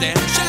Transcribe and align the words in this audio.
there. 0.00 0.39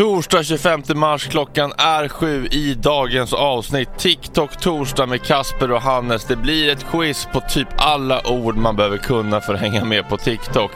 Torsdag 0.00 0.44
25 0.44 0.82
mars, 0.94 1.26
klockan 1.26 1.72
är 1.78 2.08
sju 2.08 2.46
i 2.46 2.74
dagens 2.74 3.32
avsnitt. 3.32 3.88
TikTok 3.98 4.60
torsdag 4.60 5.06
med 5.06 5.22
Kasper 5.22 5.72
och 5.72 5.82
Hannes. 5.82 6.24
Det 6.24 6.36
blir 6.36 6.68
ett 6.68 6.86
quiz 6.90 7.28
på 7.32 7.40
typ 7.40 7.68
alla 7.76 8.26
ord 8.26 8.56
man 8.56 8.76
behöver 8.76 8.96
kunna 8.98 9.40
för 9.40 9.54
att 9.54 9.60
hänga 9.60 9.84
med 9.84 10.08
på 10.08 10.16
TikTok. 10.16 10.70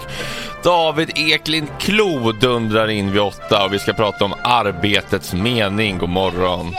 David 0.64 1.10
Eklind 1.14 1.68
Klo 1.78 2.32
dundrar 2.32 2.90
in 2.90 3.12
vid 3.12 3.22
åtta 3.22 3.64
och 3.64 3.72
vi 3.72 3.78
ska 3.78 3.92
prata 3.92 4.24
om 4.24 4.34
arbetets 4.42 5.34
mening. 5.34 5.98
God 5.98 6.08
morgon. 6.08 6.74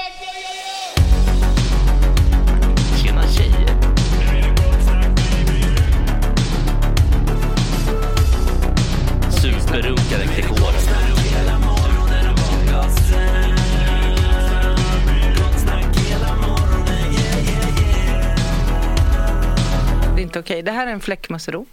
Det 20.66 20.72
här 20.72 20.88
är 20.88 20.92
en 20.92 21.00
fläckmussero. 21.00 21.66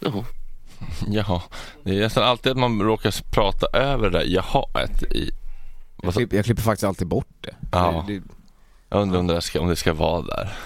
Jaha, 1.08 1.42
det 1.82 1.96
är 1.96 2.00
nästan 2.00 2.24
alltid 2.24 2.52
att 2.52 2.58
man 2.58 2.82
råkar 2.82 3.30
prata 3.30 3.66
över 3.78 4.10
det 4.10 4.18
där 4.18 4.24
jahaet 4.26 5.02
i... 5.02 5.30
Jag 6.02 6.14
klipper, 6.14 6.36
jag 6.36 6.44
klipper 6.44 6.62
faktiskt 6.62 6.84
alltid 6.84 7.06
bort 7.06 7.28
det. 7.40 7.54
Ja. 7.72 8.04
Det, 8.06 8.14
det, 8.14 8.22
Jag 8.88 9.02
undrar 9.02 9.18
om 9.18 9.26
det, 9.26 9.40
ska, 9.40 9.60
om 9.60 9.68
det 9.68 9.76
ska 9.76 9.92
vara 9.92 10.22
där. 10.22 10.56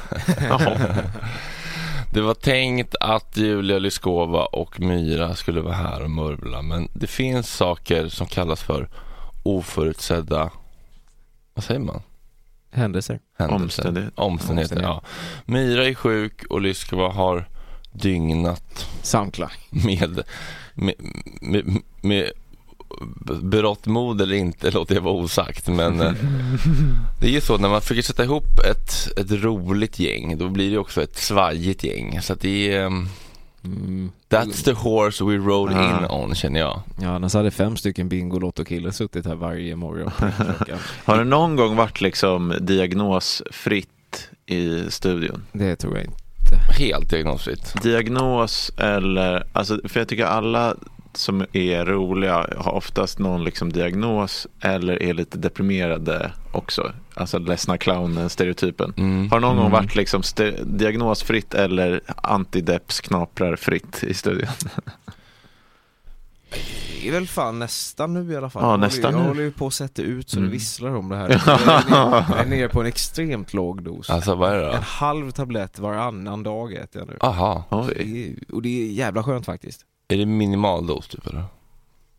det 2.12 2.20
var 2.20 2.34
tänkt 2.34 2.94
att 3.00 3.36
Julia 3.36 3.78
Lyskova 3.78 4.44
och 4.44 4.80
Myra 4.80 5.34
skulle 5.34 5.60
vara 5.60 5.74
här 5.74 6.02
och 6.02 6.10
murvla 6.10 6.62
men 6.62 6.88
det 6.92 7.06
finns 7.06 7.50
saker 7.50 8.08
som 8.08 8.26
kallas 8.26 8.62
för 8.62 8.88
oförutsedda, 9.42 10.50
vad 11.54 11.64
säger 11.64 11.80
man? 11.80 12.02
Händelser. 12.72 13.20
Händelser. 13.38 13.64
Omständigheter. 13.64 14.20
Omständigheter, 14.20 14.82
ja. 14.82 15.02
Myra 15.44 15.88
är 15.88 15.94
sjuk 15.94 16.44
och 16.50 16.60
Lyskova 16.60 17.08
har 17.08 17.48
dygnat 17.92 18.88
Samklang. 19.02 19.50
med, 19.70 20.22
med, 20.74 20.94
med, 21.40 21.82
med 22.00 22.30
berått 23.42 23.86
mod 23.86 24.20
eller 24.20 24.36
inte 24.36 24.70
låter 24.70 24.94
jag 24.94 25.02
vara 25.02 25.14
osagt 25.14 25.68
men 25.68 26.00
eh, 26.00 26.12
det 27.20 27.26
är 27.26 27.30
ju 27.30 27.40
så 27.40 27.58
när 27.58 27.68
man 27.68 27.80
försöker 27.80 28.02
sätta 28.02 28.24
ihop 28.24 28.58
ett, 28.70 29.18
ett 29.18 29.30
roligt 29.30 29.98
gäng 29.98 30.38
då 30.38 30.48
blir 30.48 30.70
det 30.70 30.78
också 30.78 31.02
ett 31.02 31.16
svajigt 31.16 31.84
gäng 31.84 32.22
så 32.22 32.32
att 32.32 32.40
det 32.40 32.72
är 32.72 32.86
um, 32.86 33.08
Mm. 33.64 34.10
That's 34.28 34.64
the 34.64 34.72
horse 34.72 35.24
we 35.24 35.36
rode 35.36 35.72
in 35.72 36.10
on 36.10 36.34
känner 36.34 36.60
jag. 36.60 36.80
Ja, 37.00 37.08
annars 37.08 37.34
hade 37.34 37.50
fem 37.50 37.76
stycken 37.76 38.08
Bingolotto-killar 38.08 38.90
suttit 38.90 39.26
här 39.26 39.34
varje 39.34 39.76
morgon. 39.76 40.10
Har 41.04 41.18
det 41.18 41.24
någon 41.24 41.56
gång 41.56 41.76
varit 41.76 42.00
liksom 42.00 42.54
diagnosfritt 42.60 44.28
i 44.46 44.90
studion? 44.90 45.42
Det 45.52 45.76
tror 45.76 45.96
jag 45.96 46.04
inte. 46.04 46.22
Helt 46.82 47.10
diagnosfritt. 47.10 47.82
Diagnos 47.82 48.72
eller, 48.76 49.44
alltså, 49.52 49.80
för 49.84 50.00
jag 50.00 50.08
tycker 50.08 50.24
alla 50.24 50.76
som 51.16 51.46
är 51.52 51.84
roliga 51.84 52.46
har 52.58 52.72
oftast 52.72 53.18
någon 53.18 53.44
liksom 53.44 53.72
diagnos 53.72 54.46
eller 54.60 55.02
är 55.02 55.14
lite 55.14 55.38
deprimerade 55.38 56.32
också. 56.52 56.92
Alltså 57.14 57.38
ledsna 57.38 57.78
clownen 57.78 58.28
stereotypen. 58.30 58.94
Mm. 58.96 59.30
Har 59.30 59.40
någon 59.40 59.56
gång 59.56 59.66
Mm. 59.66 59.72
varit 59.72 59.94
liksom 59.96 60.22
diagnosfritt 60.64 61.54
eller 61.54 62.00
antideps 62.16 63.00
knaprar 63.00 63.56
fritt 63.56 64.04
i 64.04 64.14
studion? 64.14 64.48
Det 67.02 67.08
är 67.08 67.12
väl 67.12 67.26
fan 67.28 67.58
nästan 67.58 68.14
nu 68.14 68.32
i 68.32 68.36
alla 68.36 68.50
fall. 68.50 68.62
Ja, 68.62 68.76
nästan 68.76 69.12
Jag 69.12 69.20
nu. 69.22 69.28
håller 69.28 69.42
ju 69.42 69.50
på 69.52 69.66
att 69.66 69.74
sätta 69.74 70.02
ut 70.02 70.30
så 70.30 70.36
Mm. 70.38 70.48
det 70.48 70.52
visslar 70.52 70.96
om 70.96 71.08
det 71.08 71.16
här. 71.16 71.28
Jag 71.30 71.48
är, 71.48 71.90
nere, 71.90 72.24
jag 72.30 72.40
är 72.40 72.46
nere 72.46 72.68
på 72.68 72.80
en 72.80 72.86
extremt 72.86 73.54
låg 73.54 73.82
dos. 73.82 74.10
Alltså 74.10 74.34
vad 74.34 74.52
är 74.52 74.56
det 74.60 74.66
En 74.66 74.72
då? 74.72 74.78
halv 74.80 75.30
tablett 75.30 75.78
varannan 75.78 76.42
dag 76.42 76.72
äter 76.74 77.00
jag 77.02 77.08
nu. 77.08 77.16
Aha, 77.20 77.64
Oj. 77.70 77.94
Det 77.96 78.26
är, 78.26 78.54
och 78.54 78.62
det 78.62 78.68
är 78.82 78.92
jävla 78.92 79.22
skönt 79.22 79.46
faktiskt. 79.46 79.80
Är 80.12 80.18
det 80.18 80.26
minimal 80.26 80.86
dos 80.86 81.08
typ 81.08 81.26
eller? 81.26 81.44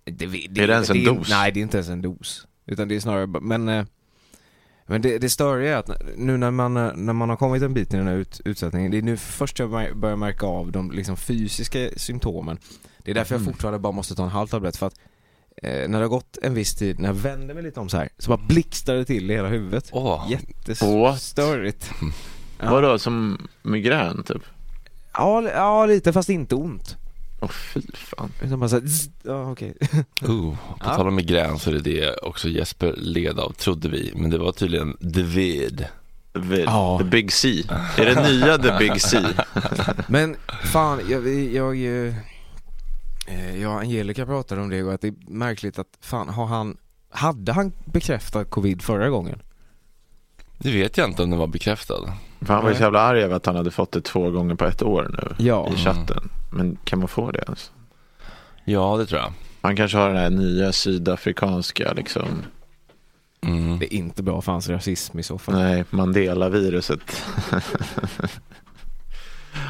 Det, 0.05 0.25
Är 0.25 0.67
det 0.67 0.73
ens 0.73 0.89
en 0.89 1.03
dos? 1.03 1.29
Nej, 1.29 1.51
det 1.51 1.59
är 1.59 1.61
inte 1.61 1.77
ens 1.77 1.89
en 1.89 2.01
dos. 2.01 2.47
Utan 2.65 2.87
det 2.87 2.95
är 2.95 2.99
snarare, 2.99 3.27
men, 3.27 3.69
eh, 3.69 3.85
men 4.85 5.01
det, 5.01 5.17
det 5.17 5.29
störiga 5.29 5.73
är 5.73 5.77
att 5.77 6.01
nu 6.17 6.37
när 6.37 6.51
man, 6.51 6.77
eh, 6.77 6.91
när 6.95 7.13
man 7.13 7.29
har 7.29 7.35
kommit 7.35 7.63
en 7.63 7.73
bit 7.73 7.93
i 7.93 7.97
den 7.97 8.07
här 8.07 8.15
ut, 8.15 8.41
utsättningen, 8.45 8.91
det 8.91 8.97
är 8.97 9.01
nu 9.01 9.17
först 9.17 9.59
jag 9.59 9.97
börjar 9.97 10.15
märka 10.15 10.45
av 10.45 10.71
de 10.71 10.91
liksom, 10.91 11.17
fysiska 11.17 11.89
symptomen. 11.97 12.57
Det 12.97 13.11
är 13.11 13.15
därför 13.15 13.35
jag 13.35 13.45
fortfarande 13.45 13.79
bara 13.79 13.93
måste 13.93 14.15
ta 14.15 14.23
en 14.23 14.29
halv 14.29 14.47
tablett 14.47 14.77
för 14.77 14.87
att 14.87 14.99
eh, 15.57 15.89
när 15.89 15.99
det 15.99 16.05
har 16.05 16.07
gått 16.09 16.37
en 16.41 16.53
viss 16.53 16.75
tid, 16.75 16.99
när 16.99 17.09
jag 17.09 17.15
vänder 17.15 17.53
mig 17.53 17.63
lite 17.63 17.79
om 17.79 17.89
så 17.89 17.97
här, 17.97 18.09
så 18.17 18.29
bara 18.29 18.47
blixtrar 18.47 18.95
det 18.95 19.05
till 19.05 19.31
i 19.31 19.33
hela 19.33 19.47
huvudet. 19.47 19.91
What? 19.93 20.29
Jättestörigt. 20.29 21.91
Ja. 22.59 22.71
Vadå, 22.71 22.99
som 22.99 23.47
migrän 23.61 24.23
typ? 24.23 24.41
Ja, 25.13 25.41
ja, 25.41 25.85
lite 25.85 26.13
fast 26.13 26.29
inte 26.29 26.55
ont. 26.55 26.97
Åh 27.43 27.49
fy 27.49 27.81
fan. 27.93 28.31
Utan 28.41 28.59
bara 28.59 28.69
så 28.69 28.79
här, 28.79 28.87
zzz, 28.87 29.09
ja 29.23 29.51
okej. 29.51 29.73
oh. 30.21 30.27
På 30.27 30.57
Ja. 30.79 30.95
tal 30.95 31.07
om 31.07 31.15
migrän 31.15 31.59
så 31.59 31.69
är 31.69 31.73
det 31.73 31.79
det 31.81 32.15
också 32.17 32.47
Jesper 32.49 32.93
led 32.97 33.39
av 33.39 33.51
trodde 33.53 33.89
vi 33.89 34.11
men 34.15 34.29
det 34.29 34.37
var 34.37 34.51
tydligen 34.51 34.97
David. 34.99 35.87
The, 36.49 36.61
Ja. 36.61 36.97
the 37.01 37.05
Big 37.05 37.31
C. 37.33 37.63
Är 37.97 38.05
det 38.15 38.23
nya 38.31 38.57
The 38.57 38.77
Big 38.79 39.01
C? 39.01 39.17
Men 40.07 40.35
fan, 40.73 40.99
jag, 41.09 41.27
jag, 41.53 41.75
jag, 41.75 42.07
eh, 43.27 43.61
jag 43.61 43.79
Angelica 43.79 44.25
pratade 44.25 44.61
om 44.61 44.69
det 44.69 44.83
och 44.83 44.93
att 44.93 45.01
det 45.01 45.07
är 45.07 45.13
märkligt 45.27 45.79
att 45.79 45.87
fan, 46.01 46.29
har 46.29 46.45
han, 46.45 46.77
hade 47.09 47.51
han 47.53 47.71
bekräftat 47.85 48.49
covid 48.49 48.81
förra 48.81 49.09
gången? 49.09 49.39
Det 50.57 50.71
vet 50.71 50.97
jag 50.97 51.09
inte 51.09 51.23
om 51.23 51.29
den 51.29 51.39
var 51.39 51.47
bekräftad. 51.47 52.13
För 52.41 52.53
han 52.53 52.63
var 52.63 52.69
ju 52.69 52.75
så 52.77 52.81
jävla 52.83 52.99
arg 53.01 53.21
över 53.21 53.35
att 53.35 53.45
han 53.45 53.55
hade 53.55 53.71
fått 53.71 53.91
det 53.91 54.01
två 54.01 54.29
gånger 54.31 54.55
på 54.55 54.65
ett 54.65 54.81
år 54.83 55.09
nu 55.37 55.45
Ja. 55.45 55.69
i 55.73 55.77
chatten. 55.77 56.29
Men 56.53 56.77
kan 56.83 56.99
man 56.99 57.07
få 57.07 57.31
det 57.31 57.43
ens? 57.47 57.71
Ja 58.65 58.97
det 58.97 59.05
tror 59.05 59.21
jag. 59.21 59.33
Han 59.61 59.75
kanske 59.75 59.97
har 59.97 60.07
den 60.07 60.17
här 60.17 60.29
nya 60.29 60.71
sydafrikanska 60.71 61.93
liksom, 61.93 62.43
Mm. 63.43 63.79
Det 63.79 63.95
är 63.95 63.97
inte 63.97 64.23
bra 64.23 64.41
för 64.41 64.51
hans 64.51 64.69
rasism 64.69 65.19
i 65.19 65.23
så 65.23 65.37
fall. 65.37 65.55
nej, 65.55 65.83
Mandela-viruset. 65.89 66.99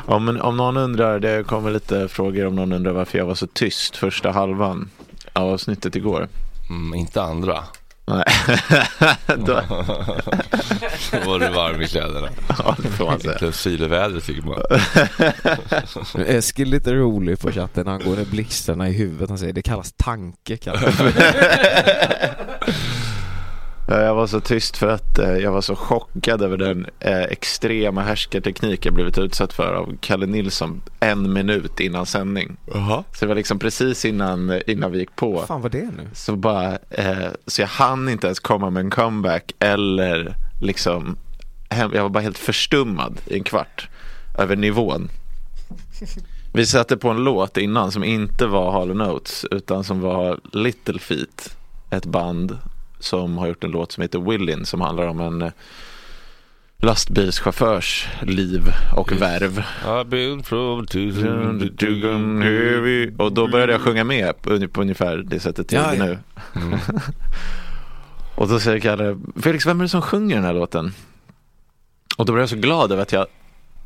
ja, 0.07 0.19
men 0.19 0.41
om 0.41 0.57
någon 0.57 0.77
undrar, 0.77 1.19
det 1.19 1.47
kommer 1.47 1.71
lite 1.71 2.07
frågor 2.07 2.45
om 2.45 2.55
någon 2.55 2.71
undrar 2.71 2.91
varför 2.91 3.17
jag 3.17 3.25
var 3.25 3.35
så 3.35 3.47
tyst 3.47 3.95
första 3.95 4.31
halvan 4.31 4.89
av 5.33 5.49
avsnittet 5.49 5.95
igår. 5.95 6.27
Mm, 6.69 6.93
inte 6.95 7.21
andra. 7.21 7.63
Nej, 8.05 8.23
Då, 9.27 9.61
Då 11.11 11.19
var 11.25 11.39
du 11.39 11.49
varm 11.49 11.81
i 11.81 11.87
kläderna. 11.87 12.29
ja, 12.59 12.75
det 12.81 12.87
får 12.87 13.05
man 13.05 13.19
säga. 13.19 13.37
Plus 13.37 13.59
syrevädret 13.59 14.25
tycker 14.25 14.41
man. 14.41 14.61
Eskil 16.27 16.67
är 16.67 16.71
lite 16.71 16.93
rolig 16.93 17.39
på 17.39 17.51
chatten 17.51 17.87
angående 17.87 18.25
blixtarna 18.25 18.89
i 18.89 18.93
huvudet. 18.93 19.29
Han 19.29 19.37
säger 19.37 19.53
det 19.53 19.61
kallas 19.61 19.93
tanke. 19.97 20.57
Kallas. 20.57 20.83
Jag 23.87 24.15
var 24.15 24.27
så 24.27 24.39
tyst 24.39 24.77
för 24.77 24.87
att 24.87 25.19
eh, 25.19 25.37
jag 25.37 25.51
var 25.51 25.61
så 25.61 25.75
chockad 25.75 26.41
över 26.41 26.57
den 26.57 26.87
eh, 26.99 27.21
extrema 27.21 28.01
härskarteknik 28.01 28.85
jag 28.85 28.93
blivit 28.93 29.17
utsatt 29.17 29.53
för 29.53 29.73
av 29.73 29.97
Kalle 30.01 30.25
Nilsson 30.25 30.81
en 30.99 31.33
minut 31.33 31.79
innan 31.79 32.05
sändning. 32.05 32.57
Så 33.13 33.19
det 33.19 33.25
var 33.25 33.35
liksom 33.35 33.59
precis 33.59 34.05
innan, 34.05 34.49
eh, 34.49 34.61
innan 34.67 34.91
vi 34.91 34.99
gick 34.99 35.15
på. 35.15 35.43
Fan 35.47 35.61
var 35.61 35.69
det 35.69 35.89
nu? 35.97 36.07
Så 36.13 36.35
bara, 36.35 36.77
så 37.47 37.61
jag 37.61 37.67
hann 37.67 38.09
inte 38.09 38.27
ens 38.27 38.39
komma 38.39 38.69
med 38.69 38.81
en 38.81 38.89
comeback 38.89 39.51
eller 39.59 40.35
liksom, 40.61 41.17
jag 41.69 42.03
var 42.03 42.09
bara 42.09 42.23
helt 42.23 42.37
förstummad 42.37 43.17
i 43.25 43.37
en 43.37 43.43
kvart 43.43 43.89
över 44.37 44.55
nivån. 44.55 45.09
Vi 46.55 46.65
satte 46.65 46.97
på 46.97 47.09
en 47.09 47.23
låt 47.23 47.57
innan 47.57 47.91
som 47.91 48.03
inte 48.03 48.45
var 48.45 48.71
Hall 48.71 48.95
Notes 48.95 49.45
utan 49.51 49.83
som 49.83 50.01
var 50.01 50.39
Little 50.51 50.99
Feet, 50.99 51.57
ett 51.89 52.05
band 52.05 52.57
som 53.03 53.37
har 53.37 53.47
gjort 53.47 53.63
en 53.63 53.71
låt 53.71 53.91
som 53.91 54.01
heter 54.01 54.19
Willin 54.19 54.65
som 54.65 54.81
handlar 54.81 55.07
om 55.07 55.19
en 55.19 55.41
eh, 55.41 55.51
lastbilschaufförs 56.77 58.07
liv 58.21 58.61
och 58.95 59.11
värv. 59.11 59.63
Och 63.17 63.31
då 63.33 63.47
började 63.47 63.71
jag 63.71 63.81
sjunga 63.81 64.03
med 64.03 64.41
på, 64.41 64.67
på 64.67 64.81
ungefär 64.81 65.17
det 65.17 65.39
sättet 65.39 65.71
jag 65.71 65.83
Ja, 65.83 65.93
gjorde 65.95 66.07
ja. 66.07 66.17
nu. 66.53 66.61
Mm. 66.61 66.79
Och 68.35 68.47
då 68.47 68.59
säger 68.59 68.79
Kalle, 68.79 69.19
Felix 69.41 69.65
vem 69.65 69.79
är 69.79 69.83
det 69.83 69.89
som 69.89 70.01
sjunger 70.01 70.35
den 70.35 70.45
här 70.45 70.53
låten? 70.53 70.93
Och 72.17 72.25
då 72.25 72.33
blev 72.33 72.41
jag 72.41 72.49
så 72.49 72.55
glad 72.55 72.91
över 72.91 73.01
att 73.01 73.11
jag 73.11 73.27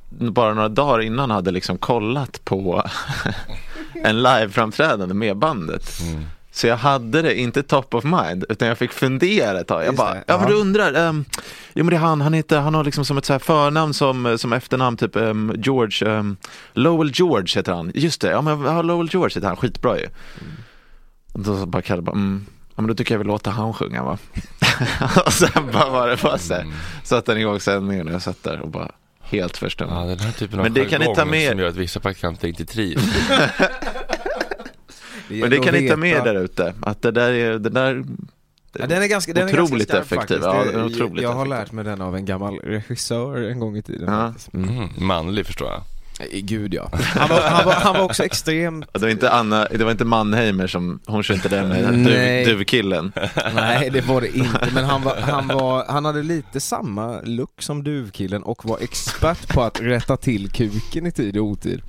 bara 0.10 0.54
några 0.54 0.70
dagar 0.70 1.02
innan 1.02 1.32
hade 1.32 1.52
liksom 1.52 1.78
kollat 1.78 2.46
på 2.46 2.84
en 4.04 4.24
liveframträdande 4.24 5.16
med 5.16 5.38
bandet. 5.38 6.00
Mm. 6.02 6.26
Så 6.58 6.68
jag 6.68 6.78
hade 6.78 7.22
det 7.22 7.40
inte 7.40 7.64
top 7.64 7.94
of 7.94 8.04
mind 8.04 8.46
utan 8.50 8.68
jag 8.68 8.78
fick 8.78 8.92
fundera 8.92 9.60
ett 9.60 9.68
tag. 9.68 9.86
Jag 9.86 9.96
bara, 9.96 10.18
ja 10.28 10.38
men 10.40 10.48
du 10.50 10.54
undrar, 10.56 11.08
um, 11.08 11.26
jo 11.74 11.84
men 11.84 11.90
det 11.90 11.96
är 11.96 12.00
han, 12.00 12.22
han, 12.22 12.34
heter, 12.34 12.60
han 12.60 12.74
har 12.74 12.84
liksom 12.84 13.06
som 13.06 13.18
ett 13.18 13.26
så 13.26 13.34
här 13.34 13.40
förnamn 13.40 13.94
som, 13.94 14.38
som 14.38 14.54
efternamn, 14.54 14.98
typ 14.98 15.16
ehm, 15.16 15.54
George, 15.58 16.10
ehm, 16.12 16.38
Lowell 16.74 17.12
George 17.14 17.48
heter 17.56 17.72
han. 17.74 17.92
Just 17.96 18.22
det, 18.22 18.30
ja 18.30 18.42
men 18.42 18.62
ja, 18.62 18.82
Lowell 18.82 19.10
George 19.12 19.36
heter 19.36 19.48
han, 19.48 19.58
skitbra 19.58 20.00
ju. 20.00 20.08
Och 21.34 21.40
då 21.40 21.66
bara 21.66 21.82
Kalle 21.82 22.02
bara, 22.02 22.12
mm, 22.16 22.46
ja 22.76 22.82
men 22.82 22.88
då 22.88 22.94
tycker 22.96 23.14
jag 23.14 23.20
vi 23.20 23.26
låter 23.26 23.52
han 23.52 23.74
sjunga 23.74 24.04
va. 24.04 24.18
och 25.26 25.34
sen 25.34 25.70
bara 25.74 25.90
var 25.90 26.08
det 26.08 26.22
bara 26.24 26.38
så 26.38 26.54
här, 26.54 26.66
satte 27.04 27.32
han 27.32 27.42
igång 27.42 27.60
sändningen 27.60 28.08
och 28.08 28.14
jag 28.14 28.22
satt 28.22 28.44
där 28.44 28.60
och 28.60 28.70
bara 28.70 28.92
helt 29.22 29.58
förstånd. 29.58 29.92
Ja, 29.92 30.06
den 30.06 30.20
här 30.20 30.32
typen 30.32 30.60
av 30.60 30.66
Men 30.66 30.74
det 30.74 30.86
kan 30.86 31.02
ni 31.02 31.16
ta 31.16 31.26
med- 31.26 31.50
som 31.50 31.60
gör 31.60 31.68
att 31.68 31.76
vissa 31.76 32.00
praktikanter 32.00 32.48
inte 32.48 32.66
trivs. 32.66 33.04
Men 35.30 35.50
det 35.50 35.58
kan 35.60 35.74
ni 35.74 35.90
ta 35.90 35.96
med 35.96 36.24
där 36.24 36.36
ute, 36.36 36.74
att 36.82 37.02
det 37.02 37.12
där 37.12 37.32
är, 37.34 37.60
det 37.60 37.70
där 37.70 38.04
Ja, 38.80 38.88
den 38.88 39.02
är 39.04 39.08
ganska, 39.08 39.34
den 39.34 39.50
är 39.50 39.54
Otroligt 39.62 39.70
ganska 39.90 39.94
skarp 39.94 40.02
effektiv. 40.06 40.36
faktiskt. 40.40 40.42
Ja, 40.44 40.64
Det- 40.64 40.72
den 40.72 40.80
är 40.82 40.86
otroligt 40.86 41.24
jag 41.24 41.30
har 41.34 41.36
effektiv. 41.46 41.50
lärt 41.60 41.72
mig 41.72 41.84
den 41.86 42.02
av 42.02 42.16
en 42.16 42.26
gammal 42.26 42.60
regissör 42.60 43.38
en 43.50 43.60
gång 43.60 43.78
i 43.78 43.82
tiden 43.82 44.08
Ja. 44.14 44.34
Mm. 44.54 44.70
Mm. 44.78 44.90
Manlig 44.98 45.46
förstår 45.46 45.68
jag. 45.68 45.82
Eh, 46.34 46.40
Gud 46.42 46.74
ja. 46.74 46.90
Han 46.94 47.30
var, 47.30 47.42
han 47.42 47.66
var, 47.66 47.74
han 47.74 47.94
var 47.96 48.02
också 48.02 48.24
extremt, 48.24 48.86
Det 48.94 49.00
var 49.00 49.08
inte 49.10 49.32
Anna, 49.32 49.66
det 49.72 49.84
var 49.84 49.92
inte 49.92 50.06
Mannheimer 50.06 50.68
som, 50.68 51.00
hon 51.06 51.24
kör 51.24 51.34
inte 51.34 51.50
det 51.50 51.64
med 51.68 51.94
Nej. 51.98 52.46
duv, 52.46 52.58
duvkillen. 52.58 53.12
nej 53.56 53.90
det 53.90 54.02
var 54.02 54.22
det 54.22 54.38
inte, 54.38 54.68
men 54.74 54.86
han, 54.86 55.04
var, 55.04 55.16
han, 55.16 55.48
var, 55.60 55.86
han 55.90 56.06
hade 56.06 56.24
lite 56.24 56.60
samma 56.60 57.22
look 57.24 57.62
som 57.62 57.84
duvkillen 57.84 58.44
och 58.44 58.66
var 58.66 58.78
expert 58.82 59.48
på 59.54 59.62
att 59.64 59.82
rätta 59.82 60.18
till 60.18 60.52
kuken 60.52 61.08
i 61.08 61.12
tid 61.12 61.38
och 61.38 61.46
otid. 61.46 61.82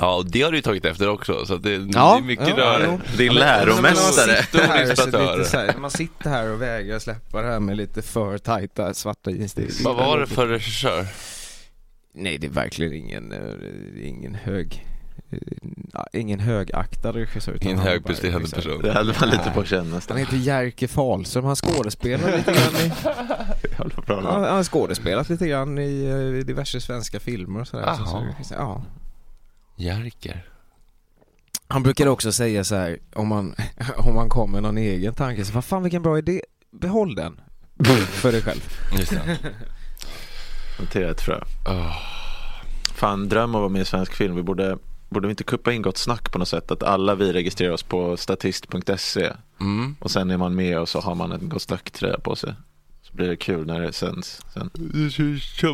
Ja, 0.00 0.14
och 0.16 0.30
det 0.30 0.42
har 0.42 0.50
du 0.50 0.56
ju 0.58 0.62
tagit 0.62 0.84
efter 0.84 1.08
också, 1.08 1.46
så 1.46 1.54
att 1.54 1.62
det, 1.62 1.78
det 1.78 1.90
Ja, 1.94 2.16
är 2.18 2.22
mycket 2.22 2.48
ja, 2.48 2.56
rör. 2.56 3.00
Din 3.18 3.34
läromästare. 3.34 4.32
Man 4.32 4.36
sitter, 4.36 5.56
här, 5.66 5.78
man 5.78 5.90
sitter 5.90 6.30
här 6.30 6.50
och 6.52 6.62
vägrar 6.62 6.98
släppa 6.98 7.42
det 7.42 7.48
här 7.48 7.60
med 7.60 7.76
lite 7.76 8.02
för 8.02 8.38
tajta 8.38 8.94
svarta 8.94 9.30
jeans. 9.30 9.54
Det- 9.54 9.80
Vad 9.84 9.96
var 9.96 10.18
det 10.18 10.26
för 10.26 10.46
regissör? 10.46 11.06
Nej 12.14 12.38
det 12.38 12.46
är 12.46 12.50
verkligen 12.50 12.92
ingen, 12.92 13.32
eh, 13.32 14.08
ingen 14.08 14.34
hög, 14.34 14.86
eh, 15.30 16.20
ingen 16.20 16.40
högaktad 16.40 17.12
regissör. 17.12 17.58
Ingen 17.62 17.78
högpresterande 17.78 18.48
bara- 18.50 18.56
person. 18.56 18.82
Det 18.82 18.92
hade 18.92 19.14
man 19.20 19.28
lite 19.30 19.50
på 19.54 19.64
känn 19.64 20.00
Han 20.08 20.18
heter 20.18 20.36
Jerker 20.36 20.86
Fahlström, 20.86 21.44
han 21.44 21.56
skådespelar 21.56 22.36
lite 22.36 22.52
grann 22.52 22.76
i, 22.86 22.92
Jävla 23.78 24.02
bra 24.06 24.32
han, 24.32 24.56
har 24.56 24.64
skådespelat 24.64 25.28
lite 25.28 25.48
grann 25.48 25.78
i 25.78 26.04
eh, 26.04 26.46
diverse 26.46 26.80
svenska 26.80 27.20
filmer 27.20 27.60
och 27.60 27.68
sådär. 27.68 27.94
Så, 27.98 28.06
så, 28.06 28.54
ja. 28.54 28.82
Jerker. 29.76 30.44
Han 31.68 31.82
brukade 31.82 32.10
också 32.10 32.32
säga 32.32 32.64
så 32.64 32.74
här 32.74 32.98
om 33.14 33.28
man, 33.28 33.54
om 33.96 34.14
man 34.14 34.28
kom 34.28 34.50
med 34.52 34.62
någon 34.62 34.78
egen 34.78 35.14
tanke, 35.14 35.44
så 35.44 35.52
vad 35.52 35.64
fan 35.64 35.82
vilken 35.82 36.02
bra 36.02 36.18
idé, 36.18 36.40
behåll 36.70 37.14
den. 37.14 37.40
För 38.06 38.32
dig 38.32 38.42
själv. 38.42 38.60
Just 38.98 39.10
det. 39.10 39.38
Notera 40.80 41.10
ett 41.10 41.20
frö. 41.20 41.40
Fan, 42.94 43.28
dröm 43.28 43.50
om 43.50 43.54
att 43.54 43.60
vara 43.60 43.68
med 43.68 43.82
i 43.82 43.84
svensk 43.84 44.14
film. 44.14 44.36
Vi 44.36 44.42
borde, 44.42 44.78
borde 45.08 45.26
vi 45.28 45.30
inte 45.32 45.44
kuppa 45.44 45.72
in 45.72 45.82
Gott 45.82 45.96
Snack 45.98 46.32
på 46.32 46.38
något 46.38 46.48
sätt? 46.48 46.70
Att 46.70 46.82
alla 46.82 47.14
vi 47.14 47.32
registrerar 47.32 47.72
oss 47.72 47.82
på 47.82 48.16
statist.se 48.16 49.32
Mm. 49.60 49.96
och 50.00 50.10
sen 50.10 50.30
är 50.30 50.36
man 50.36 50.54
med 50.54 50.78
och 50.78 50.88
så 50.88 51.00
har 51.00 51.14
man 51.14 51.32
en 51.32 51.48
Gott 51.48 51.62
Snack-tröja 51.62 52.18
på 52.20 52.36
sig. 52.36 52.54
Blir 53.14 53.28
det 53.28 53.36
kul 53.36 53.66
när 53.66 53.80
det 53.80 53.92
sänds 53.92 54.40
sen. 54.54 54.70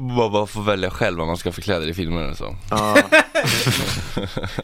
Man 0.02 0.32
bara 0.32 0.46
får 0.46 0.62
välja 0.62 0.90
själv 0.90 1.18
vad 1.18 1.26
man 1.26 1.36
ska 1.36 1.52
för 1.52 1.62
kläder 1.62 1.88
i 1.88 1.94
filmen 1.94 2.30
och 2.30 2.36
så. 2.36 2.56
Ja, 2.70 2.96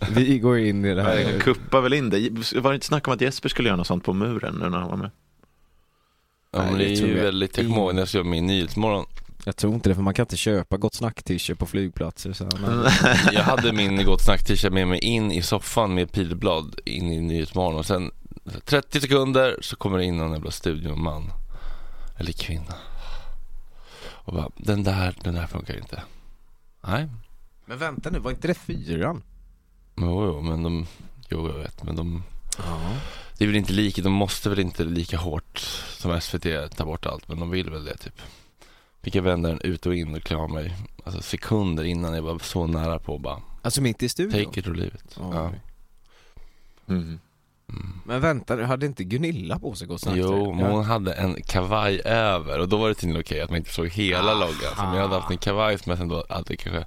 Vi 0.10 0.38
går 0.38 0.58
in 0.58 0.84
i 0.84 0.94
det 0.94 1.00
jag 1.00 1.04
här. 1.04 1.40
kuppa 1.40 1.80
väl 1.80 1.92
in 1.92 2.10
det. 2.10 2.30
Var 2.60 2.70
det 2.70 2.74
inte 2.74 2.86
snack 2.86 3.08
om 3.08 3.14
att 3.14 3.20
Jesper 3.20 3.48
skulle 3.48 3.68
göra 3.68 3.76
något 3.76 3.86
sånt 3.86 4.04
på 4.04 4.12
muren 4.12 4.54
nu 4.62 4.68
när 4.68 4.78
han 4.78 4.88
var 4.90 4.96
med? 4.96 5.10
Ja, 6.52 6.62
men 6.64 6.78
det 6.78 6.84
är 6.84 7.06
ju 7.06 7.16
jag 7.16 7.22
väldigt, 7.24 7.56
jag 7.56 7.66
kommer 7.66 7.78
ihåg 7.78 7.94
när 7.94 8.00
jag 8.00 8.08
skulle 8.08 8.20
göra 8.20 8.30
min 8.30 8.46
Nyhetsmorgon. 8.46 9.06
Jag 9.44 9.56
tror 9.56 9.74
inte 9.74 9.88
det, 9.88 9.94
för 9.94 10.02
man 10.02 10.14
kan 10.14 10.22
inte 10.22 10.36
köpa 10.36 10.76
Gott 10.76 10.94
Snack-t-shirt 10.94 11.58
på 11.58 11.66
flygplatser. 11.66 12.32
Så 12.32 12.48
men, 12.60 12.84
Jag 13.32 13.42
hade 13.42 13.72
min 13.72 14.04
Gott 14.04 14.22
Snack 14.22 14.44
t-shirt 14.44 14.72
med 14.72 14.88
mig 14.88 14.98
in 14.98 15.32
i 15.32 15.42
soffan 15.42 15.94
med 15.94 16.12
pilblad 16.12 16.80
in 16.84 17.12
i 17.12 17.20
Nyhetsmorgon 17.20 17.78
och 17.78 17.86
sen 17.86 18.10
30 18.64 19.00
sekunder 19.00 19.56
så 19.60 19.76
kommer 19.76 19.98
det 19.98 20.04
in 20.04 20.16
någon 20.16 20.32
jävla 20.32 20.50
studioman. 20.50 21.32
Eller 22.16 22.32
kvinna. 22.32 22.74
Och 24.00 24.32
bara, 24.32 24.50
den 24.56 24.82
där, 24.84 25.16
den 25.22 25.34
där 25.34 25.46
funkar 25.46 25.76
inte. 25.76 26.02
Nej, 26.80 27.08
men 27.66 27.78
vänta 27.78 28.10
nu, 28.10 28.18
var 28.18 28.30
inte 28.30 28.48
det 28.48 28.54
fyran? 28.54 29.22
jo, 29.96 30.24
jo, 30.26 30.40
men 30.40 30.62
de, 30.62 30.86
jo 31.28 31.48
jag 31.48 31.58
vet, 31.58 31.82
men 31.82 31.96
de, 31.96 32.22
det 33.38 33.44
är 33.44 33.46
väl 33.48 33.56
inte 33.56 33.72
lika, 33.72 34.02
de 34.02 34.12
måste 34.12 34.48
väl 34.48 34.58
inte 34.58 34.84
lika 34.84 35.16
hårt 35.18 35.58
som 35.98 36.20
SVT 36.20 36.76
ta 36.76 36.84
bort 36.84 37.06
allt, 37.06 37.28
men 37.28 37.38
de 37.40 37.50
vill 37.50 37.70
väl 37.70 37.84
det 37.84 37.96
typ. 37.96 38.20
Fick 39.02 39.14
jag 39.14 39.22
vända 39.22 39.48
den 39.48 39.60
ut 39.60 39.86
och 39.86 39.94
in 39.94 40.14
och 40.14 40.32
av 40.32 40.50
mig, 40.50 40.76
alltså 41.04 41.22
sekunder 41.22 41.84
innan 41.84 42.14
jag 42.14 42.22
var 42.22 42.38
så 42.38 42.66
nära 42.66 42.98
på 42.98 43.18
bara, 43.18 43.42
Alltså 43.62 43.82
mitt 43.82 44.02
i 44.02 44.08
studion? 44.08 44.44
take 44.44 44.60
it 44.60 44.66
or 44.66 44.74
leave 44.74 44.94
it. 44.96 45.16
Oj. 45.20 45.26
Ja. 45.32 45.52
Mm. 46.88 47.20
Men 48.04 48.20
vänta 48.20 48.64
hade 48.64 48.86
inte 48.86 49.04
Gunilla 49.04 49.58
på 49.58 49.74
sig 49.74 49.86
Gott 49.88 50.00
Snack? 50.00 50.14
Jo, 50.16 50.52
men 50.54 50.64
Ja. 50.64 50.70
hon 50.70 50.84
hade 50.84 51.12
en 51.12 51.42
kavaj 51.42 52.00
över 52.04 52.58
och 52.58 52.68
då 52.68 52.76
var 52.76 52.88
det 52.88 52.94
tydligen 52.94 53.20
okej 53.20 53.40
att 53.40 53.50
man 53.50 53.56
inte 53.58 53.72
såg 53.72 53.88
hela 53.88 54.34
loggan. 54.34 54.74
Så 54.76 54.82
om 54.82 54.94
jag 54.94 55.02
hade 55.02 55.14
haft 55.14 55.30
en 55.30 55.38
kavaj 55.38 55.78
som 55.78 55.90
jag 55.90 55.98
sen 55.98 56.08
då 56.08 56.26
hade 56.28 56.56
kanske 56.56 56.84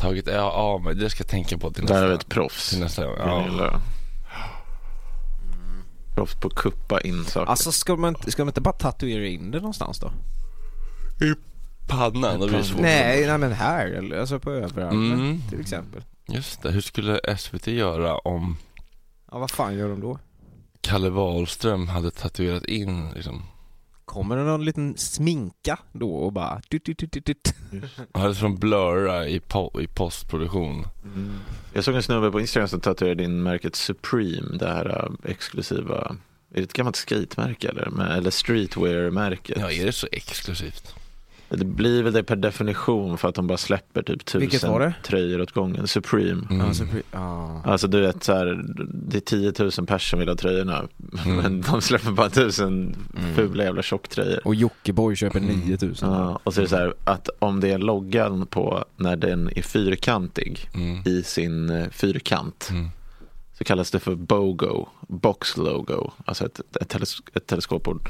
tagit 0.00 0.28
av 0.28 0.82
mig, 0.82 0.94
det 0.94 1.10
ska 1.10 1.22
jag 1.22 1.28
tänka 1.30 1.58
på 1.58 1.70
till 1.70 1.86
Där 1.86 1.94
nästa, 1.94 2.02
har 2.04 2.08
vi 2.08 2.14
ett 2.14 2.28
proffs. 2.28 2.70
till 2.70 2.80
nästa 2.80 3.04
gång. 3.06 3.14
Ja. 3.18 3.38
Gunilla. 3.46 3.80
Proffs 6.14 6.34
på 6.34 6.48
att 6.48 6.54
kuppa 6.54 7.00
in 7.00 7.24
saker. 7.24 7.50
Alltså 7.50 7.72
ska 7.72 7.96
man, 7.96 8.08
inte- 8.08 8.30
ska 8.30 8.42
man 8.44 8.48
inte 8.48 8.60
bara 8.60 8.74
tatuera 8.74 9.26
in 9.26 9.50
det 9.50 9.58
någonstans 9.58 9.98
då? 10.00 10.10
Pannan, 11.88 12.40
då 12.40 12.46
blir 12.48 12.58
det 12.58 12.64
svårt. 12.64 12.80
Nej, 12.80 13.26
nej 13.26 13.38
men 13.38 13.52
här, 13.52 13.86
eller 13.86 14.20
alltså 14.20 14.38
på 14.40 14.50
överarmen 14.50 15.12
Mm. 15.12 15.42
till 15.50 15.60
exempel. 15.60 16.02
Just 16.28 16.62
det, 16.62 16.70
hur 16.70 16.80
skulle 16.80 17.20
SVT 17.38 17.66
göra 17.72 18.16
om 18.18 18.56
Ja 19.36 19.40
vad 19.40 19.50
fan 19.50 19.74
gör 19.78 19.88
de 19.88 20.00
då? 20.00 20.18
Kalle 20.80 21.10
Wahlström 21.10 21.88
hade 21.88 22.10
tatuerat 22.10 22.64
in 22.64 23.10
liksom, 23.14 23.42
Kommer 24.04 24.36
det 24.36 24.42
någon 24.42 24.64
liten 24.64 24.96
sminka 24.96 25.78
då 25.92 26.16
och 26.16 26.32
bara 26.32 26.60
tut, 26.60 26.84
tut, 26.84 26.98
tut, 26.98 27.12
tut, 27.12 27.24
tut. 27.24 27.54
han 28.12 28.22
hade 28.22 28.34
som 28.34 28.56
blurra 28.56 29.28
i, 29.28 29.38
po- 29.38 29.80
i 29.80 29.86
postproduktion. 29.86 30.86
Mm. 31.04 31.32
Jag 31.72 31.84
såg 31.84 31.94
en 31.94 32.02
snubbe 32.02 32.30
på 32.30 32.40
Instagram 32.40 32.68
som 32.68 32.80
tatuerade 32.80 33.24
in 33.24 33.42
märket 33.42 33.76
Supreme, 33.76 34.58
det 34.58 34.66
här 34.68 35.04
äh, 35.24 35.30
exklusiva, 35.30 36.16
är 36.50 36.56
det 36.56 36.62
ett 36.62 36.72
gammalt 36.72 36.96
skatemärke 36.96 37.68
eller? 37.68 38.16
Eller 38.16 38.30
streetwear-märket. 38.30 39.58
Ja, 39.60 39.70
är 39.70 39.86
det 39.86 39.92
så 39.92 40.08
exklusivt? 40.12 40.94
Det 41.48 41.64
blir 41.64 42.02
väl 42.02 42.12
det 42.12 42.22
per 42.22 42.36
definition 42.36 43.18
för 43.18 43.28
att 43.28 43.34
de 43.34 43.46
bara 43.46 43.58
släpper 43.58 44.02
typ 44.02 44.24
tusen 44.24 44.92
tröjor 45.02 45.40
åt 45.40 45.52
gången. 45.52 45.86
Supreme. 45.88 46.46
Mm. 46.50 46.66
Alltså. 46.66 46.84
Alltså 47.64 47.88
du 47.88 48.00
vet 48.00 48.24
så 48.24 48.32
här, 48.32 48.64
det 48.92 49.16
är 49.16 49.20
10 49.20 49.52
000 49.58 49.70
personer 49.70 49.98
som 49.98 50.18
vill 50.18 50.28
ha 50.28 50.36
tröjorna. 50.36 50.88
Mm. 51.24 51.36
Men 51.36 51.60
de 51.60 51.80
släpper 51.82 52.10
bara 52.10 52.30
tusen 52.30 52.96
Mm. 53.18 53.34
fula 53.34 53.64
jävla 53.64 53.82
tjocktröjor. 53.82 54.40
Och 54.46 54.54
Jockiboi 54.54 55.16
köper 55.16 55.40
9000. 55.40 56.10
Ja, 56.12 56.40
och 56.44 56.54
så 56.54 56.60
är 56.60 56.62
det 56.62 56.68
så 56.70 56.76
här 56.76 56.94
att 57.04 57.28
om 57.38 57.60
det 57.60 57.70
är 57.70 57.78
loggan 57.78 58.46
på 58.46 58.84
när 58.96 59.16
den 59.16 59.50
är 59.56 59.62
fyrkantig 59.62 60.68
Mm. 60.74 61.02
i 61.06 61.22
sin 61.22 61.70
eh, 61.70 61.88
fyrkant 61.90 62.68
Mm. 62.70 62.88
så 63.58 63.64
kallas 63.64 63.90
det 63.90 63.98
för 64.00 64.14
BOGO, 64.14 64.88
box 65.08 65.56
logo, 65.56 66.10
alltså 66.24 66.46
ett, 66.46 66.60
ett, 66.80 66.88
teles, 66.88 67.16
ett 67.34 67.46
teleskopbord. 67.46 68.08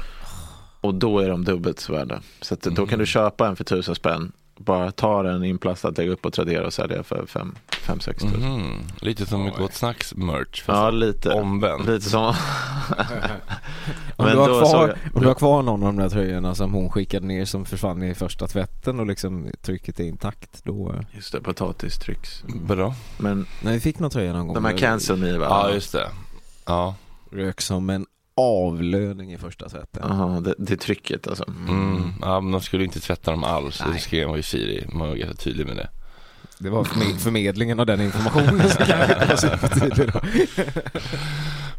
Och 0.87 0.95
då 0.95 1.19
är 1.19 1.29
de 1.29 1.43
dubbelt 1.45 1.79
så 1.79 1.93
värda. 1.93 2.21
Så 2.41 2.53
att 2.53 2.61
då 2.61 2.71
kan 2.75 2.87
Mm. 2.87 2.99
du 2.99 3.05
köpa 3.05 3.47
en 3.47 3.55
för 3.55 3.63
tusen 3.63 3.95
spänn, 3.95 4.31
bara 4.57 4.91
ta 4.91 5.23
den 5.23 5.43
inplastad, 5.43 5.89
lägga 5.97 6.11
upp 6.11 6.25
och 6.25 6.33
Tradera 6.33 6.65
och 6.65 6.73
sälja 6.73 7.03
för 7.03 7.25
fem, 7.25 7.55
fem 7.81 7.99
sex 7.99 8.23
tusen. 8.23 8.39
Mhm. 8.39 8.81
Lite 9.01 9.25
som 9.25 9.47
ett 9.47 9.57
Gott 9.57 9.73
Snacks 9.73 10.15
merch, 10.15 10.63
Ja, 10.67 10.89
lite. 10.89 11.29
omvänt. 11.33 11.87
Lite 11.87 12.09
som... 12.09 12.33
Om, 14.15 14.25
du 14.25 14.37
har 14.37 14.47
kvar, 14.47 14.87
jag- 14.87 14.97
om 15.15 15.21
du 15.21 15.27
har 15.27 15.35
kvar 15.35 15.61
någon 15.63 15.83
av 15.83 15.93
de 15.93 16.01
där 16.01 16.09
tröjorna 16.09 16.55
som 16.55 16.73
hon 16.73 16.89
skickade 16.89 17.25
ner 17.27 17.45
som 17.45 17.65
försvann 17.65 18.03
i 18.03 18.13
första 18.15 18.47
tvätten 18.47 18.99
och 18.99 19.05
liksom 19.05 19.47
trycket 19.61 19.99
är 19.99 20.03
intakt 20.03 20.63
då... 20.63 20.95
Just 21.11 21.31
det, 21.31 21.41
potatistrycks. 21.41 22.43
Bra. 22.67 22.95
Men 23.17 23.45
Nej 23.61 23.73
vi 23.73 23.79
fick 23.79 23.99
någon 23.99 24.09
tröja 24.11 24.33
någon 24.33 24.47
gång. 24.47 24.53
de 24.53 24.65
här 24.65 24.77
cancel 24.77 25.17
me 25.17 25.37
va? 25.37 25.45
Ja, 25.49 25.73
just 25.73 25.91
det. 25.91 26.07
Ja. 26.65 26.95
Rök 27.31 27.61
som 27.61 27.89
en 27.89 28.05
avlöning 28.37 29.33
i 29.33 29.37
första 29.37 29.69
tvätten. 29.69 30.01
Jaha, 30.09 30.39
det, 30.39 30.55
det 30.57 30.73
är 30.73 30.77
trycket 30.77 31.27
alltså. 31.27 31.45
Mm. 31.69 32.13
ja, 32.21 32.39
men 32.41 32.51
de 32.51 32.61
skulle 32.61 32.83
inte 32.83 32.99
tvätta 32.99 33.31
dem 33.31 33.43
alls. 33.43 33.81
Nej. 33.85 33.93
Det 33.93 33.99
skrev 33.99 34.27
man 34.27 34.37
ju 34.37 34.43
Siri. 34.43 34.85
Man 34.93 35.07
var 35.09 35.15
ganska 35.15 35.37
tydlig 35.43 35.65
med 35.67 35.75
det. 35.75 35.89
Det 36.59 36.69
var 36.69 36.83
förmed- 36.83 37.19
förmedlingen 37.19 37.79
av 37.79 37.85
den 37.85 38.01
informationen 38.01 38.69
som 38.69 38.85
kanske 38.85 39.37
supertydlig 39.37 40.11
då. 40.13 40.19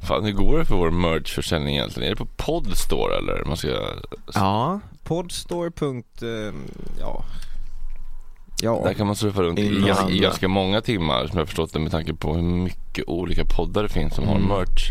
Fan, 0.07 0.25
hur 0.25 0.33
går 0.33 0.59
det 0.59 0.65
för 0.65 0.75
vår 0.75 0.91
merch-försäljning 0.91 1.75
egentligen? 1.77 2.07
Är 2.07 2.11
det 2.11 2.17
på 2.17 2.27
Podstore 2.37 3.17
eller? 3.19 3.45
Man 3.45 3.57
ska... 3.57 3.69
Ja, 4.35 4.81
podstore. 5.05 5.67
eh, 6.23 6.55
Ja. 7.01 7.25
Ja. 8.63 8.81
Där 8.85 8.95
kan 8.95 9.07
man 9.07 9.17
surfa 9.17 9.43
runt 9.43 9.59
i, 9.59 9.85
ganska 10.21 10.49
många 10.49 10.81
timmar 10.81 11.19
som 11.27 11.31
jag 11.33 11.41
har 11.41 11.47
förstått 11.47 11.73
det 11.73 11.79
med 11.79 11.91
tanke 11.91 12.15
på 12.15 12.35
hur 12.35 12.43
mycket 12.43 13.05
olika 13.09 13.45
poddar 13.45 13.83
det 13.83 13.89
finns 13.89 14.15
som 14.15 14.25
Mm. 14.25 14.51
har 14.51 14.59
merch. 14.59 14.91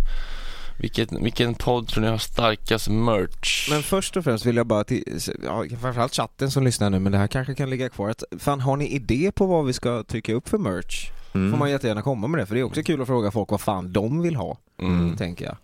Vilket, 0.79 1.11
vilken 1.11 1.55
podd 1.55 1.87
tror 1.87 2.01
ni 2.03 2.07
har 2.09 2.17
starkast 2.17 2.87
merch? 2.89 3.69
Men 3.69 3.83
först 3.83 4.17
och 4.17 4.23
främst 4.23 4.45
vill 4.45 4.55
jag 4.55 4.67
bara 4.67 4.83
till, 4.83 5.19
ja, 5.43 5.65
framförallt 5.81 6.15
chatten 6.15 6.51
som 6.51 6.63
lyssnar 6.63 6.89
nu 6.89 6.99
men 6.99 7.11
det 7.11 7.17
här 7.17 7.27
kanske 7.27 7.55
kan 7.55 7.69
ligga 7.69 7.89
kvar. 7.89 8.09
Att, 8.09 8.23
fan 8.39 8.61
har 8.61 8.77
ni 8.77 8.87
idé 8.87 9.31
på 9.35 9.45
vad 9.45 9.65
vi 9.65 9.73
ska 9.73 10.03
trycka 10.03 10.33
upp 10.33 10.49
för 10.49 10.57
merch? 10.57 11.09
Mm. 11.33 11.51
Får 11.51 11.57
man 11.57 11.71
jättegärna 11.71 12.01
komma 12.01 12.27
med 12.27 12.39
det 12.39 12.45
för 12.45 12.55
det 12.55 12.61
är 12.61 12.63
också 12.63 12.83
kul 12.83 13.01
att 13.01 13.07
fråga 13.07 13.31
folk 13.31 13.51
vad 13.51 13.61
fan 13.61 13.93
de 13.93 14.21
vill 14.21 14.35
ha, 14.35 14.57
Mm. 14.81 15.17
tänker 15.17 15.45
jag. 15.45 15.57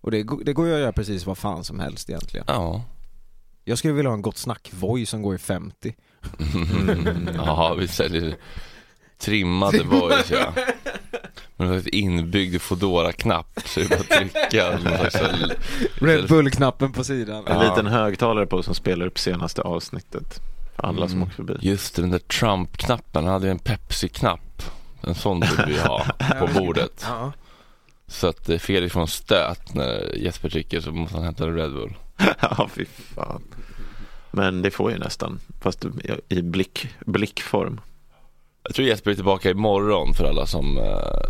Och 0.00 0.10
det, 0.10 0.22
går- 0.22 0.44
det 0.44 0.52
går 0.52 0.66
ju 0.66 0.74
att 0.74 0.80
göra 0.80 0.92
precis 0.92 1.26
vad 1.26 1.38
fan 1.38 1.64
som 1.64 1.80
helst 1.80 2.10
egentligen. 2.10 2.44
Ja. 2.48 2.84
Jag 3.64 3.78
skulle 3.78 3.94
vilja 3.94 4.10
ha 4.10 4.14
en 4.14 4.22
Gott 4.22 4.36
Snack-Voi 4.38 5.06
som 5.06 5.22
går 5.22 5.34
i 5.34 5.38
50. 5.38 5.94
ja, 7.36 7.74
vi 7.78 7.88
säljer 7.88 8.36
trimmade 9.18 9.84
boys 9.84 10.30
ja. 10.30 10.52
Men 11.60 11.68
det 11.68 11.74
har 11.74 11.80
ett 11.80 11.86
inbyggd 11.86 12.60
Foodora-knapp 12.62 13.60
så 13.64 13.80
det 13.80 13.86
är 13.86 13.88
bara 13.88 13.98
att 14.00 14.08
trycka. 14.08 14.70
här- 14.78 15.56
Red 16.06 16.28
Bull-knappen 16.28 16.92
på 16.92 17.04
sidan. 17.04 17.46
En 17.46 17.56
Ja. 17.60 17.70
liten 17.70 17.86
högtalare 17.86 18.46
på 18.46 18.62
som 18.62 18.74
spelar 18.74 19.06
upp 19.06 19.18
senaste 19.18 19.62
avsnittet. 19.62 20.40
För 20.76 20.86
alla 20.86 21.08
som 21.08 21.22
åker 21.22 21.34
förbi. 21.34 21.56
Just 21.60 21.96
det, 21.96 22.02
den 22.02 22.10
där 22.10 22.18
Trump-knappen, 22.18 23.24
han 23.24 23.32
hade 23.32 23.46
ju 23.46 23.50
en 23.50 23.58
Pepsi-knapp. 23.58 24.62
En 25.02 25.14
sån 25.14 25.40
borde 25.40 25.64
vi 25.66 25.78
ha 25.78 26.04
på 26.40 26.46
bordet. 26.60 27.04
Ja. 27.08 27.32
Så 28.06 28.26
att 28.26 28.48
eh, 28.48 28.58
Felix 28.58 28.92
får 28.92 29.00
en 29.00 29.06
stöt 29.06 29.74
när 29.74 30.16
Jesper 30.16 30.48
dricker 30.48 30.80
så 30.80 30.92
måste 30.92 31.16
han 31.16 31.24
hämta 31.24 31.44
en 31.44 31.54
Red 31.54 31.72
Bull. 31.72 31.94
ja, 32.40 32.68
fy 32.74 32.84
fan. 33.14 33.42
Men 34.30 34.62
det 34.62 34.70
får 34.70 34.90
ju 34.92 34.98
nästan, 34.98 35.38
fast 35.60 35.84
i 36.28 36.42
blick, 36.42 36.88
blickform. 37.06 37.80
Jag 38.62 38.74
tror 38.74 38.86
Jesper 38.88 39.10
är 39.10 39.14
tillbaka 39.14 39.50
imorgon 39.50 40.14
för 40.14 40.24
alla 40.24 40.46
som 40.46 40.78
eh, 40.78 40.84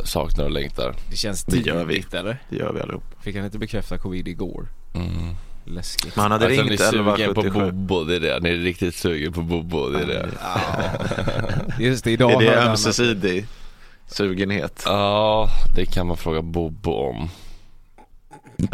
saknar 0.05 0.45
och 0.45 0.51
längtar. 0.51 0.95
Det 1.11 1.17
känns 1.17 1.45
Det 1.45 1.57
gör 1.57 1.85
vi. 1.85 1.95
tidigt 1.95 2.15
eller? 2.15 2.39
Det 2.49 2.57
gör 2.57 2.73
vi 2.73 2.81
allihop. 2.81 3.05
Fick 3.23 3.37
han 3.37 3.45
inte 3.45 3.59
bekräfta 3.59 3.99
covid 3.99 4.29
igår? 4.29 4.69
Mm. 4.95 5.35
Läskigt. 5.65 6.17
Men 6.17 6.23
han 6.23 6.33
hade 6.33 6.45
Alltså, 6.47 6.63
ni 6.63 6.69
ringt 6.71 6.81
är 6.81 6.85
sugen 6.91 7.05
på 7.05 7.41
1177. 7.41 7.71
Bobo, 7.73 8.05
det 8.05 8.17
är 8.17 8.21
det. 8.21 8.41
Ni 8.41 8.51
är 8.51 8.57
riktigt 8.57 8.95
sugen 8.95 9.33
på 9.33 9.43
Bobo, 9.43 9.89
det 9.89 10.03
är 10.03 10.07
det. 10.07 10.29
Just 11.85 12.05
det, 12.05 12.11
idag 12.11 12.43
Är 12.43 12.51
det 12.51 12.61
han 12.61 12.69
ömsesidig 12.69 13.47
sugenhet? 14.07 14.83
Ja, 14.87 15.49
det 15.77 15.87
kan 15.87 16.07
man 16.07 16.17
fråga 16.17 16.43
Bobo 16.43 16.91
om. 16.93 17.29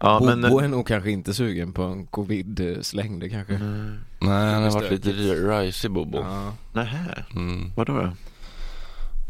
Ja, 0.00 0.16
att 0.16 0.24
men... 0.24 0.42
Bobo 0.42 0.58
är 0.60 0.68
nog 0.68 0.86
kanske 0.86 1.10
inte 1.10 1.34
sugen 1.34 1.72
på 1.72 1.82
en 1.82 2.06
covid-släng 2.06 3.18
det 3.18 3.28
kanske. 3.28 3.54
Mm, 3.54 3.98
Nej, 4.20 4.54
han 4.54 4.62
har 4.62 4.70
varit 4.70 4.90
lite 4.90 5.10
risig 5.12 5.90
Bobo. 5.90 6.18
Ja. 6.18 6.52
nähä, 6.72 7.24
Mm. 7.34 7.72
vadå 7.76 7.92
då? 7.92 8.12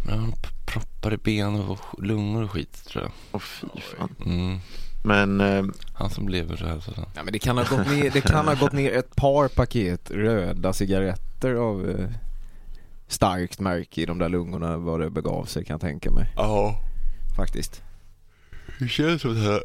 Men 0.07 0.19
han 0.19 0.33
proppar 0.67 1.15
i 1.15 1.17
ben 1.17 1.55
och 1.61 1.79
lungor 2.03 2.43
och 2.45 2.51
skit 2.51 2.85
tror 2.85 3.05
jag. 3.05 3.13
Åh 3.33 3.41
fy 3.41 3.67
fan. 3.81 4.15
Mm. 4.27 4.59
Men 5.05 5.41
eh, 5.41 5.65
Han 5.93 6.11
som 6.11 6.29
lever 6.29 6.57
så 6.57 6.67
här. 6.67 6.81
Så 6.81 6.91
att- 6.91 7.09
ja 7.17 7.23
men 7.25 7.33
det 7.33 7.39
kan 7.39 7.59
ha 7.59 7.65
gått 7.65 7.91
ner, 7.91 8.11
det 8.11 8.21
kan 8.21 8.47
ha 8.49 8.55
gått 8.55 8.73
ner 8.73 8.93
ett 8.93 9.17
par 9.17 9.49
paket 9.49 10.11
röda 10.11 10.73
cigaretter 10.73 11.55
av 11.55 11.89
eh, 11.91 12.09
starkt 13.09 13.61
märke 13.61 14.01
i 14.03 14.07
de 14.07 14.19
där 14.19 14.29
lungorna 14.29 14.77
vad 14.77 15.01
det 15.01 15.11
begav 15.11 15.45
sig 15.45 15.65
kan 15.65 15.75
jag 15.75 15.81
tänka 15.81 16.11
mig. 16.11 16.33
Ja. 16.37 16.81
Faktiskt. 17.37 17.83
Det 18.79 18.89
känns 18.89 19.23
som 19.23 19.35
det 19.35 19.41
här 19.41 19.63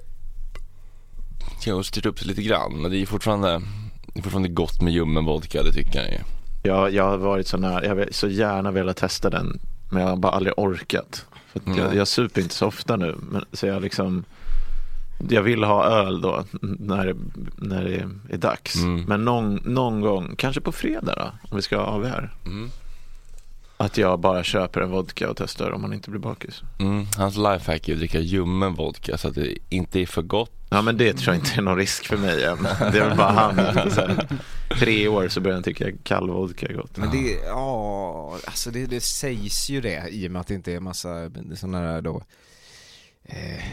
kan 1.62 1.74
ha 1.76 1.84
styrt 1.84 2.06
upp 2.06 2.20
sig 2.20 2.28
lite 2.28 2.42
grann. 2.42 2.82
Men 2.82 2.92
det 2.92 2.98
är 3.02 3.06
fortfarande, 3.06 3.62
det 4.14 4.20
är 4.20 4.24
fortfarande 4.24 4.50
gott 4.50 4.82
med 4.82 4.94
ljummen 4.94 5.26
vodka, 5.26 5.64
det 5.64 5.72
tycker 5.74 6.00
jag. 6.00 6.10
är. 6.10 6.24
jag, 6.64 6.94
jag 6.94 7.04
har 7.04 7.18
varit 7.18 7.48
så 7.48 7.58
nära, 7.58 7.84
jag 7.86 7.96
har 7.96 8.08
så 8.12 8.28
gärna 8.28 8.72
velat 8.72 8.98
testa 8.98 9.30
den. 9.30 9.60
Men 9.92 10.02
jag 10.02 10.10
har 10.10 10.16
bara 10.18 10.32
aldrig 10.32 10.54
orkat. 10.58 11.26
För 11.54 11.60
att 11.60 11.68
jag, 11.78 11.86
Mm. 11.86 11.98
jag 11.98 12.08
super 12.08 12.42
inte 12.42 12.56
så 12.56 12.68
ofta 12.68 12.96
nu. 12.96 13.16
Men, 13.32 13.46
så 13.54 13.68
jag 13.68 13.82
liksom 13.82 14.24
jag 15.30 15.42
vill 15.42 15.64
ha 15.64 15.86
öl 15.86 16.22
då 16.22 16.44
när, 16.62 17.06
det- 17.06 17.16
när 17.58 17.84
det 17.84 18.06
är 18.34 18.38
dags. 18.38 18.76
Mm. 18.76 19.02
Men 19.04 19.26
någon, 19.26 19.56
någon 19.66 20.02
gång, 20.02 20.36
kanske 20.38 20.62
på 20.62 20.72
fredag 20.72 21.16
då, 21.16 21.50
om 21.52 21.56
vi 21.56 21.62
ska 21.62 21.78
ha 21.78 21.84
av 21.86 22.06
här. 22.06 22.32
Mm. 22.46 22.70
Att 23.84 23.98
jag 23.98 24.20
bara 24.20 24.44
köper 24.44 24.82
en 24.82 24.92
vodka 24.92 25.30
och 25.30 25.38
testar 25.38 25.72
om 25.72 25.82
man 25.82 25.94
inte 25.94 26.10
blir 26.10 26.20
bakis. 26.20 26.62
Mm. 26.80 27.06
Hans 27.18 27.38
lifehack 27.38 27.90
är 27.90 27.94
att 27.94 28.00
dricka 28.00 28.20
ljummen 28.20 28.74
vodka 28.74 29.18
så 29.18 29.28
att 29.28 29.36
det 29.36 29.58
inte 29.70 30.00
är 30.00 30.06
för 30.06 30.22
gott. 30.22 30.52
Ja 30.70 30.82
men 30.82 30.98
det 30.98 31.14
tror 31.14 31.36
jag 31.36 31.46
inte 31.46 31.58
är 31.58 31.62
någon 31.62 31.78
risk 31.78 32.06
för 32.08 32.18
mig 32.18 32.44
än. 32.44 32.64
Det 32.64 32.98
är 33.00 33.08
väl 33.10 33.18
bara 33.18 33.32
han. 33.32 33.56
Så 33.92 34.02
här, 34.02 34.28
tre 34.80 35.08
år 35.08 35.28
så 35.28 35.42
börjar 35.42 35.56
han 35.56 35.64
tycka 35.64 35.86
kall 36.04 36.30
vodka 36.30 36.66
är 36.68 36.74
gott. 36.74 36.98
Men 36.98 37.12
det, 37.12 37.32
ja, 37.46 38.38
alltså 38.46 38.72
det, 38.72 38.86
det 38.86 39.02
sägs 39.02 39.70
ju 39.70 39.82
det 39.82 40.08
i 40.10 40.28
och 40.28 40.32
med 40.32 40.40
att 40.40 40.48
det 40.48 40.54
inte 40.54 40.74
är 40.74 40.80
massa 40.80 41.32
sådana 41.56 41.82
där 41.82 42.02
då 42.02 42.24
eh, 43.24 43.64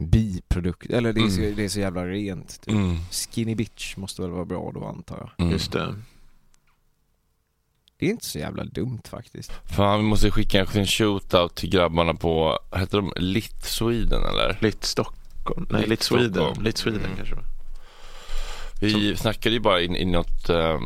biprodukter, 0.00 0.94
eller 0.94 1.12
det 1.12 1.20
är, 1.20 1.28
så, 1.28 1.40
Mm. 1.40 1.54
det 1.56 1.64
är 1.64 1.68
så 1.68 1.80
jävla 1.80 2.06
rent. 2.06 2.60
Typ. 2.60 2.74
Mm. 2.74 2.96
Skinny 3.10 3.54
bitch 3.54 3.96
måste 3.96 4.22
väl 4.22 4.30
vara 4.30 4.44
bra 4.44 4.70
då 4.74 4.84
antar 4.84 5.16
jag. 5.18 5.30
Mm. 5.44 5.52
Just 5.52 5.72
det. 5.72 5.94
Det 7.98 8.06
är 8.06 8.10
inte 8.10 8.24
så 8.26 8.38
jävla 8.38 8.64
dumt 8.64 9.00
faktiskt. 9.08 9.52
Fan, 9.64 9.98
vi 10.00 10.04
måste 10.06 10.30
skicka 10.30 10.64
en 10.74 10.86
shootout 10.86 11.54
till 11.54 11.70
grabbarna 11.70 12.14
på, 12.14 12.58
heter 12.76 12.96
de, 12.98 13.12
Lit 13.16 13.64
Sweden 13.64 14.22
eller? 14.24 14.58
Litt 14.60 14.84
Stockholm. 14.84 15.66
Nej, 15.70 15.80
Litt 15.80 15.88
Litt 15.90 16.02
Sweden. 16.02 16.32
Stockholm. 16.32 16.64
Litt 16.64 16.78
Sweden 16.78 17.04
Mm. 17.04 17.16
kanske. 17.16 17.36
Vi 18.80 19.16
snackade 19.16 19.54
ju 19.54 19.60
bara 19.60 19.80
in, 19.80 19.96
i 19.96 20.04
något 20.04 20.48
eh, 20.48 20.80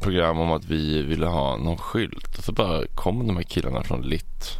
program 0.00 0.38
om 0.38 0.52
att 0.52 0.64
vi 0.64 1.02
ville 1.02 1.26
ha 1.26 1.56
någon 1.56 1.78
skylt 1.78 2.38
och 2.38 2.44
så 2.44 2.52
bara 2.52 2.86
kom 2.86 3.26
de 3.26 3.36
här 3.36 3.44
killarna 3.44 3.82
från 3.82 4.02
Lit 4.02 4.58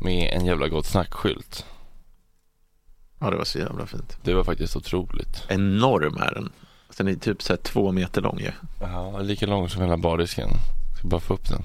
med 0.00 0.32
en 0.34 0.44
jävla 0.46 0.68
gott 0.68 0.86
snackskylt. 0.86 1.66
Ja 3.20 3.30
det 3.30 3.36
var 3.36 3.44
så 3.44 3.58
jävla 3.58 3.86
fint. 3.86 4.16
Det 4.22 4.34
var 4.34 4.44
faktiskt 4.44 4.76
otroligt. 4.76 5.44
Enorm 5.48 6.16
är 6.16 6.34
den. 6.34 6.52
Den 6.98 7.08
är 7.08 7.14
typ 7.14 7.42
så 7.42 7.52
här 7.52 7.58
två 7.58 7.92
meter 7.92 8.20
lång 8.20 8.38
ju. 8.38 8.50
Ja, 8.80 9.18
lika 9.20 9.46
lång 9.46 9.68
som 9.68 9.82
hela 9.82 9.96
bardisken. 9.96 10.48
Ska 10.98 11.08
bara 11.08 11.20
få 11.20 11.34
upp 11.34 11.48
den. 11.48 11.62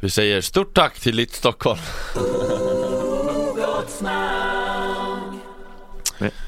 Vi 0.00 0.10
säger 0.10 0.40
stort 0.40 0.74
tack 0.74 1.00
till 1.00 1.16
Lit 1.16 1.32
Stockholm. 1.32 1.80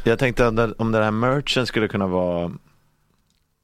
Jag 0.05 0.19
tänkte 0.19 0.47
om 0.79 0.93
den 0.93 1.03
här 1.03 1.11
merchen 1.11 1.67
skulle 1.67 1.89
kunna 1.89 2.07
vara 2.07 2.53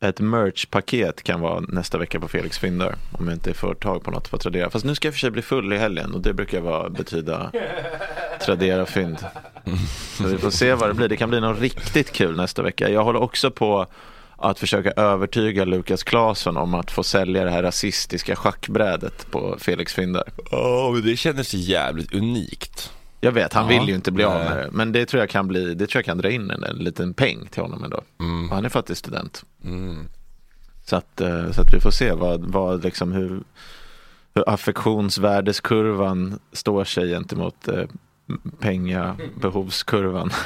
ett 0.01 0.21
merchpaket 0.21 1.23
kan 1.23 1.41
vara 1.41 1.61
nästa 1.61 1.99
vecka 1.99 2.21
på 2.21 2.29
Felix 2.29 2.59
Findar. 2.59 2.95
Om 3.13 3.29
jag 3.29 3.37
inte 3.37 3.55
får 3.55 3.75
tag 3.75 4.03
på 4.03 4.11
något 4.11 4.31
på 4.31 4.39
Tradera. 4.39 4.71
Fast 4.71 4.85
nu 4.85 4.95
ska 4.95 5.09
jag 5.09 5.15
för 5.15 5.21
sig 5.21 5.31
bli 5.31 5.43
full 5.43 5.73
i 5.73 5.79
helgen 5.79 6.15
och 6.15 6.21
det 6.21 6.33
brukar 6.35 6.61
vara, 6.61 6.91
betyda 6.91 7.51
Tradera-fynd. 8.45 9.19
Så 10.17 10.27
vi 10.27 10.39
får 10.39 10.51
se 10.51 10.75
vad 10.75 10.91
det 10.91 10.95
blir. 10.95 11.09
Det 11.09 11.17
kan 11.17 11.31
bli 11.31 11.41
något 11.41 11.61
riktigt 11.61 12.13
kul 12.13 12.37
nästa 12.37 12.63
vecka. 12.63 12.91
Jag 12.91 13.05
håller 13.05 13.21
också 13.23 13.51
på 13.51 13.87
att 14.37 14.59
försöka 14.59 14.91
övertyga 14.91 15.65
Lukas 15.65 16.03
Claesson 16.03 16.57
om 16.57 16.75
att 16.75 16.91
få 16.91 17.03
sälja 17.03 17.45
det 17.45 17.51
här 17.51 17.63
rasistiska 17.63 18.37
schackbrädet 18.37 19.31
på 19.31 19.57
Felix 19.59 19.95
Findar. 19.95 20.25
Ja, 20.51 20.91
men 20.93 21.03
det 21.03 21.17
kändes 21.17 21.55
jävligt 21.55 22.15
unikt. 22.15 22.93
Jag 23.21 23.33
vet, 23.33 23.53
han 23.53 23.73
Ja, 23.73 23.79
vill 23.79 23.89
ju 23.89 23.95
inte 23.95 24.13
bli 24.13 24.25
av 24.25 24.39
med 24.39 24.57
det. 24.57 24.69
Men 24.73 24.93
det 24.93 25.07
tror 25.07 25.21
jag 25.23 25.31
kan 25.31 25.49
bli, 25.49 25.75
det 25.75 25.87
tror 25.87 25.99
jag 25.99 26.05
kan 26.05 26.19
dra 26.19 26.31
in 26.31 26.51
en, 26.51 26.65
en 26.65 26.77
liten 26.77 27.15
peng 27.15 27.47
till 27.51 27.63
honom 27.63 27.85
ändå. 27.85 28.01
Mm. 28.21 28.51
Han 28.51 28.65
är 28.65 28.69
faktiskt 28.69 28.99
student. 28.99 29.45
Mm. 29.65 30.09
Så 30.85 30.97
att, 30.97 31.21
eh, 31.21 31.51
så 31.51 31.61
att 31.61 31.75
vi 31.75 31.81
får 31.81 31.91
se 31.91 32.13
vad, 32.13 32.45
vad 32.45 32.85
liksom 32.85 33.13
hur, 33.13 33.43
hur 34.35 34.49
affektionsvärdeskurvan 34.51 36.39
står 36.53 36.85
sig 36.85 37.09
gentemot 37.11 37.69
eh, 37.69 37.85
pengabehovskurvan. 38.61 40.31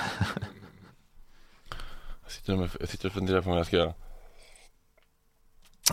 Jag 2.25 2.33
sitter, 2.33 2.57
med, 2.57 2.71
jag 2.81 2.89
sitter 2.89 3.07
och 3.09 3.13
funderar 3.13 3.43
på 3.43 3.51
om 3.51 3.57
jag 3.57 3.67
ska 3.67 3.93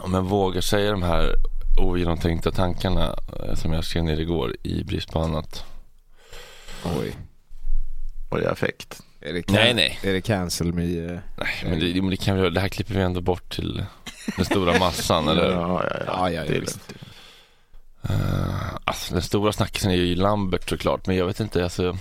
om 0.01 0.13
jag 0.13 0.21
vågar 0.21 0.61
säga 0.61 0.91
de 0.91 1.03
här 1.03 1.35
ogenomtänkta 1.81 2.51
tankarna 2.51 3.15
eh, 3.39 3.55
som 3.55 3.73
jag 3.73 3.83
skrev 3.85 4.03
ner 4.03 4.19
igår 4.19 4.55
i 4.63 4.83
brist 4.83 5.11
på 5.11 5.19
annat. 5.19 5.65
Oj. 6.99 7.15
Och 8.29 8.37
det 8.39 8.51
affekt. 8.51 9.01
Är 9.21 9.33
det, 9.33 9.51
Nej, 9.51 9.73
nej. 9.73 9.99
Är 10.03 10.13
det 10.13 10.21
cancel 10.21 10.73
me? 10.73 10.83
eh? 10.83 11.19
Nej, 11.37 11.63
men 11.63 11.79
det, 11.79 12.01
men 12.01 12.09
det, 12.09 12.17
kan 12.17 12.35
vi, 12.35 12.41
göra. 12.41 12.49
det 12.49 12.59
här 12.59 12.69
klipper 12.69 12.93
vi 12.93 13.01
ändå 13.01 13.21
bort 13.21 13.55
till 13.55 13.85
den 14.35 14.45
stora 14.45 14.79
massan, 14.79 15.27
eller? 15.27 15.51
Ja, 15.51 15.83
ja, 15.83 15.89
ja. 15.89 16.03
Ja, 16.07 16.31
ja, 16.31 16.31
ja, 16.31 16.41
det 16.43 16.49
är 16.49 16.53
lugnt. 16.55 16.93
Uh, 18.09 18.75
alltså, 18.85 19.13
den 19.13 19.21
stora 19.23 19.51
snackisen 19.51 19.91
är 19.91 19.95
ju 19.95 20.15
Lambert 20.15 20.69
såklart, 20.69 21.07
men 21.07 21.15
jag 21.15 21.25
vet 21.25 21.39
inte, 21.39 21.63
alltså. 21.63 21.97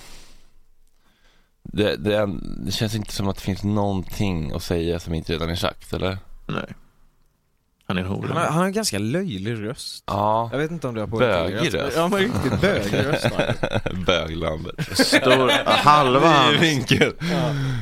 Det, 1.62 1.96
det, 1.96 2.16
är- 2.16 2.38
det 2.66 2.72
känns 2.72 2.94
inte 2.94 3.12
som 3.12 3.28
att 3.28 3.36
det 3.36 3.42
finns 3.42 3.62
någonting 3.64 4.52
att 4.52 4.62
säga 4.62 5.00
som 5.00 5.14
inte 5.14 5.32
redan 5.32 5.50
är 5.50 5.54
sagt, 5.56 5.92
eller? 5.92 6.18
Nej. 6.46 6.64
Han 7.86 7.96
är 7.98 8.00
en 8.02 8.06
Han 8.08 8.16
har, 8.20 8.28
hora. 8.28 8.40
han 8.48 8.58
har 8.58 8.64
en 8.64 8.72
ganska 8.72 8.98
löjlig 8.98 9.62
röst. 9.62 10.04
Ja, 10.06 10.48
Jag 10.52 10.58
vet 10.58 10.70
inte 10.70 10.88
om 10.88 10.94
du 10.94 11.00
har 11.00 11.06
Bögig 11.06 11.58
påpekat 11.58 11.74
röst. 11.74 11.96
Ja 11.96 12.08
men 12.08 12.18
riktigt 12.18 12.60
bögig 12.60 12.94
röst 13.06 13.26
bög-Lambert. 14.06 14.96
Stor, 14.98 15.50
halva, 15.66 16.28
hans, 16.28 16.60
vinkel. 16.62 17.12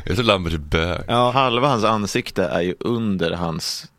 Jag 0.06 0.14
tror 0.16 0.24
Lambert 0.24 0.52
är 0.52 0.58
bög. 0.58 1.00
Ja. 1.08 1.30
halva 1.30 1.68
hans 1.68 1.84
ansikte 1.84 2.44
är 2.44 2.60
ju 2.60 2.74
under 2.80 3.30
hans 3.30 3.90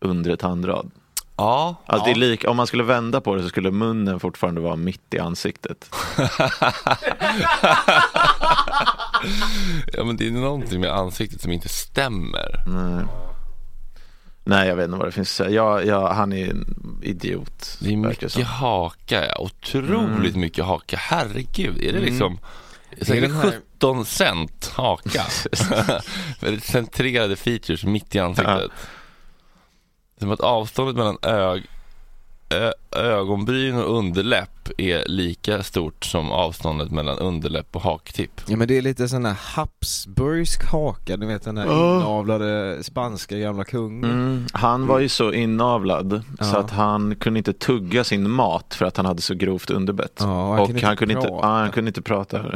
undre 0.00 0.36
tandrad. 0.36 0.90
Ja, 1.40 1.74
Alltså 1.86 2.04
det 2.04 2.10
är 2.10 2.14
lik, 2.14 2.44
om 2.48 2.56
man 2.56 2.66
skulle 2.66 2.82
vända 2.82 3.20
på 3.20 3.34
det 3.34 3.42
så 3.42 3.48
skulle 3.48 3.70
munnen 3.70 4.20
fortfarande 4.20 4.60
vara 4.60 4.76
mitt 4.76 5.14
i 5.14 5.18
ansiktet. 5.18 5.90
ja 9.92 10.04
men 10.04 10.16
det 10.16 10.26
är 10.26 10.30
någonting 10.30 10.80
med 10.80 10.90
ansiktet 10.90 11.40
som 11.40 11.52
inte 11.52 11.68
stämmer. 11.68 12.64
Nej. 12.66 13.04
Nej, 14.44 14.68
jag 14.68 14.76
vet 14.76 14.84
inte 14.84 14.96
vad 14.98 15.08
det 15.08 15.12
finns 15.12 15.40
att 15.40 15.46
säga. 15.46 15.50
Ja, 15.50 15.82
ja, 15.82 16.12
han 16.12 16.32
är 16.32 16.50
en 16.50 16.98
idiot. 17.02 17.76
Det 17.80 17.92
är 17.92 17.96
mycket 17.96 18.32
som. 18.32 18.42
haka, 18.44 19.26
ja. 19.26 19.36
Otroligt 19.38 20.36
mycket 20.36 20.64
haka. 20.64 20.96
Herregud, 20.96 21.78
är 21.78 21.82
det 21.92 21.98
Mm. 21.98 22.04
liksom 22.04 22.38
säkert 23.02 23.32
här- 23.32 23.52
17 23.78 24.04
cent 24.04 24.72
haka? 24.74 25.24
Centrerade 26.62 27.36
features 27.36 27.84
mitt 27.84 28.14
i 28.14 28.18
ansiktet. 28.18 28.70
Som 30.20 30.30
att 30.30 30.40
avståndet 30.40 30.96
mellan 30.96 31.16
ög, 31.22 31.66
ö- 32.50 32.72
ögonbryn 32.96 33.76
och 33.76 33.98
underläpp 33.98 34.50
är 34.78 35.04
lika 35.06 35.62
stort 35.62 36.04
som 36.04 36.32
avståndet 36.32 36.90
mellan 36.90 37.18
underläpp 37.18 37.76
och 37.76 37.82
haktipp. 37.82 38.40
Ja 38.46 38.56
men 38.56 38.68
det 38.68 38.78
är 38.78 38.82
lite 38.82 39.08
sån 39.08 39.24
här 39.24 39.36
Habsburgsk 39.54 40.64
haka, 40.64 41.16
du 41.16 41.26
vet 41.26 41.42
den 41.42 41.54
där 41.54 41.64
inavlade 41.64 42.78
spanska 42.84 43.36
gamla 43.38 43.64
kungen. 43.64 44.10
Mm. 44.10 44.46
Han 44.52 44.86
var 44.86 44.98
ju 44.98 45.08
så 45.08 45.32
inavlad 45.32 46.22
så 46.40 46.44
Ja. 46.54 46.58
att 46.58 46.70
han 46.70 47.14
kunde 47.16 47.38
inte 47.38 47.52
tugga 47.52 48.04
sin 48.04 48.30
mat 48.30 48.74
för 48.74 48.86
att 48.86 48.96
han 48.96 49.06
hade 49.06 49.22
så 49.22 49.34
grovt 49.34 49.70
underbett. 49.70 50.12
Ja, 50.18 50.24
och 50.48 50.50
han 50.52 50.60
och 50.60 50.66
kunde 50.66 50.82
han 50.82 50.92
inte 50.92 50.98
kunde 50.98 51.14
inte, 51.14 51.26
prata. 51.28 51.46
ja, 51.46 51.52
han 51.58 51.70
kunde 51.70 51.88
inte 51.88 52.02
prata. 52.02 52.42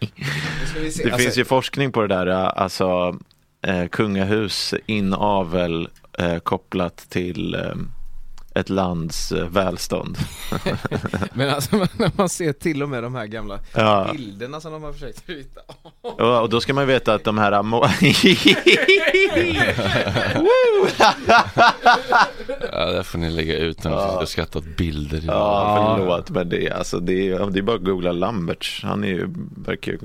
Det 0.00 1.04
Alltså- 1.04 1.18
finns 1.18 1.38
ju 1.38 1.44
forskning 1.44 1.92
på 1.92 2.00
det 2.02 2.08
där, 2.08 2.26
alltså 2.26 3.16
eh, 3.62 3.86
kungahus, 3.88 4.74
inavel 4.86 5.88
eh, 6.18 6.38
kopplat 6.38 6.96
till 6.96 7.54
eh, 7.54 7.60
ett 8.54 8.68
lands 8.68 9.32
eh, 9.32 9.48
välstånd. 9.48 10.18
Men 11.32 11.50
alltså 11.50 11.76
när 11.76 12.10
man 12.16 12.28
ser 12.28 12.52
till 12.52 12.82
och 12.82 12.88
med 12.88 13.02
de 13.02 13.14
här 13.14 13.26
gamla 13.26 13.58
Ja. 13.74 14.08
bilderna 14.12 14.60
som 14.60 14.72
de 14.72 14.82
har 14.82 14.92
försökt 14.92 15.30
hitta. 15.30 15.60
Och, 16.00 16.40
och 16.42 16.48
då 16.48 16.60
ska 16.60 16.74
man 16.74 16.86
veta 16.86 17.14
att 17.14 17.24
de 17.24 17.38
här 17.38 17.52
Ja, 22.72 22.86
där 22.86 23.02
får 23.02 23.18
ni 23.18 23.30
lägga 23.30 23.58
ut 23.58 23.84
när 23.84 23.90
Ja. 23.90 24.16
ja. 24.20 24.26
skratta 24.26 24.58
åt 24.58 24.76
bilder. 24.76 25.22
Ja, 25.26 25.94
förlåt 25.98 26.30
men 26.30 26.48
det 26.48 26.66
är, 26.66 26.72
alltså, 26.74 27.00
det 27.00 27.28
är, 27.28 27.50
det 27.50 27.58
är 27.58 27.62
bara 27.62 27.76
att 27.76 27.84
googla 27.84 28.12
Lamberts. 28.12 28.80
Han 28.84 29.04
är 29.04 29.08
ju, 29.08 29.26
verkar 29.66 29.92
ju 29.92 29.98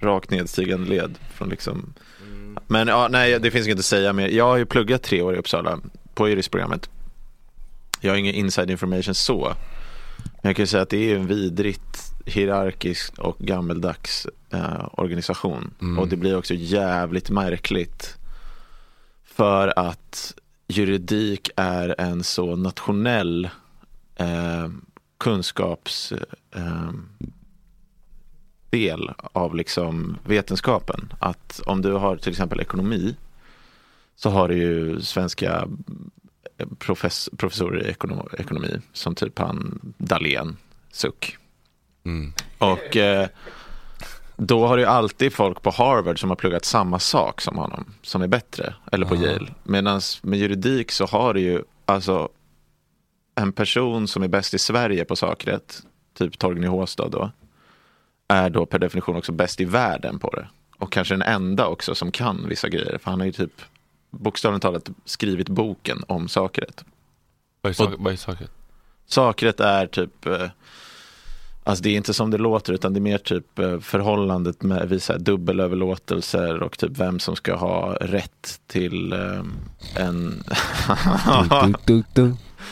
rakt 0.00 0.30
nedstigande 0.30 0.88
led 0.90 1.14
från 1.34 1.48
liksom 1.48 1.94
Men 2.66 2.88
ja, 2.88 3.08
nej 3.10 3.40
det 3.40 3.50
finns 3.50 3.66
inget 3.66 3.78
att 3.78 3.84
säga 3.84 4.12
mer. 4.12 4.28
Jag 4.28 4.44
har 4.44 4.56
ju 4.56 4.66
pluggat 4.66 5.02
tre 5.02 5.22
år 5.22 5.34
i 5.34 5.38
Uppsala 5.38 5.78
på 6.14 6.28
juristprogrammet. 6.28 6.90
Jag 8.00 8.12
har 8.12 8.16
ingen 8.16 8.34
inside 8.34 8.70
information 8.70 9.14
så. 9.14 9.54
Men 10.42 10.48
jag 10.48 10.56
kan 10.56 10.62
ju 10.62 10.66
säga 10.66 10.82
att 10.82 10.90
det 10.90 11.10
är 11.10 11.16
en 11.16 11.26
vidrigt 11.26 12.14
hierarkisk 12.26 13.18
och 13.18 13.38
gammeldags 13.38 14.26
eh, 14.50 14.88
organisation. 14.92 15.74
Mm. 15.80 15.98
Och 15.98 16.08
det 16.08 16.16
blir 16.16 16.36
också 16.36 16.54
jävligt 16.54 17.30
märkligt. 17.30 18.16
För 19.24 19.78
att 19.78 20.34
juridik 20.68 21.50
är 21.56 21.94
en 21.98 22.24
så 22.24 22.56
nationell 22.56 23.48
eh, 24.16 24.68
kunskaps 25.18 26.12
eh, 26.52 26.90
del 28.74 29.10
av 29.32 29.54
liksom 29.54 30.18
vetenskapen. 30.24 31.12
Att 31.18 31.60
om 31.66 31.82
du 31.82 31.92
har 31.92 32.16
till 32.16 32.30
exempel 32.30 32.60
ekonomi 32.60 33.16
så 34.16 34.30
har 34.30 34.48
du 34.48 34.56
ju 34.56 35.00
svenska 35.00 35.68
profess, 36.78 37.30
professorer 37.36 37.86
i 37.86 37.90
ekonom, 37.90 38.28
ekonomi 38.38 38.80
som 38.92 39.14
typ 39.14 39.38
han 39.38 39.80
Dahlén, 39.98 40.56
suck. 40.90 41.36
Mm. 42.04 42.32
Och 42.58 42.96
eh, 42.96 43.28
då 44.36 44.66
har 44.66 44.76
du 44.76 44.84
alltid 44.84 45.32
folk 45.32 45.62
på 45.62 45.70
Harvard 45.70 46.20
som 46.20 46.30
har 46.30 46.36
pluggat 46.36 46.64
samma 46.64 46.98
sak 46.98 47.40
som 47.40 47.56
honom, 47.56 47.94
som 48.02 48.22
är 48.22 48.28
bättre, 48.28 48.74
eller 48.92 49.06
på 49.06 49.14
Ah. 49.14 49.18
Yale. 49.18 49.54
Medan 49.62 50.00
med 50.22 50.38
juridik 50.38 50.92
så 50.92 51.06
har 51.06 51.34
du 51.34 51.40
ju 51.40 51.62
alltså 51.86 52.28
en 53.34 53.52
person 53.52 54.08
som 54.08 54.22
är 54.22 54.28
bäst 54.28 54.54
i 54.54 54.58
Sverige 54.58 55.04
på 55.04 55.16
sakrätt, 55.16 55.82
typ 56.18 56.38
Torgny 56.38 56.66
Håstad 56.66 57.08
då, 57.08 57.30
är 58.28 58.50
då 58.50 58.66
per 58.66 58.78
definition 58.78 59.16
också 59.16 59.32
bäst 59.32 59.60
i 59.60 59.64
världen 59.64 60.18
på 60.18 60.30
det. 60.30 60.48
Och 60.78 60.92
kanske 60.92 61.14
den 61.14 61.22
enda 61.22 61.66
också 61.66 61.94
som 61.94 62.10
kan 62.10 62.48
vissa 62.48 62.68
grejer, 62.68 62.98
för 62.98 63.10
han 63.10 63.20
har 63.20 63.26
ju 63.26 63.32
typ 63.32 63.62
bokstavligt 64.10 64.62
talat 64.62 64.90
skrivit 65.04 65.48
boken 65.48 66.04
om 66.06 66.28
sakrätt. 66.28 66.84
Vad 67.60 67.70
är, 67.70 67.74
sak, 67.74 67.94
vad 67.98 68.12
är 68.12 68.16
saken? 68.16 68.48
Sakrätt 69.06 69.60
är 69.60 69.86
typ 69.86 70.26
eh, 70.26 70.48
Alltså 71.66 71.82
det 71.82 71.90
är 71.90 71.96
inte 71.96 72.14
som 72.14 72.30
det 72.30 72.38
låter 72.38 72.72
utan 72.72 72.92
det 72.92 72.98
är 72.98 73.00
mer 73.00 73.18
typ 73.18 73.58
eh, 73.58 73.80
förhållandet 73.80 74.62
med 74.62 74.88
här 75.08 75.18
dubbelöverlåtelser 75.18 76.62
och 76.62 76.78
typ 76.78 76.98
vem 76.98 77.18
som 77.18 77.36
ska 77.36 77.54
ha 77.54 77.94
rätt 78.00 78.60
till 78.66 79.12
eh, 79.12 79.42
en 79.96 80.44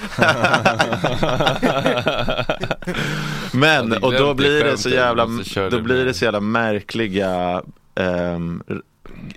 Men, 3.53 3.93
och 3.93 4.13
då 4.13 4.35
blir 4.35 4.65
det 4.65 4.79
så 4.79 4.89
jävla, 4.89 5.27
då 5.71 5.81
blir 5.81 6.05
det 6.05 6.15
så 6.15 6.25
jävla 6.25 6.41
märkliga 6.41 7.63
r- 7.95 8.83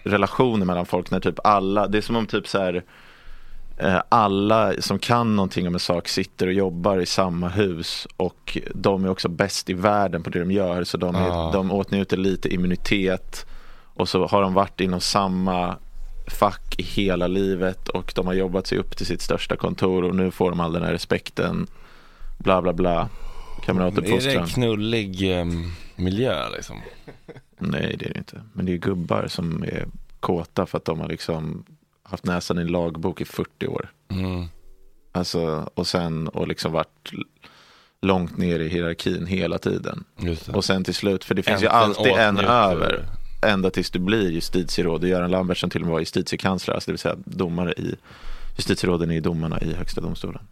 relationer 0.03 0.65
mellan 0.65 0.85
folk 0.85 1.11
när 1.11 1.19
typ 1.19 1.39
alla, 1.43 1.87
det 1.87 1.97
är 1.97 2.01
som 2.01 2.15
om 2.15 2.25
typ 2.25 2.47
så 2.47 2.59
här 2.59 2.83
eh, 3.77 4.01
alla 4.09 4.73
som 4.79 4.99
kan 4.99 5.35
någonting 5.35 5.67
om 5.67 5.73
en 5.73 5.79
sak 5.79 6.07
sitter 6.07 6.47
och 6.47 6.53
jobbar 6.53 6.99
i 7.01 7.05
samma 7.05 7.49
hus 7.49 8.07
och 8.17 8.57
de 8.73 9.05
är 9.05 9.09
också 9.09 9.29
bäst 9.29 9.69
i 9.69 9.73
världen 9.73 10.23
på 10.23 10.29
det 10.29 10.39
de 10.39 10.51
gör 10.51 10.83
så 10.83 10.97
de, 10.97 11.15
är, 11.15 11.29
Ah. 11.29 11.51
de 11.51 11.71
åtnjuter 11.71 12.17
lite 12.17 12.53
immunitet 12.53 13.45
och 13.93 14.09
så 14.09 14.27
har 14.27 14.41
de 14.41 14.53
varit 14.53 14.81
inom 14.81 14.99
samma 14.99 15.75
fack 16.27 16.75
i 16.77 16.83
hela 16.83 17.27
livet 17.27 17.89
och 17.89 18.11
de 18.15 18.27
har 18.27 18.33
jobbat 18.33 18.67
sig 18.67 18.77
upp 18.77 18.97
till 18.97 19.05
sitt 19.05 19.21
största 19.21 19.55
kontor 19.55 20.03
och 20.03 20.15
nu 20.15 20.31
får 20.31 20.49
de 20.49 20.59
all 20.59 20.73
den 20.73 20.83
här 20.83 20.91
respekten 20.91 21.67
bla 22.37 22.61
bla 22.61 22.73
bla 22.73 22.91
Är 22.91 23.07
det 23.59 23.65
kamratuppfostran. 23.65 24.37
en 24.37 24.47
knullig 24.47 25.31
ehm, 25.31 25.71
miljö 25.95 26.49
liksom? 26.49 26.81
Nej 27.57 27.95
det 27.99 28.05
är 28.05 28.13
det 28.13 28.17
inte. 28.17 28.41
Men 28.53 28.65
det 28.65 28.73
är 28.73 28.77
gubbar 28.77 29.27
som 29.27 29.63
är 29.63 29.85
kåta 30.19 30.65
för 30.65 30.77
att 30.77 30.85
de 30.85 30.99
har 30.99 31.07
liksom 31.07 31.65
haft 32.03 32.25
näsan 32.25 32.59
i 32.59 32.61
en 32.61 32.67
lagbok 32.67 33.21
i 33.21 33.25
40 33.25 33.67
år. 33.67 33.91
Mm. 34.07 34.45
Alltså 35.11 35.69
och 35.73 35.87
sen 35.87 36.27
och 36.27 36.47
liksom 36.47 36.71
varit 36.71 37.11
långt 38.01 38.37
ner 38.37 38.59
i 38.59 38.69
hierarkin 38.69 39.25
hela 39.25 39.57
tiden. 39.57 40.03
Och 40.53 40.65
sen 40.65 40.83
till 40.83 40.93
slut, 40.93 41.23
för 41.23 41.35
det 41.35 41.43
finns 41.43 41.63
ju 41.63 41.67
Äntligen 41.67 41.81
alltid 41.81 42.13
en 42.13 42.37
över. 42.37 43.05
Ända 43.45 43.69
tills 43.69 43.91
du 43.91 43.99
blir 43.99 44.29
justitieråd 44.31 45.03
och 45.03 45.09
Göran 45.09 45.31
Lambert 45.31 45.57
som 45.57 45.69
till 45.69 45.81
och 45.81 45.87
med 45.87 45.91
var 45.93 45.99
justitiekansler, 45.99 46.73
alltså 46.75 46.87
det 46.87 46.93
vill 46.93 46.99
säga 46.99 47.15
domare 47.25 47.73
i 47.73 47.95
justitieråden 48.57 49.11
är 49.11 49.21
domarna 49.21 49.61
i 49.61 49.73
högsta 49.73 50.01
domstolen. 50.01 50.47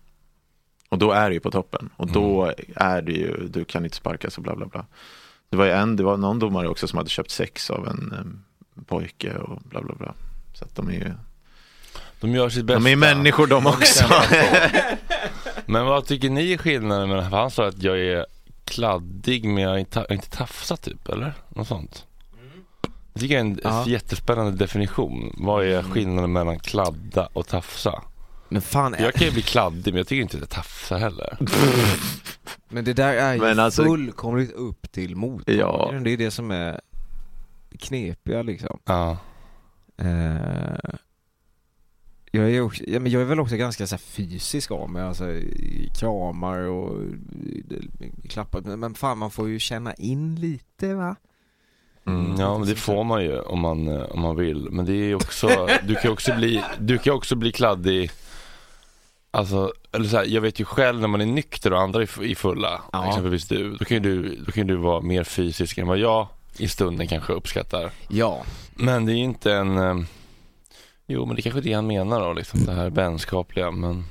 Och 0.89 0.97
då 0.97 1.11
är 1.11 1.29
du 1.29 1.33
ju 1.33 1.39
på 1.39 1.51
toppen 1.51 1.89
och 1.95 2.11
då 2.11 2.43
Mm. 2.43 2.55
är 2.75 3.01
det 3.01 3.11
ju, 3.11 3.47
du 3.47 3.65
kan 3.65 3.83
inte 3.83 3.95
sparkas 3.97 4.37
och 4.37 4.43
bla 4.43 4.55
bla 4.55 4.65
bla. 4.65 4.85
Det 5.49 5.57
var 5.57 5.65
en, 5.67 5.95
det 5.95 6.03
var 6.03 6.17
någon 6.17 6.39
domare 6.39 6.67
också 6.69 6.87
som 6.87 6.97
hade 6.97 7.09
köpt 7.09 7.31
sex 7.31 7.69
av 7.69 7.87
en 7.87 8.13
em, 8.19 8.43
pojke 8.85 9.33
och 9.37 9.61
bla 9.61 9.81
bla 9.81 9.95
bla. 9.95 10.13
Så 10.53 10.65
att 10.65 10.75
de 10.75 10.87
är 10.89 10.93
ju, 10.93 11.11
De 12.21 12.31
gör 12.35 12.49
sitt 12.49 12.65
bästa. 12.65 12.79
de 12.83 12.91
är 12.91 12.95
människor 12.95 13.47
de 13.47 13.67
också. 13.67 14.05
Men 15.65 15.85
vad 15.85 16.05
tycker 16.05 16.29
ni 16.29 16.51
är 16.53 16.57
skillnaden 16.57 17.09
mellan, 17.09 17.29
för 17.29 17.37
han 17.37 17.51
sa 17.51 17.67
att 17.67 17.83
jag 17.83 17.99
är 17.99 18.25
kladdig 18.65 19.45
men 19.45 19.63
jag 19.63 19.79
inte, 19.79 19.99
är 19.99 20.13
inte 20.13 20.29
tafsat 20.29 20.81
typ, 20.81 21.09
eller? 21.09 21.33
Något 21.49 21.67
sånt. 21.67 22.05
Jag 23.13 23.21
tycker 23.21 23.35
det 23.35 23.39
är 23.39 23.45
en 23.45 23.59
Ja. 23.63 23.85
jättespännande 23.87 24.51
definition. 24.51 25.33
Vad 25.37 25.65
är 25.65 25.83
skillnaden 25.83 26.31
mellan 26.31 26.59
kladda 26.59 27.29
och 27.33 27.47
tafsa? 27.47 28.03
Men 28.49 28.61
fan, 28.61 28.95
Jag 28.99 29.13
kan 29.13 29.27
ju 29.27 29.33
bli 29.33 29.41
kladdig 29.41 29.93
men 29.93 29.97
jag 29.97 30.07
tycker 30.07 30.21
inte 30.21 30.37
att 30.37 30.41
jag 30.41 30.49
tafsar 30.49 30.97
heller. 30.99 31.37
men 32.69 32.85
det 32.85 32.93
där 32.93 33.13
är 33.13 33.33
ju 33.33 33.39
Men 33.39 33.59
alltså- 33.59 33.83
fullkomligt 33.83 34.51
upp 34.51 34.91
till 34.91 35.15
mottagaren. 35.15 35.93
Ja. 35.95 35.99
Det 36.03 36.09
är 36.11 36.17
det 36.17 36.31
som 36.31 36.51
är 36.51 36.81
knepiga 37.79 38.41
liksom. 38.41 38.79
Ja. 38.85 39.17
Eh, 39.97 40.93
jag, 42.31 42.51
är 42.51 42.61
också, 42.61 42.83
ja, 42.87 42.99
men 42.99 43.11
jag 43.11 43.21
är 43.21 43.25
väl 43.25 43.39
också 43.39 43.55
ganska 43.55 43.87
så 43.87 43.95
här, 43.95 43.99
fysisk 43.99 44.71
av 44.71 44.89
mig, 44.89 45.03
alltså 45.03 45.29
i 45.31 45.91
kramar 45.99 46.57
och 46.59 47.01
klappar. 48.29 48.61
Men, 48.61 48.79
men 48.79 48.93
fan 48.93 49.17
man 49.17 49.31
får 49.31 49.49
ju 49.49 49.59
känna 49.59 49.93
in 49.93 50.35
lite 50.35 50.93
va? 50.93 51.15
Mm, 52.05 52.35
ja 52.39 52.57
men 52.57 52.67
det 52.67 52.75
får 52.75 53.03
man 53.03 53.23
ju 53.23 53.39
om 53.39 53.59
man, 53.59 53.87
eh, 53.87 54.01
om 54.03 54.19
man 54.21 54.35
vill. 54.35 54.67
Men 54.71 54.85
det 54.85 54.93
är 54.93 55.15
också, 55.15 55.67
du 55.83 55.95
kan 55.95 56.11
också 56.11 56.35
bli, 56.35 56.63
du 56.79 56.97
kan 56.97 57.13
också 57.13 57.35
bli 57.35 57.51
kladdig 57.51 58.11
Alltså, 59.35 59.73
eller 59.91 60.05
så 60.07 60.17
här, 60.17 60.25
jag 60.25 60.41
vet 60.41 60.59
ju 60.59 60.65
själv 60.65 60.99
när 61.01 61.07
man 61.07 61.21
är 61.21 61.25
nykter 61.25 61.73
och 61.73 61.81
andra 61.81 62.01
är 62.01 62.35
fulla, 62.35 62.81
Ja. 62.91 63.07
exempelvis 63.09 63.47
du, 63.47 63.71
då 63.77 63.85
kan 63.85 63.97
ju 63.97 63.99
du, 64.03 64.35
då 64.45 64.51
kan 64.51 64.67
ju 64.67 64.75
du 64.75 64.81
vara 64.81 65.01
mer 65.01 65.23
fysisk 65.23 65.77
än 65.77 65.87
vad 65.87 65.97
jag 65.97 66.27
i 66.57 66.67
stunden 66.67 67.07
kanske 67.07 67.33
uppskattar. 67.33 67.91
Ja. 68.07 68.43
Men 68.73 69.05
det 69.05 69.11
är 69.11 69.15
ju 69.15 69.23
inte 69.23 69.53
en, 69.53 69.77
eh, 69.77 69.95
jo 71.07 71.25
men 71.25 71.35
det 71.35 71.39
är 71.39 71.43
kanske 71.43 71.59
är 71.59 71.63
det 71.63 71.73
han 71.73 71.87
menar 71.87 72.19
då, 72.21 72.33
liksom 72.33 72.65
det 72.65 72.73
här 72.73 72.89
vänskapliga 72.89 73.71
men 73.71 74.05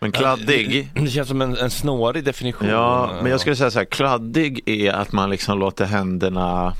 Men 0.00 0.12
kladdig, 0.12 0.90
Det 0.94 1.10
känns 1.10 1.28
som 1.28 1.42
en, 1.42 1.56
en 1.56 1.70
snårig 1.70 2.24
definition. 2.24 2.68
Ja, 2.68 3.10
men 3.22 3.30
jag 3.30 3.40
skulle 3.40 3.56
säga 3.56 3.70
så 3.70 3.78
här, 3.78 3.86
kladdig 3.86 4.62
är 4.66 4.92
att 4.92 5.12
man 5.12 5.30
liksom 5.30 5.58
låter 5.58 5.84
händerna 5.84 6.74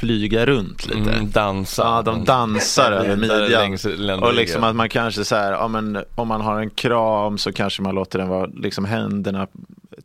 flyga 0.00 0.46
runt 0.46 0.86
lite. 0.86 1.10
mm, 1.10 1.30
dansa. 1.30 1.82
Ja, 1.82 2.02
de 2.02 2.24
dansar 2.24 2.92
över 2.92 3.16
midjan. 3.16 4.22
Och 4.22 4.34
liksom 4.34 4.64
att 4.64 4.76
man 4.76 4.88
kanske 4.88 5.24
så 5.24 5.36
här, 5.36 5.52
ja 5.52 5.68
men 5.68 6.04
om 6.14 6.28
man 6.28 6.40
har 6.40 6.60
en 6.60 6.70
kram 6.70 7.38
så 7.38 7.52
kanske 7.52 7.82
man 7.82 7.94
låter 7.94 8.18
den 8.18 8.28
vara, 8.28 8.46
liksom 8.54 8.84
händerna 8.84 9.46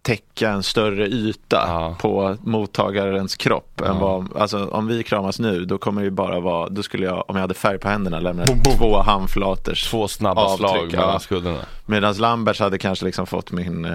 täcka 0.02 0.50
en 0.50 0.64
större 0.64 1.08
yta 1.08 1.64
Ja. 1.68 1.96
på 2.02 2.38
mottagarens 2.44 3.36
kropp. 3.36 3.82
Än 3.82 3.88
Ja. 3.88 3.94
vad, 4.00 4.42
alltså, 4.42 4.66
om 4.66 4.88
vi 4.88 5.04
kramas 5.04 5.40
nu, 5.40 5.66
då 5.66 5.78
kommer 5.78 6.02
det 6.02 6.06
ju 6.06 6.12
bara 6.12 6.40
vara, 6.40 6.70
då 6.70 6.84
skulle 6.84 7.06
jag, 7.06 7.30
om 7.30 7.36
jag 7.36 7.42
hade 7.42 7.54
färg 7.54 7.78
på 7.80 7.88
händerna, 7.90 8.20
lämna 8.20 8.46
två 8.78 9.02
handflaters. 9.02 9.90
Två 9.90 10.08
snabba 10.08 10.42
Avtryck, 10.42 10.70
slag 10.70 10.90
ja. 10.92 11.00
mellan 11.00 11.20
skulderna. 11.20 11.58
Medan 11.86 12.14
Lamberts 12.18 12.60
hade 12.60 12.78
kanske 12.78 13.06
liksom 13.06 13.28
fått 13.28 13.52
min 13.52 13.86
eh, 13.86 13.92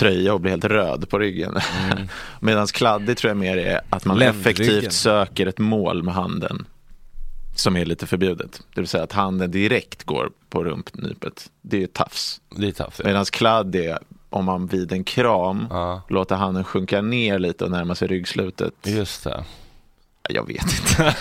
tröja 0.00 0.34
och 0.34 0.40
bli 0.40 0.50
helt 0.50 0.64
röd 0.64 1.08
på 1.08 1.18
ryggen. 1.18 1.56
Mm. 1.92 2.08
Medan 2.40 2.66
kladdig 2.66 3.16
tror 3.18 3.28
jag 3.30 3.36
mer 3.36 3.56
är 3.56 3.80
att 3.90 4.04
man 4.04 4.18
Ländryggen. 4.18 4.40
effektivt 4.66 4.92
söker 4.92 5.46
ett 5.46 5.58
mål 5.58 6.02
med 6.02 6.14
handen. 6.14 6.66
Som 7.56 7.76
är 7.76 7.84
lite 7.84 8.06
förbjudet. 8.06 8.60
Det 8.74 8.80
vill 8.80 8.88
säga 8.88 9.04
att 9.04 9.12
handen 9.12 9.50
direkt 9.50 10.04
går 10.04 10.30
på 10.50 10.64
rumpnypet. 10.64 11.50
Det 11.62 11.82
är 11.82 11.86
tafs. 11.86 12.40
Det 12.56 12.68
är 12.68 12.72
tafsigt. 12.72 13.06
Medan 13.06 13.24
kladd 13.24 13.74
är 13.76 13.98
om 14.30 14.44
man 14.44 14.66
vid 14.66 14.92
en 14.92 15.04
kram 15.04 15.66
Ja, 15.70 16.02
låter 16.08 16.36
handen 16.36 16.64
sjunka 16.64 17.00
ner 17.00 17.38
lite 17.38 17.64
och 17.64 17.70
närma 17.70 17.94
sig 17.94 18.08
ryggslutet. 18.08 18.72
just 18.84 19.24
det. 19.24 19.44
Jag 20.28 20.46
vet 20.46 20.62
inte. 20.62 21.16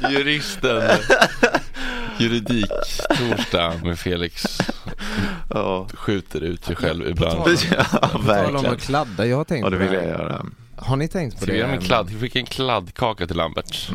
Juristen. 0.10 0.82
Juridik, 2.20 2.70
torsdag 3.08 3.72
med 3.84 3.98
Felix. 3.98 4.58
Ja, 5.50 5.88
Skjuter 5.94 6.40
ut 6.40 6.64
sig 6.64 6.76
själv 6.76 7.08
ibland. 7.08 7.40
ja 7.76 7.84
Tala 7.84 8.58
om 8.58 8.66
att 8.66 8.80
kladda, 8.80 9.26
jag 9.26 9.36
har 9.36 9.44
tänkt 9.44 9.64
Ja, 9.64 9.70
det 9.70 9.76
på 9.76 9.82
vill 9.84 9.92
jag 9.92 10.04
göra. 10.04 10.46
Har 10.76 10.96
ni 10.96 11.08
tänkt 11.08 11.34
på 11.34 11.42
Ska 11.42 11.46
vi 11.46 11.52
det? 11.52 11.58
göra 11.58 11.72
en 11.72 11.80
kladd? 11.80 12.10
Vi 12.10 12.18
fick 12.18 12.36
en 12.36 12.46
kladdkaka 12.46 13.26
till 13.26 13.36
Lambert. 13.36 13.90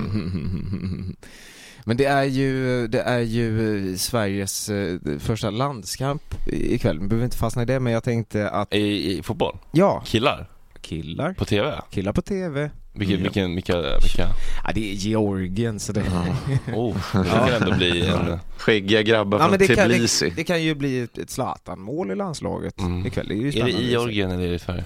Men 1.83 1.97
det 1.97 2.05
är 2.05 2.23
ju, 2.23 2.87
det 2.87 3.01
är 3.01 3.19
ju 3.19 3.97
Sveriges 3.97 4.69
eh, 4.69 4.97
första 5.19 5.49
landskamp 5.49 6.23
ikväll. 6.47 6.99
Vi 6.99 7.07
behöver 7.07 7.25
inte 7.25 7.37
fastna 7.37 7.61
i 7.61 7.65
det 7.65 7.79
men 7.79 7.93
jag 7.93 8.03
tänkte 8.03 8.49
att, 8.49 8.73
I, 8.73 9.17
I 9.17 9.23
fotboll? 9.23 9.57
ja, 9.71 10.03
Killar? 10.05 10.47
killar, 10.81 11.33
På 11.33 11.45
TV? 11.45 11.81
killar 11.89 12.13
på 12.13 12.21
TV. 12.21 12.71
Vilken, 12.93 13.17
Ja. 13.17 13.23
vilken, 13.23 13.55
vilka, 13.55 13.81
vilka? 13.81 14.27
Ja 14.63 14.71
det 14.75 14.91
är 14.91 14.95
Georgien 14.95 15.79
så 15.79 15.93
det... 15.93 16.03
Oh, 16.73 16.97
det 17.13 17.29
kan 17.29 17.49
ändå 17.61 17.75
bli 17.77 18.07
en... 18.07 18.39
Skäggiga 18.57 19.01
grabbar 19.01 19.39
Ja, 19.39 19.47
från 19.49 19.57
det, 19.59 19.67
kan, 19.75 19.89
Tbilisi. 19.89 20.29
det, 20.29 20.35
det 20.35 20.43
kan 20.43 20.63
ju 20.63 20.75
bli 20.75 20.99
ett, 20.99 21.17
ett 21.17 21.29
Zlatan-mål 21.29 22.11
i 22.11 22.15
landslaget 22.15 22.79
Mm. 22.79 23.05
ikväll. 23.05 23.27
Det 23.27 23.33
är 23.33 23.35
ju 23.35 23.41
Är 23.41 23.45
det 23.45 23.51
spännande. 23.51 23.81
i 23.81 23.89
Georgien 23.89 24.31
eller 24.31 24.43
är 24.43 24.49
det 24.49 24.55
i 24.55 24.59
Sverige? 24.59 24.85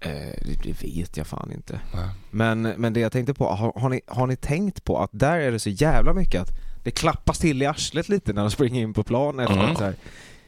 Eh, 0.00 0.10
det, 0.10 0.62
det 0.64 0.82
vet 0.82 1.16
jag 1.16 1.26
fan 1.26 1.52
inte. 1.52 1.80
Nej. 1.94 2.08
Men, 2.30 2.62
men 2.62 2.92
det 2.92 3.00
jag 3.00 3.12
tänkte 3.12 3.34
på, 3.34 3.46
har, 3.48 3.72
har, 3.76 3.88
ni, 3.88 4.00
har 4.06 4.26
ni 4.26 4.36
tänkt 4.36 4.84
på 4.84 4.98
att 4.98 5.10
där 5.12 5.38
är 5.38 5.52
det 5.52 5.58
så 5.58 5.70
jävla 5.70 6.12
mycket 6.14 6.42
att 6.42 6.50
det 6.84 6.90
klappas 6.90 7.38
till 7.38 7.62
i 7.62 7.66
arslet 7.66 8.08
lite 8.08 8.32
när 8.32 8.42
de 8.42 8.50
springer 8.50 8.82
in 8.82 8.94
på 8.94 9.02
plan 9.02 9.40
efter 9.40 9.54
Mm. 9.64 9.76
här. 9.76 9.94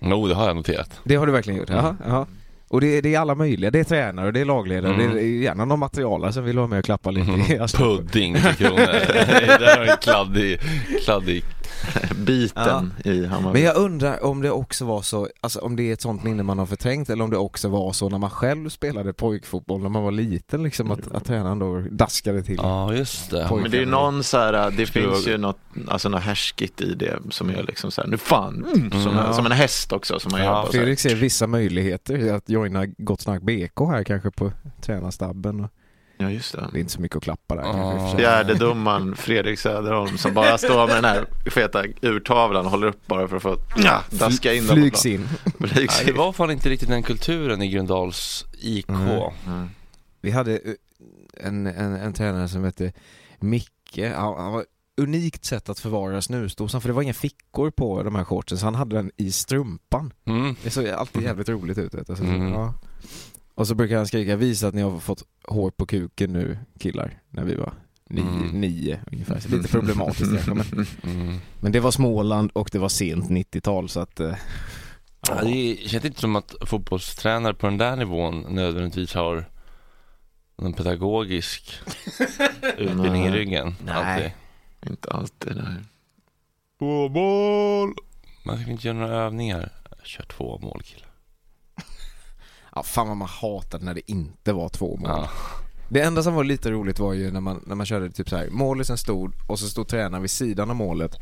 No, 0.01 0.27
det 0.29 0.35
har 0.35 0.47
jag 0.47 0.57
noterat. 0.57 1.01
Det 1.05 1.15
har 1.17 1.27
du 1.27 1.33
verkligen 1.33 1.59
gjort? 1.59 1.71
Jaha, 1.71 1.97
jaha. 2.07 2.27
Och 2.69 2.81
det, 2.81 3.01
det 3.01 3.15
är 3.15 3.19
alla 3.21 3.35
möjliga, 3.35 3.71
det 3.71 3.81
är 3.81 3.85
tränare 3.85 4.27
och 4.27 4.33
det 4.33 4.41
är 4.41 4.45
lagledare, 4.45 4.95
Mm. 4.95 5.15
det 5.15 5.23
är 5.23 5.25
gärna 5.27 5.65
någon 5.65 5.79
materialare 5.79 6.33
som 6.33 6.45
vill 6.45 6.57
vara 6.57 6.67
med 6.67 6.79
och 6.79 6.85
klappa 6.85 7.11
lite 7.11 7.31
Mm. 7.33 7.69
Pudding 7.69 8.35
kronor. 8.59 8.77
Där 9.59 9.77
har 9.79 9.85
en 9.85 9.97
kladdig, 9.97 10.61
kladdig. 11.05 11.45
Biten 12.17 12.93
i 13.05 13.27
Hammarby. 13.27 13.53
Men 13.59 13.63
jag 13.63 13.77
undrar 13.77 14.25
om 14.25 14.43
det 14.43 14.51
också 14.51 14.85
var 14.85 15.03
så, 15.03 15.29
alltså 15.41 15.59
om 15.59 15.77
det 15.77 15.83
är 15.83 15.93
ett 15.93 16.01
sånt 16.01 16.25
minne 16.25 16.43
man 16.43 16.59
har 16.59 16.67
förträngt 16.67 17.11
eller 17.11 17.25
om 17.25 17.31
det 17.31 17.37
också 17.37 17.69
var 17.69 17.93
så 17.93 18.09
när 18.09 18.19
man 18.19 18.31
själv 18.31 18.69
spelade 18.69 19.13
pojkfotboll 19.13 19.83
när 19.83 19.89
man 19.89 20.03
var 20.03 20.11
liten 20.13 20.63
liksom 20.63 20.91
att, 20.91 21.13
att 21.13 21.25
tränaren 21.25 21.59
då 21.59 21.83
daskade 21.91 22.43
till. 22.43 22.57
Ja, 22.63 22.95
just 22.95 23.31
det. 23.31 23.49
Men 23.63 23.71
det 23.71 23.77
är 23.77 23.81
ju 23.81 23.87
någon 23.87 24.25
så 24.25 24.39
här, 24.39 24.71
det 24.71 24.87
finns 24.87 25.27
ju 25.27 25.39
något, 25.39 25.59
alltså 25.89 26.09
något 26.09 26.23
härskigt 26.23 26.81
i 26.81 26.95
det 26.95 27.19
som 27.31 27.51
är 27.51 27.63
liksom 27.63 27.91
så 27.91 28.01
här, 28.01 28.09
nu 28.09 28.17
fan, 28.17 28.67
mm, 28.75 28.91
som, 28.91 29.13
Ja. 29.17 29.27
en, 29.27 29.35
som 29.35 29.47
en 29.47 29.53
häst 29.53 29.93
också 29.93 30.21
som 30.21 30.33
man 30.33 30.41
Ja, 30.41 30.63
här. 30.63 30.73
Fredrik 30.73 30.99
ser 31.01 31.15
vissa 31.15 31.47
möjligheter 31.47 32.33
att 32.33 32.49
joina 32.59 32.87
Gott 32.87 33.21
Snack 33.21 33.43
BK 33.43 33.81
här 33.91 34.05
kanske 34.05 34.31
på 34.31 34.53
tränarstabben. 34.81 35.65
och 35.65 35.71
Ja 36.21 36.31
just 36.31 36.53
det. 36.53 36.69
Det 36.73 36.79
är 36.79 36.81
inte 36.81 36.93
så 36.93 37.01
mycket 37.01 37.17
att 37.17 37.23
klappa 37.23 37.55
där 37.55 37.63
Ja. 37.63 37.99
för 37.99 38.09
sig. 38.09 38.19
Fjärdedomaren 38.19 39.17
Fredrik 39.17 39.59
Söderholm 39.59 40.19
som 40.19 40.35
bara 40.35 40.59
står 40.59 40.87
med 40.87 40.97
den 40.97 41.05
här 41.05 41.27
feta 41.51 41.85
urtavlan 42.03 42.65
och 42.65 42.71
håller 42.71 42.87
upp 42.87 43.07
bara 43.07 43.29
för 43.29 43.37
att 43.37 43.43
få 43.43 43.57
ja, 43.77 44.03
daska 44.11 44.55
in 44.55 44.63
Flygs 44.65 45.07
in. 45.07 45.29
Flygs 45.59 45.97
Nej, 45.97 46.05
det 46.05 46.11
in. 46.11 46.17
var 46.17 46.33
fan 46.33 46.51
inte 46.51 46.69
riktigt 46.69 46.89
den 46.89 47.03
kulturen 47.03 47.63
i 47.63 47.69
Gröndals 47.69 48.47
IK. 48.61 48.89
Mm. 48.89 49.09
Mm. 49.47 49.69
Vi 50.21 50.31
hade 50.31 50.53
eh, 50.53 50.73
en, 51.47 51.67
en, 51.67 51.93
en 51.95 52.13
tränare 52.13 52.49
som 52.49 52.65
hette 52.65 52.93
Micke, 53.41 53.99
han, 54.15 54.35
han 54.39 54.53
var 54.53 54.65
unikt 54.99 55.45
sätt 55.45 55.69
att 55.69 55.79
förvara 55.79 56.23
snusdosan 56.23 56.81
för 56.81 56.89
det 56.89 56.93
var 56.93 57.03
inga 57.03 57.15
fickor 57.15 57.71
på 57.71 58.03
de 58.03 58.15
här 58.15 58.25
shortsen 58.25 58.59
så 58.59 58.65
han 58.67 58.75
hade 58.75 58.97
den 58.97 59.11
i 59.17 59.33
strumpan. 59.33 60.13
Mm. 60.25 60.55
Det 60.63 60.71
såg 60.71 60.89
alltid 60.89 61.23
jävligt 61.23 61.49
roligt 61.49 61.79
ut. 61.79 61.95
Vet 61.95 62.07
du. 62.07 62.17
Så, 62.17 62.23
Mm. 62.25 62.53
ja. 62.53 62.75
Och 63.55 63.67
så 63.69 63.75
brukar 63.75 63.97
han 63.97 64.07
skrika 64.07 64.37
visa 64.37 64.69
att 64.69 64.75
ni 64.75 64.83
har 64.83 64.99
fått 64.99 65.23
hår 65.49 65.71
på 65.71 65.87
kuken 65.87 66.33
nu 66.33 66.59
killar, 66.81 67.19
när 67.31 67.45
vi 67.45 67.55
var 67.55 67.73
nio, 68.11 68.23
Mm. 68.23 68.61
nio 68.61 69.01
ungefär. 69.13 69.41
Så 69.41 69.49
lite 69.49 69.69
problematiskt 69.69 70.45
kanske, 70.45 70.55
men, 70.55 70.87
Mm. 71.03 71.39
men 71.61 71.73
det 71.73 71.81
var 71.81 71.91
Småland 71.91 72.51
och 72.55 72.69
det 72.73 72.79
var 72.79 72.89
sent 72.89 73.31
90-tal 73.31 73.89
så 73.89 74.01
att 74.01 74.21
eh, 74.21 74.35
Ja, 75.29 75.43
det 75.43 75.77
känns 75.89 76.05
inte 76.05 76.21
som 76.21 76.37
att 76.37 76.55
fotbollstränare 76.67 77.55
på 77.55 77.67
den 77.67 77.79
där 77.79 77.97
nivån 77.97 78.41
nödvändigtvis 78.49 79.15
har 79.15 79.45
någon 80.59 80.73
pedagogisk 80.73 81.73
utbildning 82.79 83.27
i 83.27 83.31
ryggen. 83.31 83.75
Nej. 83.85 83.95
Alltid. 83.95 84.31
Inte 84.87 85.11
alltid 85.11 85.57
nej. 85.57 85.85
Två 86.79 87.09
mål! 87.09 87.95
Man 88.45 88.63
ska 88.63 88.71
inte 88.71 88.87
göra 88.87 88.99
några 88.99 89.15
övningar. 89.15 89.73
Kör 90.03 90.25
två 90.25 90.59
mål 90.63 90.83
killar. 90.85 91.09
ja, 92.75 92.83
fan 92.83 93.09
vad 93.09 93.17
man 93.17 93.29
hatar 93.29 93.79
när 93.79 93.95
det 93.95 94.11
inte 94.11 94.53
var 94.53 94.69
två 94.69 94.97
mål. 94.97 95.11
Ja. 95.11 95.29
Det 95.89 96.01
enda 96.01 96.23
som 96.23 96.35
var 96.35 96.45
lite 96.45 96.71
roligt 96.71 96.99
var 96.99 97.13
ju 97.13 97.31
när 97.31 97.41
man, 97.41 97.63
när 97.67 97.75
man 97.75 97.87
körde 97.87 98.11
typ 98.11 98.29
så 98.29 98.37
här, 98.37 98.51
målisen 98.51 98.99
stod 98.99 99.33
och 99.49 99.59
så 99.59 99.69
stod 99.69 99.89
tränaren 99.89 100.23
vid 100.23 100.31
sidan 100.31 100.71
av 100.71 100.77
målet 100.77 101.21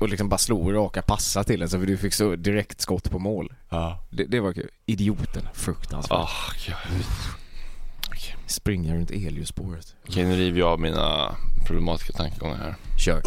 och 0.00 0.08
liksom 0.08 0.28
bara 0.28 0.38
slog 0.38 0.74
raka 0.74 1.02
passar 1.02 1.44
till 1.44 1.62
en 1.62 1.68
så 1.68 1.76
du 1.76 1.96
fick 1.96 2.14
så 2.14 2.36
direkt 2.36 2.80
skott 2.80 3.10
på 3.10 3.18
mål. 3.18 3.52
Ja. 3.68 4.04
Det, 4.10 4.24
det 4.24 4.40
var 4.40 4.52
kul. 4.52 4.70
Idioten, 4.86 5.42
fruktansvärt. 5.54 6.66
Gud. 6.66 7.04
Springa 8.48 8.94
runt 8.94 9.10
elljusspåret. 9.10 9.94
Okej, 10.08 10.24
nu 10.24 10.36
river 10.36 10.58
jag 10.58 10.68
av 10.68 10.80
mina 10.80 11.36
problematiska 11.66 12.12
tankegångar 12.12 12.56
här. 12.56 12.74
Kör. 12.98 13.22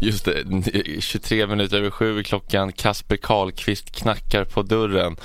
Just 0.00 0.24
det, 0.24 1.02
23 1.02 1.46
minuter 1.46 1.76
över 1.76 1.90
sju 1.90 2.22
klockan. 2.22 2.72
Kasper 2.72 3.16
Karlqvist 3.16 3.90
knackar 3.90 4.44
på 4.44 4.62
dörren. 4.62 5.16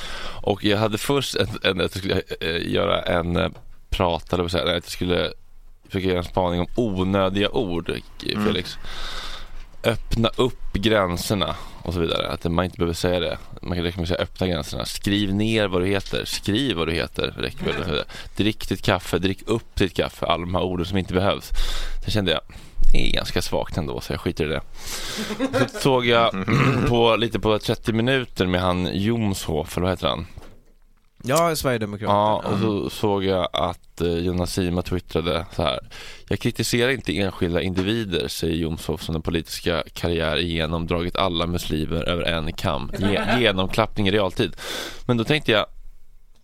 Och 0.43 0.63
jag 0.63 0.77
hade 0.77 0.97
först 0.97 1.35
en, 1.35 1.47
en, 1.63 1.81
att 1.81 1.95
jag 1.95 2.03
skulle 2.03 2.21
eh, 2.39 2.71
göra 2.73 3.01
en 3.01 3.35
eh, 3.35 3.49
prat, 3.89 4.33
eller 4.33 4.43
vad 4.43 4.55
att 4.55 4.67
jag 4.67 4.83
skulle 4.83 5.31
försöka 5.85 6.07
göra 6.07 6.17
en 6.17 6.23
spaning 6.23 6.59
om 6.59 6.67
onödiga 6.75 7.49
ord, 7.49 7.91
Felix. 8.19 8.77
Öppna 9.83 10.29
upp 10.35 10.73
gränserna 10.73 11.55
och 11.83 11.93
så 11.93 11.99
vidare. 11.99 12.27
Att 12.27 12.43
man 12.43 12.65
inte 12.65 12.77
behöver 12.77 12.93
säga 12.93 13.19
det. 13.19 13.37
Man 13.61 13.77
kan 13.77 13.83
räcka 13.83 13.97
med 13.97 14.03
att 14.03 14.07
säga 14.07 14.21
öppna 14.21 14.47
gränserna. 14.47 14.85
Skriv 14.85 15.33
ner 15.33 15.67
vad 15.67 15.81
du 15.81 15.87
heter. 15.87 16.25
Skriv 16.25 16.77
vad 16.77 16.87
du 16.87 16.93
heter. 16.93 17.33
Räcker 17.37 17.65
väl. 17.65 18.03
Drick 18.35 18.69
ditt 18.69 18.81
kaffe. 18.81 19.19
Drick 19.19 19.39
upp 19.45 19.75
ditt 19.75 19.93
kaffe. 19.93 20.25
Alla 20.25 20.45
de 20.45 20.55
här 20.55 20.63
orden 20.63 20.85
som 20.85 20.97
inte 20.97 21.13
behövs. 21.13 21.49
Sen 22.03 22.11
kände 22.11 22.31
jag, 22.31 22.41
det 22.91 23.09
är 23.09 23.13
ganska 23.13 23.41
svagt 23.41 23.77
ändå 23.77 24.01
så 24.01 24.13
jag 24.13 24.19
skiter 24.19 24.45
i 24.45 24.47
det. 24.47 24.61
Så 25.59 25.79
såg 25.79 26.05
jag 26.05 26.45
på, 26.87 27.15
lite 27.15 27.39
på 27.39 27.59
30 27.59 27.93
minuter 27.93 28.45
med 28.45 28.61
han 28.61 28.89
Jomshof, 28.93 29.77
eller 29.77 29.87
vad 29.87 29.91
heter 29.91 30.07
han? 30.07 30.27
Ja, 31.23 31.55
Sverigedemokraterna. 31.55 32.19
Ja, 32.19 32.43
och 32.53 32.59
så 32.59 32.89
såg 32.89 33.23
jag 33.23 33.49
att 33.53 34.01
eh, 34.01 34.07
Jonas 34.13 34.53
Sima 34.53 34.81
twittrade 34.81 35.45
så 35.55 35.63
här. 35.63 35.79
Jag 36.29 36.39
kritiserar 36.39 36.91
inte 36.91 37.17
enskilda 37.17 37.61
individer, 37.61 38.27
säger 38.27 38.55
Jomshof 38.55 39.01
som 39.03 39.13
den 39.13 39.21
politiska 39.21 39.83
karriär 39.93 40.37
igenom 40.37 40.87
dragit 40.87 41.15
alla 41.15 41.47
muslimer 41.47 42.09
över 42.09 42.23
en 42.23 42.53
kam. 42.53 42.91
Ge- 42.99 43.39
genomklappning 43.39 44.07
i 44.07 44.11
realtid. 44.11 44.55
Men 45.05 45.17
då 45.17 45.23
tänkte 45.23 45.51
jag, 45.51 45.65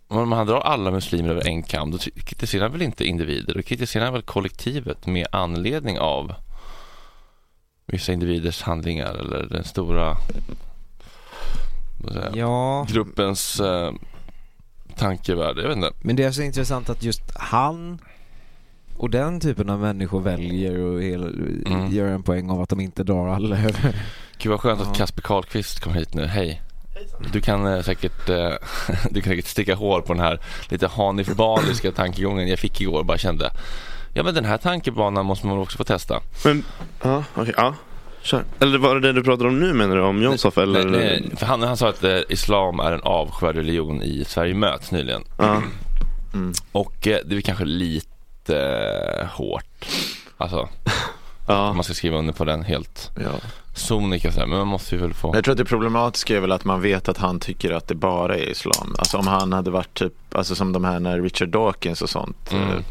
om 0.08 0.32
han 0.32 0.46
drar 0.46 0.60
alla 0.60 0.90
muslimer 0.90 1.30
över 1.30 1.46
en 1.48 1.62
kam, 1.62 1.90
då 1.90 1.98
kritiserar 1.98 2.62
han 2.62 2.72
väl 2.72 2.82
inte 2.82 3.04
individer, 3.04 3.54
då 3.54 3.62
kritiserar 3.62 4.04
han 4.04 4.12
väl 4.12 4.22
kollektivet 4.22 5.06
med 5.06 5.26
anledning 5.32 5.98
av 5.98 6.34
vissa 7.86 8.12
individers 8.12 8.62
handlingar 8.62 9.14
eller 9.14 9.46
den 9.50 9.64
stora 9.64 10.16
jag, 12.14 12.36
Ja, 12.36 12.86
gruppens 12.90 13.60
eh, 13.60 13.92
tankevärld. 14.96 15.58
Jag 15.58 15.68
vet 15.68 15.76
inte. 15.76 15.92
men 16.00 16.16
det 16.16 16.22
är 16.24 16.30
så 16.30 16.42
intressant 16.42 16.90
att 16.90 17.02
just 17.02 17.22
han 17.34 17.98
och 18.96 19.10
den 19.10 19.40
typen 19.40 19.70
av 19.70 19.78
människor 19.80 20.20
väljer 20.20 20.78
och 20.78 21.02
Mm. 21.02 21.92
gör 21.92 22.06
en 22.08 22.22
poäng 22.22 22.50
av 22.50 22.60
att 22.62 22.68
de 22.68 22.80
inte 22.80 23.04
drar 23.04 23.28
alla 23.28 23.56
över. 23.58 24.02
Gud 24.38 24.50
vad 24.50 24.60
skönt 24.60 24.80
Ja. 24.84 24.90
att 24.90 24.96
Kasper 24.96 25.22
Karlqvist 25.22 25.80
kom 25.80 25.94
hit 25.94 26.14
nu. 26.14 26.26
Hej. 26.26 26.62
Du 27.32 27.40
kan 27.40 27.66
eh, 27.66 27.82
säkert 27.82 28.28
eh, 28.28 28.50
du 29.10 29.20
kan 29.20 29.30
säkert 29.32 29.46
sticka 29.46 29.74
hål 29.74 30.02
på 30.02 30.12
den 30.14 30.22
här 30.22 30.40
lite 30.68 30.86
Hanif 30.86 31.34
Baliska 31.36 31.92
tankegången 31.92 32.48
jag 32.48 32.58
fick 32.58 32.80
igår 32.80 32.98
och 32.98 33.06
bara 33.06 33.18
kände 33.18 33.50
Ja 34.14 34.22
men 34.22 34.34
den 34.34 34.44
här 34.44 34.58
tankebanan 34.58 35.26
måste 35.26 35.46
man 35.46 35.58
också 35.58 35.78
få 35.78 35.84
testa. 35.84 36.20
Men, 36.44 36.64
ja, 37.02 37.24
okej, 37.34 37.54
ja. 37.56 37.74
Kör. 38.26 38.44
Eller 38.60 38.78
var 38.78 38.94
det 38.94 39.00
det 39.00 39.12
du 39.12 39.22
pratade 39.22 39.48
om 39.48 39.58
nu 39.60 39.72
menar 39.72 39.96
du? 39.96 40.02
Om 40.02 40.22
Jomshof 40.22 40.58
eller? 40.58 40.84
Nej, 40.84 41.22
nej, 41.24 41.36
för 41.36 41.46
han, 41.46 41.62
han 41.62 41.76
sa 41.76 41.88
att 41.88 42.04
eh, 42.04 42.18
islam 42.28 42.80
är 42.80 42.92
en 42.92 43.02
avskyvärd 43.02 43.56
religion 43.56 44.02
i 44.02 44.24
Sverige 44.26 44.54
möts 44.54 44.92
nyligen. 44.92 45.22
Ja. 45.38 45.62
Och 46.72 47.06
eh, 47.08 47.18
det 47.26 47.36
är 47.36 47.40
kanske 47.40 47.64
lite 47.64 48.58
eh, 49.20 49.26
hårt. 49.26 49.86
Alltså, 50.36 50.68
Ja. 51.48 51.72
man 51.72 51.84
ska 51.84 51.94
skriva 51.94 52.18
under 52.18 52.32
på 52.32 52.44
den 52.44 52.62
helt 52.62 53.10
Ja. 53.24 53.30
sonika 53.74 54.32
så 54.32 54.40
här, 54.40 54.46
men 54.46 54.58
man 54.58 54.66
måste 54.66 54.94
ju 54.94 55.00
väl 55.00 55.14
få. 55.14 55.34
Jag 55.36 55.44
tror 55.44 55.52
att 55.52 55.58
det 55.58 55.64
problematiska 55.64 56.36
är 56.36 56.40
väl 56.40 56.52
att 56.52 56.64
man 56.64 56.80
vet 56.80 57.08
att 57.08 57.18
han 57.18 57.40
tycker 57.40 57.72
att 57.72 57.88
det 57.88 57.94
bara 57.94 58.36
är 58.36 58.50
islam. 58.50 58.94
Alltså 58.98 59.18
om 59.18 59.26
han 59.26 59.52
hade 59.52 59.70
varit 59.70 59.94
typ, 59.94 60.12
alltså 60.34 60.54
som 60.54 60.72
de 60.72 60.84
här 60.84 61.00
när 61.00 61.20
Richard 61.20 61.48
Dawkins 61.48 62.02
och 62.02 62.10
sånt, 62.10 62.52
Mm. 62.52 62.82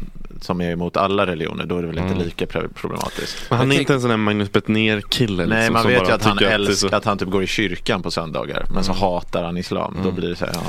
Som 0.46 0.60
är 0.60 0.70
emot 0.70 0.96
alla 0.96 1.26
religioner, 1.26 1.66
då 1.66 1.76
är 1.78 1.82
det 1.82 1.88
väl 1.88 1.98
inte 1.98 2.12
Mm. 2.12 2.24
lika 2.24 2.46
problematiskt. 2.74 3.36
Men 3.50 3.58
han 3.58 3.72
är 3.72 3.80
inte 3.80 3.94
en 3.94 4.00
sån 4.00 4.10
där 4.10 4.16
Magnus 4.16 4.52
Bettner 4.52 5.00
kille 5.00 5.46
Nej, 5.46 5.58
liksom, 5.58 5.72
man 5.72 5.86
vet 5.86 6.08
ju 6.08 6.12
att 6.12 6.24
han 6.24 6.36
det 6.36 6.44
är 6.44 6.58
så- 6.58 6.70
älskar, 6.70 6.96
att 6.96 7.04
han 7.04 7.18
typ 7.18 7.28
går 7.28 7.42
i 7.42 7.46
kyrkan 7.46 8.02
på 8.02 8.10
söndagar, 8.10 8.66
men 8.74 8.84
så 8.84 8.92
hatar 8.92 9.44
han 9.44 9.56
islam. 9.56 9.94
Då 9.96 10.02
Mm. 10.02 10.14
blir 10.14 10.28
det 10.28 10.36
så 10.36 10.44
här, 10.44 10.52
ja. 10.54 10.60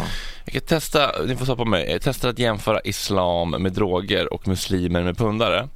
Jag 0.52 0.54
kan 0.54 0.62
testa, 0.62 1.12
ni 1.26 1.36
får 1.36 1.56
på 1.56 1.66
mig, 1.66 1.92
jag 1.92 2.02
testar 2.02 2.30
att 2.30 2.40
jämföra 2.40 2.80
islam 2.82 3.50
med 3.50 3.74
droger 3.74 4.34
och 4.34 4.48
muslimer 4.48 5.04
med 5.04 5.18
pundare. 5.18 5.68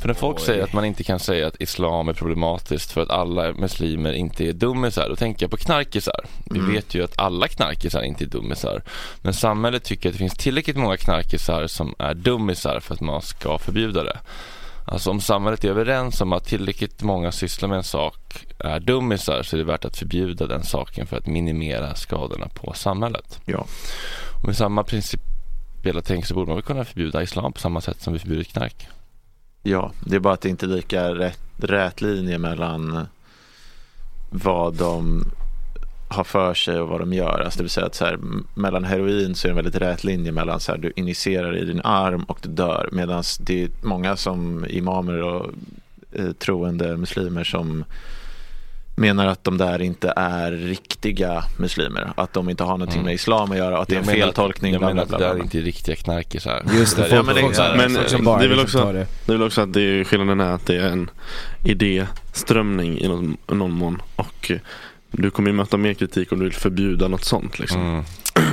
För 0.00 0.08
när 0.08 0.14
folk 0.14 0.36
Oj. 0.38 0.44
säger 0.46 0.64
att 0.64 0.72
man 0.72 0.84
inte 0.84 1.04
kan 1.04 1.18
säga 1.20 1.46
att 1.46 1.60
islam 1.60 2.08
är 2.08 2.12
problematiskt 2.12 2.92
för 2.92 3.00
att 3.00 3.10
alla 3.10 3.52
muslimer 3.52 4.12
inte 4.12 4.44
är 4.48 4.52
dummisar, 4.52 5.08
då 5.08 5.16
tänker 5.16 5.42
jag 5.44 5.50
på 5.50 5.56
knarkisar. 5.56 6.24
Vi 6.50 6.58
Mm. 6.58 6.72
vet 6.72 6.94
ju 6.94 7.04
att 7.04 7.18
alla 7.18 7.48
knarkisar 7.48 8.02
inte 8.02 8.24
är 8.24 8.28
dummisar. 8.28 8.82
Men 9.22 9.34
samhället 9.34 9.84
tycker 9.84 10.08
att 10.08 10.12
det 10.14 10.18
finns 10.18 10.34
tillräckligt 10.36 10.76
många 10.76 10.96
knarkisar 10.96 11.66
som 11.66 11.94
är 11.98 12.14
dummisar 12.14 12.80
för 12.80 12.94
att 12.94 13.00
man 13.00 13.22
ska 13.22 13.58
förbjuda 13.58 14.02
det. 14.04 14.18
Alltså 14.84 15.10
om 15.10 15.20
samhället 15.20 15.64
är 15.64 15.68
överens 15.68 16.20
om 16.20 16.32
att 16.32 16.44
tillräckligt 16.44 17.02
många 17.02 17.32
sysslar 17.32 17.68
med 17.68 17.78
en 17.78 17.84
sak 17.84 18.46
är 18.58 18.80
dummisar 18.80 19.42
så 19.42 19.56
är 19.56 19.58
det 19.58 19.64
värt 19.64 19.84
att 19.84 19.96
förbjuda 19.96 20.46
den 20.46 20.62
saken 20.62 21.06
för 21.06 21.16
att 21.16 21.26
minimera 21.26 21.94
skadorna 21.94 22.48
på 22.48 22.72
samhället. 22.72 23.40
Ja. 23.44 23.66
Och 24.40 24.46
med 24.46 24.56
samma 24.56 24.84
principiella 24.84 26.02
tänk 26.04 26.26
så 26.26 26.34
borde 26.34 26.46
man 26.46 26.56
väl 26.56 26.64
kunna 26.64 26.84
förbjuda 26.84 27.22
islam 27.22 27.52
på 27.52 27.60
samma 27.60 27.80
sätt 27.80 28.02
som 28.02 28.12
vi 28.12 28.18
förbjuder 28.18 28.44
knark. 28.44 28.88
Ja, 29.62 29.92
det 30.06 30.16
är 30.16 30.20
bara 30.20 30.34
att 30.34 30.40
det 30.40 30.48
inte 30.48 30.66
är 30.66 30.68
lika 30.68 31.14
rätt, 31.14 31.40
rät 31.56 32.00
linje 32.00 32.38
mellan 32.38 33.06
vad 34.30 34.74
de 34.74 35.24
har 36.12 36.24
för 36.24 36.54
sig 36.54 36.80
och 36.80 36.88
vad 36.88 37.00
de 37.00 37.12
gör. 37.12 37.40
Alltså 37.44 37.56
det 37.58 37.62
vill 37.62 37.70
säga 37.70 37.86
att 37.86 37.94
så 37.94 38.04
här, 38.04 38.18
mellan 38.54 38.84
heroin 38.84 39.34
så 39.34 39.46
är 39.46 39.48
det 39.48 39.52
en 39.52 39.56
väldigt 39.64 39.82
rät 39.82 40.04
linje 40.04 40.32
mellan 40.32 40.60
så 40.60 40.72
här, 40.72 40.78
du 40.78 40.92
injicerar 40.96 41.56
i 41.56 41.64
din 41.64 41.80
arm 41.84 42.22
och 42.24 42.38
du 42.42 42.48
dör. 42.48 42.88
Medan 42.92 43.22
det 43.40 43.62
är 43.62 43.68
många 43.82 44.16
som 44.16 44.66
imamer 44.68 45.22
och 45.22 45.50
eh, 46.12 46.32
troende 46.32 46.96
muslimer 46.96 47.44
som 47.44 47.84
menar 48.96 49.26
att 49.26 49.44
de 49.44 49.58
där 49.58 49.82
inte 49.82 50.12
är 50.16 50.52
riktiga 50.52 51.44
muslimer. 51.58 52.12
Att 52.16 52.32
de 52.32 52.50
inte 52.50 52.64
har 52.64 52.70
någonting 52.72 52.94
Mm. 52.98 53.04
med 53.06 53.14
islam 53.14 53.52
att 53.52 53.58
göra 53.58 53.76
och 53.76 53.82
att 53.82 53.88
det 53.88 53.94
är 53.94 53.98
en 53.98 54.04
feltolkning. 54.04 54.72
Jag 54.72 54.80
menar 54.82 55.02
att 55.02 55.08
det 55.08 55.18
där 55.18 55.34
bla. 55.34 55.44
inte 55.44 55.58
är 55.58 55.62
riktiga 55.62 55.96
knarkisar. 55.96 56.62
Just 56.74 56.96
det, 56.96 57.08
Ja, 57.08 57.22
men 57.22 57.34
det- 57.34 57.54
som- 57.54 57.76
Men 57.76 58.38
det 58.38 58.44
är 58.44 58.48
väl 58.48 58.60
också- 58.60 58.78
tar 58.80 58.92
det. 58.92 59.06
Det 59.26 59.32
är 59.32 59.36
väl 59.36 59.46
också 59.46 59.60
att 59.60 59.72
det 59.72 59.80
är, 59.80 60.04
skillnaden 60.04 60.40
är 60.40 60.52
att 60.52 60.66
det 60.66 60.76
är 60.76 60.88
en 60.88 61.10
idéströmning 61.64 62.98
i 62.98 63.08
någon, 63.08 63.36
någon 63.46 63.70
mån. 63.70 64.02
Och 64.16 64.52
du 65.12 65.30
kommer 65.30 65.48
ju 65.50 65.56
möta 65.56 65.76
mer 65.76 65.94
kritik 65.94 66.32
om 66.32 66.38
du 66.38 66.44
vill 66.44 66.54
förbjuda 66.54 67.08
något 67.08 67.24
sånt 67.24 67.58
liksom. 67.58 67.80
Mm. 67.80 68.04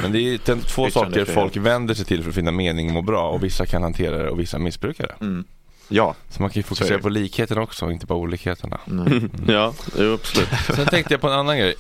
Men 0.02 0.12
det 0.12 0.20
är 0.20 0.40
den, 0.46 0.62
två 0.62 0.90
saker 0.90 1.26
folk 1.26 1.58
vänder 1.58 1.94
sig 1.94 2.06
till 2.06 2.24
för 2.24 2.30
att 2.30 2.36
finna 2.36 2.52
mening 2.52 2.88
och 2.88 2.94
må 2.94 3.02
bra 3.02 3.30
och 3.30 3.44
vissa 3.44 3.66
kan 3.66 3.84
hantera 3.84 4.18
det 4.18 4.30
och 4.30 4.40
vissa 4.40 4.60
missbrukar 4.60 5.08
det. 5.08 5.26
Mm. 5.26 5.44
Ja. 5.88 6.16
Så 6.30 6.42
man 6.42 6.50
kan 6.52 6.60
ju 6.60 6.64
fokusera 6.64 7.00
på 7.00 7.10
likheterna 7.10 7.62
också 7.62 7.86
och 7.86 7.92
inte 7.92 8.06
bara 8.06 8.20
olikheterna. 8.20 8.80
Nej. 8.86 9.22
Ja, 9.48 9.74
jo, 9.98 10.14
absolut. 10.14 10.50
Sen 10.76 10.88
tänkte 10.88 11.14
jag 11.14 11.22
på 11.22 11.28
en 11.28 11.34
annan 11.34 11.58
grej. 11.58 11.76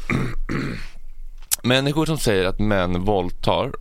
Människor 1.63 2.05
som 2.05 2.17
säger 2.17 2.45
att 2.45 2.59
män 2.59 3.01
våldtar 3.05 3.71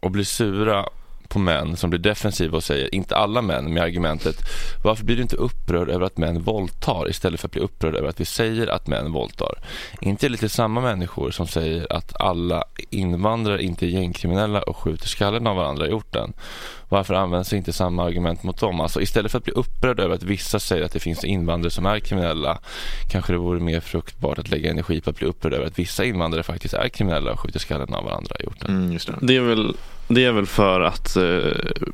och 0.00 0.10
blir 0.10 0.24
sura 0.24 0.84
på 1.28 1.38
män 1.38 1.76
som 1.76 1.90
blir 1.90 2.00
defensiva 2.00 2.56
och 2.56 2.64
säger 2.64 2.94
inte 2.94 3.16
alla 3.16 3.42
män 3.42 3.74
med 3.74 3.82
argumentet 3.82 4.36
varför 4.84 5.04
blir 5.04 5.16
du 5.16 5.22
inte 5.22 5.36
upprörd 5.36 5.88
över 5.88 6.06
att 6.06 6.16
män 6.16 6.42
våldtar 6.42 7.10
istället 7.10 7.40
för 7.40 7.48
att 7.48 7.52
bli 7.52 7.60
upprörd 7.60 7.94
över 7.94 8.08
att 8.08 8.20
vi 8.20 8.24
säger 8.24 8.66
att 8.66 8.86
män 8.86 9.12
våldtar? 9.12 9.58
Inte 10.00 10.26
är 10.26 10.28
det 10.28 10.32
lite 10.32 10.48
samma 10.48 10.80
människor 10.80 11.30
som 11.30 11.46
säger 11.46 11.92
att 11.92 12.20
alla 12.20 12.64
invandrare 12.90 13.62
inte 13.62 13.86
är 13.86 13.88
gängkriminella 13.88 14.62
och 14.62 14.76
skjuter 14.76 15.08
skallen 15.08 15.46
av 15.46 15.56
varandra 15.56 15.88
i 15.88 15.92
orten. 15.92 16.32
Varför 16.88 17.14
används 17.14 17.52
inte 17.52 17.72
samma 17.72 18.04
argument 18.04 18.42
mot 18.42 18.60
dem? 18.60 18.80
Alltså 18.80 19.00
istället 19.00 19.30
för 19.32 19.38
att 19.38 19.44
bli 19.44 19.52
upprörd 19.52 20.00
över 20.00 20.14
att 20.14 20.22
vissa 20.22 20.58
säger 20.58 20.84
att 20.84 20.92
det 20.92 21.00
finns 21.00 21.24
invandrare 21.24 21.70
som 21.70 21.86
är 21.86 21.98
kriminella 22.00 22.58
kanske 23.10 23.32
det 23.32 23.38
vore 23.38 23.60
mer 23.60 23.80
fruktbart 23.80 24.38
att 24.38 24.48
lägga 24.50 24.70
energi 24.70 25.00
på 25.00 25.10
att 25.10 25.16
bli 25.16 25.26
upprörd 25.26 25.52
över 25.54 25.66
att 25.66 25.78
vissa 25.78 26.04
invandrare 26.04 26.42
faktiskt 26.42 26.74
är 26.74 26.88
kriminella 26.88 27.32
och 27.32 27.40
skjuter 27.40 27.58
skallen 27.58 27.94
av 27.94 28.04
varandra 28.04 28.36
i 28.40 28.46
orten. 28.46 28.70
Mm, 28.76 28.92
just 28.92 29.06
det. 29.06 29.14
Det 29.20 29.36
är 29.36 29.40
väl, 29.40 29.76
det 30.08 30.24
är 30.24 30.32
väl 30.32 30.46
för 30.46 30.80
att 30.80 31.16
eh, 31.16 31.22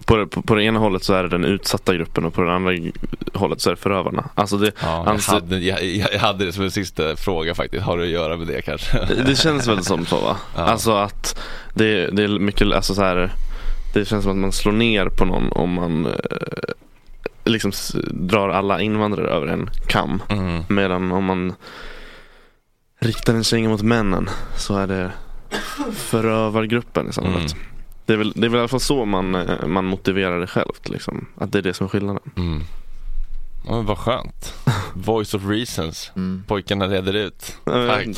på, 0.05 0.17
det- 0.17 0.27
på, 0.27 0.43
på 0.43 0.55
det 0.55 0.65
ena 0.65 0.79
hållet 0.79 1.05
så 1.05 1.15
är 1.15 1.23
det 1.23 1.29
den 1.29 1.45
utsatta 1.45 1.95
gruppen 1.95 2.25
och 2.25 2.35
på 2.35 2.43
det 2.43 2.53
andra 2.55 2.73
hållet 3.35 3.61
så 3.61 3.71
är 3.71 3.75
det 3.75 3.81
förövarna. 3.81 4.29
Alltså 4.35 4.57
det, 4.57 4.73
Ja, 4.83 4.97
jag, 5.07 5.09
anser- 5.09 5.33
hade, 5.33 5.59
jag, 5.59 5.85
jag 5.85 6.19
hade 6.19 6.45
det 6.47 6.53
som 6.53 6.65
en 6.65 6.71
sista 6.71 7.17
fråga 7.17 7.55
faktiskt. 7.55 7.83
Har 7.83 7.99
det 7.99 8.05
att 8.05 8.11
göra 8.11 8.37
med 8.37 8.47
det 8.47 8.63
kanske? 8.63 9.07
det, 9.07 9.23
det 9.23 9.37
känns 9.37 9.69
väl 9.69 9.85
som 9.85 10.07
så 10.07 10.17
va? 10.21 10.37
Ja. 10.57 10.63
Alltså 10.63 10.93
att 10.93 11.41
det, 11.75 12.07
det 12.11 12.23
är 12.25 12.29
mycket, 12.39 12.73
alltså 12.73 12.95
så 12.95 13.03
här, 13.03 13.31
det 13.95 14.05
känns 14.05 14.23
som 14.25 14.33
att 14.33 14.39
man 14.39 14.53
slår 14.53 14.73
ner 14.73 15.07
på 15.07 15.25
någon 15.25 15.53
om 15.53 15.73
man 15.73 16.07
eh, 16.07 16.13
liksom 17.45 17.71
s- 17.71 17.97
drar 18.11 18.49
alla 18.49 18.81
invandrare 18.81 19.29
över 19.29 19.47
en 19.47 19.71
kam. 19.87 20.23
Mm. 20.29 20.63
Medan 20.69 21.13
om 21.13 21.25
man 21.25 21.55
riktar 22.99 23.35
en 23.35 23.45
känga 23.45 23.69
mot 23.69 23.83
männen 23.83 24.29
så 24.59 24.77
är 24.77 24.87
det 24.87 25.13
förövargruppen 25.95 27.09
i 27.09 27.13
samhället. 27.13 27.53
Mm. 27.53 27.65
Det, 28.07 28.13
är 28.13 28.17
väl, 28.17 28.33
det 28.37 28.47
är 28.47 28.49
väl 28.49 28.57
i 28.57 28.61
alla 28.61 28.69
fall 28.69 28.81
så 28.81 29.05
man, 29.05 29.35
eh, 29.35 29.67
man 29.67 29.85
motiverar 29.85 30.41
det 30.41 30.47
självt. 30.47 30.89
Liksom. 30.89 31.27
Att 31.39 31.53
det 31.53 31.59
är 31.59 31.63
det 31.63 31.75
som 31.75 31.85
är 31.85 31.89
skillnaden. 31.89 32.23
Mm. 32.37 32.61
Ja, 33.67 33.77
men 33.77 33.87
vad 33.87 33.99
skönt. 33.99 34.55
Voice 34.95 35.35
of 35.35 35.43
reasons. 35.47 36.13
Mm. 36.17 36.45
Pojkarna 36.47 36.89
reder 36.89 37.15
ut. 37.15 37.57
Tack. 37.65 38.07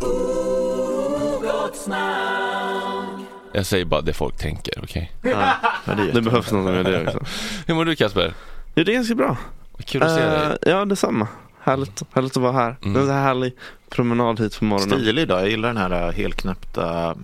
Jag 3.52 3.66
säger 3.66 3.84
bara 3.84 4.00
det 4.00 4.12
folk 4.12 4.36
tänker, 4.36 4.74
okej? 4.82 5.12
Ja, 5.22 5.54
ja, 5.86 5.94
det 5.94 6.12
Det 6.12 6.22
behövs 6.22 6.52
något 6.52 6.64
med 6.64 6.84
det 6.84 7.06
också. 7.06 7.24
Hur 7.66 7.74
mår 7.74 7.84
du 7.84 7.96
Kasper? 7.96 8.34
Ja, 8.74 8.84
det 8.84 8.92
är 8.92 8.94
ganska 8.94 9.14
bra. 9.14 9.36
Kul 9.84 10.02
att 10.02 10.14
se 10.14 10.20
dig. 10.20 10.58
Eh, 10.62 10.72
ja, 10.72 10.84
detsamma. 10.84 11.28
Härligt, 11.60 12.02
härligt 12.12 12.36
att 12.36 12.42
vara 12.42 12.52
här. 12.52 12.76
Mm. 12.82 12.94
Det 12.94 13.00
är 13.00 13.16
en 13.16 13.22
härlig 13.22 13.52
promenad 13.88 14.40
hit 14.40 14.58
på 14.58 14.64
morgonen. 14.64 14.98
Stilig 15.00 15.22
idag. 15.22 15.40
Jag 15.40 15.50
gillar 15.50 15.68
den 15.68 15.76
här 15.76 16.08
äh, 16.08 16.12
helknäppta 16.12 17.16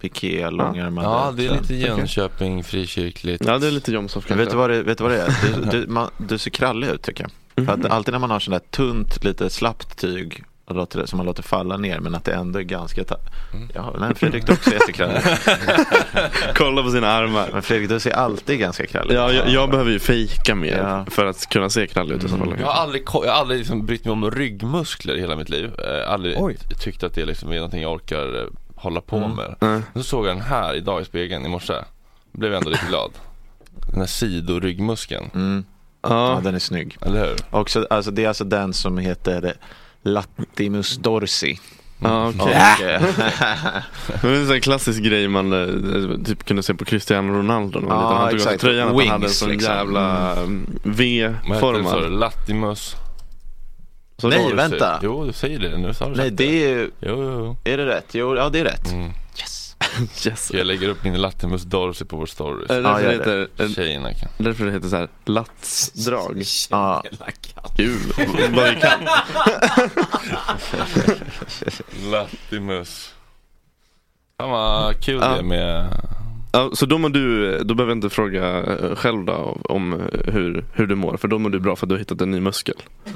piké, 0.00 0.50
långärmade. 0.50 1.08
Ja, 1.08 1.32
det 1.36 1.46
är 1.46 1.50
lite. 1.50 1.74
Jönköping, 1.74 2.64
frikyrkligt. 2.64 3.44
Ja, 3.46 3.58
det 3.58 3.66
är 3.66 3.70
lite 3.70 3.92
Jomshof 3.92 4.26
kanske. 4.26 4.44
vet 4.44 4.50
du, 4.50 4.56
vad 4.56 4.70
det, 4.70 4.82
vet 4.82 4.98
du 4.98 5.04
vad 5.04 5.12
det 5.12 5.22
är? 5.22 5.34
Du, 5.54 5.70
du, 5.80 5.86
man, 5.86 6.10
du 6.16 6.38
ser 6.38 6.50
krallig 6.50 6.88
ut 6.88 7.02
tycker 7.02 7.26
jag. 7.54 7.66
För 7.66 7.72
att 7.72 7.90
alltid 7.90 8.12
när 8.12 8.18
man 8.18 8.30
har 8.30 8.40
sånt 8.40 8.54
där 8.54 8.70
tunt, 8.70 9.24
lite 9.24 9.50
slappt 9.50 9.98
tyg 9.98 10.44
och 10.72 10.78
låter 10.78 11.06
som 11.06 11.16
man 11.16 11.26
låter 11.26 11.42
falla 11.42 11.76
ner 11.76 11.98
men 11.98 12.14
att 12.14 12.24
det 12.24 12.32
ändå 12.32 12.58
är 12.58 12.62
ganska 12.62 13.04
ta- 13.04 13.16
ja, 13.74 13.94
nej, 14.00 14.14
Fredrik 14.14 14.46
du 14.46 14.52
också 14.52 14.70
är 14.70 14.74
jättekrallig. 14.74 15.20
Kolla 16.54 16.82
på 16.82 16.90
sina 16.90 17.08
armar. 17.08 17.48
Men 17.52 17.62
Fredrik 17.62 17.88
du 17.88 18.00
ser 18.00 18.10
alltid 18.12 18.58
ganska 18.58 18.86
krallig 18.86 19.14
Ja, 19.16 19.32
jag, 19.32 19.48
jag 19.48 19.70
behöver 19.70 19.90
ju 19.90 19.98
fejka 19.98 20.54
mer 20.54 20.76
Ja. 20.78 21.04
för 21.10 21.26
att 21.26 21.48
kunna 21.48 21.70
se 21.70 21.86
knallig 21.86 22.14
ut 22.14 22.24
i 22.24 22.28
så 22.28 22.36
fall. 22.36 22.54
Jag 22.60 22.66
har 22.66 22.82
aldrig, 22.82 23.02
jag 23.12 23.20
har 23.20 23.26
aldrig 23.28 23.58
liksom 23.58 23.86
brytt 23.86 24.04
mig 24.04 24.12
om 24.12 24.30
ryggmuskler 24.30 25.14
i 25.16 25.20
hela 25.20 25.36
mitt 25.36 25.48
liv. 25.48 25.70
Eh, 25.80 26.12
aldrig 26.12 26.36
Oj. 26.38 26.56
tyckt 26.80 27.02
att 27.02 27.14
det 27.14 27.24
liksom 27.24 27.50
är 27.50 27.54
någonting 27.56 27.82
jag 27.82 27.92
orkar 27.92 28.40
eh, 28.40 28.46
hålla 28.74 29.00
på 29.00 29.16
Mm. 29.16 29.30
med. 29.30 29.54
Nej. 29.60 29.80
Så 29.94 30.02
såg 30.02 30.26
jag 30.26 30.36
den 30.36 30.44
här 30.44 30.74
idag 30.74 31.02
i 31.02 31.04
spegeln 31.04 31.46
i 31.46 31.48
morse. 31.48 31.74
Blev 32.32 32.52
jag 32.52 32.58
ändå 32.58 32.70
lite 32.70 32.86
glad. 32.88 33.10
Den 33.90 34.00
här 34.00 34.06
sidoryggmuskeln, 34.06 35.30
Mm. 35.34 35.64
Ja, 36.02 36.34
Ja, 36.34 36.40
den 36.44 36.54
är 36.54 36.58
snygg. 36.58 36.96
eller 37.00 37.20
hur? 37.26 37.36
Också, 37.50 37.86
alltså, 37.90 38.10
det 38.10 38.24
är 38.24 38.28
alltså 38.28 38.44
den 38.44 38.72
som 38.72 38.98
heter 38.98 39.54
Latimus 40.02 40.96
dorsi. 40.96 41.58
ja 42.02 42.28
okej. 42.28 42.44
Och, 42.44 42.52
eh, 42.86 43.02
Det 44.22 44.28
är 44.28 44.34
en 44.40 44.46
sån 44.46 44.60
klassisk 44.60 45.02
grej 45.02 45.28
man 45.28 45.52
eh, 45.52 46.24
typ 46.24 46.44
kunde 46.44 46.62
se 46.62 46.74
på 46.74 46.84
Cristiano 46.84 47.32
Ronaldo 47.32 47.80
när 47.80 47.88
man 47.88 47.98
Ja, 47.98 48.08
var 48.08 48.12
liten. 48.12 48.20
Han 48.20 48.30
tog 48.30 48.40
av 48.40 48.44
sig 48.50 48.58
tröjan 48.58 48.88
att 48.88 48.96
han 48.96 49.08
hade 49.08 49.26
en 49.26 49.30
sån 49.32 49.48
liksom. 49.50 49.74
jävla 49.74 50.32
mm, 50.32 50.66
Vad 50.82 50.96
du? 50.96 51.02
V-formad. 51.42 52.12
Latimus? 52.12 52.96
Så 54.18 54.28
Nej, 54.28 54.52
vänta. 54.54 54.98
Jo, 55.02 55.24
du 55.26 55.32
säger 55.32 55.58
det. 55.58 55.78
Nu 55.78 55.94
sa 55.94 56.08
du 56.08 56.14
nej, 56.16 56.30
det 56.30 56.64
är 56.72 56.78
Jo, 56.78 56.90
jo, 57.00 57.22
jo. 57.22 57.56
Är 57.64 57.76
det 57.76 57.86
rätt? 57.86 58.06
Jo, 58.12 58.36
ja 58.36 58.48
det 58.48 58.60
är 58.60 58.64
rätt. 58.64 58.92
Mm. 58.92 59.10
Yes. 60.26 60.50
Jag 60.54 60.66
lägger 60.66 60.88
upp 60.88 61.04
min 61.04 61.20
Latimus 61.20 61.62
Dorsi 61.62 62.04
på 62.04 62.16
vår 62.16 62.26
story. 62.26 62.66
Är 62.68 62.74
det 62.74 62.82
därför 62.82 63.02
det 63.08 63.12
heter, 63.12 63.48
är 63.64 63.68
Tjejerna 63.68 64.14
kan. 64.14 64.28
det 64.38 64.44
därför 64.44 64.64
det 64.64 64.72
heter 64.72 64.88
så 64.88 64.96
här 64.96 65.08
latsdrag? 65.24 66.42
Ja. 66.70 67.02
Kul, 67.76 67.98
vad 68.54 68.74
vi 68.74 68.80
kan. 68.80 69.08
Latimus. 72.10 73.14
Fan 74.38 74.50
vad 74.50 75.00
kul 75.00 75.18
Ja. 75.22 75.28
det 75.28 75.38
är 75.38 75.42
med 75.42 75.86
så 76.74 76.86
då, 76.86 76.98
mår 76.98 77.08
du, 77.08 77.58
då 77.64 77.74
behöver 77.74 77.90
jag 77.90 77.96
inte 77.96 78.10
fråga 78.10 78.62
eh, 78.62 78.94
själv 78.94 79.24
då 79.24 79.58
om 79.64 79.92
eh, 79.92 79.98
hur, 80.32 80.64
hur 80.74 80.86
du 80.86 80.94
mår, 80.94 81.16
för 81.16 81.28
då 81.28 81.38
mår 81.38 81.50
du 81.50 81.60
bra 81.60 81.76
för 81.76 81.86
att 81.86 81.88
du 81.88 81.94
har 81.94 81.98
hittat 81.98 82.20
en 82.20 82.30
ny 82.30 82.40
muskel. 82.40 82.74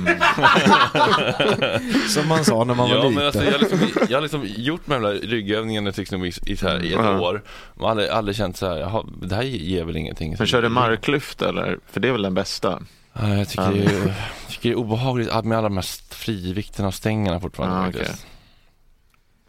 Som 2.08 2.28
man 2.28 2.44
sa 2.44 2.64
när 2.64 2.74
man 2.74 2.88
var 2.90 2.96
Ja, 2.96 3.02
liten. 3.02 3.14
men 3.14 3.26
alltså, 3.26 3.44
jag, 3.44 3.52
har 3.52 3.58
liksom, 3.58 3.78
jag 4.08 4.16
har 4.16 4.22
liksom 4.22 4.42
gjort 4.46 4.80
de 4.84 4.92
här 4.92 5.00
ryggövningarna 5.22 5.92
liksom 5.96 6.24
i, 6.24 6.32
i, 6.46 6.56
här, 6.62 6.84
i 6.84 6.92
ett 6.92 7.00
Ja. 7.00 7.20
år. 7.20 7.42
Och 7.74 7.90
aldrig, 7.90 8.08
aldrig 8.08 8.36
känt 8.36 8.56
så 8.56 8.66
här, 8.66 8.76
jaha, 8.78 9.04
det 9.22 9.34
här 9.34 9.42
ger 9.42 9.84
väl 9.84 9.96
ingenting. 9.96 10.34
Men 10.38 10.46
kör 10.46 10.62
du 10.62 10.68
marklyft 10.68 11.42
eller? 11.42 11.78
För 11.90 12.00
det 12.00 12.08
är 12.08 12.12
väl 12.12 12.22
den 12.22 12.34
bästa? 12.34 12.82
Ja, 13.12 13.34
jag 13.34 13.48
tycker, 13.48 13.72
det 13.72 13.78
är, 13.84 14.06
jag 14.06 14.14
tycker 14.50 14.68
det 14.68 14.74
är 14.74 14.78
obehagligt 14.78 15.28
att 15.28 15.44
med 15.44 15.58
alla 15.58 15.68
de 15.68 15.76
här 15.76 16.14
frivikterna 16.14 16.88
och 16.88 16.94
stängerna 16.94 17.40
fortfarande. 17.40 17.76
Ja, 17.76 17.84
faktiskt. 18.04 18.26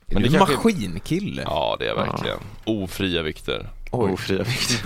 Är 0.10 0.14
Men 0.14 0.24
du 0.24 0.30
det 0.30 0.36
en 0.36 0.40
kanske- 0.46 0.56
maskinkille? 0.56 1.42
Ja, 1.46 1.76
det 1.80 1.86
är 1.86 1.90
jag 1.90 1.96
verkligen. 1.96 2.38
Ofria 2.66 3.22
vikter. 3.22 3.70
Oj, 3.92 4.12
Ofria 4.12 4.44
vikter. 4.44 4.80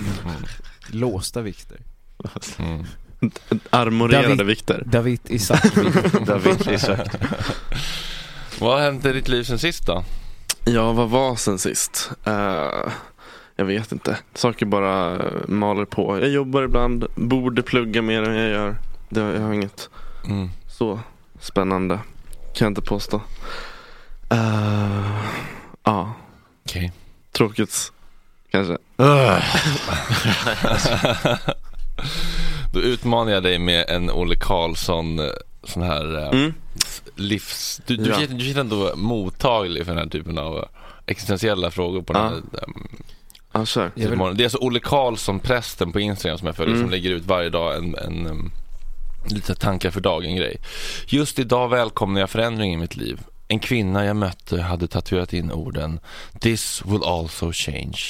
låsta 0.86 1.40
vikter. 1.40 1.78
Mm. 2.58 2.84
Armorerade 3.70 4.28
David- 4.28 4.46
vikter. 4.46 4.82
David 4.86 5.20
Isak. 5.28 5.64
David 6.26 6.68
Isak. 6.70 7.08
Vad 8.60 8.74
har 8.74 8.80
hänt 8.80 9.04
i 9.04 9.12
ditt 9.12 9.28
liv 9.28 9.42
sen 9.44 9.58
sist 9.58 9.86
då? 9.86 10.04
Ja, 10.64 10.92
vad 10.92 11.08
var 11.10 11.36
sen 11.36 11.58
sist? 11.58 12.10
Eh, 12.24 12.70
jag 13.56 13.64
vet 13.64 13.92
inte. 13.92 14.18
Saker 14.34 14.66
bara 14.66 15.14
eh, 15.16 15.48
maler 15.48 15.84
på. 15.84 16.18
Jag 16.20 16.28
jobbar 16.28 16.62
ibland, 16.62 17.06
borde 17.14 17.62
plugga 17.62 18.02
mer 18.02 18.22
än 18.22 18.34
jag 18.36 18.50
gör. 18.50 18.76
Det, 19.08 19.20
jag 19.20 19.40
har 19.40 19.52
inget 19.52 19.88
Mm. 20.24 20.50
så 20.68 21.00
spännande. 21.40 21.94
Kan 22.54 22.64
jag 22.66 22.70
inte 22.70 22.82
påstå. 22.82 23.20
Eh, 24.30 25.22
Ja, 25.84 26.12
Okej. 26.66 26.92
tråkigt 27.32 27.92
kanske. 28.52 28.76
Då 32.72 32.80
utmanar 32.80 33.32
jag 33.32 33.42
dig 33.42 33.58
med 33.58 33.84
en 33.88 34.10
Olle 34.10 34.36
Karlsson 34.36 35.18
eh, 35.18 35.26
sån 35.64 35.82
här 35.82 36.18
eh, 36.18 36.28
Mm. 36.28 36.54
livs... 37.16 37.80
Du, 37.86 37.96
du, 37.96 38.10
Ja. 38.10 38.14
känner, 38.20 38.34
du 38.38 38.44
känner 38.44 38.60
ändå 38.60 38.92
mottaglig 38.96 39.84
för 39.86 39.92
den 39.94 40.02
här 40.02 40.10
typen 40.10 40.38
av 40.38 40.56
eh, 40.58 40.64
existentiella 41.06 41.70
frågor 41.70 42.02
på 42.02 42.12
den 42.12 42.22
Ja. 42.22 42.28
här, 42.30 42.36
um, 42.66 42.88
Ja, 43.54 43.90
vill-. 43.94 44.36
Det 44.36 44.42
är 44.42 44.46
alltså 44.46 44.58
Olle 44.58 44.80
Karlsson, 44.80 45.38
prästen 45.40 45.92
på 45.92 46.00
Instagram 46.00 46.38
som 46.38 46.46
jag 46.46 46.56
följer, 46.56 46.74
Mm. 46.74 46.84
som 46.84 46.90
lägger 46.90 47.10
ut 47.10 47.24
varje 47.26 47.48
dag 47.50 47.76
en, 47.76 47.94
en 47.94 48.26
um, 48.26 48.50
lite 49.30 49.54
tankar 49.54 49.90
för 49.90 50.00
dagen 50.00 50.36
grej. 50.36 50.56
Just 51.06 51.38
idag 51.38 51.68
välkomnar 51.68 52.20
jag 52.20 52.30
förändring 52.30 52.72
i 52.74 52.76
mitt 52.76 52.96
liv. 52.96 53.20
En 53.52 53.58
kvinna 53.58 54.04
jag 54.04 54.16
mötte 54.16 54.62
hade 54.62 54.88
tatuerat 54.88 55.32
in 55.32 55.52
orden 55.52 56.00
This 56.40 56.82
will 56.84 57.02
also 57.04 57.52
change. 57.52 58.00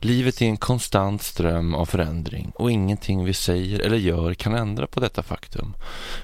Livet 0.00 0.42
är 0.42 0.46
en 0.46 0.56
konstant 0.56 1.22
ström 1.22 1.74
av 1.74 1.86
förändring 1.86 2.52
och 2.54 2.70
ingenting 2.70 3.24
vi 3.24 3.34
säger 3.34 3.80
eller 3.80 3.96
gör 3.96 4.34
kan 4.34 4.54
ändra 4.54 4.86
på 4.86 5.00
detta 5.00 5.22
faktum. 5.22 5.74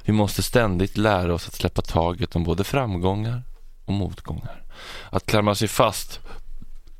Vi 0.05 0.13
måste 0.13 0.43
ständigt 0.43 0.97
lära 0.97 1.35
oss 1.35 1.49
att 1.49 1.55
släppa 1.55 1.83
taget 1.83 2.37
om 2.37 2.45
både 2.45 2.65
framgångar 2.65 3.43
och 3.85 3.93
motgångar. 3.93 4.63
Att 5.11 5.27
klamra 5.27 5.55
sig 5.55 5.69
fast 5.69 6.21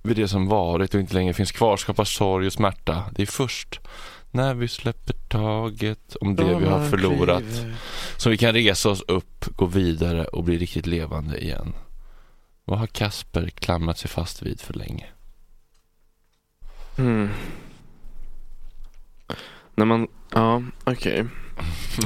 vid 0.03 0.17
det 0.17 0.29
som 0.29 0.49
varit 0.49 0.95
och 0.95 1.01
inte 1.01 1.15
längre 1.15 1.35
finns 1.35 1.53
kvar 1.53 1.77
skapar 1.77 2.05
sorg 2.05 2.47
och 2.47 2.53
smärta. 2.53 3.05
Det 3.17 3.23
är 3.23 3.27
först 3.27 3.81
när 4.35 4.55
vi 4.55 4.69
släpper 4.69 5.15
taget 5.29 6.17
om 6.21 6.37
det 6.37 6.59
vi 6.59 6.65
har 6.65 6.89
förlorat 6.89 7.45
som 8.17 8.33
vi 8.33 8.39
kan 8.39 8.53
resa 8.53 8.91
oss 8.91 9.03
upp, 9.09 9.45
gå 9.57 9.67
vidare 9.67 10.25
och 10.25 10.45
bli 10.45 10.59
riktigt 10.59 10.87
levande 10.87 11.39
igen. 11.39 11.73
Vad 12.65 12.79
har 12.79 12.87
Kasper 12.87 13.49
klamrat 13.49 13.99
sig 13.99 14.11
fast 14.11 14.43
vid 14.43 14.61
för 14.61 14.75
länge? 14.75 15.07
Mm. 16.99 17.31
När 19.75 19.85
man, 19.85 20.09
ja 20.33 20.63
okej. 20.85 21.25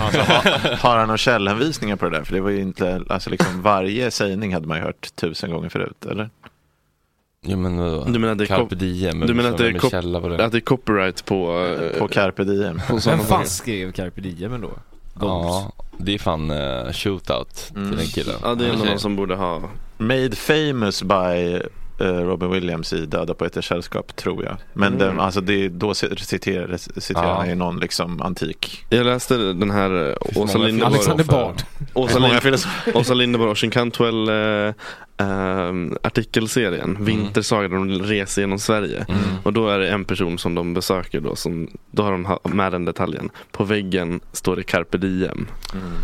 Alltså, 0.01 0.21
har, 0.21 0.77
har 0.77 0.97
han 0.97 1.07
några 1.07 1.19
källhänvisningar 1.19 1.97
på 1.97 2.05
det 2.05 2.19
där? 2.19 2.25
För 2.25 2.35
det 2.35 2.41
var 2.41 2.51
ju 2.51 2.61
inte, 2.61 3.05
alltså 3.09 3.31
liksom 3.31 3.63
varje 3.63 4.11
sägning 4.11 4.55
hade 4.55 4.67
man 4.67 4.79
ju 4.79 4.85
hört 4.85 5.17
tusen 5.17 5.51
gånger 5.51 5.69
förut, 5.69 6.07
eller? 6.07 6.31
Jo 7.43 7.57
men 7.59 7.79
vadå? 7.79 8.05
Du 8.05 8.19
menar 8.19 8.33
att 8.33 8.39
det 8.39 8.45
är 8.45 8.47
Carpe 8.47 8.75
diem? 8.75 9.21
du 9.21 9.35
menar 9.35 9.51
att 9.51 9.59
det 9.59 9.67
är 9.67 9.73
med 9.73 9.81
kop- 9.81 9.91
källa 9.91 10.21
på 10.21 10.29
det? 10.29 10.45
Att 10.45 10.53
det 10.53 10.59
är 10.59 10.61
copyright 10.61 11.25
på... 11.25 11.67
eh, 11.93 11.99
På 11.99 12.09
Carpe 12.09 12.45
Diem. 12.45 12.81
på 12.89 12.97
Vem 13.07 13.19
fan 13.19 13.47
skrev 13.47 13.93
Carpe 13.93 14.21
Diem 14.21 14.53
ändå? 14.53 14.71
Ja, 15.21 15.73
det 15.99 16.15
är 16.15 16.19
fan 16.19 16.51
uh, 16.51 16.93
shootout 16.93 17.73
Mm. 17.77 17.89
till 17.89 17.99
den 17.99 18.07
killen. 18.07 18.35
Ja, 18.43 18.55
det 18.55 18.67
är 18.69 18.77
någon 18.77 18.99
som 18.99 19.17
borde 19.17 19.35
ha... 19.35 19.63
Made 19.99 20.37
famous 20.37 21.03
by 21.03 21.59
Robin 22.05 22.51
Williams 22.51 22.93
i 22.93 23.07
Döda 23.07 23.35
poeters 23.35 23.69
sällskap, 23.69 24.17
tror 24.17 24.45
jag. 24.45 24.57
Men 24.73 24.87
Mm. 24.95 24.99
den, 24.99 25.21
alltså 25.21 25.41
det, 25.41 25.69
då 25.69 25.95
citerar, 25.95 26.77
citerar 27.01 27.25
Ja. 27.29 27.35
han 27.37 27.49
ju 27.49 27.55
någon 27.55 27.81
liksom 27.81 28.23
antik. 28.23 28.85
Jag 28.89 29.07
läste 29.07 29.37
den 29.37 29.71
här 29.71 30.09
eh, 30.11 30.43
Åsa 30.43 30.59
Linderborg. 30.59 30.95
Alexander 30.95 31.25
Bard. 31.25 31.55
Åsa, 31.95 32.19
Lind- 32.19 33.15
Linderborg 33.15 33.49
och 33.51 33.53
Ocean 33.53 33.71
Cantwell 33.71 34.29
eh, 34.29 34.75
eh, 35.27 35.73
artikelserien 36.03 36.97
Vintersaga, 37.05 37.69
de 37.69 37.91
reser 37.91 38.43
genom 38.43 38.59
Sverige. 38.59 39.05
Mm. 39.09 39.21
Och 39.43 39.53
då 39.53 39.69
är 39.69 39.79
det 39.79 39.89
en 39.91 40.05
person 40.05 40.39
som 40.39 40.55
de 40.55 40.75
besöker 40.75 41.21
då, 41.21 41.37
som, 41.37 41.69
då 41.91 42.03
har 42.03 42.13
de 42.13 42.25
ha- 42.25 42.41
med 42.45 42.73
den 42.73 42.85
detaljen. 42.85 43.31
På 43.53 43.65
väggen 43.65 44.21
står 44.33 44.57
det 44.57 44.63
carpe 44.63 44.99
diem. 44.99 45.47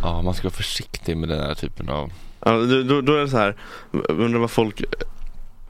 Ja, 0.03 0.22
man 0.22 0.34
ska 0.34 0.42
vara 0.49 0.55
försiktig 0.55 1.16
med 1.16 1.28
den 1.28 1.40
här 1.40 1.55
typen 1.55 1.88
av... 1.88 2.11
Ja, 2.47 2.53
då, 2.53 2.82
då, 2.82 3.01
då 3.01 3.14
är 3.14 3.20
det 3.20 3.28
så 3.28 3.36
här, 3.36 3.57
undrar 4.09 4.40
vad 4.40 4.51
folk 4.51 4.82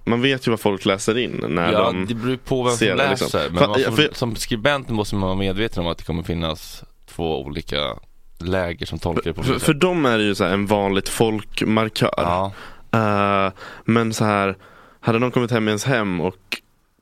man 0.04 0.22
vet 0.22 0.46
ju 0.46 0.50
vad 0.50 0.60
folk 0.60 0.84
läser 0.84 1.18
in 1.18 1.44
när 1.48 1.72
Ja, 1.72 1.82
de 1.84 2.06
det 2.06 2.14
beror 2.14 2.36
på 2.36 2.62
vem 2.62 2.72
ser 2.76 2.88
som 2.88 2.96
läser. 2.96 3.24
liksom. 3.24 3.40
Men 3.54 3.80
ja, 3.80 3.84
som, 3.86 3.96
för- 3.96 4.08
som 4.14 4.36
skribent 4.36 4.88
måste 4.88 5.14
man 5.14 5.22
vara 5.28 5.38
medveten 5.38 5.82
om 5.84 5.88
att 5.90 5.98
det 5.98 6.04
kommer 6.04 6.22
finnas 6.22 6.84
två 7.06 7.42
olika 7.44 7.96
läger 8.38 8.86
som 8.86 8.98
tolkar 8.98 9.22
det 9.24 9.32
på 9.34 9.42
för, 9.42 9.58
för 9.58 9.74
dem 9.74 10.06
är 10.06 10.18
det 10.18 10.24
ju 10.24 10.34
så 10.34 10.44
här 10.44 10.52
en 10.52 10.66
vanligt 10.66 11.08
folkmarkör. 11.08 12.14
Ja, 12.16 12.52
Eh, 12.92 13.52
men 13.84 14.12
så 14.14 14.24
här, 14.24 14.56
hade 15.00 15.18
någon 15.18 15.30
kommit 15.30 15.50
hem 15.50 15.68
i 15.68 15.70
ens 15.70 15.84
hem 15.84 16.20
och 16.20 16.36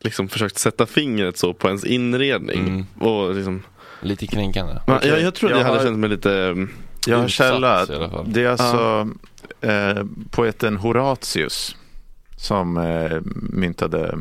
liksom 0.00 0.28
försökt 0.28 0.58
sätta 0.58 0.86
fingret 0.86 1.38
så 1.38 1.54
på 1.54 1.66
ens 1.68 1.84
inredning. 1.84 2.58
Mm. 2.60 2.86
Och 3.00 3.34
liksom, 3.34 3.62
lite 4.00 4.26
kränkande. 4.26 4.74
Men 4.86 4.96
Okej, 4.96 5.08
jag, 5.08 5.20
jag 5.22 5.34
tror 5.34 5.50
att 5.50 5.56
jag 5.56 5.60
jag 5.60 5.64
hade 5.66 5.78
har- 5.78 5.84
känt 5.86 5.98
mig 5.98 6.10
lite 6.10 6.32
mm, 6.34 6.70
Jag 7.06 7.18
har 7.18 7.28
källa. 7.28 7.86
Det 8.26 8.44
är 8.44 8.48
alltså 8.48 9.08
eh, 9.60 10.04
poeten 10.30 10.76
Horatius 10.76 11.76
som 12.42 12.76
eh, 12.76 13.20
myntade 13.34 14.18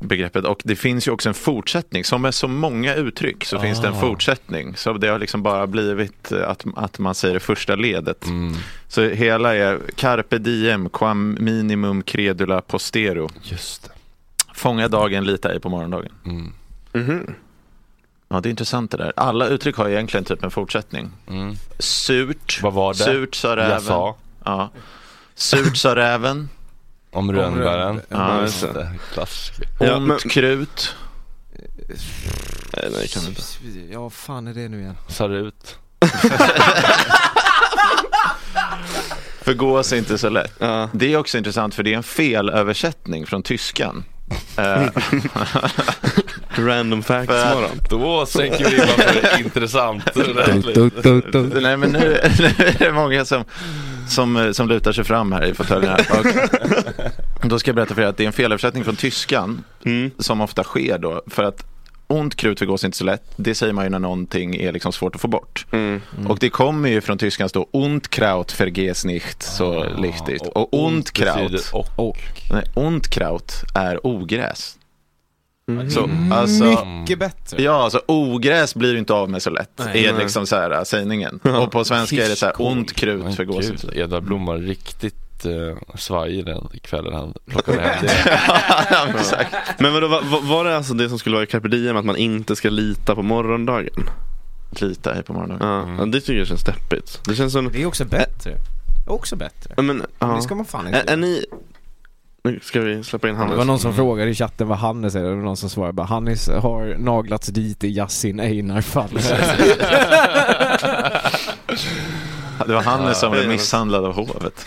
begreppet. 0.00 0.44
Och 0.44 0.60
det 0.64 0.76
finns 0.76 1.08
ju 1.08 1.12
också 1.12 1.28
en 1.28 1.34
fortsättning. 1.34 2.04
Som 2.04 2.22
med 2.22 2.34
så 2.34 2.48
många 2.48 2.94
uttryck 2.94 3.44
så 3.44 3.58
finns 3.60 3.80
det 3.80 3.88
en 3.88 3.94
Ah. 3.94 4.00
fortsättning. 4.00 4.76
Så 4.76 4.92
det 4.92 5.08
har 5.08 5.18
liksom 5.18 5.42
bara 5.42 5.66
blivit 5.66 6.32
eh, 6.32 6.48
att, 6.48 6.64
att 6.76 6.98
man 6.98 7.14
säger 7.14 7.34
det 7.34 7.40
första 7.40 7.74
ledet. 7.74 8.26
Mm, 8.26 8.54
Så 8.88 9.02
hela 9.08 9.54
är 9.54 9.80
carpe 9.94 10.38
diem 10.38 10.88
quam 10.88 11.36
minimum 11.40 12.02
credula 12.02 12.60
postero. 12.60 13.28
just 13.42 13.82
det. 13.82 13.90
Fånga 14.54 14.88
dagen, 14.88 15.24
lita 15.24 15.52
ej 15.52 15.60
på 15.60 15.68
morgondagen. 15.68 16.12
Mm, 16.24 16.52
mhm. 16.92 17.34
Ja, 18.28 18.40
det 18.40 18.48
är 18.48 18.50
intressant 18.50 18.90
det 18.90 18.96
där. 18.96 19.12
Alla 19.16 19.46
uttryck 19.48 19.76
har 19.76 19.88
egentligen 19.88 20.24
typ 20.24 20.44
en 20.44 20.50
fortsättning. 20.50 21.10
mm. 21.28 21.54
Surt. 21.78 22.60
Vad 22.62 22.72
var 22.72 22.92
det? 22.94 22.98
Surt 22.98 23.34
sa 23.34 23.56
räven. 23.56 23.70
Jag 23.70 23.82
sa 23.82 24.16
Ja. 24.44 24.70
Surt 25.34 25.76
sa 25.76 25.96
räven. 25.96 26.48
Om 27.16 27.32
rönnbären. 27.32 28.00
Ja, 28.08 28.40
just 28.42 28.60
det. 28.74 28.90
Klassiker. 29.12 29.68
Ja, 29.80 29.96
Ont 29.96 30.06
men- 30.06 30.18
krut. 30.18 30.94
Nej, 32.76 32.88
nej, 32.92 33.08
kan 33.08 33.26
inte. 33.26 33.42
Ja, 33.90 34.00
vad 34.02 34.12
fan 34.12 34.46
är 34.46 34.54
det 34.54 34.68
nu 34.68 34.80
igen? 34.80 34.96
Sarut. 35.08 35.78
Förgås 39.42 39.92
inte 39.92 40.18
så 40.18 40.28
lätt. 40.28 40.52
Ja. 40.58 40.88
Det 40.92 41.12
är 41.12 41.16
också 41.16 41.38
intressant 41.38 41.74
för 41.74 41.82
det 41.82 41.92
är 41.92 41.96
en 41.96 42.02
felöversättning 42.02 43.26
från 43.26 43.42
tyskan. 43.42 44.04
Eh, 44.56 44.82
Random 46.58 47.02
facts 47.02 47.26
För- 47.32 47.54
morgon. 47.54 47.80
Då 47.90 48.26
sänker 48.26 48.64
vi 48.64 48.70
ribban 48.70 48.88
för 49.22 49.40
intressant. 49.40 50.04
Nej 51.62 51.76
men 51.76 51.90
nu, 51.92 51.98
nu 52.38 52.64
är 52.66 52.78
det 52.78 52.92
många 52.92 53.24
som, 53.24 53.44
som, 54.08 54.36
eh, 54.36 54.52
som 54.52 54.68
lutar 54.68 54.92
sig 54.92 55.04
fram 55.04 55.32
här 55.32 55.44
i 55.44 55.54
fåtöljen 55.54 55.90
här. 55.90 56.06
Och 57.42 57.48
då 57.48 57.58
ska 57.58 57.68
jag 57.68 57.76
berätta 57.76 57.94
för 57.94 58.02
er 58.02 58.06
att 58.06 58.16
det 58.16 58.24
är 58.24 58.26
en 58.26 58.32
felöversättning 58.32 58.84
från 58.84 58.96
tyskan 58.96 59.64
Mm. 59.84 60.10
som 60.18 60.40
ofta 60.40 60.64
sker 60.64 60.98
då. 60.98 61.22
För 61.26 61.42
att 61.42 61.64
ont 62.06 62.34
krut 62.36 62.58
förgås 62.58 62.84
inte 62.84 62.96
så 62.96 63.04
lätt. 63.04 63.22
Det 63.36 63.54
säger 63.54 63.72
man 63.72 63.84
ju 63.84 63.90
när 63.90 63.98
någonting 63.98 64.56
är 64.56 64.72
liksom 64.72 64.92
svårt 64.92 65.14
att 65.14 65.20
få 65.20 65.28
bort. 65.28 65.66
Mm. 65.72 66.00
Och 66.28 66.38
det 66.38 66.50
kommer 66.50 66.88
ju 66.88 67.00
från 67.00 67.18
tyskans 67.18 67.52
då 67.52 67.66
ont 67.70 68.08
kraut 68.08 68.60
verges 68.60 69.04
nicht 69.04 69.42
så 69.42 69.84
Ah, 69.84 69.88
lichtigt. 69.98 70.42
Och 70.42 70.74
ont 70.84 71.12
kraut, 71.12 71.72
Och. 71.96 72.16
nej, 72.52 72.64
ont 72.74 73.08
kraut 73.08 73.52
är 73.74 74.06
ogräs. 74.06 74.76
Mm. 75.70 75.90
Så, 75.90 76.10
alltså, 76.30 76.84
Mycket 76.86 77.18
bättre. 77.18 77.62
Ja, 77.62 77.72
alltså 77.84 78.02
ogräs 78.06 78.74
blir 78.74 78.92
du 78.92 78.98
inte 78.98 79.12
av 79.14 79.30
med 79.30 79.42
så 79.42 79.50
lätt. 79.50 79.70
Nej. 79.76 80.04
är 80.06 80.12
Nej. 80.12 80.22
liksom 80.22 80.46
så 80.46 80.56
här 80.56 80.84
sägningen. 80.84 81.38
Och 81.42 81.72
på 81.72 81.84
svenska 81.84 82.24
är 82.24 82.28
det 82.28 82.36
så 82.36 82.46
här 82.46 82.54
ont 82.58 82.92
krut 82.92 83.24
inte 83.24 83.62
så 83.62 83.86
lätt. 83.86 83.96
Edvard 83.96 84.22
Blom 84.22 84.46
var 84.46 84.56
riktigt 84.56 85.46
uh, 85.46 85.76
svajig 85.94 86.44
den 86.46 86.68
kvällen 86.82 87.12
han 87.14 87.34
plockade 87.46 87.80
hem 87.80 88.04
det. 88.06 88.12
ja, 88.90 89.08
exakt. 89.18 89.54
Men 89.78 89.92
vadå, 89.94 90.08
var, 90.08 90.40
var- 90.48 90.64
det 90.64 90.76
alltså 90.76 90.94
det 90.94 91.08
som 91.08 91.18
skulle 91.18 91.34
vara 91.36 91.44
i 91.44 91.46
carpe 91.46 91.68
diem, 91.68 91.96
att 91.96 92.04
man 92.04 92.16
inte 92.16 92.56
ska 92.56 92.70
lita 92.70 93.14
på 93.14 93.22
morgondagen? 93.22 94.08
Lita 94.80 95.22
på 95.22 95.32
morgonen. 95.32 95.58
Ja, 95.60 95.82
Mm. 95.82 95.98
ja, 95.98 96.04
det 96.06 96.20
tycker 96.20 96.38
jag 96.38 96.46
känns 96.48 96.64
deppigt. 96.64 97.20
Det 97.24 97.34
känns 97.34 97.52
som... 97.52 97.68
Det 97.72 97.82
är 97.82 97.86
också 97.86 98.04
bättre. 98.04 98.54
Också 99.06 99.36
bättre. 99.36 99.82
Men, 99.82 100.02
ja. 100.18 100.26
Det 100.26 100.42
ska 100.42 100.54
man 100.54 100.64
fan 100.64 100.86
inte 100.86 100.98
är, 100.98 101.12
är 101.12 101.16
ni... 101.16 101.44
Nu 102.46 102.60
ska 102.62 102.80
vi 102.80 103.04
släppa 103.04 103.28
in 103.28 103.34
Det 103.34 103.40
Hannes. 103.40 103.56
var 103.56 103.64
någon 103.64 103.78
som 103.78 103.94
frågade 103.94 104.30
i 104.30 104.34
chatten 104.34 104.68
vad 104.68 104.78
Hannes 104.78 105.14
är, 105.14 105.22
det 105.22 105.28
var 105.28 105.36
någon 105.36 105.56
som 105.56 105.70
svarade 105.70 105.92
bara 105.92 106.06
Hannes 106.06 106.48
har 106.48 106.96
naglats 106.98 107.46
dit 107.48 107.84
i 107.84 107.88
Yasin 107.88 108.40
Einar-fallet. 108.40 109.34
Det 112.66 112.72
var 112.74 112.82
Hannes 112.82 113.20
som 113.20 113.32
Ja. 113.32 113.38
blev 113.38 113.48
misshandlad 113.50 114.04
av 114.04 114.14
hovet. 114.14 114.66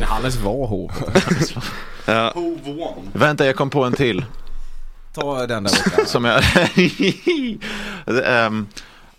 Hannes 0.02 0.36
var 0.36 0.66
hov. 0.66 0.92
Ja, 2.06 2.32
Vänta, 3.12 3.46
jag 3.46 3.56
kom 3.56 3.70
på 3.70 3.84
en 3.84 3.92
till. 3.92 4.24
Ta 5.14 5.46
den 5.46 5.64
där 5.64 5.70
borta. 5.84 6.06
Som 6.06 6.24
jag... 6.24 6.42
Ehm, 8.26 8.66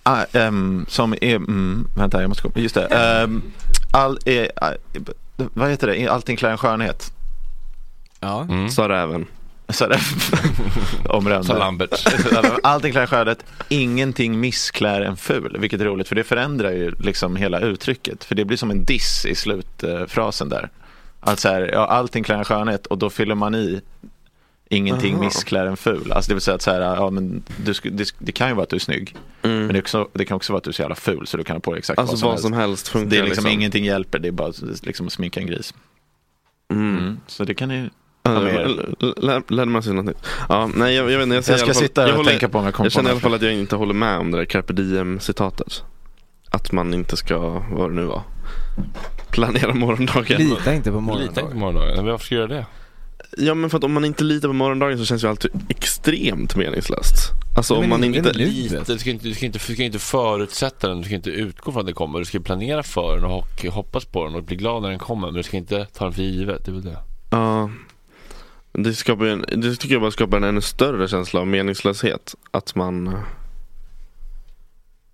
ah, 0.03 0.23
ehm, 0.33 0.85
som 0.89 1.13
är... 1.21 1.35
Mm, 1.35 1.87
vänta, 1.97 2.21
jag 2.21 2.27
måste 2.29 2.41
komma... 2.43 2.53
Just 2.57 2.75
det. 2.75 3.21
Um, 3.23 3.41
all, 3.91 4.19
eh, 4.25 4.47
ah, 4.55 4.71
vad 5.35 5.69
heter 5.69 5.87
det? 5.87 6.07
Allting 6.07 6.37
klär 6.37 6.49
en 6.49 6.57
skönhet. 6.57 7.13
Ja. 8.19 8.41
Mm. 8.41 8.69
sa 8.69 8.89
räven. 8.89 9.25
Så 9.69 9.87
det, 9.87 9.99
omrända. 11.09 11.43
Sa 11.43 11.57
Lambert. 11.57 12.07
Allting 12.63 12.91
klär 12.91 13.01
en 13.01 13.07
skönhet, 13.07 13.45
ingenting 13.69 14.39
missklär 14.39 15.01
en 15.01 15.17
ful. 15.17 15.57
Vilket 15.59 15.81
är 15.81 15.85
roligt 15.85 16.07
för 16.07 16.15
det 16.15 16.23
förändrar 16.23 16.71
ju 16.71 16.91
liksom 16.99 17.35
hela 17.35 17.59
uttrycket. 17.59 18.23
För 18.23 18.35
det 18.35 18.45
blir 18.45 18.57
som 18.57 18.71
en 18.71 18.85
diss 18.85 19.25
i 19.25 19.35
slutfrasen 19.35 20.49
där. 20.49 20.69
Alltså 21.19 21.49
här, 21.49 21.69
ja, 21.73 21.85
allting 21.87 22.23
klär 22.23 22.37
en 22.37 22.45
skönhet 22.45 22.85
och 22.85 22.97
då 22.97 23.09
fyller 23.09 23.35
man 23.35 23.55
i 23.55 23.81
Ingenting 24.69 25.13
Aha. 25.15 25.23
missklär 25.23 25.65
en 25.65 25.77
ful. 25.77 26.11
Alltså 26.11 26.29
det 26.29 26.35
vill 26.35 26.41
säga 26.41 26.55
att 26.55 26.61
så 26.61 26.71
här, 26.71 26.81
ja, 26.81 27.09
men 27.09 27.43
du, 27.65 27.71
sk- 27.71 27.89
det, 27.89 28.13
det 28.19 28.31
kan 28.31 28.47
ju 28.47 28.53
vara 28.53 28.63
att 28.63 28.69
du 28.69 28.75
är 28.75 28.79
snygg. 28.79 29.15
Mm. 29.41 29.57
Men 29.65 29.73
det, 29.73 29.79
också, 29.79 30.07
det 30.13 30.25
kan 30.25 30.35
också 30.35 30.53
vara 30.53 30.57
att 30.57 30.63
du 30.63 30.69
är 30.69 30.73
så 30.73 30.81
jävla 30.81 30.95
ful 30.95 31.27
så 31.27 31.37
du 31.37 31.43
kan 31.43 31.55
ha 31.55 31.61
på 31.61 31.71
dig 31.71 31.79
exakt 31.79 31.99
Alltså 31.99 32.25
vad 32.25 32.39
som 32.39 32.53
helst. 32.53 32.87
funkar 32.87 33.09
Det 33.09 33.17
är 33.17 33.23
liksom, 33.23 33.47
ingenting 33.47 33.85
hjälper, 33.85 34.19
det 34.19 34.27
är 34.27 34.31
bara 34.31 34.53
liksom 34.83 35.07
att 35.07 35.13
sminka 35.13 35.39
en 35.39 35.47
gris. 35.47 35.73
Mm. 36.73 36.97
Mm. 36.97 37.19
Så 37.27 37.43
det 37.43 37.53
kan 37.53 37.69
ni 37.69 37.89
Lärde 39.47 39.71
man 39.71 39.83
sig 39.83 39.93
något 39.93 40.05
nytt. 40.05 40.17
Ja, 40.49 40.69
nej 40.75 40.95
jag, 40.95 41.11
jag 41.11 41.17
vet 41.17 41.23
inte, 41.23 41.35
jag, 41.35 41.43
säger 41.43 41.59
Jag 41.59 41.67
ska 41.67 41.73
fall- 41.73 41.87
sitta 41.87 42.01
jag 42.01 42.09
och 42.09 42.15
håller- 42.17 42.29
tänka 42.29 42.49
på 42.49 42.57
om 42.59 42.65
jag 42.65 42.73
kommer 42.73 42.85
Jag 42.85 42.91
känner 42.91 43.09
i 43.09 43.11
alla 43.11 43.19
fall 43.19 43.33
att 43.33 43.41
jag 43.41 43.53
inte 43.53 43.75
håller 43.75 43.93
med 43.93 44.19
om 44.19 44.31
det 44.31 44.37
där 44.37 44.45
carpe 44.45 44.73
diem 44.73 45.19
citatet. 45.19 45.83
Att 46.49 46.71
man 46.71 46.93
inte 46.93 47.17
ska, 47.17 47.37
vad 47.71 47.89
det 47.91 47.95
nu 47.95 48.03
var, 48.03 48.21
planera 49.31 49.73
morgondagen. 49.73 50.37
Lita 50.37 50.73
inte 50.73 50.91
på 50.91 50.99
Lita 50.99 51.23
inte 51.23 51.41
på 51.41 51.51
morgondagen. 51.51 51.59
morgondagen. 51.59 51.95
Men 51.95 52.05
Varför 52.05 52.25
ska 52.25 52.35
jag 52.35 52.49
göra 52.49 52.59
det? 52.59 52.65
Ja 53.37 53.53
men 53.53 53.69
för 53.69 53.77
att 53.77 53.83
om 53.83 53.93
man 53.93 54.05
inte 54.05 54.23
litar 54.23 54.47
på 54.47 54.53
morgondagen 54.53 54.97
så 54.97 55.05
känns 55.05 55.23
ju 55.23 55.27
allt 55.27 55.45
extremt 55.69 56.55
meningslöst. 56.55 57.31
Alltså 57.57 57.73
Nej, 57.73 57.83
om 57.83 57.89
men 57.89 57.99
man 57.99 58.03
inte. 58.15 58.33
Lite. 58.33 58.83
Du 58.87 58.97
ska, 58.99 59.09
inte, 59.09 59.27
du, 59.27 59.33
ska 59.33 59.45
inte, 59.45 59.57
du 59.67 59.73
ska 59.73 59.83
inte 59.83 59.99
förutsätta 59.99 60.87
den, 60.87 60.97
du 60.97 61.03
ska 61.05 61.15
inte 61.15 61.29
utgå 61.29 61.71
från 61.71 61.79
att 61.79 61.85
den 61.85 61.95
kommer. 61.95 62.19
Du 62.19 62.25
ska 62.25 62.39
planera 62.39 62.83
för 62.83 63.15
den 63.15 63.25
och 63.25 63.65
hoppas 63.69 64.05
på 64.05 64.25
den 64.25 64.35
och 64.35 64.43
bli 64.43 64.55
glad 64.55 64.81
när 64.81 64.89
den 64.89 64.99
kommer. 64.99 65.27
Men 65.27 65.33
du 65.35 65.43
ska 65.43 65.57
inte 65.57 65.85
ta 65.85 66.03
den 66.05 66.13
för 66.13 66.21
givet. 66.21 66.65
Det 66.65 66.71
är 66.71 66.73
väl 66.73 66.83
det. 66.85 66.97
Ja. 67.29 67.69
Det, 68.83 68.93
skapar 68.93 69.25
en, 69.25 69.45
det 69.47 69.75
tycker 69.75 69.95
jag 69.95 70.01
bara 70.01 70.11
skapar 70.11 70.37
en 70.37 70.43
ännu 70.43 70.61
större 70.61 71.07
känsla 71.07 71.39
av 71.39 71.47
meningslöshet. 71.47 72.35
Att 72.51 72.75
man 72.75 73.07
eh, 73.07 73.13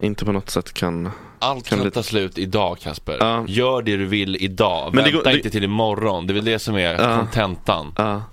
inte 0.01 0.25
på 0.25 0.31
något 0.31 0.49
sätt 0.49 0.73
kan... 0.73 1.11
Allt 1.39 1.65
Kan 1.67 1.79
kan 1.79 1.91
ta 1.91 2.03
slut 2.03 2.37
idag 2.37 2.77
Kasper. 2.79 3.17
Ja. 3.19 3.45
Gör 3.47 3.81
det 3.81 3.97
du 3.97 4.05
vill 4.05 4.35
idag. 4.43 4.93
Men 4.95 5.03
det 5.03 5.11
Vänta 5.11 5.17
går- 5.17 5.31
det- 5.31 5.37
inte 5.37 5.49
till 5.49 5.63
imorgon. 5.63 6.27
Det 6.27 6.33
är 6.33 6.35
väl 6.35 6.45
det 6.45 6.59
som 6.59 6.75
är 6.75 6.93
Ja. 6.93 7.17
kontentan. 7.17 7.93
Ja, 7.97 8.23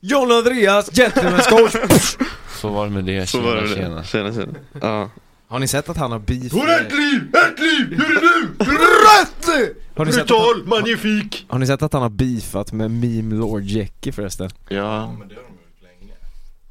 John 0.00 0.32
Andreas, 0.32 0.90
gentleman's 0.92 1.48
coach! 1.50 2.16
Så 2.48 2.68
var 2.68 2.84
det 2.86 2.92
med 2.92 3.04
det. 3.04 3.26
så 3.26 3.38
Tjena, 3.38 3.54
var 3.54 3.62
det. 3.62 3.68
tjena. 3.74 4.04
Tjena, 4.04 4.32
tjena. 4.32 4.52
Ja. 4.80 5.10
Har 5.48 5.58
ni 5.58 5.68
sett 5.68 5.88
att 5.88 5.96
han 5.96 6.12
har 6.12 6.18
beef 6.18 6.52
liv! 6.52 7.34
Ett 7.34 7.58
liv! 7.60 7.92
Gör 7.98 8.14
det 8.14 8.20
nu! 8.20 8.72
Rätt! 8.72 9.70
Har 9.96 10.04
ni, 10.04 10.12
sett 10.12 10.30
att 10.30 10.30
han, 10.30 10.68
magnifik! 10.68 11.46
har 11.48 11.58
ni 11.58 11.66
sett 11.66 11.82
att 11.82 11.92
han 11.92 12.02
har 12.02 12.08
beefat 12.08 12.72
med 12.72 12.90
meme 12.90 13.34
lord 13.34 13.62
Jackie 13.62 14.12
förresten? 14.12 14.50
Ja, 14.68 15.16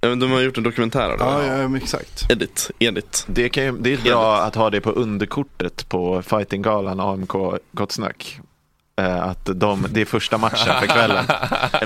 Ja, 0.05 0.09
men 0.09 0.19
de 0.19 0.31
har 0.31 0.41
gjort 0.41 0.57
en 0.57 0.63
dokumentär 0.63 1.09
av 1.09 1.17
det. 1.17 1.23
Ja, 1.23 1.45
ja, 1.45 1.67
men 1.67 1.81
exakt. 1.81 2.31
Edit, 2.31 2.71
edit. 2.79 3.25
det, 3.27 3.49
kan 3.49 3.63
ju, 3.63 3.77
det 3.77 3.93
är 3.93 3.97
bra 3.97 4.37
att 4.41 4.55
ha 4.55 4.69
det 4.69 4.81
på 4.81 4.91
underkortet 4.91 5.89
på 5.89 6.21
fightinggalan 6.21 6.99
AMK 6.99 7.33
Gott 7.71 7.91
Snack. 7.91 8.39
Eh, 9.01 9.23
Att 9.27 9.49
de, 9.53 9.85
det 9.89 10.01
är 10.01 10.05
första 10.05 10.37
matchen 10.37 10.73
för 10.79 10.87
kvällen. 10.87 11.25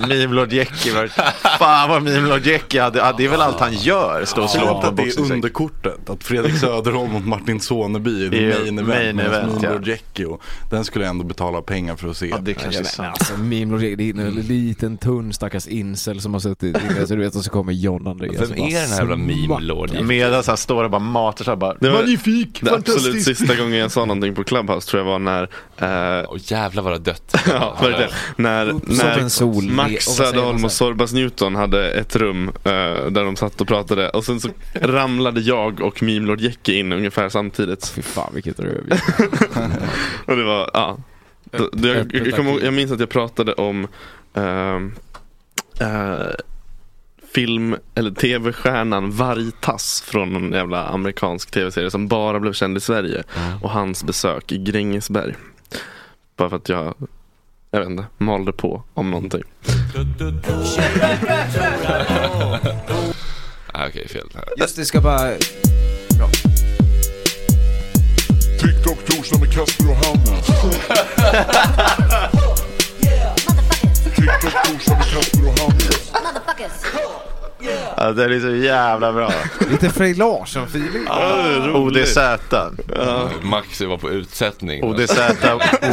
Meme 0.10 0.36
Lord 0.36 0.54
var, 0.96 1.08
fan 1.58 1.90
vad 1.90 2.04
Meme 2.04 2.28
Lord 2.30 2.46
Jackie 2.46 2.82
hade, 2.82 3.00
ja, 3.00 3.14
det 3.18 3.26
är 3.26 3.30
väl 3.30 3.42
allt 3.42 3.60
han 3.60 3.74
gör, 3.74 4.26
stå 4.26 4.44
och 4.44 4.50
slå 4.50 4.62
tror 4.62 4.74
på 4.74 4.80
en 4.82 4.88
att 4.88 4.98
det 4.98 5.04
är 5.04 5.32
underkortet. 5.34 6.10
Att 6.10 6.24
Fredrik 6.24 6.56
Söderholm 6.58 7.12
mot 7.12 7.26
Martin 7.26 7.60
Soneby 7.60 8.10
i 8.12 8.26
I 8.26 8.30
main 8.30 8.80
event. 8.80 8.88
main 8.88 9.16
med 9.16 9.26
event, 9.26 9.54
Mimlo 9.54 9.80
ja. 9.84 9.92
Jackie 9.92 10.26
och 10.26 10.42
Den 10.70 10.86
skulle 10.86 11.06
jag 11.06 11.10
ändå 11.10 11.24
betala 11.24 11.62
pengar 11.62 11.96
för 11.96 12.10
att 12.10 12.18
se. 12.18 12.28
Ja, 12.30 12.38
det 12.42 12.54
kanske 12.54 12.80
är 12.80 12.84
sant. 12.84 13.10
alltså 13.20 13.38
meme 13.38 13.72
lord 13.72 13.82
Jackie, 13.82 13.96
det 14.14 14.22
är 14.22 14.26
en 14.28 14.34
liten 14.34 14.98
tunn 14.98 15.34
stackars 15.34 15.68
incel 15.68 16.22
som 16.22 16.34
har 16.34 16.40
suttit 16.40 16.78
inne, 16.78 17.08
så 17.08 17.16
du 17.16 17.22
vet 17.22 17.36
och 17.36 17.44
så 17.44 17.50
kommer 17.50 17.74
John 17.74 18.08
Andreas 18.08 18.36
Vem 18.36 18.52
är 18.52 18.56
den 18.56 18.64
här 18.64 18.70
jävla 18.72 19.16
smackar. 19.16 19.18
meme-lord? 19.18 19.92
Medan 20.02 20.44
han 20.48 20.58
står 20.58 20.84
och 20.84 20.90
bara 20.92 21.00
matar 21.00 21.46
så 21.46 21.52
här 21.52 21.56
bara, 21.56 21.74
Det 21.74 21.90
var- 21.90 22.00
magnifik, 22.00 22.60
Det 22.62 22.72
absolut 22.74 23.24
sista 23.24 23.56
gången 23.56 23.78
jag 23.80 23.92
sa 23.92 24.00
någonting 24.06 24.36
på 24.36 24.44
Clubhouse 24.44 24.90
tror 24.90 25.04
jag 25.04 25.12
var 25.12 25.20
när 25.20 25.44
eh, 25.78 26.26
Åh 26.30 26.38
jävlar 26.42 26.84
vad 26.84 26.94
det 26.94 26.99
dött. 27.00 27.36
Ja. 27.48 27.78
När, 28.36 28.70
Upp 28.70 28.86
som 28.86 29.08
en 29.08 29.30
när. 29.30 29.70
Och 29.70 29.76
Max 29.76 30.06
Söderholm 30.06 30.66
och? 30.66 30.72
Sorbas 30.72 31.14
Newton 31.14 31.56
hade 31.56 31.92
ett 31.92 32.16
rum 32.16 32.48
eh, 32.48 32.72
där 33.12 33.24
de 33.24 33.36
satt 33.36 33.62
och 33.62 33.68
pratade 33.68 34.10
och 34.10 34.26
sen 34.26 34.40
så 34.40 34.50
ramlade 34.74 35.42
jag 35.42 35.82
och 35.82 36.04
Meme 36.04 36.28
Lord 36.28 36.42
Jackie 36.42 36.80
in 36.80 36.92
ungefär 36.92 37.30
samtidigt. 37.30 37.88
Fy 37.88 38.02
fan 38.02 38.32
vilket 38.34 38.60
rövig. 38.60 38.94
Och 40.26 40.36
det 40.36 40.44
var, 40.44 40.70
ja. 40.74 40.98
Då 41.52 41.88
jag, 41.88 42.16
jag, 42.16 42.28
jag, 42.28 42.64
jag 42.64 42.74
minns 42.74 42.92
att 42.92 43.00
jag 43.00 43.10
pratade 43.10 43.54
om 43.54 43.88
eh, 44.34 44.80
film 47.34 47.76
eller 47.96 48.12
tv-stjärnan 48.12 49.12
Vargtass 49.12 50.02
från 50.02 50.36
en 50.36 50.52
jävla 50.52 50.88
amerikansk 50.88 51.52
tv-serie 51.52 51.92
som 51.92 52.08
bara 52.08 52.40
blev 52.40 52.54
känd 52.54 52.78
i 52.78 52.80
Sverige. 52.80 53.24
Och 53.62 53.70
hans 53.70 54.04
besök 54.04 54.52
i 54.52 54.58
Grängesberg. 54.58 55.36
Bara 56.40 56.50
för 56.50 56.58
att 56.58 56.70
jag, 56.70 56.94
jag 57.72 57.80
vet 57.80 57.90
inte, 57.90 58.06
malde 58.18 58.52
på 58.52 58.84
om 58.94 59.12
någonting. 59.12 59.44
Ah, 63.74 63.88
Okej, 63.88 64.08
fel. 64.08 64.30
Just 64.58 64.76
det, 64.76 64.86
ska 64.86 65.02
bara... 65.02 65.32
TikTok 68.62 69.06
torsdag 69.06 69.40
med 69.40 69.54
Kasper 69.54 69.90
och 69.90 69.96
Hannes. 69.96 70.46
TikTok 74.16 74.54
torsdag 74.66 74.98
med 74.98 75.06
Kasper 75.06 75.48
och 75.48 75.60
Hannes. 75.60 76.12
Ja, 77.98 78.12
det 78.12 78.24
är 78.24 78.40
så 78.40 78.56
jävla 78.56 79.14
bra. 79.14 79.32
Lite 79.72 79.90
Frej 79.90 80.14
Larsson-feeling. 80.14 81.08
ODZ. 81.76 82.18
Max 83.44 83.82
var 83.82 83.98
på 83.98 84.10
utsättning. 84.10 84.84
ODZ, 84.84 85.20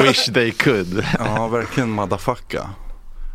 wish 0.02 0.26
they 0.34 0.50
could. 0.50 1.04
Ja, 1.18 1.48
verkligen 1.48 1.90
motherfucka. 1.90 2.70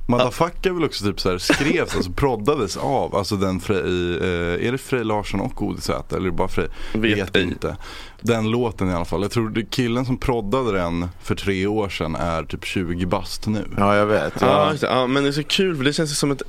Motherfucka 0.08 0.70
är 0.70 0.74
väl 0.74 0.84
också 0.84 1.06
typ 1.06 1.20
så 1.20 1.32
här 1.32 1.38
skrevs, 1.38 1.96
alltså 1.96 2.12
proddades 2.12 2.78
av, 2.78 3.16
alltså 3.16 3.36
den 3.36 3.60
Frej, 3.60 3.78
eh, 3.78 4.68
är 4.68 4.72
det 4.72 4.78
Frej 4.78 5.04
Larsson 5.04 5.40
och 5.42 5.62
ODZ 5.62 5.90
eller 5.90 6.20
är 6.20 6.26
det 6.26 6.32
bara 6.32 6.48
Frej? 6.48 6.68
Vet 6.94 7.18
Vet 7.18 7.36
inte. 7.36 7.76
Den 8.22 8.52
låten 8.52 8.90
i 8.90 8.94
alla 8.94 9.06
fall. 9.06 9.22
Jag 9.22 9.32
tror 9.32 9.50
det 9.50 9.66
killen 9.66 10.06
som 10.06 10.18
proddade 10.18 10.72
den 10.72 11.08
för 11.24 11.36
tre 11.36 11.68
år 11.68 11.90
sedan 11.90 12.16
är 12.16 12.44
typ 12.44 12.66
20 12.66 13.06
bast 13.06 13.48
nu. 13.48 13.66
Ja, 13.78 13.96
jag 13.96 14.06
vet. 14.06 14.34
Ja, 14.42 14.74
Ja. 14.82 14.88
ja, 14.90 15.08
men 15.08 15.24
det 15.24 15.30
är 15.30 15.34
så 15.34 15.44
kul 15.44 15.76
för 15.78 15.84
det 15.84 15.94
känns 15.94 16.20
som 16.20 16.32
ett 16.32 16.42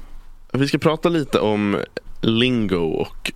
Vi 0.52 0.68
ska 0.68 0.78
prata 0.78 1.08
lite 1.08 1.40
om 1.40 1.80
lingo 2.20 2.76
och 2.78 3.32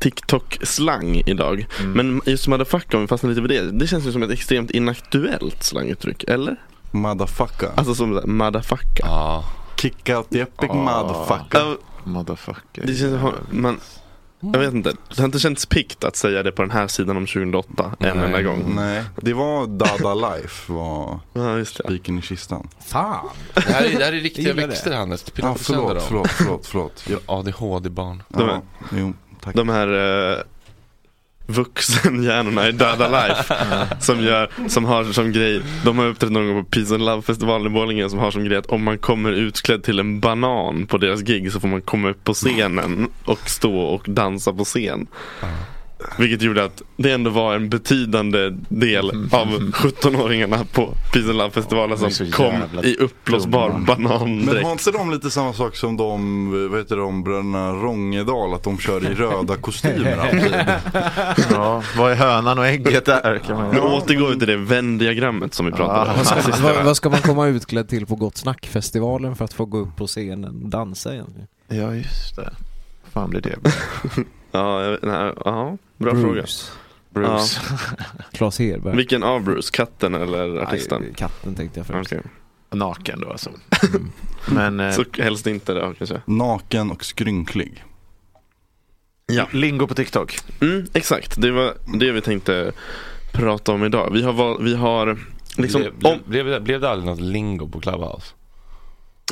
TikTok-slang 0.00 1.22
idag. 1.26 1.66
Men 1.84 2.20
just 2.26 2.48
motherfucker, 2.48 2.96
om 2.96 3.00
vi 3.02 3.08
fastnar 3.08 3.30
lite 3.30 3.40
vid 3.42 3.50
det. 3.50 3.70
Det 3.70 3.86
känns 3.86 4.06
ju 4.06 4.12
som 4.12 4.22
ett 4.22 4.30
extremt 4.30 4.70
inaktuellt 4.70 5.62
slanguttryck, 5.62 6.24
eller? 6.24 6.56
Motherfucka. 6.90 7.68
Alltså 7.76 7.94
som 7.94 8.20
motherfucker. 8.24 9.06
Ja. 9.06 9.44
Kick 9.76 10.08
out 10.08 10.30
the 10.30 10.40
epic 10.40 10.70
Ah. 10.70 10.74
motherfucker. 10.74 11.58
Ja, 11.58 11.76
Motherfucker. 12.04 12.86
det 12.86 12.94
känns 12.94 13.20
som, 13.20 13.32
man, 13.50 13.80
jag 14.40 14.58
vet 14.60 14.74
inte, 14.74 14.92
det 15.08 15.18
har 15.18 15.24
inte 15.24 15.38
känts 15.38 15.66
pikt 15.66 16.04
att 16.04 16.16
säga 16.16 16.42
det 16.42 16.52
på 16.52 16.62
den 16.62 16.70
här 16.70 16.86
sidan 16.86 17.16
om 17.16 17.26
2008 17.26 17.92
en 17.98 18.16
Nej. 18.16 18.26
enda 18.26 18.42
gång. 18.42 18.72
Nej, 18.76 19.04
det 19.16 19.32
var 19.32 19.66
Dada 19.66 20.14
Life 20.14 20.72
var 20.72 21.20
Ja, 21.32 21.56
just 21.58 21.76
det. 21.76 21.84
spiken 21.84 22.18
i 22.18 22.22
kistan. 22.22 22.68
Fan. 22.86 23.28
Det 23.54 23.60
här 23.60 23.84
är, 23.84 23.98
det 23.98 24.04
här 24.04 24.12
är 24.12 24.20
riktiga 24.20 24.54
växter 24.54 24.96
Hannes. 24.96 25.22
Du 25.22 25.42
sönder 25.42 25.56
förlåt, 25.58 26.02
förlåt, 26.02 26.30
förlåt, 26.30 26.66
förlåt. 26.66 27.04
Ja, 27.08 27.18
ADHD-barn. 27.26 28.22
Ja, 28.28 28.62
jo, 28.92 29.12
tack. 29.40 29.54
De 29.54 29.68
här, 29.68 29.88
eh, 30.32 30.38
vuxenhjärnorna 31.48 32.68
i 32.68 32.72
Döda 32.72 33.08
Life 33.08 33.54
som, 34.00 34.20
gör, 34.20 34.50
som 34.68 34.84
har 34.84 35.04
som 35.04 35.32
grej, 35.32 35.62
de 35.84 35.98
har 35.98 36.06
uppträtt 36.06 36.32
någon 36.32 36.54
gång 36.54 36.64
på 36.64 36.70
Peace 36.70 36.94
and 36.94 37.04
Love 37.04 37.22
festivalen 37.22 37.66
i 37.66 37.70
Borlänge 37.70 38.08
som 38.08 38.18
har 38.18 38.30
som 38.30 38.44
grej 38.44 38.58
att 38.58 38.66
om 38.66 38.84
man 38.84 38.98
kommer 38.98 39.32
utklädd 39.32 39.82
till 39.82 39.98
en 39.98 40.20
banan 40.20 40.86
på 40.86 40.98
deras 40.98 41.20
gig 41.20 41.52
så 41.52 41.60
får 41.60 41.68
man 41.68 41.82
komma 41.82 42.10
upp 42.10 42.24
på 42.24 42.34
scenen 42.34 43.08
och 43.24 43.50
stå 43.50 43.80
och 43.80 44.04
dansa 44.08 44.52
på 44.52 44.64
scen. 44.64 45.06
Vilket 46.18 46.42
gjorde 46.42 46.64
att 46.64 46.82
det 46.96 47.12
ändå 47.12 47.30
var 47.30 47.54
en 47.54 47.68
betydande 47.68 48.50
del 48.68 49.10
av 49.32 49.48
17-åringarna 49.72 50.64
på 50.72 50.94
Peace 51.12 51.28
and 51.28 51.38
Love 51.38 51.50
festivalen 51.50 51.98
Det 52.00 52.06
är 52.06 52.10
som 52.10 52.30
kom 52.30 52.54
i 52.82 52.96
uppblåsbar 52.96 53.68
Men 53.72 53.84
banandräkt. 53.84 54.64
har 54.64 54.72
inte 54.72 54.90
de 54.90 55.10
lite 55.10 55.30
samma 55.30 55.52
sak 55.52 55.76
som 55.76 55.96
de, 55.96 56.68
vad 56.70 56.80
heter 56.80 56.96
de, 56.96 57.22
bröderna 57.24 57.72
Rångedal, 57.72 58.54
att 58.54 58.62
de 58.62 58.78
kör 58.78 59.10
i 59.10 59.14
röda 59.14 59.56
kostymer 59.56 60.16
alltid? 60.20 60.54
Ja, 61.50 61.82
vad 61.96 62.12
är 62.12 62.16
hönan 62.16 62.58
och 62.58 62.66
ägget 62.66 63.04
där? 63.04 63.38
Kan 63.46 63.56
man... 63.56 63.74
Nu 63.74 63.80
återgår 63.80 64.28
vi 64.28 64.38
till 64.38 64.48
det 64.48 64.56
Venn-diagrammet 64.56 65.54
som 65.54 65.66
vi 65.66 65.72
pratade 65.72 66.10
om. 66.10 66.16
Vad 66.62 66.74
vad, 66.74 66.84
vad 66.84 66.96
ska 66.96 67.10
man 67.10 67.20
komma 67.20 67.46
utklädd 67.46 67.88
till 67.88 68.06
på 68.06 68.16
Gott 68.16 68.36
Snack-festivalen 68.36 69.36
för 69.36 69.44
att 69.44 69.52
få 69.52 69.64
gå 69.64 69.78
upp 69.78 69.96
på 69.96 70.06
scenen 70.06 70.62
och 70.62 70.68
dansa 70.68 71.12
egentligen? 71.14 71.48
Ja, 71.68 71.94
just 71.94 72.36
det. 72.36 72.50
fan 73.12 73.30
blir 73.30 73.40
det? 73.40 73.56
Ja, 74.52 74.82
jag 74.82 74.90
vet- 74.90 75.02
nej, 75.02 75.32
ja, 75.44 75.76
bra 75.98 76.10
fråga. 76.12 76.44
Bruce. 77.10 77.60
Claes 78.32 78.58
Hedberg. 78.58 78.96
Vilken 78.96 79.22
av 79.22 79.42
Bruce? 79.44 79.70
Katten 79.72 80.14
eller 80.14 80.56
artisten? 80.62 81.02
Nej, 81.02 81.12
katten 81.16 81.54
tänkte 81.54 81.80
jag 81.80 81.86
främst. 81.86 82.12
Okej. 82.12 82.24
Naken 82.70 83.20
då 83.20 83.30
alltså. 83.30 83.50
Men 84.52 84.80
eh, 84.80 84.90
Så 84.92 85.04
helst 85.18 85.46
inte 85.46 85.72
det 85.74 85.94
kanske. 85.98 86.20
Naken 86.26 86.90
och 86.90 87.04
skrynklig. 87.04 87.84
Ja. 89.32 89.46
lingo 89.52 89.86
på 89.86 89.94
TikTok. 89.94 90.38
Mm, 90.60 90.86
exakt, 90.94 91.40
det 91.40 91.50
var 91.50 91.74
det 91.98 92.12
vi 92.12 92.20
tänkte 92.20 92.72
prata 93.32 93.72
om 93.72 93.84
idag. 93.84 94.10
Vi 94.12 94.22
har, 94.22 94.62
vi 94.62 94.74
har 94.74 95.18
liksom, 95.56 95.80
blev, 95.80 95.94
blev, 95.98 96.12
om, 96.12 96.18
blev, 96.26 96.46
det- 96.46 96.60
blev 96.60 96.80
det 96.80 96.90
aldrig 96.90 97.06
något 97.10 97.20
lingo 97.20 97.68
på 97.68 97.80
Clubhouse? 97.80 98.34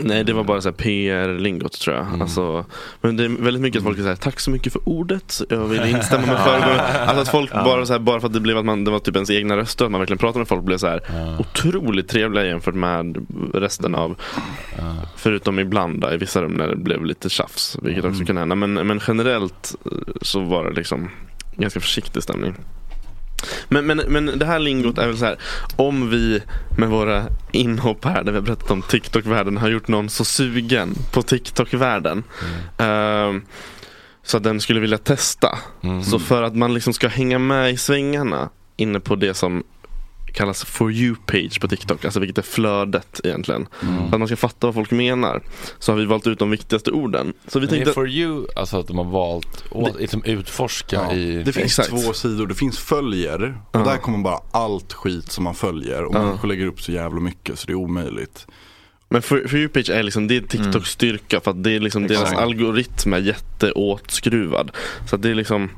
Nej 0.00 0.24
det 0.24 0.32
var 0.32 0.44
bara 0.44 0.60
så 0.60 0.68
här 0.68 0.76
PR-lingot 0.76 1.80
tror 1.80 1.96
jag. 1.96 2.06
Mm. 2.06 2.22
Alltså, 2.22 2.64
men 3.00 3.16
det 3.16 3.24
är 3.24 3.28
väldigt 3.28 3.62
mycket 3.62 3.78
att 3.78 3.84
folk 3.84 3.98
säger 3.98 4.16
tack 4.16 4.40
så 4.40 4.50
mycket 4.50 4.72
för 4.72 4.88
ordet. 4.88 5.40
Jag 5.48 5.64
vill 5.64 5.84
instämma 5.84 6.26
med 6.26 6.38
föregående. 6.44 6.82
Alltså 6.82 7.22
att 7.22 7.28
folk 7.28 7.52
bara, 7.52 7.86
så 7.86 7.92
här, 7.92 8.00
bara 8.00 8.20
för 8.20 8.26
att 8.26 8.32
det 8.32 8.40
blev 8.40 8.58
att 8.58 8.64
man, 8.64 8.84
det 8.84 8.90
var 8.90 8.98
typ 8.98 9.14
ens 9.14 9.30
egna 9.30 9.56
röster, 9.56 9.84
att 9.84 9.90
man 9.90 10.00
verkligen 10.00 10.18
pratade 10.18 10.38
med 10.38 10.48
folk 10.48 10.62
blev 10.64 10.78
så 10.78 10.86
här 10.86 11.00
Ja. 11.08 11.38
otroligt 11.38 12.08
trevliga 12.08 12.44
jämfört 12.46 12.74
med 12.74 13.26
resten 13.54 13.94
av 13.94 14.16
Förutom 15.16 15.58
ibland 15.58 16.00
då, 16.00 16.12
i 16.12 16.16
vissa 16.16 16.42
rum 16.42 16.52
när 16.52 16.68
det 16.68 16.76
blev 16.76 17.04
lite 17.04 17.28
tjafs, 17.28 17.78
vilket 17.82 18.04
också 18.04 18.24
kan 18.24 18.36
hända. 18.36 18.54
Men, 18.54 18.74
men 18.74 19.00
generellt 19.08 19.74
eh, 19.84 19.92
så 20.22 20.40
var 20.40 20.64
det 20.64 20.72
liksom 20.72 21.10
ganska 21.56 21.80
försiktig 21.80 22.22
stämning. 22.22 22.54
Men, 23.68 23.86
men, 23.86 23.98
men 24.08 24.38
det 24.38 24.46
här 24.46 24.58
lingot 24.58 24.98
är 24.98 25.06
väl 25.06 25.18
så 25.18 25.24
här, 25.24 25.38
om 25.76 26.10
vi 26.10 26.42
med 26.78 26.88
våra 26.88 27.24
inhopp 27.52 28.04
här 28.04 28.24
där 28.24 28.32
vi 28.32 28.38
har 28.38 28.44
berättat 28.44 28.70
om 28.70 28.82
TikTok-världen 28.82 29.56
har 29.56 29.68
gjort 29.68 29.88
någon 29.88 30.08
så 30.08 30.24
sugen 30.24 30.94
på 31.12 31.22
TikTok-världen. 31.22 32.24
ehm, 32.78 33.42
så 34.22 34.36
att 34.36 34.42
den 34.42 34.60
skulle 34.60 34.80
vilja 34.80 34.98
testa. 34.98 35.58
Mm. 35.82 36.02
Så 36.02 36.18
för 36.18 36.42
att 36.42 36.56
man 36.56 36.74
liksom 36.74 36.92
ska 36.92 37.08
hänga 37.08 37.38
med 37.38 37.70
i 37.70 37.76
svängarna 37.76 38.48
inne 38.76 39.00
på 39.00 39.16
det 39.16 39.34
som 39.34 39.64
kallas 40.36 40.64
for 40.64 40.92
you-page 40.92 41.60
på 41.60 41.68
TikTok, 41.68 42.04
alltså 42.04 42.20
vilket 42.20 42.38
är 42.38 42.42
flödet 42.42 43.20
egentligen. 43.24 43.66
Mm. 43.82 43.96
För 43.96 44.04
att 44.16 44.18
man 44.18 44.28
ska 44.28 44.36
fatta 44.36 44.66
vad 44.66 44.74
folk 44.74 44.90
menar 44.90 45.42
så 45.78 45.92
har 45.92 45.98
vi 45.98 46.04
valt 46.04 46.26
ut 46.26 46.38
de 46.38 46.50
viktigaste 46.50 46.90
orden. 46.90 47.32
Så 47.48 47.58
vi 47.58 47.66
Men 47.66 47.74
det 47.74 47.80
är 47.80 47.84
tänkte, 47.84 47.92
for 47.92 48.08
you, 48.08 48.46
alltså 48.56 48.78
att 48.80 48.86
de 48.86 48.98
har 48.98 49.04
valt 49.04 49.64
att 49.74 50.00
liksom 50.00 50.24
utforska 50.24 50.96
Ja, 50.96 51.12
i... 51.14 51.42
det 51.42 51.52
finns 51.52 51.78
Exakt. 51.78 51.88
två 51.88 52.12
sidor, 52.12 52.46
det 52.46 52.54
finns 52.54 52.78
följer 52.78 53.58
och 53.70 53.80
Ja. 53.80 53.84
där 53.84 53.96
kommer 53.96 54.18
bara 54.18 54.38
allt 54.50 54.92
skit 54.92 55.32
som 55.32 55.44
man 55.44 55.54
följer 55.54 56.04
och 56.04 56.14
Ja. 56.14 56.22
människor 56.22 56.48
lägger 56.48 56.66
upp 56.66 56.82
så 56.82 56.92
jävla 56.92 57.20
mycket 57.20 57.58
så 57.58 57.66
det 57.66 57.72
är 57.72 57.74
omöjligt. 57.74 58.46
men 59.08 59.22
for, 59.22 59.48
for 59.48 59.58
you-page 59.58 59.90
är 59.92 60.02
liksom, 60.02 60.28
det 60.28 60.36
är 60.36 60.40
TikToks 60.40 60.90
styrka 60.90 61.40
för 61.40 61.50
att 61.50 61.64
det 61.64 61.70
är 61.72 61.80
liksom 61.80 62.06
deras 62.06 62.32
algoritm 62.32 63.12
är 63.12 63.18
jätteåtskruvad. 63.18 64.70
Så 65.08 65.16
att 65.16 65.22
det 65.22 65.30
är 65.30 65.34
liksom 65.34 65.70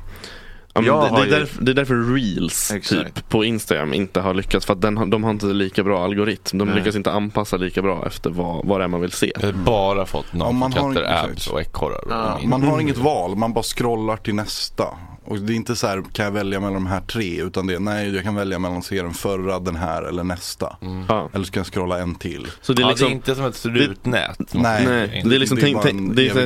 Ja, 0.85 1.09
det, 1.11 1.17
det, 1.17 1.23
är 1.23 1.25
ju- 1.25 1.31
därför, 1.31 1.63
det 1.65 1.73
är 1.73 1.75
därför 1.75 2.15
reels 2.15 2.71
Exakt. 2.71 3.15
typ, 3.15 3.29
på 3.29 3.45
Instagram 3.45 3.95
inte 3.95 4.21
har 4.21 4.35
lyckats 4.35 4.67
för 4.67 4.73
att 4.73 4.81
den, 4.81 5.11
de 5.11 5.25
har 5.25 5.31
inte 5.31 5.47
lika 5.47 5.85
bra 5.85 6.05
algoritm. 6.05 6.59
De 6.59 6.65
Nej. 6.69 6.77
lyckas 6.77 6.97
inte 6.97 7.13
anpassa 7.13 7.57
lika 7.57 7.83
bra 7.83 8.07
efter 8.07 8.31
vad, 8.31 8.67
vad 8.67 8.81
det 8.81 8.85
är 8.85 8.89
man 8.89 9.01
vill 9.01 9.13
se. 9.13 9.33
Jag 9.35 9.47
har 9.47 9.53
bara 9.53 10.07
fått 10.07 10.33
någon 10.33 10.73
Ja, 10.97 11.23
abs 11.25 11.47
och 11.49 11.61
ekorrar. 11.61 12.01
Ja. 12.11 12.39
Mm. 12.39 12.51
Man 12.51 12.63
har 12.63 12.81
inget 12.81 12.99
val, 12.99 13.37
man 13.37 13.53
bara 13.53 13.63
scrollar 13.63 14.17
till 14.17 14.35
nästa. 14.35 14.85
Och 15.25 15.39
det 15.39 15.53
är 15.53 15.57
inte 15.57 15.77
så 15.77 15.87
här, 15.87 16.03
kan 16.13 16.25
jag 16.25 16.33
välja 16.33 16.61
mellan 16.61 16.75
de 16.75 16.87
här 16.87 17.01
tre? 17.01 17.43
Utan 17.43 17.67
det 17.67 17.75
är, 17.75 17.79
nej 17.81 18.15
jag 18.15 18.25
kan 18.25 18.35
välja 18.35 18.59
mellan 18.59 18.79
att 18.79 18.85
se 18.85 19.03
den 19.03 19.15
förra, 19.15 19.59
den 19.59 19.77
här 19.77 20.03
eller 20.03 20.25
nästa. 20.25 20.77
Ja. 21.09 21.29
Eller 21.35 21.45
så 21.45 21.53
kan 21.53 21.61
jag 21.61 21.67
scrolla 21.73 21.99
en 21.99 22.15
till. 22.15 22.47
Så 22.61 22.73
det 22.73 22.81
är 22.83 22.85
ja, 22.85 22.89
liksom, 22.91 23.09
det 23.09 23.13
är 23.13 23.15
inte 23.15 23.35
som 23.35 23.45
ett 23.45 23.67
rutnät. 23.67 24.39
Nej. 24.53 24.87
Nej, 24.87 25.23
det 25.25 25.35
är 25.35 25.39
liksom, 25.39 25.57
Det 25.59 25.71
är 25.71 25.83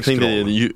tänk, 0.02 0.20
dig 0.20 0.74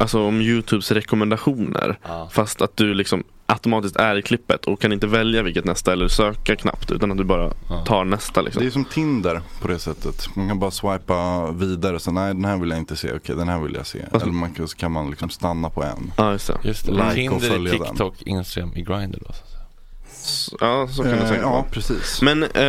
alltså 0.00 0.22
om 0.26 0.40
Youtubes 0.40 0.90
rekommendationer. 0.92 1.98
Ja. 2.08 2.28
Fast 2.32 2.62
att 2.62 2.76
du 2.76 2.94
liksom 2.94 3.24
automatiskt 3.46 3.96
är 3.96 4.16
i 4.16 4.22
klippet 4.22 4.64
och 4.64 4.80
kan 4.80 4.92
inte 4.92 5.06
välja 5.06 5.42
vilket 5.42 5.64
nästa 5.64 5.92
eller 5.92 6.08
söka 6.08 6.56
knappt 6.56 6.90
utan 6.90 7.10
att 7.10 7.18
du 7.18 7.24
bara 7.24 7.52
Ja. 7.68 7.84
tar 7.84 8.04
nästa 8.04 8.40
liksom. 8.42 8.62
Det 8.62 8.68
är 8.68 8.70
som 8.70 8.84
Tinder 8.84 9.40
på 9.62 9.68
det 9.68 9.78
sättet. 9.78 10.36
Man 10.36 10.48
kan 10.48 10.58
bara 10.58 10.70
swipa 10.70 11.50
vidare. 11.50 11.98
Så 12.00 12.10
nej 12.12 12.34
den 12.34 12.44
här 12.44 12.56
vill 12.56 12.70
jag 12.70 12.78
inte 12.78 12.96
se. 12.96 13.12
Okej 13.16 13.36
den 13.36 13.48
här 13.48 13.60
vill 13.60 13.74
jag 13.74 13.86
se. 13.86 13.98
Fast- 14.12 14.22
Eller 14.22 14.32
man 14.34 14.54
kan, 14.54 14.68
så 14.68 14.76
kan 14.76 14.92
man 14.92 15.10
liksom 15.10 15.30
stanna 15.30 15.70
på 15.70 15.82
en. 15.82 16.12
Ja 16.16 16.32
just 16.32 16.46
det. 16.46 16.58
Just 16.62 16.86
det. 16.86 16.92
Like 16.92 17.06
och 17.06 17.14
Tinder, 17.40 17.48
följa 17.56 17.72
den. 17.72 17.80
TikTok, 17.88 18.22
Instagram 18.22 18.72
i 18.76 18.82
Grindr 18.82 19.18
då. 19.26 19.32
så 19.32 19.59
Ja 20.60 20.88
så 20.88 21.02
kan 21.02 21.10
det 21.12 21.18
Eh, 21.18 21.26
säkert 21.28 21.42
ja 21.42 21.50
vara. 21.50 21.62
precis. 21.62 22.22
Men 22.22 22.42
eh, 22.42 22.62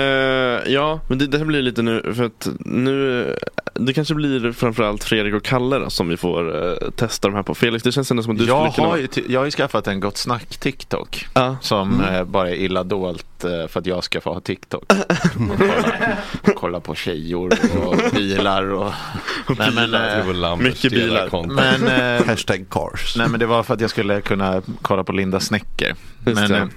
ja, 0.73 0.99
men 1.07 1.17
det, 1.17 1.27
det 1.27 1.37
här 1.37 1.45
blir 1.45 1.61
lite 1.61 1.81
nu 1.81 2.13
för 2.15 2.23
att 2.23 2.47
nu 2.59 3.35
Det 3.73 3.93
kanske 3.93 4.13
blir 4.15 4.51
framförallt 4.51 5.03
Fredrik 5.03 5.33
och 5.33 5.43
Kalle 5.43 5.79
då, 5.79 5.89
som 5.89 6.07
vi 6.09 6.17
får 6.17 6.65
eh, 6.83 6.89
testa 6.89 7.27
de 7.27 7.35
här 7.35 7.43
på. 7.43 7.55
Felix 7.55 7.83
det 7.83 7.91
känns 7.91 8.11
ändå 8.11 8.23
som 8.23 8.31
att 8.31 8.37
du 8.37 8.45
Jag 8.45 8.57
skulle 8.73 8.75
kunna 8.75 8.87
har, 8.87 8.97
ju, 8.97 9.07
ty- 9.07 9.23
jag 9.27 9.39
har 9.39 9.45
ju 9.45 9.51
skaffat 9.51 9.87
en 9.87 9.99
Gott 9.99 10.17
Snack 10.17 10.47
TikTok. 10.57 11.27
Ja. 11.33 11.57
Som 11.61 12.01
eh, 12.03 12.23
bara 12.23 12.49
är 12.49 12.53
illa 12.55 12.83
dolt 12.83 13.43
eh, 13.43 13.67
för 13.67 13.79
att 13.79 13.85
jag 13.85 14.03
ska 14.03 14.21
få 14.21 14.33
ha 14.33 14.39
TikTok. 14.41 14.83
Och 14.93 15.57
kolla, 15.57 16.17
kolla 16.55 16.79
på 16.79 16.95
tjejor 16.95 17.53
och 17.85 17.95
bilar 18.13 18.63
och... 18.71 18.91
Nej, 19.57 19.71
men, 19.75 19.91
Jag 19.93 20.43
eh, 20.43 20.55
mycket 20.57 20.91
bilar. 20.91 21.29
men, 21.79 22.27
Hashtag 22.27 22.65
cars. 22.69 23.15
nej 23.17 23.27
men 23.29 23.39
det 23.39 23.45
var 23.45 23.63
för 23.63 23.73
att 23.73 23.81
jag 23.81 23.89
skulle 23.89 24.21
kunna 24.21 24.61
kolla 24.81 25.03
på 25.03 25.11
Linda 25.11 25.39
Snäcker. 25.39 25.95
Just 26.25 26.49
Men 26.49 26.71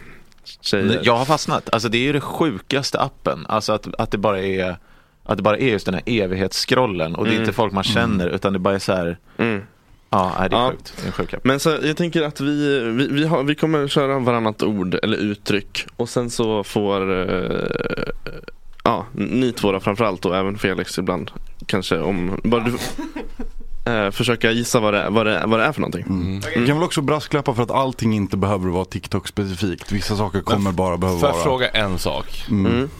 Tjejer. 0.61 1.01
jag 1.03 1.17
har 1.17 1.25
fastnat. 1.25 1.69
Alltså 1.73 1.89
det 1.89 1.99
är 1.99 2.03
ju 2.03 2.13
det 2.13 2.21
sjukaste 2.21 3.01
appen. 3.01 3.47
Alltså 3.49 3.73
att, 3.73 3.95
att 3.99 4.11
det 4.11 4.19
bara 4.19 4.41
är 4.43 4.77
att 5.27 5.37
det 5.37 5.43
bara 5.43 5.57
är 5.59 5.67
just 5.71 5.87
den 5.87 5.95
här 5.95 6.03
evighetsscrollen 6.07 7.15
och 7.15 7.25
det 7.25 7.31
är 7.31 7.33
Mm. 7.33 7.43
inte 7.43 7.53
folk 7.53 7.73
man 7.73 7.85
känner 7.85 8.29
utan 8.29 8.53
det 8.53 8.59
bara 8.59 8.75
är 8.75 8.79
så 8.79 8.93
här, 8.93 9.19
Mm. 9.39 9.63
ja 10.11 10.33
nej, 10.39 10.49
det 10.51 10.57
är 10.57 10.61
Ja. 10.61 10.71
sjukt. 10.71 10.93
Det 10.97 11.03
är 11.03 11.07
en 11.07 11.13
sjuk 11.13 11.35
app. 11.35 11.45
Men 11.45 11.61
så, 11.61 11.77
jag 11.83 11.97
tänker 11.97 12.23
att 12.23 12.41
vi, 12.41 12.81
vi, 12.81 13.09
vi, 13.09 13.25
har, 13.27 13.43
vi 13.43 13.55
kommer 13.55 13.89
köra 13.89 14.19
varannat 14.19 14.63
ord 14.63 14.95
eller 15.03 15.17
uttryck 15.17 15.87
och 15.97 16.09
sen 16.09 16.31
så 16.31 16.65
får 16.65 17.13
eh, 17.31 18.05
ja, 18.85 19.07
ni 19.13 19.53
två 19.53 19.73
då 19.73 19.81
framförallt 19.81 20.25
och 20.25 20.37
även 20.37 20.59
Felix 20.59 20.99
ibland 20.99 21.31
kanske 21.67 21.99
om 21.99 22.41
bara 22.45 22.61
du 22.65 22.73
eh, 23.85 24.11
försöka 24.11 24.51
gissa 24.51 24.81
vad 24.81 24.95
det, 24.95 25.11
vad, 25.11 25.27
det, 25.27 25.43
vad 25.47 25.61
det 25.61 25.65
är 25.67 25.73
för 25.73 25.81
någonting. 25.81 26.03
Mm. 26.07 26.41
Vi 26.41 26.67
kan 26.67 26.77
väl 26.77 26.83
också 26.85 27.01
brasklappa 27.01 27.55
för 27.55 27.63
att 27.63 27.71
allting 27.71 28.15
inte 28.15 28.37
behöver 28.37 28.69
vara 28.69 28.85
TikTok 28.85 29.29
specifikt. 29.29 29.93
Vissa 29.93 30.17
saker 30.17 30.41
kommer 30.41 30.73
bara 30.73 30.97
behöva 30.97 31.19
Får 31.21 31.29
jag 31.29 31.35
vara... 31.35 31.45
fråga 31.45 31.69
en 31.69 31.99
sak? 31.99 32.45
Mm. 32.51 32.73
Mm. 32.73 32.91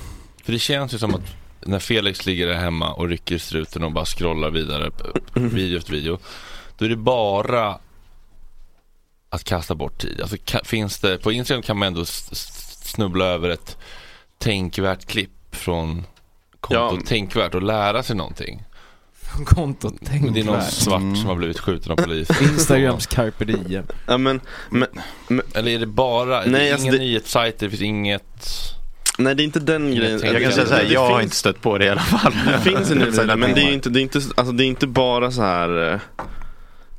För 0.45 0.53
det 0.53 0.59
känns 0.59 0.95
ju 0.95 0.99
som 0.99 1.15
att 1.15 1.23
när 1.67 1.79
Felix 1.79 2.27
ligger 2.27 2.47
där 2.47 2.55
hemma 2.55 2.93
och 2.93 3.09
rycker 3.09 3.39
struten 3.39 3.85
och 3.85 3.93
bara 3.93 4.05
scrollar 4.05 4.51
vidare 4.51 4.91
video 5.35 5.79
efter 5.79 5.93
video. 5.93 6.19
Då 6.79 6.85
är 6.85 6.89
det 6.89 6.97
bara 6.97 7.79
att 9.31 9.45
kasta 9.45 9.75
bort 9.75 9.99
tid. 10.01 10.21
Alltså 10.21 10.37
ka- 10.37 10.65
finns 10.65 10.99
det, 10.99 11.19
på 11.19 11.33
Instagram 11.33 11.63
kan 11.63 11.79
man 11.79 11.89
ändå 11.89 12.01
s- 12.03 12.29
s- 12.33 12.81
snubbla 12.85 13.25
över 13.25 13.49
ett 13.49 13.77
tänkvärt 14.39 15.07
klipp 15.07 15.31
från 15.57 16.05
kontot 16.61 16.99
Ja. 17.03 17.07
tänkvärt 17.09 17.55
och 17.55 17.63
lära 17.63 18.03
sig 18.03 18.17
någonting. 18.17 18.63
Kontot 19.47 19.95
Men 20.01 20.33
det 20.33 20.41
är 20.41 20.45
någon 20.45 20.55
tänkvärt. 20.55 20.73
svart 20.73 21.01
Mm. 21.01 21.17
som 21.17 21.27
har 21.27 21.35
blivit 21.37 21.59
skjuten 21.59 21.93
av 21.93 21.97
polis. 21.97 22.29
Instagrams 22.43 23.07
carpe 23.07 23.45
diem. 23.45 23.85
Ja, 24.07 24.19
men, 24.19 24.41
men, 24.71 24.89
Eller 25.55 25.71
är 25.71 25.79
det 25.79 25.87
bara, 25.87 26.41
Nej, 26.41 26.51
det 26.51 26.69
är 26.69 26.73
alltså 26.73 26.87
ingen 26.87 26.99
det- 26.99 27.05
nyhetssajter, 27.05 27.67
det 27.67 27.71
finns 27.71 27.83
inget 27.83 28.49
nej 29.19 29.35
det 29.35 29.43
är 29.43 29.45
inte 29.45 29.61
den 29.61 29.89
Jag 29.89 29.97
grejen. 29.97 30.21
Jag 30.25 30.43
kan 30.43 30.53
säga 30.53 30.67
så 30.67 30.75
här, 30.75 30.85
Det 30.85 30.93
jag 30.93 31.01
har 31.01 31.09
finns- 31.19 31.23
inte 31.25 31.37
stött 31.37 31.61
på 31.63 31.79
det 31.79 31.85
i 31.85 31.89
alla 31.89 32.01
fall. 32.01 32.33
Det 32.65 32.71
finns 32.71 32.91
en 32.91 32.99
nyhetssida 32.99 33.37
men 33.37 33.55
det 33.55 33.61
är 33.61 33.73
inte 33.73 33.91
det 33.91 34.01
är 34.01 34.03
inte, 34.03 34.21
alltså 34.37 34.53
det 34.53 34.65
är 34.65 34.67
inte 34.67 34.87
bara 34.87 35.31
så 35.31 35.43
här. 35.43 36.01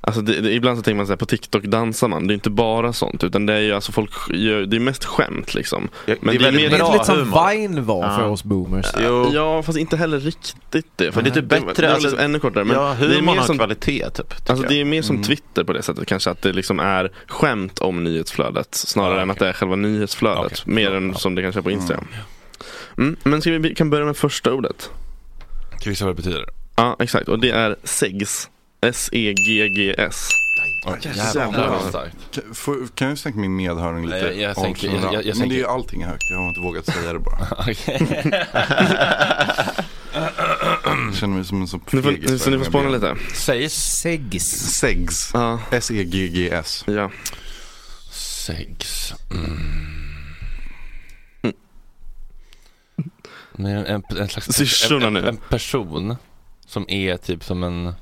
Alltså 0.08 0.22
det, 0.22 0.42
det, 0.42 0.54
ibland 0.54 0.78
så 0.78 0.84
tänker 0.84 0.96
man 0.98 1.06
så 1.06 1.12
här, 1.12 1.18
på 1.18 1.26
TikTok 1.26 1.64
dansar 1.64 2.08
man. 2.08 2.28
Det 2.28 2.32
är 2.34 2.36
inte 2.36 2.50
bara 2.50 2.94
sånt 2.94 3.24
utan 3.24 3.46
det 3.46 3.54
är 3.54 3.60
ju 3.60 3.72
alltså 3.74 3.92
folk 3.92 4.12
gör, 4.34 4.62
det 4.62 4.76
är 4.76 4.80
mest 4.80 5.06
skämt 5.06 5.54
liksom. 5.54 5.90
Ja, 6.06 6.16
Men 6.22 6.38
det 6.38 6.40
är 6.42 6.44
väldigt 6.44 6.70
Det 6.72 6.76
är 6.76 6.80
bra 6.80 6.94
lite 6.94 7.06
som. 7.06 7.50
Vine 7.50 7.86
var 7.86 8.04
Ja. 8.04 8.16
för 8.18 8.28
oss 8.28 8.44
boomers. 8.44 8.86
Jo. 9.04 9.30
Ja 9.34 9.64
fast 9.64 9.78
inte 9.78 9.98
heller 9.98 10.20
riktigt 10.20 10.86
det. 10.96 11.12
För 11.12 11.22
Men 11.22 11.24
det 11.24 11.30
är 11.30 11.42
typ 11.42 11.50
bättre, 11.50 11.74
Det 11.76 11.82
var 11.82 11.90
alltså- 11.94 12.08
liksom 12.10 12.26
ännu 12.26 12.40
kortare. 12.40 12.64
Men 12.64 12.76
ja, 12.76 12.96
det 13.00 13.06
är 13.06 13.10
humorn 13.10 13.26
mer 13.26 13.36
har 13.36 13.46
som, 13.48 13.58
kvalitet 13.58 14.10
typ. 14.10 14.34
Alltså 14.50 14.68
det 14.68 14.82
är 14.82 14.86
mer 14.86 15.02
som 15.02 15.16
Mm. 15.16 15.24
Twitter 15.28 15.64
på 15.64 15.74
det 15.74 15.82
sättet 15.82 16.08
kanske 16.08 16.30
att 16.30 16.42
det 16.42 16.54
liksom 16.54 16.80
är 16.80 17.12
skämt 17.28 17.80
om 17.80 18.04
nyhetsflödet 18.04 18.76
snarare 18.76 19.16
Ja, 19.16 19.22
än 19.22 19.32
att 19.32 19.40
det 19.40 19.48
är 19.50 19.54
själva 19.54 19.76
nyhetsflödet. 19.76 20.46
Okej. 20.62 20.74
Mer 20.74 20.92
Ja, 20.92 20.98
än 20.98 21.10
ja. 21.10 21.16
som 21.18 21.36
det 21.36 21.42
kanske 21.42 21.60
är 21.60 21.64
på 21.64 21.72
Instagram. 21.72 22.08
Mm. 22.98 23.16
Men 23.24 23.42
ska 23.42 23.52
vi, 23.52 23.58
vi 23.58 23.76
kan 23.76 23.90
börja 23.90 24.06
med 24.06 24.18
första 24.18 24.54
ordet. 24.54 24.90
Ska 25.80 25.90
vi 25.90 25.96
se 25.96 26.06
vad 26.06 26.14
det 26.16 26.22
betyder? 26.24 26.46
Ja 26.76 26.96
exakt 27.00 27.28
och 27.30 27.40
det 27.40 27.50
är 27.52 27.76
segs. 27.84 28.50
E 28.86 28.90
S-E-G-G-S. 28.90 30.28
Oj, 30.86 31.00
Jävlar. 31.36 31.70
Vad 31.70 31.90
starkt. 31.90 32.16
Kan, 32.32 32.56
får, 32.56 32.88
kan 32.96 33.10
jag 33.10 33.18
sänka 33.18 33.40
min 33.40 33.56
medhörning 33.56 34.06
lite? 34.06 34.18
Jag- 34.18 34.38
jag 34.38 34.56
sänker- 34.56 34.88
jag- 34.88 35.14
jag- 35.14 35.14
jag 35.14 35.14
Men 35.14 35.24
det 35.24 35.30
är 35.30 35.34
sänker. 35.34 35.56
ju 35.56 35.66
allting 35.68 36.02
är 36.02 36.08
högt, 36.08 36.24
jag 36.30 36.38
har 36.38 36.48
inte 36.48 36.60
vågat 36.62 36.86
säga 36.86 37.14
det 37.14 37.20
bara. 37.20 37.48
Jag 40.86 41.16
känner 41.16 41.36
mig 41.36 41.46
som 41.46 41.62
en 41.62 41.68
sån 41.68 41.80
fegis 41.80 42.44
så 42.44 42.50
ni 42.50 42.58
får 42.58 42.66
spåna 42.66 42.90
lite. 42.90 43.16
Sägs 43.34 43.74
Segs. 43.74 44.46
Segs. 44.80 45.32
Ja. 45.34 45.60
E 45.72 45.76
S-E-G-G-S. 45.78 46.84
ja. 46.88 47.12
Sex. 48.12 49.14
Mm. 49.32 49.60
Men 53.54 53.72
en, 53.72 53.86
en, 53.86 54.04
en 54.18 54.30
slags 54.30 54.48
Syrsorna 54.56 55.08
en, 55.08 55.16
en 55.18 55.38
person 55.38 56.16
som 56.66 56.90
är 56.90 57.18
typ 57.18 57.44
som 57.44 57.64
en 57.64 57.94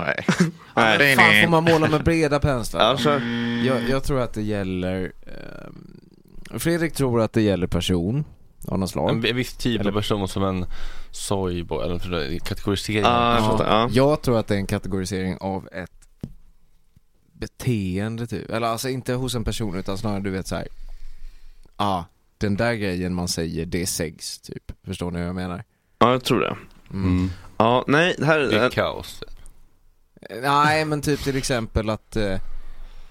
Nej. 0.00 0.24
Nej. 0.76 1.16
Fan 1.16 1.42
får 1.44 1.50
man 1.50 1.64
måla 1.64 1.88
med 1.88 2.04
breda 2.04 2.40
penslar? 2.40 2.80
Ja, 2.90 2.96
kör. 2.98 3.20
jag, 3.66 3.88
jag 3.88 4.04
tror 4.04 4.20
att 4.20 4.32
det 4.32 4.42
gäller 4.42 5.12
ehm, 5.26 6.00
Fredrik 6.58 6.92
tror 6.94 7.20
att 7.20 7.32
det 7.32 7.42
gäller 7.42 7.66
person 7.66 8.24
av 8.68 8.78
något 8.78 8.90
slag. 8.90 9.10
en, 9.10 9.24
en 9.26 9.36
viss 9.36 9.56
typ 9.56 9.80
Eller- 9.80 9.90
av 9.90 9.94
person 9.94 10.28
som 10.28 10.44
en 10.44 10.66
soyboy 11.10 11.84
eller 11.84 12.10
det- 12.28 12.38
kategorisering. 12.44 13.02
Ja, 13.02 13.34
jag 13.34 13.42
Ja. 13.42 13.50
fattar. 13.50 13.80
Ja. 13.80 13.88
Jag 13.92 14.22
tror 14.22 14.38
att 14.38 14.46
det 14.46 14.54
är 14.54 14.58
en 14.58 14.66
kategorisering 14.66 15.36
av 15.40 15.68
ett 15.72 15.90
beteende 17.32 18.26
typ. 18.26 18.50
Eller 18.50 18.66
alltså 18.66 18.88
inte 18.88 19.12
hos 19.14 19.34
en 19.34 19.44
person 19.44 19.78
utan 19.78 19.98
snarare 19.98 20.20
du 20.20 20.30
vet 20.30 20.46
så 20.46 20.54
här. 20.56 20.68
ah, 21.76 22.02
den 22.38 22.56
där 22.56 22.74
grejen 22.74 23.14
man 23.14 23.28
säger 23.28 23.66
det 23.66 23.86
sex 23.86 24.38
typ. 24.38 24.72
Förstår 24.86 25.10
ni 25.10 25.18
vad 25.18 25.28
jag 25.28 25.34
menar? 25.34 25.64
ja, 25.98 26.10
jag 26.12 26.24
tror 26.24 26.40
det. 26.40 26.56
Mm. 26.92 27.04
Mm. 27.10 27.30
Ja, 27.56 27.84
nej, 27.86 28.14
det 28.18 28.26
här 28.26 28.38
Det 28.38 28.56
är 28.58 28.62
är... 28.64 28.70
kaos. 28.70 29.22
Nej 30.42 30.84
men 30.84 31.02
typ 31.02 31.22
till 31.24 31.36
exempel 31.36 31.90
att 31.90 32.16
eh, 32.16 32.38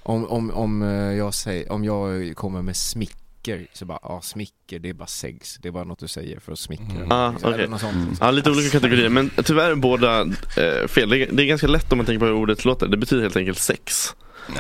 om, 0.04 0.26
om, 0.28 0.52
om, 0.52 0.82
eh, 0.82 0.90
jag 1.18 1.34
säger, 1.34 1.72
om 1.72 1.84
jag 1.84 2.34
kommer 2.36 2.62
med 2.62 2.76
smicker 2.76 3.68
så 3.74 3.86
bara, 3.86 4.00
ja 4.02 4.22
smicker 4.24 4.80
det 4.80 4.90
är 4.90 4.94
bara 4.94 5.08
sex. 5.08 5.58
Det 5.62 5.68
är 5.68 5.72
bara 5.72 5.84
något 5.84 6.00
du 6.00 6.08
säger 6.08 6.40
för 6.40 6.52
att 6.52 6.60
smickra. 6.60 6.96
Mm. 6.96 7.12
Ah, 7.12 7.32
Liksom, 7.32 7.72
något 7.72 7.82
sånt. 7.82 7.94
Mm. 7.94 8.10
liksom. 8.10 8.26
Ja, 8.26 8.32
lite 8.32 8.50
olika 8.52 8.70
kategorier, 8.70 9.10
men 9.10 9.32
tyvärr 9.46 9.72
är 9.72 9.76
båda 9.76 10.22
eh, 10.22 10.88
fel. 10.88 11.10
Det 11.10 11.18
är, 11.18 11.32
det 11.32 11.44
är 11.44 11.48
ganska 11.48 11.68
lätt 11.68 11.92
om 11.92 11.98
man 11.98 12.06
tänker 12.06 12.20
på 12.20 12.26
hur 12.26 12.34
ordet 12.34 12.66
låter. 12.66 12.88
Det 12.88 12.98
betyder 12.98 13.24
helt 13.24 13.36
enkelt 13.38 13.60
sex. 13.60 14.16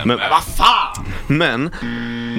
Men, 0.05 0.17
vad 0.17 0.43
fan! 0.43 1.05
Men, 1.27 1.69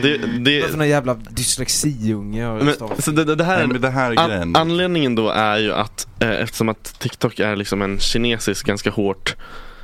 det, 0.03 0.19
det, 0.19 0.61
Vad 0.61 0.71
för 0.71 0.79
någon 0.79 0.89
jävla 0.89 1.15
dyslexiunge 1.15 2.53
men 2.65 2.75
så 3.03 3.11
det, 3.11 3.35
det, 3.35 3.45
här 3.45 3.55
Nej, 3.57 3.65
är 3.65 3.67
men 3.67 3.81
det 3.81 3.91
här 3.91 4.13
är 4.13 4.19
An, 4.19 4.31
grejen. 4.31 4.57
anledningen 4.57 5.15
då 5.15 5.29
är 5.29 5.59
ju 5.59 5.73
att 5.73 6.07
eh, 6.21 6.31
eftersom 6.31 6.69
att 6.69 6.85
TikTok 6.99 7.39
är 7.39 7.57
liksom 7.57 7.83
en 7.83 7.99
kinesisk 7.99 8.67
ganska 8.67 8.91
hårt 8.91 9.37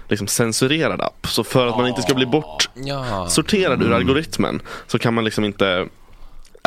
liksom 0.09 0.27
censurerad 0.27 1.01
app. 1.01 1.27
Så 1.29 1.45
för 1.45 1.67
att 1.67 1.77
man 1.77 1.89
inte 1.89 2.03
ska 2.03 2.15
bli 2.15 2.27
bortsorterad 2.27 3.83
ur 3.83 3.93
algoritmen 3.93 4.63
så 4.87 4.99
kan 4.99 5.15
man 5.15 5.25
liksom 5.25 5.45
inte 5.45 5.89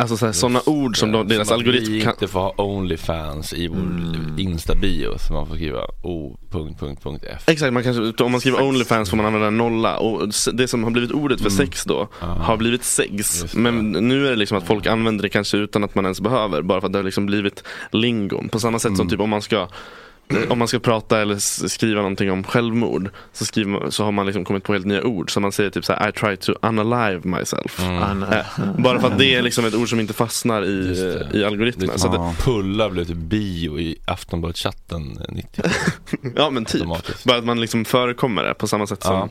Alltså 0.00 0.16
så 0.16 0.26
här, 0.26 0.32
sådana 0.32 0.60
ord 0.66 0.96
som 0.96 1.12
de, 1.12 1.28
deras 1.28 1.48
Som 1.48 1.54
att 1.54 1.58
algoritm 1.58 1.92
vi 1.92 2.00
kan 2.00 2.12
inte 2.12 2.28
får 2.28 2.40
ha 2.40 2.54
Onlyfans 2.56 3.52
i 3.52 3.68
vår 3.68 3.76
Mm. 3.76 4.38
Insta-bio 4.38 5.18
så 5.18 5.32
man 5.32 5.46
får 5.46 5.54
skriva 5.54 5.80
o.f. 6.02 7.42
Exakt, 7.46 7.72
man 7.72 7.82
kanske, 7.82 8.24
om 8.24 8.32
man 8.32 8.40
skriver 8.40 8.62
Onlyfans 8.62 9.10
får 9.10 9.16
man 9.16 9.26
använda 9.26 9.48
en 9.48 9.56
nolla 9.56 9.98
och 9.98 10.28
det 10.52 10.68
som 10.68 10.84
har 10.84 10.90
blivit 10.90 11.12
ordet 11.12 11.40
för 11.40 11.50
sex 11.50 11.84
då 11.84 12.08
har 12.20 12.56
blivit 12.56 12.84
sex. 12.84 13.44
Men 13.54 13.92
nu 13.92 14.26
är 14.26 14.30
det 14.30 14.36
liksom 14.36 14.58
att 14.58 14.66
folk 14.66 14.86
använder 14.86 15.22
det 15.22 15.28
kanske 15.28 15.56
utan 15.56 15.84
att 15.84 15.94
man 15.94 16.04
ens 16.04 16.20
behöver 16.20 16.62
bara 16.62 16.80
för 16.80 16.86
att 16.86 16.92
det 16.92 16.98
har 16.98 17.04
liksom 17.04 17.26
blivit 17.26 17.64
lingon. 17.92 18.48
På 18.48 18.60
samma 18.60 18.78
sätt 18.78 18.96
som 18.96 19.08
typ 19.08 19.20
om 19.20 19.30
man 19.30 19.42
ska 19.42 19.68
om 20.48 20.58
man 20.58 20.68
ska 20.68 20.78
prata 20.78 21.20
eller 21.20 21.38
skriva 21.68 22.00
någonting 22.00 22.30
om 22.30 22.44
självmord 22.44 23.10
så, 23.32 23.44
skriver, 23.44 23.90
så 23.90 24.04
har 24.04 24.12
man 24.12 24.26
liksom 24.26 24.44
kommit 24.44 24.64
på 24.64 24.72
helt 24.72 24.86
nya 24.86 25.02
ord. 25.04 25.32
Så 25.32 25.40
man 25.40 25.52
säger 25.52 25.70
typ 25.70 25.84
så 25.84 25.92
här: 25.92 26.08
I 26.08 26.12
try 26.12 26.36
to 26.36 26.52
unalive 26.62 27.20
myself. 27.24 27.78
Han, 27.78 28.22
Eh, 28.22 28.44
bara 28.78 29.00
för 29.00 29.08
att 29.08 29.18
det 29.18 29.34
är 29.34 29.42
liksom 29.42 29.64
ett 29.64 29.74
ord 29.74 29.90
som 29.90 30.00
inte 30.00 30.14
fastnar 30.14 30.64
i, 30.64 31.28
i 31.34 31.44
algoritmen. 31.44 31.98
Så 31.98 32.08
det, 32.08 32.16
Ja. 32.16 32.34
Pulla 32.38 32.90
blev 32.90 33.04
typ 33.04 33.16
bio 33.16 33.78
i 33.78 33.96
Aftonbladet-chatten 34.06 35.18
90 35.28 35.64
ja 36.36 36.50
men 36.50 36.64
typ. 36.64 36.84
Bara 37.24 37.38
att 37.38 37.44
man 37.44 37.60
liksom 37.60 37.84
förekommer 37.84 38.42
det 38.42 38.54
på 38.54 38.66
samma 38.66 38.86
sätt 38.86 39.02
som. 39.02 39.28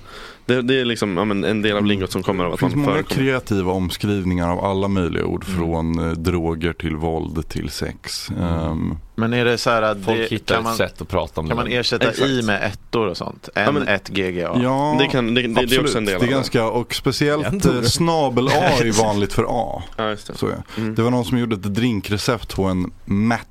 Det, 0.55 0.61
det 0.61 0.79
är 0.81 0.85
liksom 0.85 1.17
ja, 1.17 1.25
men 1.25 1.43
en 1.43 1.61
del 1.61 1.77
av 1.77 1.85
lingot 1.85 2.11
som 2.11 2.23
kommer 2.23 2.43
av 2.43 2.49
Det 2.49 2.53
att 2.53 2.59
finns 2.59 2.75
man 2.75 2.81
många 2.85 2.93
förekommer. 2.93 3.23
kreativa 3.25 3.71
omskrivningar 3.71 4.49
av 4.49 4.65
alla 4.65 4.87
möjliga 4.87 5.25
ord 5.25 5.45
Mm. 5.47 5.59
från 5.59 5.99
eh, 6.09 6.11
droger 6.11 6.73
till 6.73 6.95
våld 6.95 7.47
till 7.49 7.69
sex. 7.69 8.29
Ehm, 8.41 8.97
men 9.15 9.33
är 9.33 9.45
det 9.45 9.57
så 9.57 9.69
här 9.69 9.81
att 9.81 9.97
Folk 10.05 10.17
det, 10.17 10.27
hittar 10.35 10.55
kan, 10.55 10.63
man, 10.63 10.71
ett 10.71 10.77
sätt 10.77 11.01
att 11.01 11.07
prata 11.07 11.41
om 11.41 11.47
kan 11.47 11.57
man 11.57 11.65
det. 11.65 11.75
ersätta 11.77 12.09
Exakt. 12.09 12.27
i 12.29 12.41
med 12.41 12.63
ettor 12.63 13.07
och 13.07 13.17
sånt? 13.17 13.49
Ja, 13.55 13.71
men- 13.71 13.83
N1GGA? 13.87 14.63
ja, 14.63 14.95
Det, 14.99 15.07
kan, 15.07 15.33
det, 15.33 15.41
det, 15.41 15.47
det 15.47 15.59
är 15.59 15.63
absolut. 15.63 15.85
också 15.85 15.97
en 15.97 16.05
del 16.05 16.19
det 16.19 16.25
av 16.25 16.29
är 16.29 16.33
ganska, 16.35 16.65
och 16.65 16.95
speciellt 16.95 17.65
eh, 17.65 17.81
snabel 17.81 18.47
A 18.47 18.51
är 18.51 19.01
vanligt 19.03 19.33
för 19.33 19.45
A. 19.49 19.83
Ja, 19.97 20.09
just 20.09 20.27
det. 20.27 20.37
Så 20.37 20.47
det. 20.47 20.63
Mm. 20.77 20.95
Det 20.95 21.01
var 21.01 21.11
någon 21.11 21.25
som 21.25 21.37
gjorde 21.37 21.55
ett 21.55 21.75
drinkrecept 21.75 22.55
på 22.55 22.63
en 22.63 22.91
Matt, 23.05 23.47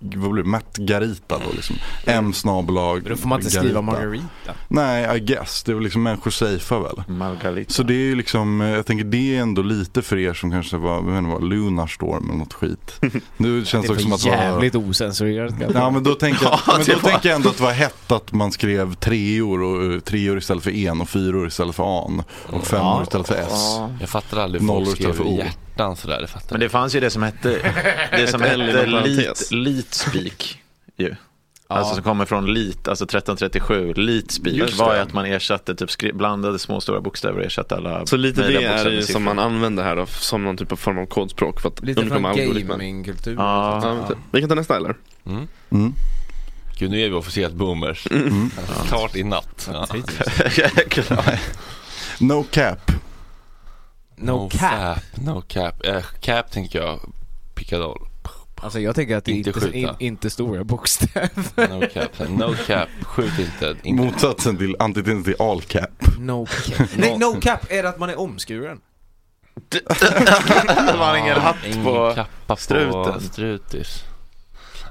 vad 0.00 0.30
blir 0.32 0.42
det, 0.42 0.48
Matt 0.48 0.76
Garita 0.76 1.38
då 1.38 1.52
liksom. 1.54 1.76
M 2.04 2.32
snabel 2.32 2.78
A 2.78 3.00
Då 3.08 3.16
får 3.16 3.28
man 3.28 3.38
inte 3.40 3.50
skriva 3.50 3.64
Garita. 3.64 3.80
Margarita. 3.82 4.52
Nej, 4.68 5.16
I 5.16 5.20
guess. 5.20 5.62
Det 5.62 5.72
är 5.72 5.74
väl 5.74 5.84
liksom 5.84 6.02
människor 6.02 6.30
safear 6.30 6.80
väl. 6.80 7.16
Margarita. 7.16 7.72
Så 7.72 7.82
det 7.82 7.94
är 7.94 7.98
ju 7.98 8.14
liksom, 8.14 8.60
jag 8.60 8.86
tänker 8.86 9.04
det 9.04 9.36
är 9.36 9.40
ändå 9.42 9.62
lite 9.62 10.02
för 10.02 10.18
er 10.18 10.34
som 10.34 10.50
kanske 10.50 10.76
var, 10.76 10.94
jag 10.94 11.02
vet 11.02 11.18
inte 11.18 11.30
vad, 11.30 11.44
Lunarstorm 11.44 12.24
eller 12.28 12.38
något 12.38 12.52
skit. 12.52 13.00
Nu 13.36 13.64
känns 13.64 13.86
det, 13.86 13.92
Det 13.92 13.92
också 13.92 14.02
som 14.02 14.12
att 14.12 14.22
det 14.24 14.30
var 14.30 14.36
jävligt 14.36 14.74
osensurerat. 14.74 15.54
Ja 15.74 15.90
men 15.90 16.02
då 16.02 16.14
tänker 16.14 16.44
jag, 16.44 16.52
Ja, 16.66 16.72
men 16.76 16.86
det 16.86 16.92
då 16.92 16.98
var- 17.00 17.10
tänker 17.10 17.28
jag 17.28 17.36
ändå 17.36 17.48
att 17.48 17.56
det 17.56 17.62
var 17.62 17.72
hett 17.72 18.12
att 18.12 18.32
man 18.32 18.52
skrev 18.52 18.94
treor 18.94 19.62
och 19.62 19.92
eh, 19.94 20.00
treor 20.00 20.38
istället 20.38 20.64
för 20.64 20.70
en 20.70 21.00
och 21.00 21.08
fyror 21.08 21.46
istället 21.46 21.74
för 21.74 22.04
an 22.06 22.22
och 22.46 22.66
femmor 22.66 22.84
Ja. 22.86 23.02
istället 23.02 23.26
för 23.28 23.34
s. 23.34 23.48
Ja. 23.50 23.90
Jag 24.00 24.08
fattar 24.08 24.38
aldrig 24.38 24.62
Nollor 24.62 24.84
folk 24.84 24.98
istället 24.98 25.16
skriver 25.16 25.30
för 25.40 25.44
O. 25.46 25.50
hjärtan 25.76 25.96
sådär. 25.96 26.20
Det 26.20 26.26
fattar 26.26 26.46
Men 26.50 26.60
det 26.60 26.68
fanns 26.68 26.94
ju 26.94 27.00
det 27.00 27.10
som 27.10 27.22
hette, 27.22 27.72
det 28.10 28.26
som 28.26 28.40
hette 28.42 28.86
lit, 28.86 29.48
leetspeak 29.50 30.62
ju. 30.96 31.14
Alltså 31.68 31.94
som 31.94 32.02
kommer 32.02 32.24
från 32.24 32.54
lit, 32.54 32.88
alltså 32.88 33.04
1337, 33.04 33.94
leetspeak 33.96 34.54
Just 34.54 34.78
var 34.78 34.94
ju 34.94 35.00
att 35.00 35.12
man 35.12 35.26
ersatte, 35.26 35.74
typ 35.74 35.90
skri- 35.90 36.12
blandade 36.12 36.58
små 36.58 36.76
och 36.76 36.82
stora 36.82 37.00
bokstäver 37.00 37.38
och 37.38 37.44
ersatte 37.44 37.74
alla 37.76 38.06
Så 38.06 38.16
lite 38.16 38.48
det 38.48 38.64
är 38.64 38.84
med 38.94 39.04
som 39.04 39.22
man 39.22 39.38
använder 39.38 39.84
här 39.84 39.96
då, 39.96 40.06
som 40.06 40.44
någon 40.44 40.56
typ 40.56 40.72
av 40.72 40.76
form 40.76 40.98
av 40.98 41.06
kodspråk 41.06 41.60
för 41.60 41.68
att 41.68 41.82
Lite 41.82 42.06
från 42.06 42.24
algoritmen. 42.26 42.66
gamingkultur. 42.78 43.34
Ja. 43.38 43.80
Ja, 44.08 44.16
vi 44.32 44.40
kan 44.40 44.48
ta 44.48 44.54
nästa 44.54 44.76
eller? 44.76 44.94
Mm. 45.26 45.48
Mm. 45.70 45.92
Gud, 46.78 46.90
nu 46.90 47.00
är 47.00 47.08
vi 47.08 47.14
officiellt 47.14 47.54
boomers. 47.54 48.06
Mm. 48.10 48.50
Klart 48.88 49.16
i 49.16 49.24
natt. 49.24 49.70
Ja. 49.72 49.86
No 52.20 52.44
cap. 52.50 52.92
No 54.16 54.48
cap. 54.52 54.98
No 55.14 55.42
cap. 55.48 55.86
Eh, 55.86 56.04
cap 56.20 56.50
tänker 56.50 56.78
jag. 56.78 57.00
Pickadoll. 57.54 58.08
Alltså 58.60 58.80
jag 58.80 58.94
tänker 58.94 59.16
att 59.16 59.24
det 59.24 59.32
Inte 59.32 59.70
in, 59.78 59.90
inte 59.98 60.30
stora 60.30 60.64
bokstäver. 60.64 61.30
No 61.68 61.86
cap. 61.92 62.28
No 62.28 62.54
cap. 62.66 62.88
Skjut 63.02 63.38
inte. 63.38 63.76
inte. 63.82 64.02
Motsatsen 64.04 64.56
till 64.56 64.76
antitesen 64.78 65.24
till 65.24 65.34
all 65.38 65.60
cap. 65.62 65.90
No 66.18 66.46
cap. 66.46 66.88
Nej, 66.96 67.18
no 67.18 67.40
cap 67.40 67.60
är 67.68 67.84
att 67.84 67.98
man 67.98 68.10
är 68.10 68.18
omskuren. 68.20 68.80
det 69.68 70.96
var 70.98 71.16
ingen 71.16 71.40
hatt 71.40 71.56
Ingen 71.66 71.84
på 71.84 72.12
kappa 72.14 72.30
på 72.46 72.56
struten. 72.56 73.20
strutis. 73.20 74.04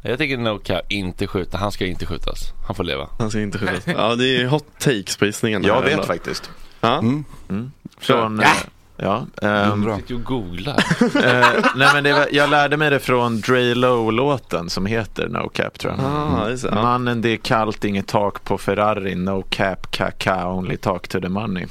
Jag 0.03 0.17
tycker 0.17 0.38
no 0.38 0.59
cap, 0.59 0.91
inte 0.91 1.28
skjuta. 1.28 1.57
Han 1.57 1.71
ska 1.71 1.86
inte 1.86 2.05
skjutas. 2.05 2.53
Han 2.67 2.76
får 2.76 2.84
leva. 2.84 3.09
Han 3.19 3.30
ska 3.30 3.39
inte 3.39 3.57
skjutas. 3.57 3.84
Ja 3.88 4.15
det 4.15 4.38
är 4.38 4.47
hot 4.47 4.65
takes 4.80 5.17
på. 5.17 5.26
Jag 5.26 5.82
vet 5.82 5.91
ändå. 5.93 6.03
faktiskt. 6.03 6.49
Ja, 6.82 6.97
Mm. 6.97 7.26
Mm. 7.49 7.71
Från, 7.97 8.39
ja. 8.43 8.53
Ja 8.97 9.25
ehm, 9.41 9.71
Undrar. 9.71 9.95
Sitter 9.95 10.15
och 10.15 10.23
googlar. 10.23 10.73
eh, 11.01 11.47
nej 11.75 11.89
men 11.93 12.03
det 12.03 12.13
var, 12.13 12.27
jag 12.31 12.49
lärde 12.49 12.77
mig 12.77 12.89
det 12.89 12.99
från 12.99 13.41
Dre 13.41 13.75
Low-låten 13.75 14.69
som 14.69 14.85
heter 14.85 15.27
No 15.27 15.49
Cap 15.49 15.79
tror 15.79 15.93
jag. 15.93 16.05
Ah, 16.05 16.45
det. 16.47 16.63
Ja. 16.63 16.75
Mannen 16.75 17.21
det 17.21 17.29
är 17.29 17.37
kallt, 17.37 17.85
inget 17.85 18.07
tak 18.07 18.43
på 18.43 18.57
Ferrari, 18.57 19.15
no 19.15 19.43
cap, 19.49 19.91
kaka, 19.91 20.47
only 20.47 20.77
talk 20.77 21.07
to 21.07 21.19
the 21.21 21.29
money. 21.29 21.65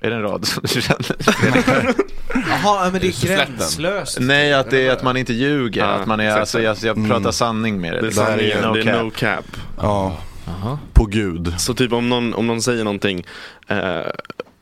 Är 0.00 0.10
det 0.10 0.16
en 0.16 0.22
rad 0.22 0.46
som 0.46 0.62
du 0.74 0.80
känner? 0.80 1.94
Jaha, 2.48 2.90
men 2.92 3.00
det 3.00 3.06
är 3.06 3.26
gränslöst. 3.26 4.18
Nej, 4.20 4.54
att 4.54 4.70
det 4.70 4.86
är 4.86 4.92
att 4.92 5.02
man 5.02 5.16
inte 5.16 5.32
ljuger. 5.32 5.80
Ja, 5.80 5.86
att 5.86 6.06
man 6.06 6.20
är, 6.20 6.30
alltså, 6.30 6.60
jag, 6.60 6.76
jag 6.82 6.96
pratar 6.96 7.16
Mm. 7.16 7.32
sanning 7.32 7.80
med 7.80 7.92
det. 7.92 7.96
Det 8.00 8.02
är 8.02 8.06
liksom. 8.06 8.24
sanningen, 8.26 8.62
no 8.62 8.74
det 8.74 8.80
är 8.80 8.84
cap. 8.84 9.02
no 9.02 9.10
cap. 9.10 9.44
Ja, 9.80 10.16
Jaha. 10.46 10.78
på 10.92 11.06
gud. 11.06 11.54
Så 11.58 11.74
typ 11.74 11.92
om 11.92 12.08
någon, 12.08 12.34
om 12.34 12.46
någon 12.46 12.62
säger 12.62 12.84
någonting 12.84 13.24
eh, 13.68 14.00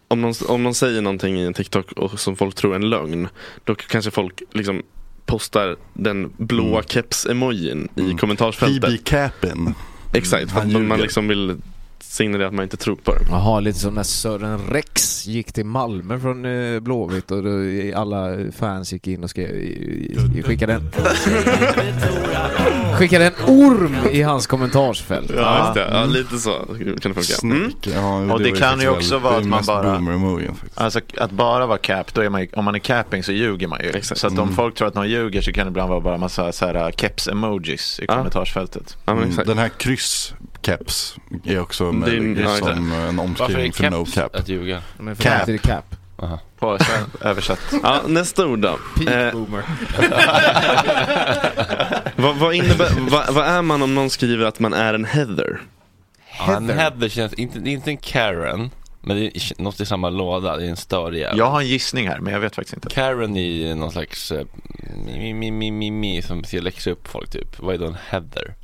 om, 0.08 0.20
någon, 0.20 0.34
om 0.48 0.62
någon 0.62 0.74
säger 0.74 1.00
någonting 1.02 1.36
i 1.40 1.44
en 1.46 1.54
TikTok 1.54 1.92
och 1.92 2.20
som 2.20 2.36
folk 2.36 2.54
tror 2.54 2.72
är 2.72 2.76
en 2.76 2.90
lögn 2.90 3.28
Då 3.64 3.74
kanske 3.74 4.10
folk 4.10 4.42
liksom 4.52 4.82
postar 5.26 5.76
den 5.94 6.32
blåa 6.36 6.68
Mm. 6.68 6.82
keps-emojin 6.88 7.88
i 7.96 8.00
Mm. 8.00 8.18
kommentarsfältet 8.18 8.82
PB 8.90 9.04
Capin. 9.04 9.74
Exakt, 10.12 10.52
för 10.52 10.60
att 10.60 10.72
man 10.72 11.00
liksom 11.00 11.28
vill 11.28 11.56
signalera 12.08 12.48
att 12.48 12.54
man 12.54 12.62
inte 12.62 12.76
tror 12.76 12.96
på 12.96 13.14
det 13.14 13.20
Jaha, 13.30 13.60
lite 13.60 13.78
som 13.78 13.94
när 13.94 14.02
Sören 14.02 14.60
Rex 14.70 15.26
gick 15.26 15.52
till 15.52 15.66
Malmö 15.66 16.20
från 16.20 16.44
eh, 16.44 16.80
Blåvitt 16.80 17.30
och 17.30 17.42
då, 17.42 17.50
alla 17.94 18.36
fans 18.58 18.92
gick 18.92 19.06
in 19.06 19.24
och 19.24 19.30
skrev, 19.30 19.48
skickade 20.44 20.72
en 20.72 20.90
skickade 22.96 23.26
en 23.26 23.32
orm 23.46 23.96
i 24.10 24.22
hans 24.22 24.46
kommentarsfält. 24.46 25.30
Ja, 25.36 25.58
just 25.64 25.74
det. 25.74 25.88
Ja, 25.98 26.04
lite 26.04 26.38
så 26.38 26.50
kan 27.00 27.12
det 27.12 27.24
funka. 27.24 27.56
Mm. 27.56 27.72
Ja, 27.94 28.32
Och 28.34 28.42
det 28.42 28.50
kan 28.50 28.80
ju 28.80 28.88
också 28.88 29.18
vara 29.18 29.36
att 29.36 29.44
man 29.46 29.62
bara-. 29.66 30.00
Alltså 30.74 31.00
att 31.18 31.30
bara 31.30 31.66
vara 31.66 31.78
cap, 31.78 32.14
då 32.14 32.20
är 32.20 32.28
man 32.28 32.40
ju, 32.40 32.48
om 32.56 32.64
man 32.64 32.74
är 32.74 32.78
capping 32.78 33.22
så 33.22 33.32
ljuger 33.32 33.66
man 33.68 33.78
ju. 33.82 33.90
Exakt. 33.90 34.20
Så 34.20 34.26
att 34.26 34.32
om 34.32 34.38
Mm. 34.38 34.54
folk 34.54 34.74
tror 34.74 34.88
att 34.88 34.94
någon 34.94 35.08
ljuger 35.08 35.40
så 35.40 35.52
kan 35.52 35.66
det 35.66 35.70
ibland 35.70 35.90
vara 35.90 36.00
bara 36.00 36.18
massa 36.18 36.52
så 36.52 36.66
här 36.66 36.90
keps-emojis 36.90 38.00
i 38.02 38.06
kommentarsfältet. 38.06 38.96
Mm. 39.06 39.30
Den 39.46 39.58
här 39.58 39.70
kryss-caps 40.62 41.16
är 41.44 41.60
också 41.60 41.92
Det 41.92 42.10
är- 42.16 42.58
som 42.58 42.92
en 42.92 43.16
Varför 43.16 43.18
är 43.18 43.18
omskrivning 43.20 43.72
för 43.72 43.90
no 43.90 44.04
keps 44.04 44.14
cap. 44.14 44.36
att 44.36 44.48
ljuga? 44.48 44.82
Men 44.98 45.16
för 45.16 45.22
Cap. 45.22 45.32
cap. 45.38 45.48
Är 45.48 45.52
det 45.52 45.58
cap. 45.58 45.84
På 46.58 46.78
sven- 46.78 47.10
översatt. 47.30 47.58
Ja, 47.82 48.00
nästa 48.06 48.46
ord 48.46 48.58
då. 48.58 48.78
Peak 48.96 49.08
Eh, 49.08 49.32
boomer. 49.32 49.62
vad, 52.16 52.36
vad, 52.36 52.54
innebär, 52.54 52.90
vad, 53.10 53.34
vad 53.34 53.46
är 53.46 53.62
man 53.62 53.82
om 53.82 53.94
någon 53.94 54.10
skriver 54.10 54.44
att 54.44 54.58
man 54.60 54.74
är 54.74 54.94
en 54.94 55.04
Heather? 55.04 55.60
Ja, 56.38 56.56
en 56.56 56.68
Heather 56.70 57.08
känns, 57.08 57.32
inte, 57.34 57.58
det 57.58 57.70
inte 57.70 57.90
en 57.90 57.96
Karen, 57.96 58.70
men 59.00 59.16
det 59.16 59.24
är 59.36 59.62
något 59.62 59.80
i 59.80 59.86
samma 59.86 60.10
låda, 60.10 60.56
det 60.56 60.64
är 60.66 60.70
en 60.70 60.76
större 60.76 61.18
jävel. 61.18 61.38
Jag 61.38 61.46
har 61.50 61.60
en 61.60 61.66
gissning 61.66 62.08
här, 62.08 62.18
men 62.20 62.32
jag 62.32 62.40
vet 62.40 62.54
faktiskt 62.54 62.74
inte. 62.74 62.88
Karen 62.88 63.36
är 63.36 63.74
någon 63.74 63.90
slags 63.92 64.32
eh, 64.32 64.46
mi, 65.06 65.34
mi, 65.34 65.50
mi, 65.50 65.70
mi, 65.70 65.90
mi, 65.90 66.22
som 66.22 66.44
ska 66.44 66.60
läxa 66.60 66.90
upp 66.90 67.08
folk 67.08 67.30
typ. 67.30 67.58
Vad 67.58 67.74
är 67.74 67.78
då 67.78 67.86
en 67.86 67.96
Heather? 68.08 68.54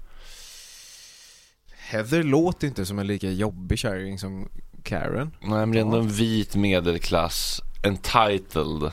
Heather 1.92 2.22
låter 2.22 2.66
inte 2.66 2.86
som 2.86 2.98
en 2.98 3.06
lika 3.06 3.30
jobbig 3.30 3.78
kärring 3.78 4.18
som 4.18 4.48
Karen. 4.82 5.30
Nej 5.40 5.50
men 5.50 5.70
det 5.72 5.78
är 5.78 5.82
ändå 5.82 5.96
en 5.98 6.08
vit 6.08 6.56
medelklass, 6.56 7.60
entitled 7.82 8.90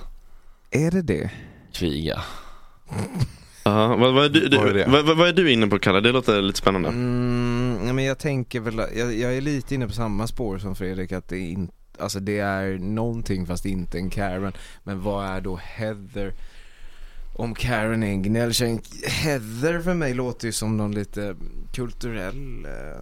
Är 0.71 0.91
det 0.91 1.01
det? 1.01 1.31
kviga. 1.73 2.21
Ja, 3.63 3.95
vad, 3.95 4.13
vad, 4.13 4.25
är 4.25 4.29
du, 4.29 4.57
Vad 4.57 4.67
är 4.67 4.73
du, 4.73 4.79
det? 4.79 4.85
vad, 4.89 5.17
vad 5.17 5.27
är 5.27 5.33
du 5.33 5.51
inne 5.51 5.67
på 5.67 5.79
Kalle? 5.79 5.99
Det 6.01 6.11
låter 6.11 6.41
lite 6.41 6.59
spännande. 6.59 6.89
Mm, 6.89 7.77
nej, 7.83 7.93
men 7.93 8.05
jag 8.05 8.17
tänker 8.19 8.59
väl, 8.59 8.77
jag, 8.95 9.15
jag 9.17 9.37
är 9.37 9.41
lite 9.41 9.75
inne 9.75 9.87
på 9.87 9.93
samma 9.93 10.27
spår 10.27 10.57
som 10.57 10.75
Fredrik 10.75 11.11
att 11.11 11.27
det 11.27 11.37
är 11.37 11.49
inte 11.49 11.73
Alltså 11.99 12.19
det 12.19 12.39
är 12.39 12.77
någonting 12.77 13.45
fast 13.45 13.65
inte 13.65 13.97
en 13.97 14.09
Karen 14.09 14.53
Men 14.83 15.01
vad 15.01 15.25
är 15.25 15.41
då 15.41 15.55
Heather? 15.63 16.33
Om 17.39 17.55
Karen 17.55 18.03
är 18.03 18.07
en 18.07 18.21
gnällkärring 18.21 18.81
Heather 19.07 19.81
för 19.81 19.93
mig 19.93 20.13
låter 20.13 20.45
ju 20.45 20.51
som 20.51 20.77
någon 20.77 20.91
lite 20.91 21.35
kulturell 21.73 22.65
eh, 22.65 23.01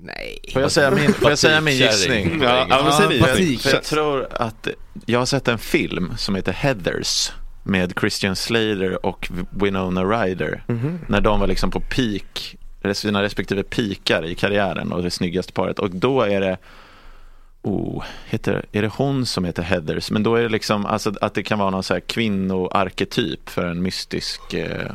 Nej 0.00 0.38
Får 0.52 0.62
jag 0.62 0.72
säga 0.72 0.90
min, 0.90 1.12
får 1.12 1.30
jag 1.30 1.38
säga 1.38 1.60
min 1.60 1.74
gissning? 1.74 2.40
Ja, 2.42 2.66
ja, 2.70 2.82
men 2.84 2.92
säg 2.92 3.18
det. 3.18 3.58
För 3.58 3.70
jag 3.70 3.82
tror 3.82 4.26
att 4.30 4.68
jag 5.06 5.18
har 5.18 5.26
sett 5.26 5.48
en 5.48 5.58
film 5.58 6.12
som 6.16 6.34
heter 6.34 6.52
Heathers 6.52 7.32
med 7.62 7.92
Christian 8.00 8.36
Slater 8.36 9.06
och 9.06 9.30
Winona 9.50 10.04
Ryder. 10.04 10.64
Mhm. 10.66 10.98
När 11.08 11.20
de 11.20 11.40
var 11.40 11.46
liksom 11.46 11.70
på 11.70 11.80
peak, 11.80 12.56
sina 12.92 13.22
respektive 13.22 13.62
pikar 13.62 14.26
i 14.26 14.34
karriären 14.34 14.92
och 14.92 15.02
det 15.02 15.10
snyggaste 15.10 15.52
paret. 15.52 15.78
Och 15.78 15.90
då 15.90 16.22
är 16.22 16.40
det 16.40 16.58
Oh, 17.68 18.04
heter, 18.26 18.64
är 18.72 18.82
det 18.82 18.88
hon 18.88 19.26
som 19.26 19.44
heter 19.44 19.62
Heathers? 19.62 20.10
Men 20.10 20.22
då 20.22 20.34
är 20.34 20.42
det 20.42 20.48
liksom 20.48 20.86
alltså, 20.86 21.12
att 21.20 21.34
det 21.34 21.42
kan 21.42 21.58
vara 21.58 21.70
någon 21.70 21.82
så 21.82 21.94
här 21.94 22.00
kvinnoarketyp 22.00 23.50
för 23.50 23.66
en 23.66 23.82
mystisk 23.82 24.54
eh, 24.54 24.90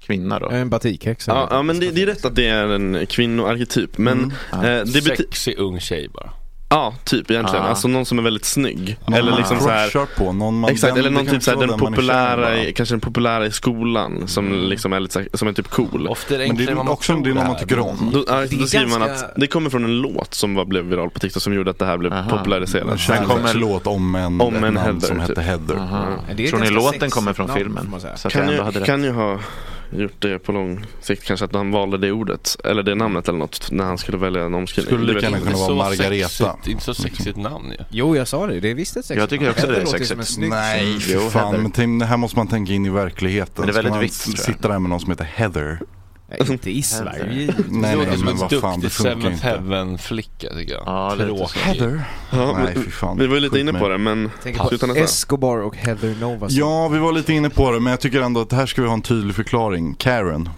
kvinna 0.00 0.38
då. 0.38 0.48
En 0.50 0.70
batikhäxa 0.70 1.32
Ja, 1.32 1.48
ja 1.50 1.62
men 1.62 1.80
det, 1.80 1.90
det 1.90 2.02
är 2.02 2.06
rätt 2.06 2.24
att 2.24 2.34
det 2.36 2.48
är 2.48 2.64
en 2.68 3.06
kvinnoarketyp 3.06 3.98
men 3.98 4.18
Mm. 4.18 4.32
Ja. 4.52 4.56
eh, 4.56 4.84
det 4.84 4.84
betyder 4.84 5.16
Sexig 5.16 5.58
ung 5.58 5.80
tjej 5.80 6.08
bara. 6.08 6.30
Ja, 6.74 6.94
typ 7.04 7.30
egentligen. 7.30 7.64
Ah. 7.64 7.68
Alltså 7.68 7.88
någon 7.88 8.06
som 8.06 8.18
är 8.18 8.22
väldigt 8.22 8.44
snygg. 8.44 8.96
Någon 9.06 9.14
eller 9.14 9.30
man 9.30 9.38
liksom 9.38 9.60
så 9.60 9.68
här 9.68 10.06
på, 10.16 10.32
någon 10.32 10.60
man, 10.60 10.70
Exakt, 10.70 10.94
den- 10.94 11.00
eller 11.00 11.10
någon 11.10 11.26
typ 11.26 11.42
såhär 11.42 11.56
vara 11.56 11.66
den 11.66 11.78
kär 11.78 11.86
populära, 11.86 12.58
i 12.58 12.72
kanske 12.72 12.92
den 12.94 13.00
populära 13.00 13.46
i 13.46 13.50
skolan 13.50 14.28
som 14.28 14.52
liksom 14.52 14.92
är 14.92 15.00
lite 15.00 15.12
så 15.12 15.18
här, 15.20 15.28
som 15.34 15.48
är 15.48 15.52
typ 15.52 15.68
cool. 15.70 16.06
Ofta 16.08 16.34
är 16.34 16.38
det 16.38 16.46
Men 16.46 16.56
det 16.56 16.64
är 16.64 16.74
man 16.74 16.88
också 16.88 17.12
det 17.16 17.30
är 17.30 17.34
någon 17.34 17.46
man 17.46 17.54
är. 17.56 17.58
tycker 17.60 17.78
om. 17.78 18.10
Då, 18.12 18.24
ja, 18.28 18.46
då 18.50 18.66
skriver 18.66 18.86
man 18.98 19.02
att 19.02 19.32
det 19.36 19.46
kommer 19.46 19.70
från 19.70 19.84
en 19.84 19.98
låt 19.98 20.34
som 20.34 20.54
var, 20.54 20.64
blev 20.64 20.84
viral 20.84 21.10
på 21.10 21.18
TikTok 21.18 21.42
som 21.42 21.54
gjorde 21.54 21.70
att 21.70 21.78
det 21.78 21.86
här 21.86 21.96
blev 21.98 22.12
Aha. 22.12 22.30
populariserat. 22.38 22.90
En 22.92 22.98
kärlekslåt 22.98 23.86
om 23.86 24.14
en, 24.14 24.40
Om 24.40 24.54
en 24.54 24.60
namn 24.60 24.76
Heather, 24.76 25.00
som 25.00 25.18
typ. 25.18 25.28
hette 25.28 25.40
Heather. 25.42 25.76
Aha. 25.76 26.04
Ett 26.30 26.50
Tror 26.50 26.60
ni 26.60 26.70
låten 26.70 27.10
kommer 27.10 27.32
från 27.32 27.48
filmen? 27.54 27.94
Så 28.16 28.28
kan 28.84 29.04
ju 29.04 29.10
ha 29.10 29.38
gjort 30.02 30.20
det 30.22 30.38
på 30.38 30.52
lång 30.52 30.84
sikt 31.00 31.24
kanske 31.24 31.44
att 31.46 31.54
han 31.54 31.70
valde 31.70 31.98
det 31.98 32.12
ordet, 32.12 32.56
eller 32.64 32.82
det 32.82 32.94
namnet 32.94 33.28
eller 33.28 33.38
något 33.38 33.70
när 33.70 33.84
han 33.84 33.98
skulle 33.98 34.18
välja 34.18 34.44
en 34.44 34.54
omskrivning. 34.54 34.94
Skulle 34.94 35.06
Det 35.06 35.14
lika 35.14 35.26
gärna 35.26 35.38
kunna 35.38 35.56
vara 35.56 35.66
Så 35.66 35.74
Margareta. 35.74 36.28
Sexigt, 36.28 36.66
inte 36.68 36.84
så 36.84 36.94
sexigt 36.94 37.36
namn 37.36 37.70
ju. 37.70 37.84
Jo 37.90 38.16
jag 38.16 38.28
sa 38.28 38.46
det, 38.46 38.60
det 38.60 38.70
är 38.70 38.74
visst 38.74 38.96
ett 38.96 39.04
sexigt 39.04 39.20
Jag 39.20 39.30
tycker 39.30 39.44
namn. 39.44 39.54
också 39.54 39.66
det 39.66 39.80
är 39.80 39.84
sexigt. 40.06 40.38
Nej, 40.48 40.98
Jo, 41.08 41.20
fan. 41.20 41.62
Men 41.62 41.70
Tim, 41.72 41.98
det 41.98 42.06
här 42.06 42.16
måste 42.16 42.38
man 42.38 42.46
tänka 42.48 42.72
in 42.72 42.86
i 42.86 42.90
verkligheten. 42.90 43.54
Men 43.56 43.66
det 43.66 43.80
är 43.80 43.82
väldigt 43.82 44.26
jag. 44.26 44.38
sitta 44.38 44.68
där 44.68 44.78
med 44.78 44.90
någon 44.90 45.00
som 45.00 45.10
heter 45.10 45.24
Heather. 45.24 45.78
Nej, 46.40 46.52
inte 46.52 46.70
i 46.70 46.82
Sverige 46.82 47.24
Nej, 47.26 47.46
det 47.46 47.64
nej, 47.68 47.96
låter 47.96 48.12
som 48.16 48.24
men 48.24 48.34
en 48.34 48.40
vad 48.40 48.60
fan, 48.60 48.80
det 48.80 48.90
funkar 48.90 49.10
Seventh 49.14 49.34
inte. 49.34 49.46
Heaven-flicka 49.46 50.48
tycker 50.48 50.72
jag. 50.72 50.82
Ja, 50.86 51.10
så. 51.18 51.24
Tråkig. 51.26 51.60
Heather? 51.60 52.02
Ja, 52.30 52.58
Nej, 52.64 52.74
fy 52.84 52.90
fan. 52.90 53.18
vi 53.18 53.26
var 53.26 53.34
ju 53.34 53.40
lite 53.40 53.60
inne 53.60 53.72
på 53.72 53.88
det 53.88 53.98
men 53.98 54.30
Tänk 54.42 54.58
på 54.58 54.68
sluta 54.68 54.86
nästa. 54.86 55.02
Escobar 55.02 55.58
och 55.58 55.76
Heather 55.76 56.14
Nova 56.20 56.46
Ja, 56.50 56.88
vi 56.88 56.98
var 56.98 57.12
lite 57.12 57.32
inne 57.32 57.50
på 57.50 57.70
det, 57.72 57.80
men 57.80 57.90
jag 57.90 58.00
tycker 58.00 58.20
ändå 58.20 58.40
att 58.40 58.52
här 58.52 58.66
ska 58.66 58.82
vi 58.82 58.88
ha 58.88 58.94
en 58.94 59.02
tydlig 59.02 59.34
förklaring. 59.34 59.94
Karen. 59.94 60.48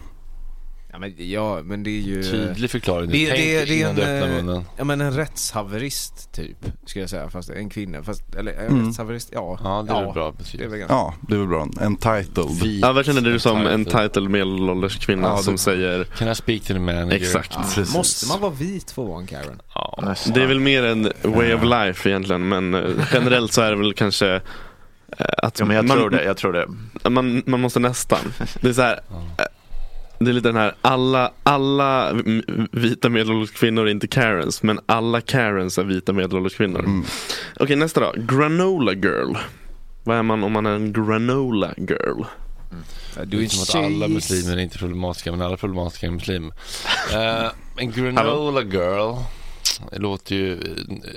Ja, 0.96 1.00
men, 1.00 1.14
ja 1.30 1.62
men 1.62 1.82
det 1.82 1.90
är 1.90 2.00
ju 2.00 2.22
Tydlig 2.22 2.70
förklaring. 2.70 3.10
Det- 3.10 3.16
Det, 3.18 3.26
Tänk 3.26 3.38
det- 3.38 3.64
det 3.64 3.74
är 3.74 3.80
innan 3.80 3.94
du 3.94 4.02
en, 4.02 4.22
öppnar 4.22 4.38
eh, 4.38 4.44
munnen. 4.44 4.64
Ja 4.76 4.84
men 4.84 5.00
en 5.00 5.12
rättshaverist 5.12 6.32
typ, 6.32 6.56
ska 6.86 7.00
jag 7.00 7.10
säga, 7.10 7.30
fast 7.30 7.50
en 7.50 7.68
kvinna, 7.70 8.02
fast, 8.02 8.34
eller 8.34 8.52
en 8.52 8.66
Mm. 8.66 8.86
rättshaverist, 8.86 9.28
ja. 9.32 9.58
Ja, 9.64 9.84
det 9.88 9.92
är 9.92 10.04
väl 10.04 10.12
bra 10.14 10.34
Det 10.52 10.64
är 10.64 10.68
väl 10.68 10.78
ganska... 10.78 10.94
Ja, 10.94 11.14
det 11.28 11.34
är 11.34 11.38
väl 11.38 11.48
bra. 11.48 11.68
Entitled. 11.80 12.50
Vit, 12.62 12.82
Ja 12.82 12.92
verkligen 12.92 13.26
är 13.26 13.30
du 13.30 13.38
som 13.38 13.58
en 13.60 13.66
entitled. 13.66 14.12
title 14.12 14.28
medelålders 14.28 14.98
kvinna 14.98 15.28
Ja, 15.28 15.36
som 15.38 15.58
säger 15.58 16.04
Can 16.04 16.28
I 16.28 16.34
speak 16.34 16.62
to 16.62 16.66
the 16.72 16.78
manager? 16.78 17.12
Exakt. 17.16 17.52
Ja. 17.54 17.62
Precis. 17.74 17.94
Måste 17.94 18.26
man 18.28 18.40
vara 18.40 18.52
vit 18.52 18.90
för 18.90 19.02
att 19.02 19.08
vara 19.08 19.20
en 19.20 19.26
Karen? 19.26 19.60
Ja. 19.74 20.14
Det 20.34 20.42
är 20.42 20.46
väl 20.46 20.60
mer 20.60 20.82
en 20.84 21.12
way 21.22 21.54
of 21.54 21.62
life 21.64 22.08
egentligen 22.10 22.48
men 22.48 22.74
eh, 22.74 22.90
generellt 23.12 23.52
så 23.52 23.62
är 23.62 23.70
det 23.70 23.76
väl 23.76 23.94
kanske 23.94 24.34
eh, 24.34 24.40
att 25.38 25.58
Ja, 25.60 25.64
men 25.66 25.76
jag 25.76 25.84
man, 25.84 25.96
tror 25.96 26.10
det, 26.10 26.24
jag 26.24 26.36
tror 26.36 26.52
det. 26.52 26.66
Man, 27.10 27.42
man 27.46 27.60
måste 27.60 27.80
nästan. 27.80 28.18
Det 28.60 28.68
är 28.68 28.72
så 28.72 28.82
här, 28.82 29.00
det 30.18 30.30
är 30.30 30.32
lite 30.32 30.48
den 30.48 30.56
här, 30.56 30.74
alla, 30.82 31.32
alla 31.42 32.12
vita 32.72 33.08
medelålders 33.08 33.50
kvinnor 33.50 33.86
är 33.86 33.90
inte 33.90 34.08
Karens 34.08 34.62
men 34.62 34.80
alla 34.86 35.20
Karens 35.20 35.78
är 35.78 35.84
vita 35.84 36.12
medelålders 36.12 36.54
kvinnor. 36.54 36.78
Mm. 36.78 37.04
Okej 37.60 37.76
nästa 37.76 38.00
då, 38.00 38.12
granola 38.16 38.92
girl. 38.92 39.36
Vad 40.04 40.16
är 40.16 40.22
man 40.22 40.44
om 40.44 40.52
man 40.52 40.66
är 40.66 40.74
en 40.74 40.92
granola 40.92 41.74
girl? 41.76 42.22
Du 43.24 43.38
Det 43.38 43.44
är 43.44 43.48
som 43.48 43.80
att 43.80 43.84
alla 43.84 44.08
muslimer 44.08 44.56
är 44.56 44.60
inte 44.60 44.78
problematiska, 44.78 45.30
men 45.30 45.40
alla 45.40 45.52
är 45.52 45.56
problematiska 45.56 46.06
är 46.06 46.10
muslim. 46.10 46.52
Eh, 47.12 47.50
en 47.76 47.92
granola 47.92 48.62
girl. 48.62 49.14
Det 49.90 49.98
låter 49.98 50.34
ju 50.34 50.52
eh, 50.52 50.58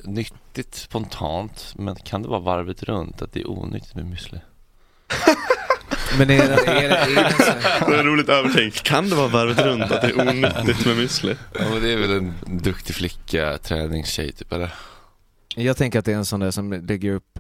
nyttigt 0.03 0.75
spontant, 0.75 1.73
men 1.75 1.95
kan 1.95 2.21
det 2.21 2.29
vara 2.29 2.39
varvet 2.39 2.83
runt 2.83 3.21
att 3.21 3.33
det 3.33 3.39
är 3.39 3.49
onyttigt 3.49 3.95
med 3.95 4.05
müsli? 4.05 4.39
Men 6.17 6.29
är 6.29 6.37
det, 6.37 6.71
är 6.71 6.89
det, 6.89 6.95
är 6.95 7.23
det 7.23 7.43
så 7.43 7.51
Det 7.91 7.97
är 7.97 8.03
roligt 8.03 8.29
övertänkt. 8.29 8.83
Kan 8.83 9.09
det 9.09 9.15
vara 9.15 9.27
varvet 9.27 9.59
runt 9.59 9.91
att 9.91 10.01
det 10.01 10.07
är 10.07 10.19
onyttigt 10.29 10.85
med 10.85 10.97
müsli? 10.97 11.35
Ja, 11.53 11.69
men 11.69 11.81
det 11.81 11.93
är 11.93 11.97
väl 11.97 12.11
en 12.11 12.33
duktig 12.45 12.95
flicka, 12.95 13.57
träningstjej 13.57 14.31
typ, 14.31 14.53
eller? 14.53 14.73
Jag 15.55 15.77
tänker 15.77 15.99
att 15.99 16.05
det 16.05 16.11
är 16.11 16.15
en 16.15 16.25
sån 16.25 16.39
där 16.39 16.51
som 16.51 16.73
lägger 16.73 17.13
upp 17.13 17.37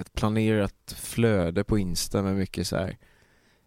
ett 0.00 0.14
planerat 0.14 0.96
flöde 1.00 1.64
på 1.64 1.78
Insta 1.78 2.22
med 2.22 2.36
mycket 2.36 2.66
så 2.66 2.76
här. 2.76 2.96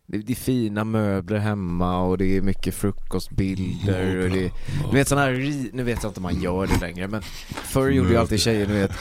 Det 0.08 0.18
det 0.18 0.34
är 0.34 0.36
fina 0.36 0.84
möbler 0.84 1.38
hemma 1.38 2.02
och 2.02 2.18
det 2.18 2.38
är 2.38 2.42
mycket 2.42 2.76
frukostbilder 2.76 4.18
och 4.18 4.30
det 4.30 4.52
Du 4.92 4.98
vet 4.98 5.08
sådana 5.08 5.26
här, 5.28 5.70
nu 5.74 5.84
vet 5.84 6.04
jag 6.04 6.10
inte 6.10 6.20
om 6.20 6.24
man 6.24 6.42
gör 6.42 6.68
det 6.68 6.82
längre 6.82 7.08
men 7.08 7.22
Förr 7.50 7.90
gjorde 7.90 8.10
ju 8.10 8.18
alltid 8.18 8.40
tjejer, 8.40 8.66
du 8.66 8.74
vet 8.74 8.92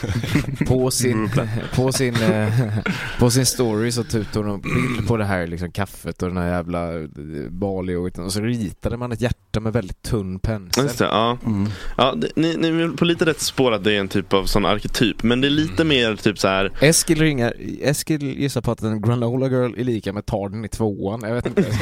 På 0.67 0.91
sin, 0.91 1.29
på 1.75 1.91
sin, 1.91 2.15
eh, 2.15 2.77
på 3.19 3.31
sin 3.31 3.45
story 3.45 3.91
så 3.91 4.03
tog 4.03 4.45
de 4.45 4.61
bild 4.61 5.07
på 5.07 5.17
det 5.17 5.25
här 5.25 5.47
liksom 5.47 5.71
kaffet 5.71 6.21
och 6.21 6.27
den 6.27 6.37
här 6.37 6.47
jävla 6.47 6.93
eh, 6.99 7.05
Bali 7.49 7.95
och, 7.95 8.19
och 8.19 8.33
så 8.33 8.41
ritade 8.41 8.97
man 8.97 9.11
ett 9.11 9.21
hjärta 9.21 9.40
svarta 9.51 9.59
med 9.59 9.73
väldigt 9.73 10.01
tunn 10.01 10.39
pensel. 10.39 10.83
Just 10.83 10.97
det, 10.97 11.05
ja. 11.05 11.37
Mm. 11.45 11.69
ja 11.97 12.13
det, 12.17 12.31
ni, 12.35 12.57
ni 12.57 12.67
är 12.67 12.97
på 12.97 13.05
lite 13.05 13.25
rätt 13.25 13.41
spår 13.41 13.71
att 13.71 13.83
det 13.83 13.93
är 13.93 13.99
en 13.99 14.07
typ 14.07 14.33
av 14.33 14.45
sån 14.45 14.65
arketyp, 14.65 15.23
men 15.23 15.41
det 15.41 15.47
är 15.47 15.49
lite 15.49 15.83
mer 15.83 16.15
typ 16.15 16.39
så 16.39 16.47
här. 16.47 16.71
Eskil 16.81 17.19
ringar, 17.19 17.53
Eskil 17.81 18.23
gissar 18.23 18.61
på 18.61 18.71
att 18.71 18.81
en 18.81 19.01
granola 19.01 19.47
girl 19.47 19.73
är 19.77 19.83
lika 19.83 20.13
med 20.13 20.25
Tarden 20.25 20.65
i 20.65 20.67
tvåan. 20.67 21.21
Jag 21.23 21.35
vet 21.35 21.45
inte. 21.45 21.65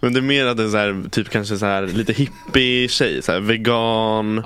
Men 0.00 0.12
det 0.12 0.20
är 0.20 0.22
mer 0.22 0.46
att 0.46 0.56
det 0.56 0.62
är 0.62 0.68
så 0.68 0.76
här, 0.76 1.08
typ 1.10 1.28
kanske 1.28 1.56
så 1.56 1.66
här 1.66 1.86
lite 1.86 2.12
hippie 2.12 2.88
tjej, 2.88 3.22
så 3.22 3.32
här 3.32 3.40
vegan, 3.40 4.38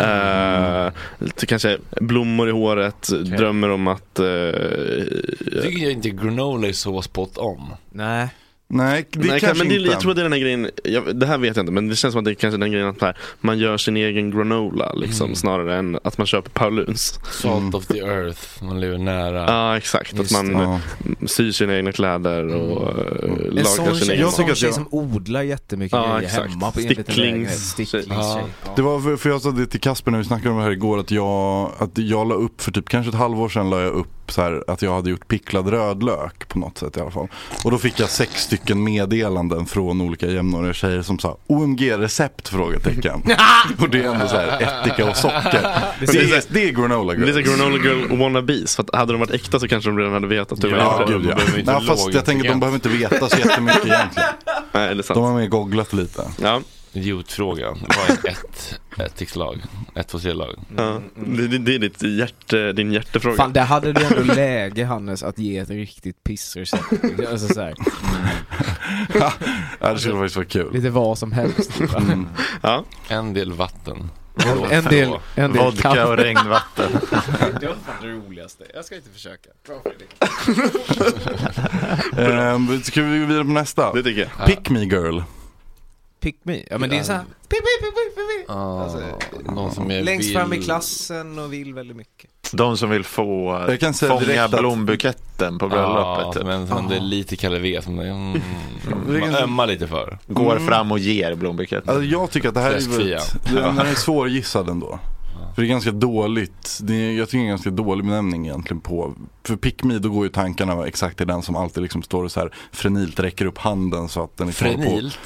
eh, 0.00 0.92
lite 1.18 1.46
kanske 1.46 1.78
blommor 2.00 2.48
i 2.48 2.52
håret, 2.52 3.08
drömmer 3.08 3.70
om 3.70 3.86
att 3.86 4.18
eh, 4.18 4.26
Jag 4.26 5.62
tycker 5.62 5.82
jag 5.82 5.92
inte 5.92 6.10
granola 6.10 6.68
är 6.68 6.72
så 6.72 7.02
spot 7.02 7.38
on. 7.38 7.66
Nej. 7.92 8.28
Nej, 8.72 9.06
det 9.10 9.18
Nej, 9.28 9.40
kanske 9.40 9.58
men 9.58 9.68
det, 9.68 9.74
är- 9.74 9.78
inte. 9.78 9.90
jag 9.90 10.00
tror 10.00 10.10
att 10.10 10.16
det 10.16 10.20
är 10.22 10.24
den 10.24 10.32
här 10.32 10.38
grejen, 10.40 10.70
jag, 10.84 11.16
det 11.20 11.26
här 11.26 11.38
vet 11.38 11.56
jag 11.56 11.62
inte 11.62 11.72
men 11.72 11.88
det 11.88 11.96
känns 11.96 12.12
som 12.12 12.18
att 12.18 12.24
det 12.24 12.30
är 12.30 12.34
kanske 12.34 12.58
den 12.58 12.70
grejen 12.72 12.88
att 12.88 13.00
här, 13.02 13.16
man 13.40 13.58
gör 13.58 13.76
sin 13.76 13.96
egen 13.96 14.30
granola 14.30 14.92
liksom 14.92 15.24
Mm. 15.24 15.36
snarare 15.36 15.76
än 15.76 15.98
att 16.04 16.18
man 16.18 16.26
köper 16.26 16.50
Pauluns. 16.50 17.18
Salt 17.30 17.56
Mm. 17.58 17.74
of 17.74 17.86
the 17.86 17.98
earth, 17.98 18.64
man 18.64 18.80
lever 18.80 18.98
nära. 18.98 19.44
Ja 19.48 19.76
exakt, 19.76 20.12
att 20.12 20.18
Just 20.18 20.32
man 20.32 20.50
Ja. 20.52 20.80
syr 21.26 21.52
sina 21.52 21.76
egna 21.76 21.92
kläder 21.92 22.54
och 22.54 22.98
mm. 23.24 23.34
En 23.40 23.54
lagar 23.54 23.64
sån 23.64 23.86
sin 23.96 24.06
tjej, 24.06 24.14
egen 24.14 24.26
en 24.26 24.32
sån 24.32 24.50
att 24.50 24.56
tjej 24.56 24.68
jag- 24.68 24.74
som 24.74 24.86
odlar 24.90 25.42
jättemycket 25.42 25.92
Ja, 25.98 26.06
grejer 26.16 26.28
exakt. 26.28 26.50
hemma 26.50 26.70
på 26.70 26.80
Sticklings-. 26.80 27.46
Sticklingstjej. 27.48 28.04
Ja. 28.08 28.40
Ja. 28.64 28.72
Det 28.76 28.82
var 28.82 29.00
för, 29.00 29.16
för 29.16 29.30
jag 29.30 29.42
sa 29.42 29.50
det 29.50 29.66
till 29.66 29.80
Kasper 29.80 30.10
när 30.10 30.18
vi 30.18 30.24
snackade 30.24 30.50
om 30.50 30.56
det 30.56 30.62
här 30.64 30.70
igår 30.70 30.98
att 31.00 31.10
jag, 31.10 31.70
att 31.78 31.98
jag 31.98 32.28
la 32.28 32.34
upp 32.34 32.62
för 32.62 32.72
typ 32.72 32.88
kanske 32.88 33.10
ett 33.10 33.16
halvår 33.16 33.48
sedan 33.48 33.70
la 33.70 33.80
jag 33.80 33.92
upp 33.92 34.08
så 34.32 34.42
här, 34.42 34.64
att 34.66 34.82
jag 34.82 34.94
hade 34.94 35.10
gjort 35.10 35.28
picklad 35.28 35.68
rödlök 35.68 36.48
på 36.48 36.58
något 36.58 36.78
sätt 36.78 36.96
i 36.96 37.00
alla 37.00 37.10
fall. 37.10 37.28
Och 37.64 37.70
då 37.70 37.78
fick 37.78 38.00
jag 38.00 38.08
sex 38.10 38.42
stycken 38.42 38.84
meddelanden 38.84 39.66
från 39.66 40.00
olika 40.00 40.26
jämnåriga 40.26 40.72
tjejer 40.72 41.02
som 41.02 41.18
sa 41.18 41.36
OMG-recept? 41.46 42.48
frågetecken. 42.48 43.22
och 43.80 43.88
det 43.90 43.98
är 44.04 44.12
ändå 44.12 44.28
så 44.28 44.36
här 44.36 44.62
ättika 44.62 45.10
och 45.10 45.16
socker. 45.16 45.68
Det 46.00 46.06
är, 46.06 46.52
det 46.52 46.68
är 46.68 46.72
granola 46.72 47.14
girl. 47.14 47.24
Det 47.26 47.30
är 47.40 47.44
så 47.44 47.50
granola 47.50 47.84
girl 47.84 48.18
wannabes, 48.18 48.76
för 48.76 48.82
att 48.82 48.94
hade 48.94 49.12
de 49.12 49.18
varit 49.20 49.30
äkta 49.30 49.60
så 49.60 49.68
kanske 49.68 49.90
de 49.90 49.98
redan 49.98 50.12
hade 50.12 50.26
vetat 50.26 50.62
var 50.64 50.70
Ja, 50.70 51.00
inte. 51.00 51.12
gud 51.12 51.26
ja. 51.30 51.62
Nej, 51.64 51.86
fast 51.86 52.14
jag 52.14 52.24
tänker 52.24 52.48
att 52.48 52.52
de 52.54 52.60
behöver 52.60 52.76
inte 52.76 52.88
veta 52.88 53.28
så 53.28 53.38
jättemycket 53.38 53.86
egentligen. 53.86 54.28
Nej, 54.72 54.94
det 54.94 55.00
är 55.00 55.02
sant. 55.02 55.14
De 55.14 55.24
har 55.24 55.34
mer 55.34 55.46
googlat 55.46 55.92
lite. 55.92 56.22
Ja, 56.42 56.60
Idiotfrågan. 56.92 57.78
Vad 57.88 58.10
är 58.10 58.28
ett 58.30 58.80
ettikslag? 58.98 59.62
Ett, 59.94 60.08
två, 60.08 60.18
tre 60.18 60.32
lag. 60.32 60.54
ja. 60.76 61.00
Det, 61.14 61.48
det, 61.48 61.58
det 61.58 61.74
är 61.74 61.78
ditt 61.78 62.02
hjärte, 62.02 62.72
din 62.72 62.92
hjärtefråga. 62.92 63.36
Fan, 63.36 63.52
där 63.52 63.64
hade 63.64 63.92
du 63.92 64.04
ändå 64.04 64.34
läge 64.34 64.84
Hannes 64.84 65.22
att 65.22 65.38
ge 65.38 65.58
ett 65.58 65.70
riktigt 65.70 66.24
pissrecept. 66.24 66.82
Alltså 67.30 67.54
så 67.54 67.60
här, 67.60 67.74
Ja, 69.80 69.92
det 69.92 69.98
skulle 69.98 70.14
faktiskt 70.16 70.36
vara 70.36 70.46
kul. 70.46 70.72
lite 70.72 70.90
vad 70.90 71.18
som 71.18 71.32
helst. 71.32 71.74
typ. 71.78 71.96
Mm. 71.96 72.28
Ja. 72.62 72.84
En 73.08 73.34
del 73.34 73.52
vatten. 73.52 74.10
En 74.70 74.84
del, 74.84 75.12
en 75.34 75.52
del 75.52 75.62
Vodka 75.64 76.08
och 76.08 76.16
regnvatten. 76.16 76.90
Det 77.60 77.66
var 77.66 77.74
fan 77.86 77.94
det 78.02 78.08
roligaste. 78.08 78.64
Jag 78.74 78.84
ska 78.84 78.96
inte 78.96 79.10
försöka. 79.10 79.50
Bra 79.66 79.80
Fredrik. 79.82 80.10
Ehm, 82.18 82.82
ska 82.82 83.02
vi 83.02 83.18
gå 83.18 83.26
vidare 83.26 83.44
på 83.44 83.50
nästa? 83.50 83.92
Det 83.92 84.02
tycker 84.02 84.30
jag. 84.38 84.46
Pick 84.46 84.70
me 84.70 84.84
girl. 84.84 85.20
Pick 86.20 86.36
me. 86.42 86.62
Ja 86.70 86.78
men 86.78 86.90
det 86.90 86.98
är 86.98 87.02
så 87.02 87.12
här. 87.12 87.22
Pick 87.48 87.60
me, 87.60 87.86
pick 87.86 87.94
me, 87.94 88.22
pick 88.22 88.48
me. 88.48 88.54
Ah, 88.54 88.82
Alltså, 88.82 89.00
någon 89.52 89.72
som 89.74 89.90
är 89.90 90.02
Längst 90.02 90.28
vill... 90.28 90.36
fram 90.36 90.52
i 90.52 90.62
klassen 90.62 91.38
och 91.38 91.52
vill 91.52 91.74
väldigt 91.74 91.96
mycket. 91.96 92.30
De 92.52 92.76
som 92.76 92.90
vill 92.90 93.04
få 93.04 93.64
Jag 93.68 93.80
kan 93.80 93.94
säga 93.94 94.18
fånga 94.20 94.44
att- 94.44 94.50
blombuketten 94.60 95.58
på 95.58 95.64
Ja, 95.66 95.68
bröllopet. 95.68 96.34
typ. 96.40 96.46
men 96.46 96.66
som 96.66 96.88
det 96.88 96.96
är 96.96 97.00
lite 97.00 97.36
Kalle 97.36 97.58
V 97.58 97.80
som 97.82 97.96
det 97.96 98.06
är, 98.06 98.10
mm, 98.10 98.40
man 99.20 99.34
ömmar 99.34 99.66
lite 99.66 99.86
för. 99.88 100.18
Går 100.26 100.52
Mm. 100.56 100.68
fram 100.68 100.92
och 100.92 100.98
ger 100.98 101.34
blombuketten. 101.34 101.90
Alltså 101.94 102.04
jag 102.04 102.30
tycker 102.30 102.48
att 102.48 102.54
det 102.54 102.60
här 102.60 102.70
är, 102.70 102.74
Fläskfria. 102.80 103.18
väldigt- 103.44 103.64
den 103.64 103.78
här 103.78 103.84
är 103.84 103.94
svårgissad 103.94 104.68
ändå. 104.68 104.98
För 105.60 105.64
det 105.64 105.68
är 105.68 105.70
ganska 105.70 105.90
dåligt, 105.90 106.78
det 106.82 106.94
är, 106.94 107.12
jag 107.12 107.28
tycker 107.28 107.38
det 107.38 107.42
är 107.42 107.44
en 107.44 107.48
ganska 107.48 107.70
dålig 107.70 108.06
benämning 108.06 108.46
egentligen 108.46 108.80
på, 108.80 109.14
för 109.46 109.56
pick 109.56 109.82
me 109.84 109.98
då 109.98 110.08
går 110.08 110.24
ju 110.24 110.32
tankarna 110.32 110.86
exakt 110.86 111.16
till 111.16 111.26
den 111.26 111.42
som 111.42 111.56
alltid 111.56 111.82
liksom 111.82 112.02
står 112.02 112.24
och 112.24 112.32
så 112.32 112.40
här 112.40 112.50
frenilt 112.72 113.20
räcker 113.20 113.46
upp 113.46 113.58
handen 113.58 114.08
så 114.08 114.24
att 114.24 114.36
den 114.36 114.46
inte 114.48 114.64
håller 114.64 114.76
på. 114.76 114.82
Frenilt. 114.82 115.18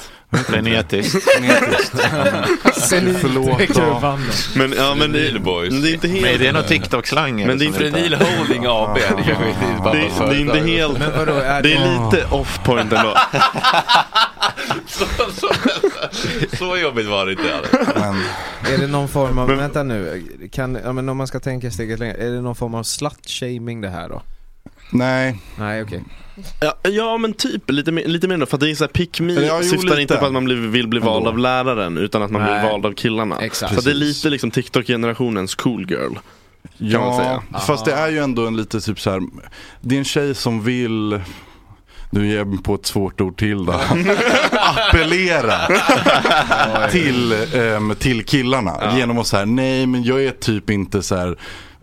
Frenetiskt. 0.47 1.23
Frenetiskt. 1.23 1.95
Förlåt. 3.21 3.61
Ja. 3.75 4.17
Men, 4.55 4.73
ja, 4.77 4.95
men 4.95 5.11
det, 5.11 5.41
men 5.43 5.81
det 5.81 5.89
är 5.89 5.93
inte 5.93 6.07
helt... 6.07 6.21
Men 6.25 6.39
det 6.39 6.47
är 6.47 6.53
någon 6.53 6.63
TikTok-slang. 6.63 7.47
Men 7.47 7.57
det 7.57 7.65
är 7.65 7.67
inte- 7.67 7.79
Frenil 7.79 8.13
Holding 8.13 8.65
AB. 8.67 8.95
Det 8.95 9.19
inte 9.19 9.31
är 9.31 9.83
bara 9.83 9.93
det, 9.93 10.09
det 10.19 10.35
är 10.35 10.39
inte 10.39 10.59
helt... 10.59 10.99
Men 10.99 11.11
vadå, 11.17 11.33
är 11.33 11.61
Det 11.63 11.73
är 11.73 12.11
lite 12.11 12.25
off 12.25 12.59
point 12.63 12.93
ändå. 12.93 13.17
så, 14.87 15.05
så, 15.35 15.49
så 16.57 16.77
jobbigt 16.77 17.07
var 17.07 17.25
det 17.25 17.31
inte. 17.31 17.61
Men, 17.95 18.15
Är 18.73 18.77
det 18.77 18.87
någon 18.87 19.07
form 19.07 19.37
av, 19.37 19.47
Men- 19.47 19.57
vänta 19.57 19.83
nu, 19.83 20.23
kan, 20.51 20.77
ja, 20.83 20.93
men 20.93 21.09
om 21.09 21.17
man 21.17 21.27
ska 21.27 21.39
tänka 21.39 21.71
steget 21.71 21.99
längre, 21.99 22.13
är 22.13 22.31
det 22.31 22.41
någon 22.41 22.55
form 22.55 22.75
av 22.75 22.83
slut-shaming 22.83 23.81
det 23.81 23.89
här 23.89 24.09
då? 24.09 24.21
nej, 24.89 25.39
Nej 25.59 25.81
okej. 25.83 26.03
Ja, 26.61 26.77
ja 26.89 27.17
men 27.17 27.33
typ 27.33 27.69
lite 27.71 27.91
lite 27.91 28.27
mer 28.27 28.33
ändå, 28.33 28.45
för 28.45 28.57
att 28.57 28.61
det 28.61 28.71
är 28.71 28.75
så 28.75 28.83
här, 28.83 28.89
pick 28.91 29.19
me 29.21 29.33
Ja, 29.33 29.61
syftar 29.63 29.77
lite. 29.87 30.01
inte 30.01 30.15
på 30.17 30.25
att 30.25 30.33
man 30.33 30.45
blir, 30.45 30.55
vill 30.55 30.87
bli 30.87 30.99
vald 30.99 31.27
av 31.27 31.37
läraren 31.37 31.97
utan 31.97 32.21
att 32.21 32.31
man 32.31 32.41
Nej. 32.41 32.59
blir 32.59 32.71
vald 32.71 32.85
av 32.85 32.93
killarna. 32.93 33.37
Exakt. 33.39 33.75
Så 33.75 33.81
det 33.81 33.89
är 33.91 33.95
lite 33.95 34.29
liksom 34.29 34.51
TikTok-generationens 34.51 35.55
cool 35.55 35.91
girl. 35.91 36.13
Ja, 36.77 37.43
fast 37.67 37.85
det 37.85 37.91
är 37.93 38.09
ju 38.09 38.17
ändå 38.19 38.47
en 38.47 38.57
lite 38.57 38.81
typ 38.81 38.99
så 38.99 39.11
här. 39.11 39.21
det 39.81 39.95
är 39.95 39.99
en 39.99 40.05
tjej 40.05 40.35
som 40.35 40.63
vill 40.63 41.19
nu 42.15 42.27
ger 42.27 42.37
jag 42.37 42.47
mig 42.47 42.63
på 42.63 42.75
ett 42.75 42.85
svårt 42.85 43.21
ord 43.21 43.37
till 43.37 43.65
då. 43.65 43.73
Appellera 44.51 45.57
till, 46.91 47.31
ehm, 47.55 47.95
till 47.99 48.25
killarna 48.25 48.77
Ja. 48.81 48.97
genom 48.97 49.17
att 49.19 49.27
säga 49.27 49.45
nej 49.45 49.85
men 49.85 50.03
jag 50.03 50.23
är 50.23 50.31
typ 50.31 50.69
inte 50.69 51.01
så 51.01 51.15
här 51.15 51.37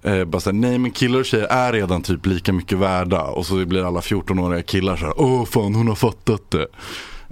Eh, 0.04 0.24
bara 0.24 0.40
såhär, 0.40 0.54
nej 0.54 0.78
men 0.78 0.90
killar 0.90 1.18
och 1.18 1.24
tjejer 1.24 1.46
är 1.46 1.72
redan 1.72 2.02
typ 2.02 2.26
lika 2.26 2.52
mycket 2.52 2.78
värda 2.78 3.22
och 3.22 3.46
så 3.46 3.54
blir 3.54 3.86
alla 3.86 4.00
14-åriga 4.00 4.62
killar 4.62 4.96
såhär, 4.96 5.20
åh 5.20 5.44
fan 5.44 5.74
hon 5.74 5.88
har 5.88 5.94
fattat 5.94 6.50
det. 6.50 6.66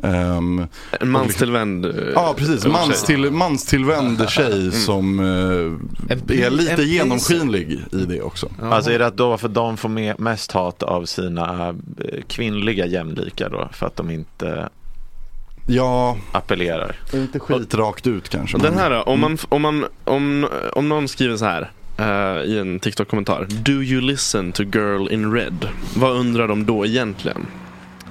Ehm, 0.02 0.66
En 1.00 1.10
manstillvänd 1.10 1.84
eh, 1.86 1.92
Ja 2.14 2.34
precis, 2.36 2.64
ung 2.64 2.72
mans 2.72 3.06
tjej. 3.06 3.06
till, 3.06 3.30
manstillvänd 3.30 4.28
tjej 4.30 4.72
som 4.72 5.20
eh, 5.20 6.12
En 6.12 6.22
är 6.44 6.50
lite 6.50 6.82
genomskinlig 6.82 7.70
i 7.92 7.96
det 8.04 8.22
också. 8.22 8.48
Ja. 8.60 8.74
Alltså 8.74 8.90
är 8.90 8.98
det 8.98 9.06
att 9.06 9.16
då 9.16 9.36
för 9.36 9.48
de 9.48 9.76
får 9.76 9.88
med, 9.88 10.20
mest 10.20 10.52
hat 10.52 10.82
av 10.82 11.04
sina 11.04 11.68
eh, 11.68 12.22
kvinnliga 12.28 12.86
jämlikar 12.86 13.50
då? 13.50 13.68
För 13.72 13.86
att 13.86 13.96
de 13.96 14.10
inte 14.10 14.68
Ja, 15.66 16.16
appellerar. 16.32 16.96
inte 17.14 17.38
skit 17.38 17.74
rakt 17.74 18.06
ut 18.06 18.28
kanske. 18.28 18.58
Den 18.58 18.78
här 18.78 18.90
då, 18.90 19.02
om, 19.02 19.20
man, 19.20 19.38
om, 19.48 19.62
man, 19.62 19.84
om, 20.04 20.46
om 20.72 20.88
någon 20.88 21.08
skriver 21.08 21.36
så 21.36 21.44
här 21.44 21.70
eh, 21.98 22.44
i 22.50 22.58
en 22.58 22.78
TikTok-kommentar. 22.80 23.46
Do 23.50 23.72
you 23.72 24.00
listen 24.00 24.52
to 24.52 24.62
Girl 24.62 25.08
in 25.12 25.32
Red? 25.32 25.68
Vad 25.96 26.12
undrar 26.16 26.48
de 26.48 26.66
då 26.66 26.86
egentligen? 26.86 27.46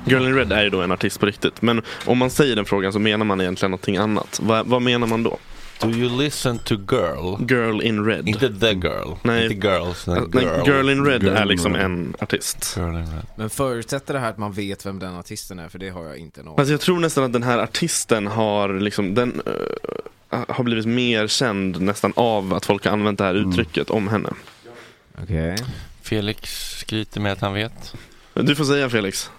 Girl 0.06 0.26
in 0.26 0.36
Red 0.36 0.52
är 0.52 0.64
ju 0.64 0.70
då 0.70 0.82
en 0.82 0.92
artist 0.92 1.20
på 1.20 1.26
riktigt. 1.26 1.62
Men 1.62 1.82
om 2.06 2.18
man 2.18 2.30
säger 2.30 2.56
den 2.56 2.66
frågan 2.66 2.94
så 2.94 3.00
menar 3.00 3.26
man 3.26 3.42
egentligen 3.42 3.72
någonting 3.72 3.98
annat. 3.98 4.40
Vad, 4.44 4.68
vad 4.68 4.82
menar 4.82 5.08
man 5.08 5.24
då? 5.24 5.38
Do 5.82 5.90
you 5.90 6.18
listen 6.18 6.60
to 6.60 6.76
girl? 6.76 7.36
Girl 7.50 7.82
in 7.82 8.06
Red. 8.06 8.28
Inte 8.28 8.54
the 8.60 8.72
girl. 8.72 9.14
Nej. 9.24 9.44
Inte 9.54 9.68
girls. 9.68 10.08
Uh, 10.08 10.14
Nej, 10.14 10.44
girl. 10.44 10.68
girl 10.68 10.90
in 10.90 11.06
Red 11.06 11.24
Girl 11.24 11.36
är 11.36 11.46
liksom 11.46 11.76
Red. 11.76 11.86
en 11.86 12.16
artist. 12.20 12.74
Girl 12.78 12.96
in 12.98 13.06
red. 13.06 13.26
Men 13.36 13.50
förutsätter 13.50 14.14
det 14.14 14.20
här 14.20 14.30
att 14.30 14.38
man 14.38 14.52
vet 14.52 14.86
vem 14.86 15.00
den 15.00 15.16
artisten 15.16 15.60
är? 15.60 15.70
För 15.70 15.80
det 15.80 15.90
har 15.90 16.04
jag 16.04 16.18
inte 16.18 16.44
någon 16.44 16.60
Alltså 16.60 16.74
jag 16.74 16.82
tror 16.82 17.00
nästan 17.00 17.24
att 17.24 17.34
den 17.34 17.44
här 17.44 17.58
artisten 17.58 18.28
har 18.28 18.80
liksom, 18.80 19.16
den 19.16 19.42
eh, 19.46 20.40
har 20.48 20.64
blivit 20.64 20.86
mer 20.86 21.28
känd 21.28 21.82
nästan 21.82 22.14
av 22.16 22.54
att 22.54 22.66
folk 22.66 22.86
har 22.86 22.92
använt 22.92 23.18
det 23.18 23.24
här 23.24 23.36
uttrycket 23.36 23.90
om 23.90 24.08
henne. 24.08 24.30
Okej. 25.24 25.56
Felix 26.02 26.78
skryter 26.80 27.22
med 27.22 27.32
att 27.32 27.42
han 27.42 27.54
vet. 27.54 27.96
Du 28.34 28.56
får 28.56 28.64
säga 28.64 28.90
Felix. 28.90 29.32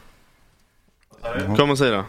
Kom 1.57 1.71
och 1.71 1.79
säg 1.79 1.91
då. 1.91 2.05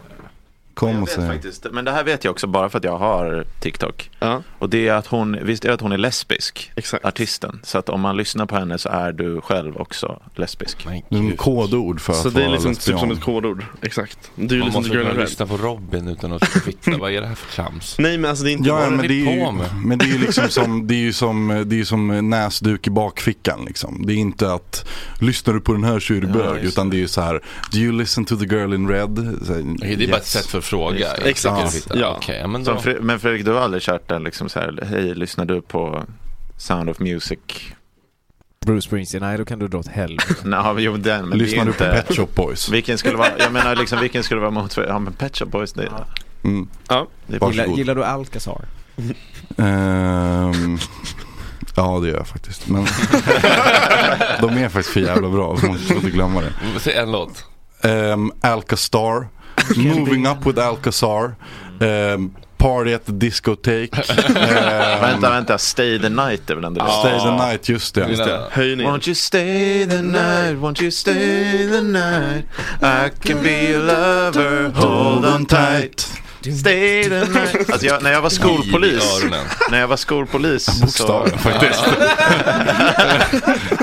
Kom 0.73 0.89
Jag 0.89 1.01
och 1.01 1.07
vet 1.07 1.15
säg. 1.15 1.27
faktiskt, 1.27 1.65
men 1.71 1.85
det 1.85 1.91
här 1.91 2.03
vet 2.03 2.23
jag 2.23 2.31
också 2.31 2.47
bara 2.47 2.69
för 2.69 2.77
att 2.77 2.83
jag 2.83 2.97
har 2.97 3.45
TikTok. 3.59 4.09
Ja, 4.19 4.43
Och 4.59 4.69
det 4.69 4.87
är 4.87 4.93
att 4.93 5.07
hon, 5.07 5.37
visst 5.41 5.63
är 5.65 5.67
det 5.67 5.73
att 5.73 5.81
hon 5.81 5.91
är 5.91 5.97
lesbisk? 5.97 6.71
exakt. 6.75 7.05
Artisten. 7.05 7.59
Så 7.63 7.77
att 7.77 7.89
om 7.89 8.01
man 8.01 8.17
lyssnar 8.17 8.45
på 8.45 8.55
henne 8.55 8.77
så 8.77 8.89
är 8.89 9.11
du 9.11 9.41
själv 9.41 9.77
också 9.77 10.21
lesbisk. 10.35 10.85
Men 10.85 11.01
Det 11.09 11.15
är 11.15 11.19
en 11.19 11.27
gud. 11.29 11.37
kodord 11.37 12.01
för 12.01 12.13
Så 12.13 12.27
att 12.27 12.33
det 12.33 12.43
är 12.43 12.49
liksom 12.49 12.75
typ 12.75 12.99
som 12.99 13.11
ett 13.11 13.21
kodord. 13.21 13.65
Exakt. 13.81 14.31
Du 14.35 14.57
Man 14.57 14.65
liksom 14.65 14.81
måste 14.83 14.97
kunna 14.97 15.13
lyssna 15.23 15.45
på 15.45 15.57
Robin 15.57 16.07
utan 16.07 16.33
att 16.33 16.47
fitta. 16.47 16.97
Vad 16.97 17.11
är 17.11 17.21
det 17.21 17.27
här 17.27 17.35
för 17.35 17.55
trams? 17.63 17.95
Nej 17.99 18.17
men 18.17 18.29
alltså 18.29 18.43
det 18.43 18.51
är 18.51 18.53
inte 18.53 18.69
Ja, 18.69 18.75
bara... 18.75 18.89
men 18.89 19.07
det, 19.07 19.21
är 19.21 19.45
på 19.45 19.51
med? 19.51 19.67
men 19.85 19.97
det 19.97 20.05
är 20.05 20.09
ju 20.09 20.17
liksom 20.19 20.49
som, 20.49 20.87
det 20.87 20.93
är 20.95 20.99
ju 20.99 21.13
som, 21.13 21.63
det 21.67 21.79
är 21.79 21.83
som 21.83 22.29
näsduk 22.29 22.87
i 22.87 22.89
bakfickan 22.89 23.65
liksom. 23.65 24.05
Det 24.05 24.13
är 24.13 24.17
inte 24.17 24.53
att, 24.53 24.85
lyssnar 25.19 25.53
du 25.53 25.59
på 25.61 25.73
den 25.73 25.83
här 25.83 25.99
så 25.99 26.13
är 26.13 26.21
du 26.21 26.27
Ja, 26.27 26.33
bög. 26.33 26.63
utan 26.63 26.89
det 26.89 26.95
är 26.95 26.99
ju 26.99 27.07
så 27.07 27.21
här, 27.21 27.41
do 27.71 27.77
you 27.77 27.91
listen 27.97 28.25
to 28.25 28.35
the 28.37 28.45
girl 28.45 28.73
in 28.73 28.87
red? 28.89 29.37
Så, 29.45 29.53
Okej, 29.53 29.95
det 29.95 30.03
är 30.03 30.07
bara 30.07 30.17
ett 30.17 30.23
yes. 30.23 30.31
sätt 30.31 30.45
för 30.45 30.60
att 30.61 30.65
fråga. 30.67 31.13
Det. 31.23 31.29
Exakt. 31.29 31.87
det 31.89 31.95
är. 31.95 31.99
Ja. 32.01 32.19
Ja, 32.27 32.47
men 32.47 32.63
då. 32.63 32.71
Fre- 32.75 33.01
men 33.01 33.19
Fredrik, 33.19 33.45
du 33.45 33.51
har 33.51 33.61
aldrig 33.61 33.83
kört 33.83 34.07
den 34.07 34.23
liksom 34.23 34.49
så 34.49 34.59
här, 34.59 34.79
hej 34.89 35.15
lyssnar 35.15 35.45
du 35.45 35.61
på 35.61 36.03
Sound 36.57 36.89
of 36.89 36.99
Music? 36.99 37.39
Bruce 38.65 38.81
Springsteen, 38.87 39.23
nej 39.23 39.37
då 39.37 39.45
kan 39.45 39.59
du 39.59 39.67
dra 39.67 39.77
åt 39.77 39.87
helvete. 39.87 40.33
Nej, 40.43 40.61
jo 40.77 40.97
den, 40.97 41.25
men 41.29 41.37
Lyssnar 41.37 41.65
det 41.65 41.71
du 41.71 41.75
är 41.85 41.89
på 41.89 41.95
inte... 41.97 42.03
Pet 42.07 42.15
Shop 42.17 42.27
Boys? 42.35 42.69
Vilken 42.69 42.97
skulle 42.97 43.17
vara, 43.17 43.29
jag 43.39 43.51
menar 43.53 43.75
liksom 43.75 43.99
vilken 43.99 44.23
skulle 44.23 44.41
vara 44.41 44.51
mot, 44.51 44.77
ja 44.77 44.99
men 44.99 45.13
Pet 45.13 45.37
Shop 45.37 45.45
Boys 45.45 45.73
det, 45.73 45.89
Mm. 46.43 46.67
Ja. 46.89 47.07
Gillar, 47.27 47.39
Varsågod. 47.39 47.77
gillar 47.77 47.95
du 47.95 48.03
Alcazar? 48.03 48.65
Ehm, 49.57 50.77
ja 51.75 51.99
det 52.01 52.07
gör 52.09 52.17
jag 52.17 52.27
faktiskt. 52.27 52.67
Men 52.69 52.85
de 54.41 54.57
är 54.57 54.69
faktiskt 54.69 54.93
för 54.93 54.99
jävla 54.99 55.29
bra, 55.29 55.57
så 55.57 55.65
man 55.65 55.77
får 55.79 55.95
inte 55.95 56.09
glömma 56.09 56.41
det. 56.41 56.79
Säg 56.79 56.93
en 56.93 57.11
låt. 57.11 57.45
Um, 57.83 58.31
Alcastar, 58.41 59.27
Moving 59.77 60.27
Up 60.27 60.45
with 60.45 60.59
Alcazar, 60.59 61.35
um, 61.79 62.35
Party 62.57 62.93
at 62.93 63.05
the 63.05 63.11
Discotheque. 63.11 63.93
ehm, 64.27 65.01
Vänta, 65.01 65.29
vänta. 65.29 65.57
Stay 65.57 65.99
the 65.99 66.09
night 66.09 66.49
är 66.49 66.55
väl 66.55 66.63
ändå 66.63 66.85
det? 66.85 66.91
Stay 66.91 67.19
the 67.19 67.45
night, 67.47 67.69
just 67.69 67.95
det. 67.95 68.07
Just 68.09 68.23
det. 68.23 68.49
Won't 68.55 69.07
you 69.07 69.15
stay 69.15 69.87
the 69.87 70.01
night, 70.01 70.57
won't 70.57 70.81
you 70.81 70.91
stay 70.91 71.67
the 71.71 71.81
night 71.81 72.45
I 72.81 73.27
can 73.27 73.43
be 73.43 73.69
your 73.69 73.79
lover, 73.83 74.71
hold 74.75 75.25
on 75.25 75.45
tight 75.45 76.07
Stay 76.41 77.03
the 77.03 77.19
night 77.19 77.69
Alltså 77.69 77.87
jag, 77.87 78.03
när 78.03 78.11
jag 78.11 78.21
var 78.21 78.29
skolpolis. 78.29 79.23
När 79.71 79.79
jag 79.79 79.87
var 79.87 79.97
skolpolis 79.97 80.65
så, 80.65 80.81
Bokstaven 80.81 81.39
faktiskt. 81.39 81.81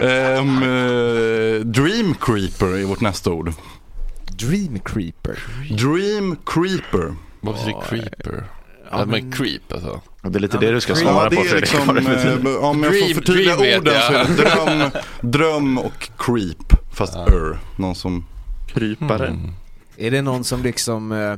Ehm, 0.03 0.63
eh, 0.63 1.61
Dream 1.61 2.15
Creeper 2.21 2.67
är 2.67 2.85
vårt 2.85 3.01
nästa 3.01 3.31
ord. 3.31 3.53
Dream 4.39 4.79
Creeper. 4.81 5.39
Dream 5.71 6.37
Creeper. 6.47 7.15
Vad 7.41 7.55
betyder 7.55 7.81
creeper? 7.81 8.45
Ja, 8.91 9.05
men 9.07 9.33
creep 9.33 9.73
alltså. 9.73 10.01
Det 10.23 10.39
är 10.39 10.41
lite 10.41 10.59
det 10.59 10.71
du 10.73 10.81
ska 10.81 10.93
Ja, 10.93 10.97
svara 10.97 11.29
det 11.29 11.37
på 11.37 11.43
Fredrik 11.43 11.61
liksom, 11.61 11.95
det 11.95 12.57
om 12.59 12.83
jag 12.83 12.93
får 12.93 13.01
Dream- 13.07 13.15
förtydliga 13.15 13.57
dream 13.57 13.81
orden 13.81 13.95
så 14.07 14.13
är 14.13 14.25
det 14.25 14.35
dröm, 14.43 14.91
dröm 15.33 15.79
och 15.79 16.11
creep. 16.19 16.73
Fast 16.93 17.17
ör. 17.17 17.59
Någon 17.77 17.95
som... 17.95 18.27
Krypare. 18.75 19.27
Mm. 19.27 19.51
Är 19.97 20.11
det 20.11 20.23
någon 20.23 20.45
som 20.45 20.63
liksom 20.63 21.13
eh, 21.13 21.35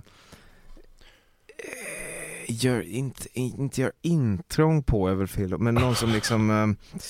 gör, 2.46 2.82
inte, 2.82 3.28
inte 3.32 3.80
gör 3.80 3.92
intrång 4.03 4.82
på 4.82 5.09
är 5.09 5.14
väl 5.14 5.28
fel 5.28 5.59
men 5.59 5.74
någon 5.74 5.94
som 5.96 6.11
liksom 6.12 6.51
eh, 6.51 7.01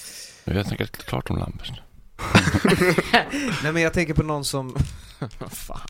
Jag 0.45 0.55
vet 0.55 0.70
inte 0.72 0.86
klart 0.86 1.30
om 1.30 1.36
Lambert. 1.36 1.72
Nej 3.62 3.73
men 3.73 3.83
jag 3.83 3.93
tänker 3.93 4.14
på 4.14 4.23
någon 4.23 4.45
som 4.45 4.77
Fan. 5.51 5.81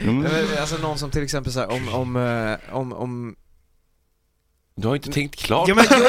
Mm. 0.00 0.18
Men, 0.22 0.58
alltså 0.60 0.76
någon 0.76 0.98
som 0.98 1.10
till 1.10 1.22
exempel 1.22 1.52
så 1.52 1.60
här, 1.60 1.70
om, 1.70 1.88
om, 1.88 2.16
eh, 2.16 2.76
om, 2.76 2.92
om 2.92 3.34
Du 4.76 4.88
har 4.88 4.96
inte 4.96 5.12
tänkt 5.12 5.36
klart. 5.36 5.68
Ja, 5.68 5.74
men, 5.74 5.84
jag, 5.90 6.00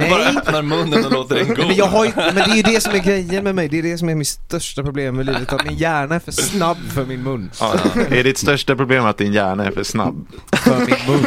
Du 0.00 0.08
bara 0.10 0.18
nej, 0.24 0.36
öppnar 0.36 0.62
munnen 0.62 1.04
och 1.04 1.12
låter 1.12 1.34
den 1.34 1.54
gå. 1.54 1.66
men, 1.66 1.76
jag 1.76 1.86
har 1.86 2.04
ju, 2.04 2.12
men 2.16 2.34
det 2.34 2.40
är 2.42 2.56
ju 2.56 2.62
det 2.62 2.80
som 2.80 2.94
är 2.94 2.98
grejen 2.98 3.44
med 3.44 3.54
mig, 3.54 3.68
det 3.68 3.78
är 3.78 3.82
det 3.82 3.98
som 3.98 4.08
är 4.08 4.14
mitt 4.14 4.28
största 4.28 4.82
problem 4.82 5.16
med 5.16 5.26
livet, 5.26 5.52
att 5.52 5.64
min 5.64 5.76
hjärna 5.76 6.14
är 6.14 6.18
för 6.20 6.32
snabb 6.32 6.78
för 6.94 7.04
min 7.04 7.22
mun. 7.22 7.50
Ja, 7.60 7.74
är 8.10 8.24
ditt 8.24 8.38
största 8.38 8.76
problem 8.76 9.04
att 9.04 9.18
din 9.18 9.32
hjärna 9.32 9.64
är 9.64 9.70
för 9.70 9.82
snabb? 9.84 10.26
För 10.52 10.78
min 10.78 10.96
mun. 11.16 11.26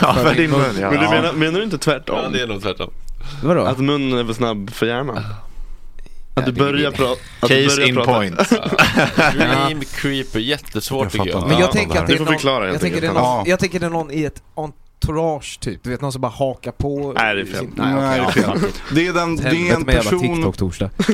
Ja, 0.00 0.14
för 0.14 0.34
din 0.34 0.50
mun 0.50 0.76
ja. 0.80 0.90
Men 0.90 1.00
du 1.00 1.08
menar, 1.08 1.32
menar 1.32 1.58
du 1.58 1.64
inte 1.64 1.76
Ja, 1.76 1.80
tvärtom? 1.80 2.32
det 2.32 2.40
är 2.40 2.46
nog 2.46 2.62
tvärtom. 2.62 2.90
Vadå? 3.42 3.62
Att 3.62 3.78
munnen 3.78 4.18
är 4.18 4.24
för 4.24 4.32
snabb 4.32 4.70
för 4.70 4.86
hjärnan? 4.86 5.24
Att 6.34 6.46
du 6.46 6.52
det- 6.52 6.58
börjar 6.60 6.90
prata... 6.90 7.20
Case 7.40 7.54
börjar 7.76 7.88
in 7.88 7.94
prata- 7.94 8.12
point. 8.14 8.36
Dream 9.34 9.80
creeper, 9.94 10.38
jättesvårt 10.38 11.02
Jag 11.02 11.12
tycker 11.12 11.26
jag. 11.38 11.42
Men 11.42 11.50
jag 11.50 11.60
Ja, 11.60 11.72
tänker 11.72 11.98
att 12.00 12.06
Du 12.06 12.12
det 12.16 12.20
är 12.20 12.24
någon, 12.24 12.66
jag 12.72 12.80
tänker, 12.80 13.00
det 13.00 13.06
är 13.06 13.12
någon, 13.12 13.22
Ja. 13.22 13.44
jag 13.46 13.58
tänker 13.58 13.80
det 13.80 13.86
är 13.86 13.90
någon 13.90 14.10
i 14.10 14.24
ett 14.24 14.42
entourage 14.54 15.58
typ, 15.60 15.82
du 15.82 15.90
vet 15.90 16.00
någon 16.00 16.12
som 16.12 16.20
bara 16.20 16.32
hakar 16.32 16.72
på 16.72 17.12
Nej, 17.16 17.34
det 17.34 17.40
är 17.40 17.44
fel. 17.44 17.56
sin- 17.58 17.72
Nej, 17.76 18.20
okej, 18.28 18.42
det 18.44 18.50
är 18.50 18.58
fel. 18.58 18.70
Det 18.94 19.06
är, 19.06 19.12
den, 19.12 19.36
det 19.36 19.68
är 19.70 19.74
en 19.74 19.84
person, 19.84 20.54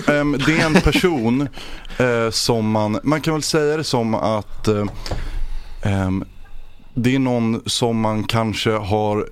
ehm, 0.08 0.38
det 0.46 0.60
är 0.60 0.66
en 0.66 0.74
person 0.74 1.48
eh, 1.98 2.30
som 2.30 2.70
man, 2.70 2.98
man 3.02 3.20
kan 3.20 3.34
väl 3.34 3.42
säga 3.42 3.76
det 3.76 3.84
som 3.84 4.14
att 4.14 4.68
eh, 4.68 4.84
ehm, 5.82 6.24
det 6.94 7.14
är 7.14 7.18
någon 7.18 7.62
som 7.66 8.00
man 8.00 8.24
kanske 8.24 8.70
har 8.70 9.26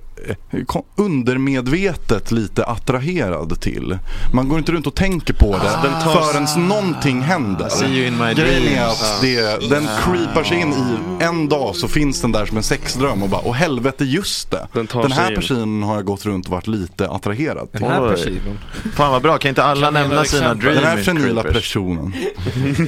undermedvetet 0.95 2.31
lite 2.31 2.65
attraherad 2.65 3.61
till. 3.61 3.97
Man 4.33 4.49
går 4.49 4.57
inte 4.57 4.71
runt 4.71 4.87
och 4.87 4.95
tänker 4.95 5.33
på 5.33 5.51
det 5.51 5.79
den 5.89 6.01
tar- 6.01 6.21
förrän 6.21 6.67
någonting 6.67 7.21
händer. 7.21 7.69
See 7.69 7.85
you 7.87 8.07
in 8.07 8.17
my 8.17 8.33
Grejen 8.33 8.77
är 8.77 8.85
att 8.85 9.21
det, 9.21 9.69
den 9.69 9.87
creepar 10.03 10.43
sig 10.43 10.59
in 10.59 10.73
i 10.73 11.23
en 11.23 11.49
dag 11.49 11.75
så 11.75 11.87
finns 11.87 12.21
den 12.21 12.31
där 12.31 12.45
som 12.45 12.57
en 12.57 12.63
sexdröm 12.63 13.23
och 13.23 13.29
bara, 13.29 13.41
åh 13.45 13.53
helvete 13.53 14.05
just 14.05 14.51
det. 14.51 14.67
Den 14.73 14.87
Den 14.91 15.11
här 15.11 15.35
personen 15.35 15.83
har 15.83 15.95
jag 15.95 16.05
gått 16.05 16.25
runt 16.25 16.45
och 16.45 16.51
varit 16.51 16.67
lite 16.67 17.09
attraherad 17.09 17.71
till. 17.71 17.81
Den 17.81 17.91
här 17.91 18.09
personen. 18.09 18.59
Fan 18.95 19.11
vad 19.11 19.21
bra, 19.21 19.37
kan 19.37 19.49
inte 19.49 19.63
alla 19.63 19.85
Kan 19.85 19.93
nämna 19.93 20.23
sina 20.23 20.53
dream 20.53 20.75
Den 20.75 20.83
här 20.83 21.03
senila 21.03 21.43
personen. 21.43 22.13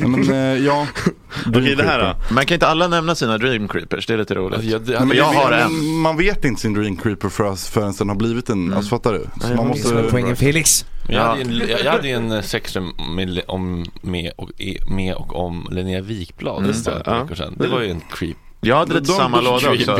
Ja, 0.02 0.08
men, 0.08 0.32
eh, 0.32 0.38
ja. 0.66 0.88
Okej, 1.48 1.76
det 1.76 1.84
här 1.84 2.00
då? 2.00 2.36
Men 2.36 2.46
kan 2.46 2.56
inte 2.56 2.68
alla 2.68 2.88
nämna 2.88 3.16
sina 3.16 3.38
dream 3.38 3.68
creepers? 3.68 4.08
Det 4.08 4.14
är 4.14 4.18
lite 4.18 4.34
roligt. 4.34 4.60
Nej, 4.60 4.70
jag, 4.70 5.08
men 5.08 5.18
jag 5.18 5.32
jag 5.34 5.42
har 5.42 5.52
en. 5.52 5.86
Man 5.88 6.18
vet 6.18 6.46
inte 6.46 6.62
sin 6.62 6.74
dream 6.74 6.98
creeper 6.98 7.21
för, 7.30 7.56
förrän 7.56 7.94
den 7.98 8.10
har 8.10 8.16
blivit 8.16 8.50
en, 8.50 8.74
alltså 8.74 8.90
fattar 8.90 9.14
du? 9.14 9.26
Så 9.48 9.56
man 9.56 9.68
måste... 9.68 10.08
poängen 10.12 10.36
Felix. 10.36 10.86
jag, 11.08 11.22
hade 11.22 11.42
ju 11.44 11.62
en, 11.64 11.70
jag, 11.86 11.92
hade 11.92 12.08
ju 12.08 12.14
en 12.14 12.44
sexdröm 12.44 12.92
med, 13.16 13.42
om, 13.48 13.86
med, 14.02 14.32
och, 14.38 14.50
i- 14.62 14.78
med 14.90 15.14
och 15.16 15.36
om 15.36 15.68
Linnea 15.72 16.02
Wikblad 16.02 16.58
Mm. 16.64 16.74
för 16.74 16.98
ett 17.00 17.04
par 17.06 17.16
Ja. 17.16 17.24
veckor 17.24 17.36
sedan. 17.36 17.56
Det 17.60 17.68
var 17.68 17.82
ju 17.82 17.90
en 17.92 18.02
creep. 18.12 18.38
Jag 18.62 18.76
hade 18.76 18.94
lite 18.94 19.06
samma 19.12 19.42
låda 19.42 19.72
också. 19.72 19.98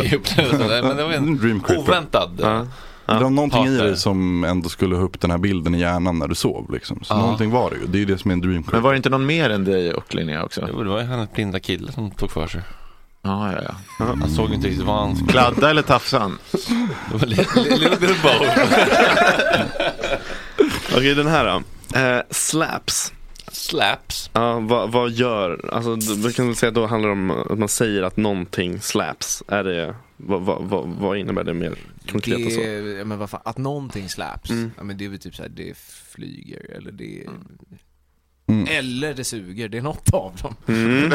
Men 0.84 0.98
det 0.98 1.04
var 1.04 1.12
En 1.14 1.62
oväntad. 1.78 2.32
Ja. 2.42 2.66
Det 3.06 3.24
var 3.24 3.30
någonting 3.30 3.66
i 3.66 3.70
Hatar 3.70 3.84
dig 3.84 3.92
det. 3.92 3.98
som 3.98 4.44
ändå 4.44 4.70
skulle 4.70 4.96
ha 4.96 5.04
upp 5.04 5.20
den 5.22 5.32
här 5.32 5.38
bilden 5.38 5.76
i 5.76 5.80
hjärnan 5.80 6.20
när 6.20 6.28
du 6.28 6.36
sov 6.36 6.72
liksom. 6.74 7.00
Så 7.04 7.14
Ja. 7.14 7.18
någonting 7.18 7.50
var 7.52 7.70
det 7.70 7.76
ju. 7.76 7.88
Det 7.88 7.98
är 7.98 8.00
ju 8.00 8.06
det 8.06 8.18
som 8.18 8.32
är 8.32 8.34
en 8.34 8.42
dream. 8.42 8.64
Men 8.72 8.82
var 8.82 8.92
det 8.92 8.98
inte 8.98 9.10
någon 9.10 9.26
mer 9.26 9.50
än 9.50 9.64
dig 9.66 9.94
och 9.94 10.16
Linnea 10.16 10.44
också? 10.44 10.68
Jo, 10.74 10.84
det 10.84 10.90
var 10.90 11.00
ju 11.00 11.06
hennes 11.06 11.32
blinda 11.34 11.60
kille 11.60 11.92
som 11.92 12.12
tog 12.12 12.32
för 12.32 12.48
sig. 12.48 12.62
Ja, 13.24 13.52
ja, 13.54 13.62
ja. 13.64 14.06
Han 14.06 14.30
såg 14.30 14.54
inte 14.54 14.68
riktigt 14.68 14.86
vad 14.86 15.00
han 15.00 15.16
skulle. 15.16 15.32
Kladda 15.32 15.70
eller 15.70 15.82
tafsan? 15.82 16.38
Little 17.26 17.98
bit 18.00 18.10
of 18.12 18.22
both. 18.24 18.58
Okej, 20.98 21.16
den 21.16 21.28
här 21.28 21.46
då. 21.46 21.64
Eh, 22.00 22.22
slaps. 22.30 23.14
Slaps. 23.52 24.30
Ja, 24.34 24.60
vad, 24.60 24.92
vad 24.92 25.12
gör, 25.12 25.70
alltså 25.74 25.96
vi 26.28 26.34
kan 26.34 26.56
säga 26.56 26.68
att 26.68 26.76
då 26.76 26.86
handlar 26.86 27.10
det 27.10 27.14
om 27.14 27.32
att 27.32 27.60
man 27.60 27.70
säger 27.70 28.04
att 28.04 28.18
någonting 28.18 28.80
slaps. 28.82 29.44
Är 29.48 29.64
det, 29.64 29.96
vad, 30.18 30.42
vad, 30.42 30.64
vad, 30.64 30.88
vad 30.90 31.18
innebär 31.18 31.44
det 31.44 31.54
mer 31.54 31.76
konkret 32.12 32.54
så? 32.54 32.60
Det, 32.60 32.66
är- 32.68 32.98
ja, 32.98 33.06
men 33.06 33.18
vad 33.20 33.30
fan, 33.30 33.42
att 33.46 33.58
någonting 33.58 34.10
slaps, 34.10 34.50
Mm. 34.50 34.72
ja, 34.78 34.84
men 34.84 34.98
det 34.98 35.06
är 35.06 35.10
väl 35.10 35.20
typ 35.20 35.36
såhär, 35.36 35.50
det 35.50 35.78
flyger 36.14 36.72
eller 36.78 36.92
det 36.92 37.24
Mm. 37.28 37.40
Eller 38.70 39.14
det 39.14 39.24
suger, 39.24 39.70
det 39.70 39.78
är 39.78 39.82
något 39.82 40.14
av 40.14 40.32
dem. 40.42 40.56
Mm. 40.68 41.12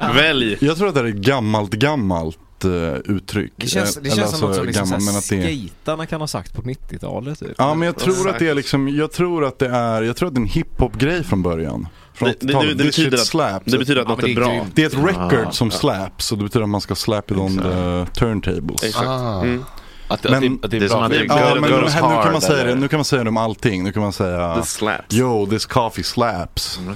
Välj! 0.14 0.56
Jag 0.60 0.76
tror 0.76 0.88
att 0.88 0.94
det 0.94 1.00
är 1.00 1.08
gammalt, 1.08 1.70
gammalt 1.70 2.38
uh, 2.64 2.94
uttryck. 3.04 3.52
Det 3.56 3.66
känns, 3.66 3.94
det 3.94 4.08
Eh, 4.08 4.14
känns 4.14 4.18
eller 4.18 4.38
som 4.38 4.48
något 4.48 4.56
som 4.56 4.66
liksom 4.66 4.84
gammal, 4.90 5.00
men 5.02 5.22
såhär 5.22 5.42
det 5.42 5.46
är... 5.48 5.48
skejtarna 5.48 6.06
kan 6.06 6.20
ha 6.20 6.28
sagt 6.28 6.54
på 6.54 6.62
90-talet 6.62 7.38
typ. 7.38 7.48
Ja 7.58 7.74
men 7.74 7.86
jag 7.86 7.98
tror 7.98 8.28
att 8.30 8.38
det 8.38 8.48
är 8.48 8.54
liksom, 8.54 8.88
jag 8.88 9.12
tror 9.12 9.44
att 9.44 9.58
det 9.58 9.68
är, 9.68 10.02
jag 10.02 10.16
tror 10.16 10.28
att 10.28 10.34
det 10.34 10.38
är 10.38 10.42
en 10.42 10.48
hiphop-grej 10.48 11.24
från 11.24 11.42
början. 11.42 11.88
Från 12.14 12.28
Det- 12.28 12.34
det- 12.40 12.46
80-talet. 12.52 12.78
det 12.78 12.84
shit 12.84 12.96
betyder 12.96 13.18
att- 13.18 13.26
slaps. 13.26 13.64
Det 13.72 13.78
betyder 13.78 14.00
att 14.00 14.08
Ja, 14.08 14.14
något 14.14 14.22
är 14.22 14.26
det 14.26 14.32
är 14.32 14.36
bra. 14.36 14.66
Det 14.74 14.82
är 14.82 14.86
ett 14.86 14.94
record 14.94 15.46
Ah, 15.46 15.50
som 15.50 15.68
ja. 15.72 15.78
slaps 15.78 16.32
och 16.32 16.38
det 16.38 16.44
betyder 16.44 16.62
att 16.62 16.68
man 16.68 16.80
ska 16.80 16.94
slap 16.94 17.30
it 17.30 17.36
on 17.36 17.58
the 17.58 18.06
turntables. 18.20 18.82
Exakt. 18.84 19.06
Ah. 19.06 19.42
Mm. 19.42 19.64
Att, 20.08 20.26
att, 20.26 20.30
Men 20.30 20.40
det, 20.40 20.64
att 20.64 20.70
det 20.70 20.76
är 20.76 20.80
det 20.80 20.86
är 20.86 20.88
bra 20.88 20.96
som 20.96 21.02
att 21.02 21.10
det 21.10 21.18
dig. 21.18 21.26
Ja 21.28 21.54
men 21.54 21.70
nu, 21.70 21.80
nu, 21.80 21.90
kan 21.90 22.02
man 22.02 22.34
hard, 22.34 22.42
säga 22.42 22.64
det, 22.64 22.74
nu 22.74 22.88
kan 22.88 22.98
man 22.98 23.04
säga 23.04 23.24
det 23.24 23.28
om 23.28 23.36
allting. 23.36 23.84
Nu 23.84 23.92
kan 23.92 24.02
man 24.02 24.12
säga 24.12 24.54
The 24.54 24.66
slaps. 24.66 25.14
Yo 25.14 25.46
this 25.46 25.66
coffee 25.66 26.04
slaps. 26.04 26.80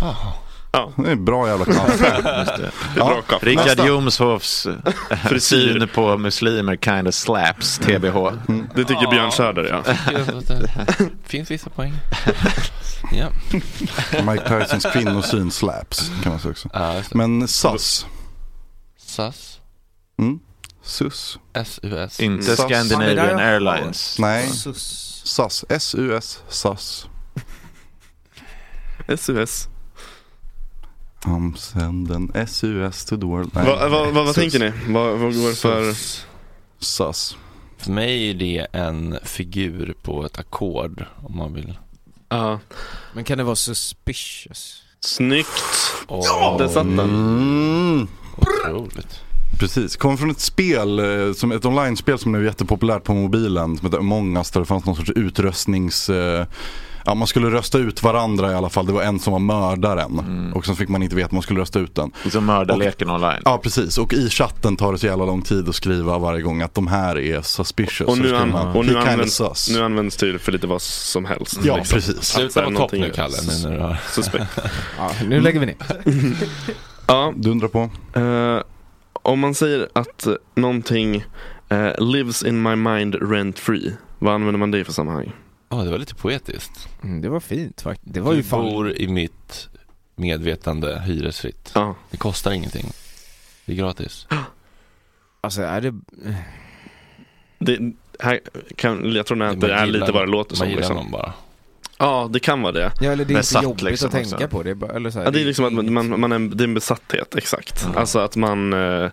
Ja. 0.00 0.92
Det 0.96 1.10
är 1.10 1.16
bra 1.16 1.48
jävla 1.48 1.64
kaffe. 1.64 2.22
Bra 2.94 3.22
kaffe. 3.22 3.46
Rickard. 3.46 3.86
Jomshofs 3.86 4.66
eh, 4.66 5.36
syn 5.38 5.88
på 5.94 6.18
muslimer 6.18 6.76
kind 6.76 7.08
of 7.08 7.14
slaps, 7.14 7.78
TBH. 7.78 8.16
Det 8.74 8.84
tycker 8.84 9.10
Björn 9.10 9.32
Söder 9.32 9.64
ja. 9.64 9.94
Det 10.98 11.28
finns 11.28 11.50
vissa 11.50 11.70
poäng. 11.70 11.92
Ja. 13.12 13.28
Mike 14.32 14.60
Tysons 14.60 14.86
kvinnosyn 14.92 15.50
slaps 15.50 16.10
kan 16.22 16.32
man 16.32 16.40
säga 16.40 16.50
också. 16.50 16.68
Ja, 16.72 16.92
det. 16.92 17.14
Men 17.14 17.48
SAS. 17.48 18.06
SAS. 18.98 19.60
Mm. 20.18 20.38
SUS. 20.86 21.38
SUS. 21.64 22.20
Inte 22.20 22.56
SAS. 22.56 22.60
Scandinavian 22.70 23.38
Ja. 23.38 23.44
Airlines. 23.44 24.18
Nej. 24.18 24.48
Sus. 24.48 25.22
SAS. 25.24 25.64
S-U-S. 25.68 26.42
SAS. 26.48 27.06
SUS. 29.16 29.68
I'm 31.24 31.56
sending 31.56 32.46
SUS 32.46 33.04
to 33.04 33.16
the 33.16 33.26
world. 33.26 33.50
Nej. 33.54 33.66
Vad 33.66 33.90
va, 33.90 34.10
va, 34.10 34.22
vad 34.22 34.34
tänker 34.34 34.58
ni? 34.58 34.72
Vad, 34.92 35.18
vad 35.18 35.34
går 35.34 35.48
det 35.48 35.54
för? 35.54 35.94
SAS. 36.78 37.36
För 37.78 37.90
mig 37.90 38.30
är 38.30 38.34
det 38.34 38.66
en 38.72 39.18
figur 39.24 39.94
på 40.02 40.24
ett 40.26 40.38
ackord 40.38 41.04
om 41.22 41.36
man 41.36 41.54
vill. 41.54 41.78
Ja. 42.28 42.60
Men 43.14 43.24
kan 43.24 43.38
det 43.38 43.44
vara 43.44 43.56
suspicious? 43.56 44.82
Snyggt! 45.00 45.48
Oh, 46.08 46.58
Där 46.58 46.68
satt 46.68 46.74
den. 46.96 47.00
Mm. 47.00 48.08
Otroligt. 48.36 49.20
Precis, 49.58 49.96
kommer 49.96 50.16
från 50.16 50.30
ett 50.30 50.40
spel, 50.40 50.98
eh, 50.98 51.32
som 51.32 51.52
ett 51.52 51.64
online-spel 51.64 52.18
som 52.18 52.32
nu 52.32 52.38
är 52.38 52.42
jättepopulärt 52.44 53.04
på 53.04 53.14
mobilen 53.14 53.76
som 53.76 53.86
heter 53.86 53.98
Among 53.98 54.36
Us 54.36 54.50
där 54.50 54.60
det 54.60 54.66
fanns 54.66 54.84
någon 54.84 54.96
sorts 54.96 55.10
utröstnings... 55.10 56.08
eh, 56.10 56.46
ja, 57.04 57.14
man 57.14 57.26
skulle 57.26 57.50
rösta 57.50 57.78
ut 57.78 58.02
varandra 58.02 58.52
i 58.52 58.54
alla 58.54 58.68
fall. 58.70 58.86
Det 58.86 58.92
var 58.92 59.02
en 59.02 59.18
som 59.20 59.32
var 59.32 59.40
mördaren. 59.40 60.18
Mm. 60.18 60.52
Och 60.52 60.66
sen 60.66 60.76
fick 60.76 60.88
man 60.88 61.02
inte 61.02 61.16
veta, 61.16 61.28
man 61.32 61.42
skulle 61.42 61.60
rösta 61.60 61.78
ut 61.78 61.94
den. 61.94 62.10
Som 62.30 62.44
mördarleken 62.44 63.10
online. 63.10 63.42
Ja 63.44 63.58
precis, 63.62 63.98
och 63.98 64.12
i 64.14 64.30
chatten 64.30 64.76
tar 64.76 64.92
det 64.92 64.98
så 64.98 65.06
jävla 65.06 65.24
lång 65.24 65.42
tid 65.42 65.68
att 65.68 65.74
skriva 65.74 66.18
varje 66.18 66.42
gång 66.42 66.62
att 66.62 66.74
de 66.74 66.86
här 66.86 67.18
är 67.18 67.42
suspicious. 67.42 68.08
Och 68.10 68.18
nu, 68.18 68.36
an, 68.36 68.50
man, 68.50 68.76
och 68.76 68.84
"He 68.84 68.92
nu, 68.92 68.98
används, 68.98 69.34
sus." 69.34 69.70
nu 69.70 69.82
används 69.82 70.16
tydligen 70.16 70.40
för 70.40 70.52
lite 70.52 70.66
vad 70.66 70.82
som 70.82 71.24
helst. 71.24 71.58
Ja, 71.64 71.76
liksom. 71.76 71.94
precis. 71.96 72.18
Att 72.18 72.24
Sluta 72.24 72.64
vara 72.64 72.74
topp 72.76 72.92
nu 72.92 73.10
Kalle, 73.14 73.36
nu 73.48 73.68
när 73.68 73.76
du 73.76 73.82
har... 73.82 73.98
Ja, 74.98 75.10
nu 75.28 75.40
lägger 75.40 75.60
vi 75.60 75.66
ner. 75.66 75.76
Ja, 77.06 77.32
Dundra 77.36 77.68
på. 77.68 77.90
eh, 78.14 78.60
om 79.26 79.40
man 79.40 79.54
säger 79.54 79.88
att 79.92 80.26
eh, 80.26 80.34
någonting 80.54 81.24
eh, 81.68 81.92
lives 81.98 82.42
in 82.42 82.62
my 82.62 82.76
mind 82.76 83.30
rent 83.30 83.58
free. 83.58 83.96
Vad 84.18 84.34
använder 84.34 84.58
man 84.58 84.70
det 84.70 84.84
för 84.84 84.92
sammanhang? 84.92 85.32
Ja, 85.68 85.76
det 85.76 85.90
var 85.90 85.98
lite 85.98 86.14
poetiskt. 86.14 86.88
Mm, 87.02 87.20
det 87.22 87.28
var 87.28 87.40
fint 87.40 87.80
faktiskt. 87.80 88.14
Det 88.14 88.20
var 88.20 88.32
ju 88.32 88.38
Du 88.38 88.42
fan... 88.48 88.64
bor 88.64 88.92
i 88.92 89.08
mitt 89.08 89.68
medvetande 90.16 91.00
hyresfritt. 91.00 91.72
Ja. 91.74 91.94
Det 92.10 92.16
kostar 92.16 92.52
ingenting. 92.52 92.86
Det 93.64 93.72
är 93.72 93.76
gratis. 93.76 94.26
Alltså 95.40 95.62
är 95.62 95.80
det... 95.80 95.94
Det, 97.58 97.78
här 98.20 98.40
kan, 98.76 99.12
jag 99.12 99.26
tror 99.26 99.42
att 99.42 99.60
det 99.60 99.72
är 99.74 99.86
lite 99.86 100.12
vad 100.12 100.22
det 100.22 100.30
låter 100.30 100.56
som. 100.56 100.64
Man 100.64 100.68
gillar 100.70 100.80
Liksom. 100.80 100.96
någon 100.96 101.10
bara. 101.10 101.32
Ja, 101.98 102.28
det 102.32 102.38
kan 102.40 102.62
vara 102.62 102.72
det. 102.72 102.92
Ja 103.00 103.12
eller 103.12 103.24
det 103.24 103.34
är 103.34 103.36
Besatt 103.36 103.62
inte 103.62 103.70
jobbigt 103.70 103.82
liksom 103.82 104.06
att 104.06 104.12
tänka 104.12 104.36
också. 104.36 104.48
på. 104.48 104.62
Det 104.62 104.70
är, 104.70 104.74
bara, 104.74 104.92
eller 104.92 105.10
så 105.10 105.18
här, 105.18 105.24
Ja, 105.24 105.30
det 105.30 105.40
är 105.40 105.44
liksom 105.44 105.64
att 105.64 105.72
man, 105.84 106.20
man, 106.20 106.32
är, 106.32 106.38
det 106.38 106.64
är 106.64 106.68
en 106.68 106.74
besatthet, 106.74 107.34
exakt. 107.36 107.88
Alltså 107.96 108.18
att 108.18 108.36
man, 108.36 108.72
eh, 108.72 109.10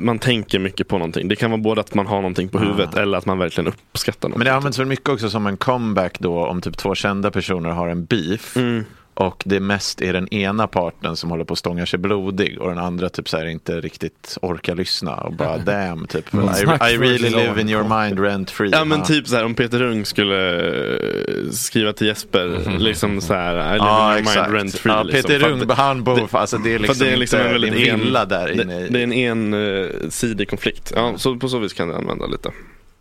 man 0.00 0.18
tänker 0.18 0.58
mycket 0.58 0.88
på 0.88 0.98
någonting. 0.98 1.28
Det 1.28 1.36
kan 1.36 1.50
vara 1.50 1.60
både 1.60 1.80
att 1.80 1.94
man 1.94 2.06
har 2.06 2.16
någonting 2.16 2.48
på 2.48 2.58
huvudet 2.58 2.94
eller 2.94 3.18
att 3.18 3.26
man 3.26 3.38
verkligen 3.38 3.68
uppskattar 3.68 4.28
något. 4.28 4.38
Men 4.38 4.44
det 4.44 4.54
används 4.54 4.78
väl 4.78 4.86
mycket 4.86 5.08
också 5.08 5.30
som 5.30 5.46
en 5.46 5.56
comeback 5.56 6.18
då 6.18 6.46
om 6.46 6.60
typ 6.60 6.76
två 6.76 6.94
kända 6.94 7.30
personer 7.30 7.70
har 7.70 7.88
en 7.88 8.04
beef. 8.04 8.56
Mm. 8.56 8.84
Och 9.14 9.42
det 9.46 9.60
mest 9.60 10.02
är 10.02 10.12
den 10.12 10.34
ena 10.34 10.66
parten 10.66 11.16
som 11.16 11.30
håller 11.30 11.44
på 11.44 11.52
att 11.52 11.58
stånga 11.58 11.86
sig 11.86 11.98
blodig 11.98 12.58
och 12.60 12.68
den 12.68 12.78
andra 12.78 13.08
typ 13.08 13.28
så 13.28 13.36
här 13.36 13.46
inte 13.46 13.80
riktigt 13.80 14.38
orkar 14.42 14.74
lyssna 14.74 15.14
och 15.16 15.32
bara 15.32 15.58
damn 15.64 16.06
typ. 16.06 16.32
Mm. 16.34 16.44
I, 16.48 16.58
I 16.92 16.96
really 16.98 17.30
live 17.30 17.60
in 17.60 17.68
your 17.68 18.02
mind 18.02 18.20
rent 18.20 18.50
free. 18.50 18.70
Ja 18.72 18.84
men 18.84 19.02
typ 19.02 19.26
så 19.28 19.36
här 19.36 19.44
om 19.44 19.54
Peter 19.54 19.78
Rung 19.78 20.04
skulle 20.04 20.60
eh, 20.60 21.50
skriva 21.52 21.92
till 21.92 22.06
Jesper, 22.06 22.78
liksom 22.78 23.20
så 23.20 23.34
här, 23.34 23.54
I 23.54 23.72
live 23.72 23.76
Ja 23.86 24.18
in 24.18 24.24
your 24.24 24.28
exakt. 24.30 24.50
mind 24.50 24.54
rent 24.62 24.74
free. 24.74 24.92
ja, 24.92 25.02
liksom. 25.02 25.22
Peter 25.22 25.48
Rung, 25.48 25.70
han 25.70 26.04
bor, 26.04 26.28
alltså 26.36 26.58
det 26.58 26.74
är 26.74 26.78
för 26.78 26.86
liksom, 26.86 27.06
det 27.06 27.12
är 27.12 27.16
liksom 27.16 27.38
inte, 27.38 27.48
en 27.48 27.52
väldigt 27.52 27.74
villa 28.04 28.24
där 28.24 28.46
det, 28.46 28.62
inne 28.62 28.80
i. 28.80 28.88
det 28.88 28.98
är 29.00 29.02
en 29.32 29.52
ensidig 29.52 30.48
konflikt. 30.50 30.92
Ja, 30.96 31.12
så 31.16 31.36
på 31.36 31.48
så 31.48 31.58
vis 31.58 31.72
kan 31.72 31.88
det 31.88 31.96
använda 31.96 32.26
lite. 32.26 32.50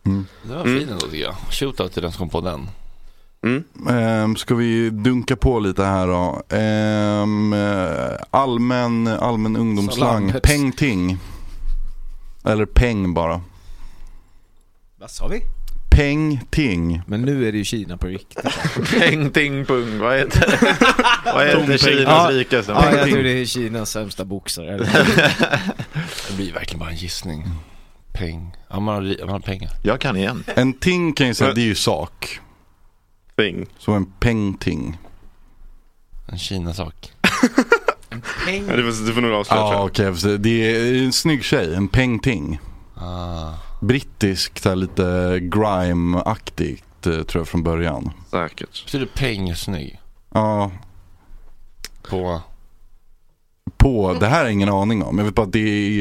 Det 0.03 0.53
var 0.53 0.61
Mm. 0.63 0.79
fin 0.79 0.89
ändå 0.89 1.05
tycker 1.07 1.23
jag. 1.23 1.35
Shootout 1.51 1.93
till 1.93 2.01
den 2.01 2.11
som 2.11 2.19
kom 2.19 2.29
på 2.29 2.49
den. 2.49 2.67
Mm. 3.43 3.63
Ehm, 3.89 4.35
ska 4.35 4.55
vi 4.55 4.89
dunka 4.89 5.35
på 5.35 5.59
lite 5.59 5.83
här 5.83 6.07
då? 6.07 6.43
Ehm, 6.55 7.53
eh, 7.53 8.17
allmän, 8.31 9.07
allmän 9.07 9.55
ungdomsslang. 9.55 10.33
Peng-ting. 10.43 11.17
Eller 12.45 12.65
peng 12.65 13.13
bara. 13.13 13.41
Vad 14.99 15.11
sa 15.11 15.27
vi? 15.27 15.41
Peng-ting. 15.89 17.01
Men 17.07 17.21
nu 17.21 17.47
är 17.47 17.51
det 17.51 17.57
ju 17.57 17.63
Kina 17.63 17.97
på 17.97 18.07
riktigt. 18.07 18.45
Peng 18.99 19.31
ting 19.31 19.65
pung, 19.65 19.99
vad 19.99 20.17
heter 20.17 20.39
det? 20.39 20.77
vad 21.33 21.47
heter 21.47 21.77
Kinas 21.77 22.31
rikaste? 22.31 22.71
ja, 22.71 22.97
jag 22.97 23.09
tror 23.09 23.23
det 23.23 23.41
är 23.41 23.45
Kinas 23.45 23.91
sämsta 23.91 24.25
boxare. 24.25 24.77
Det 26.27 26.35
blir 26.35 26.53
verkligen 26.53 26.79
bara 26.79 26.89
en 26.89 26.95
gissning. 26.95 27.45
Peng. 28.13 28.55
Ja, 28.69 28.79
man 28.79 28.95
har, 28.95 29.17
man 29.19 29.29
har 29.29 29.39
pengar. 29.39 29.71
Jag 29.83 29.99
kan 30.01 30.17
igen. 30.17 30.43
En 30.55 30.73
ting 30.73 31.13
kan 31.13 31.27
jag 31.27 31.35
säga, 31.35 31.53
det 31.53 31.61
är 31.61 31.65
ju 31.65 31.75
sak. 31.75 32.39
Thing. 33.39 33.65
Så 33.77 33.91
en 33.91 34.05
peng-ting. 34.19 34.97
En 36.27 36.37
Kina-sak. 36.37 37.11
Ja, 38.67 38.75
du, 38.75 38.93
får, 38.93 39.05
du 39.05 39.13
får 39.13 39.21
nog 39.21 39.31
avslöja 39.31 39.61
får 40.13 40.19
se. 40.19 40.37
det 40.37 40.49
är 40.75 41.03
en 41.03 41.13
snygg 41.13 41.43
tjej, 41.43 41.75
en 41.75 41.87
peng-ting. 41.87 42.59
Ah. 42.95 43.53
Brittisk, 43.81 44.59
så 44.59 44.69
här 44.69 44.75
lite 44.75 45.39
grime-aktigt 45.39 47.07
eh, 47.07 47.23
tror 47.23 47.41
jag 47.41 47.47
från 47.47 47.63
början. 47.63 48.11
Säkert. 48.31 48.85
Betyder 48.85 49.05
peng 49.05 49.55
snygg? 49.55 49.99
Ja, 50.33 50.71
På... 52.09 52.41
på, 53.77 54.17
det 54.19 54.27
här 54.27 54.45
är 54.45 54.49
ingen 54.49 54.69
aning 54.69 55.03
om. 55.03 55.17
Jag 55.17 55.25
vet 55.25 55.35
bara 55.35 55.45
att 55.45 55.51
det 55.51 55.59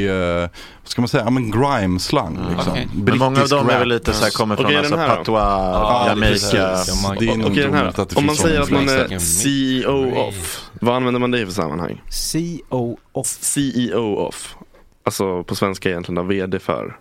är, 0.08 0.42
eh, 0.42 0.48
vad 0.82 0.88
ska 0.90 1.00
man 1.02 1.08
säga, 1.08 1.24
ja 1.24 1.30
men 1.30 1.50
grime-slang 1.50 2.38
liksom. 2.50 2.72
Okej. 2.72 2.88
Men 2.94 3.18
många 3.18 3.42
av 3.42 3.48
dem 3.48 3.70
är 3.70 3.78
väl 3.78 3.88
lite 3.88 4.12
så 4.12 4.24
här, 4.24 4.30
kommer 4.30 4.56
från 4.56 4.76
alltså 4.76 4.96
patois, 4.96 5.26
Ja, 5.26 6.04
Jamaica. 6.08 6.84
Det 7.18 7.28
är 7.28 7.36
nog 7.36 7.56
här 7.56 7.68
omöjligt 7.68 7.98
att 7.98 8.08
det 8.08 8.16
Om 8.16 8.26
man 8.26 8.36
säger 8.36 8.60
att 8.60 8.70
man 8.70 8.88
är. 8.88 9.18
CEO 9.18 10.14
off, 10.28 10.70
vad 10.80 10.96
använder 10.96 11.20
man 11.20 11.30
det 11.30 11.40
i 11.40 11.44
för 11.46 11.52
sammanhang? 11.52 12.02
CO 12.32 12.98
off. 13.12 13.26
CEO 13.26 14.16
off. 14.16 14.56
Alltså 15.04 15.42
på 15.44 15.54
svenska 15.54 15.88
egentligen 15.90 16.14
då, 16.14 16.22
VD 16.22 16.58
för. 16.58 16.96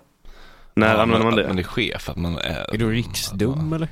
När 0.73 0.88
Ja, 0.95 1.02
använder 1.02 1.26
man 1.26 1.34
Att 1.34 1.39
det? 1.44 1.48
man 1.48 1.60
är 1.60 1.64
chef, 1.64 2.10
att 2.10 2.18
man 2.18 2.38
är... 2.38 2.73
Är 2.73 2.77
du 2.77 2.91
riksdum 2.91 3.73
eller? 3.73 3.88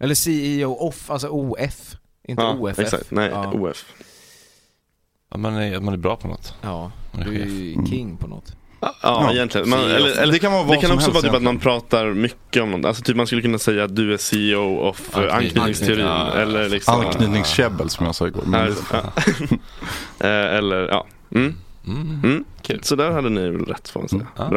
Eller 0.00 0.14
CEO 0.14 0.72
off, 0.74 1.10
alltså 1.10 1.28
OF. 1.28 1.96
Inte 2.28 2.42
Ja, 2.42 2.54
OFF. 2.58 2.78
exakt. 2.78 3.10
Nej, 3.10 3.30
ja. 3.32 3.52
OF. 3.52 3.84
Att 5.32 5.40
man 5.40 5.54
är, 5.56 5.76
att 5.76 5.82
man 5.82 5.94
är 5.94 5.98
bra 5.98 6.16
på 6.16 6.28
något. 6.28 6.54
Ja, 6.62 6.90
Man 7.12 7.22
är 7.22 7.26
du 7.26 7.36
är 7.36 7.44
chef. 7.44 7.48
ju 7.52 7.86
king 7.86 8.16
på 8.16 8.26
något. 8.26 8.52
Ja, 8.80 8.94
Ja. 9.02 9.32
egentligen. 9.32 9.68
Man, 9.68 9.80
eller, 9.80 10.20
eller, 10.22 10.32
Det 10.32 10.38
kan 10.38 10.52
vara 10.52 10.64
det 10.64 10.76
kan 10.76 10.92
också 10.92 11.10
vara 11.10 11.22
typ 11.22 11.34
att 11.34 11.42
man 11.42 11.58
pratar 11.58 12.06
mycket 12.14 12.62
om 12.62 12.70
något. 12.70 12.84
Alltså 12.84 13.02
typ 13.02 13.16
man 13.16 13.26
skulle 13.26 13.42
kunna 13.42 13.58
säga 13.58 13.84
att 13.84 13.96
du 13.96 14.12
är 14.14 14.16
CEO 14.16 14.76
of 14.78 15.16
eh, 15.16 15.18
Anknytning. 15.18 15.32
anknytningsteorin. 15.62 16.06
Ja. 16.06 16.32
Eller 16.32 16.68
liksom. 16.68 17.00
Anknytningskäbbel 17.00 17.90
som 17.90 18.06
jag 18.06 18.14
sa 18.14 18.26
igår. 18.26 18.42
Men 18.46 18.74
Ja. 18.92 19.02
Eh, 20.20 20.56
Eller 20.56 20.88
ja. 20.88 21.06
Mm. 21.34 21.54
Mm. 21.86 22.20
Mm. 22.24 22.44
Kul. 22.62 22.80
Så 22.82 22.96
där 22.96 23.10
hade 23.10 23.30
ni 23.30 23.40
väl 23.50 23.64
rätt 23.64 23.88
får 23.88 24.00
man 24.00 24.08
säga. 24.08 24.26
Ja. 24.36 24.48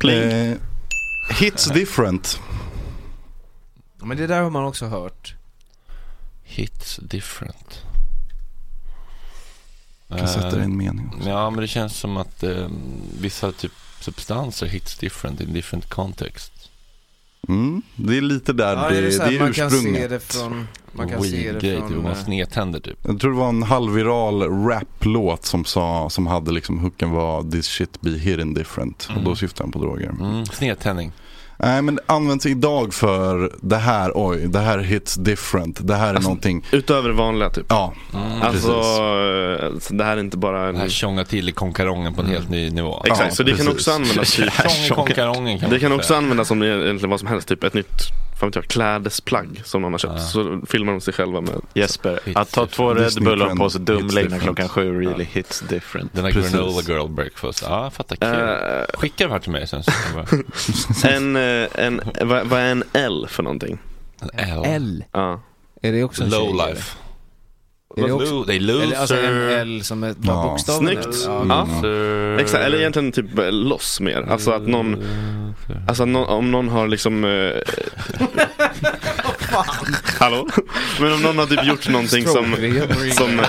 Bra. 0.00 0.10
Eh, 0.12 0.54
hits 1.40 1.66
different. 1.66 2.40
Men 4.02 4.16
det 4.16 4.26
där 4.26 4.40
har 4.42 4.50
man 4.50 4.64
också 4.64 4.86
hört. 4.86 5.34
Hits 6.44 6.96
different. 6.96 7.82
Kan 10.08 10.28
sätta 10.28 10.50
det 10.56 10.60
i 10.60 10.64
en 10.64 10.76
mening. 10.76 11.10
också. 11.16 11.28
Ja, 11.28 11.50
men 11.50 11.60
det 11.60 11.68
känns 11.68 11.96
som 11.96 12.16
att 12.16 12.42
eh, 12.42 12.66
vissa 13.20 13.52
typ 13.52 13.72
substanser 14.00 14.66
hits 14.66 14.98
different 14.98 15.40
in 15.40 15.52
different 15.52 15.88
context. 15.90 16.52
Mm, 17.48 17.82
det 17.96 18.16
är 18.16 18.20
lite 18.20 18.52
där 18.52 18.76
Ja, 18.76 18.88
det, 18.88 18.96
är 18.98 19.02
det, 19.02 19.18
det 19.30 19.36
är 19.36 19.40
man 19.40 19.52
kan 19.52 19.70
se 19.70 19.76
ursprunget. 19.76 20.10
det 20.10 20.20
från... 20.20 20.66
Man 20.92 21.08
kan 21.08 21.22
se 21.22 21.28
det 21.30 21.36
Weed-grej, 21.52 21.76
typ, 21.80 21.88
från... 21.88 22.02
man 22.02 22.12
eh, 22.12 22.24
snedtänder 22.24 22.80
typ. 22.80 22.98
Jag 23.02 23.20
tror 23.20 23.30
det 23.32 23.38
var 23.38 23.48
en 23.48 23.62
halvviral 23.62 24.42
rap-låt 24.42 25.44
som, 25.44 25.64
sa, 25.64 26.10
som 26.10 26.26
hade 26.26 26.52
liksom 26.52 26.78
hooken 26.78 27.10
var 27.10 27.50
This 27.50 27.66
shit 27.66 28.00
be 28.00 28.10
hidden 28.10 28.54
different. 28.54 29.04
Och 29.04 29.10
Mm. 29.12 29.24
då 29.24 29.36
syftar 29.36 29.64
han 29.64 29.72
på 29.72 29.78
droger. 29.78 30.08
Mm. 30.08 30.46
Snedtändning. 30.46 31.12
Nej 31.60 31.82
men 31.82 31.94
det 31.94 32.02
används 32.06 32.46
idag 32.46 32.94
för 32.94 33.52
det 33.60 33.76
här, 33.76 34.12
oj, 34.14 34.38
det 34.48 34.58
här 34.58 34.78
hits 34.78 35.14
different. 35.14 35.78
Det 35.86 35.94
här 35.94 36.08
är 36.10 36.14
Alltså, 36.14 36.28
någonting. 36.28 36.66
Utöver 36.72 37.08
det 37.08 37.14
vanliga 37.14 37.50
typ. 37.50 37.66
Ja, 37.68 37.92
Mm. 38.14 38.42
Alltså, 38.42 38.68
precis. 38.68 38.98
eh, 39.74 39.78
så 39.80 39.94
det 39.94 40.04
här 40.04 40.16
är 40.16 40.20
inte 40.20 40.36
bara 40.36 40.68
en... 40.68 40.74
Det 40.74 40.80
här 40.80 40.88
tjongar 40.88 41.24
till 41.24 41.48
i 41.48 41.52
konkarongen 41.52 42.14
på 42.14 42.20
en 42.22 42.26
helt 42.28 42.50
ny 42.50 42.70
nivå. 42.70 43.02
Exakt, 43.06 43.20
Ja, 43.28 43.30
så 43.34 43.42
det 43.42 43.56
kan 43.56 43.68
också 43.68 43.92
användas 43.92 44.38
i 44.38 44.48
konkarongen 44.94 45.58
kan 45.58 45.70
Det 45.70 45.74
man 45.74 45.80
kan 45.80 45.92
också 45.92 46.14
användas 46.14 46.48
som 46.48 46.62
egentligen 46.62 47.10
vad 47.10 47.20
som 47.20 47.28
helst, 47.28 47.48
typ 47.48 47.64
ett 47.64 47.74
nytt 47.74 48.02
fan 48.40 48.52
jag, 48.54 48.64
klädesplagg 48.64 49.62
som 49.64 49.82
någon 49.82 49.92
har 49.92 49.98
köpt. 49.98 50.14
Ja. 50.16 50.20
Så 50.24 50.60
filmar 50.68 50.92
de 50.92 51.00
sig 51.00 51.14
själva 51.14 51.40
med 51.40 51.54
Jesper, 51.74 52.20
Hits 52.24 52.36
att 52.36 52.52
ta 52.52 52.66
två 52.66 52.94
Red 52.94 53.22
Bull 53.24 53.42
och 53.42 53.56
på 53.56 53.70
sig 53.70 53.80
different. 53.80 54.42
klockan 54.42 54.68
sju 54.68 55.00
really 55.00 55.24
hits 55.24 55.60
different. 55.60 56.12
Den 56.14 56.24
här 56.24 56.32
Precis. 56.32 56.52
granola 56.52 56.82
girl 56.86 57.08
breakfast. 57.08 57.64
Ja, 57.68 57.82
jag 57.82 57.92
fattar. 57.92 58.16
Kul. 58.16 58.28
Eh, 58.28 58.98
Skicka 58.98 59.24
de 59.24 59.30
här 59.32 59.38
till 59.38 59.52
mig 59.52 59.66
sen. 59.66 59.82
Så 59.82 59.90
jag 60.16 60.26
bara, 60.26 61.08
en, 61.16 61.36
eh, 61.36 61.42
en, 61.74 62.00
vad, 62.22 62.46
vad 62.46 62.60
är 62.60 62.70
en 62.70 62.84
L 62.92 63.26
för 63.28 63.42
någonting? 63.42 63.78
en 64.32 64.50
L. 64.50 64.62
L. 64.64 65.04
Ja. 65.12 65.40
Är 65.82 65.92
det 65.92 66.04
också 66.04 66.24
en 66.24 66.30
tjej, 66.30 66.40
Low 66.40 66.54
eller? 66.60 66.68
life. 66.74 66.96
Är 67.96 68.02
det 68.06 68.12
också... 68.12 68.42
Det 68.42 68.54
är 68.54 68.60
loser. 68.60 68.82
Eller 68.82 68.96
alltså 68.96 69.16
en 69.16 69.50
L 69.50 69.80
som 69.84 70.02
är 70.04 70.12
bara 70.12 70.36
Ja. 70.36 70.42
bokstaven? 70.42 70.86
Snyggt. 70.88 71.06
eller? 71.06 71.16
Ja, 71.26 71.44
Ja. 71.48 71.68
Loser. 71.74 72.38
Exakt, 72.38 72.64
eller 72.64 72.78
egentligen 72.78 73.12
typ 73.12 73.38
eh, 73.38 73.52
loss 73.52 74.00
mer. 74.00 74.26
Alltså 74.30 74.50
att 74.50 74.66
någon, 74.68 75.04
alltså 75.88 76.04
någon, 76.04 76.28
om 76.28 76.50
någon 76.50 76.68
har 76.68 76.88
liksom 76.88 77.24
eh, 79.52 79.58
Hallå? 80.20 80.48
Men 81.00 81.12
om 81.12 81.22
någon 81.22 81.38
har 81.38 81.46
typ 81.46 81.64
gjort 81.64 81.88
någonting 81.88 82.26
som, 82.26 82.56
som 83.16 83.40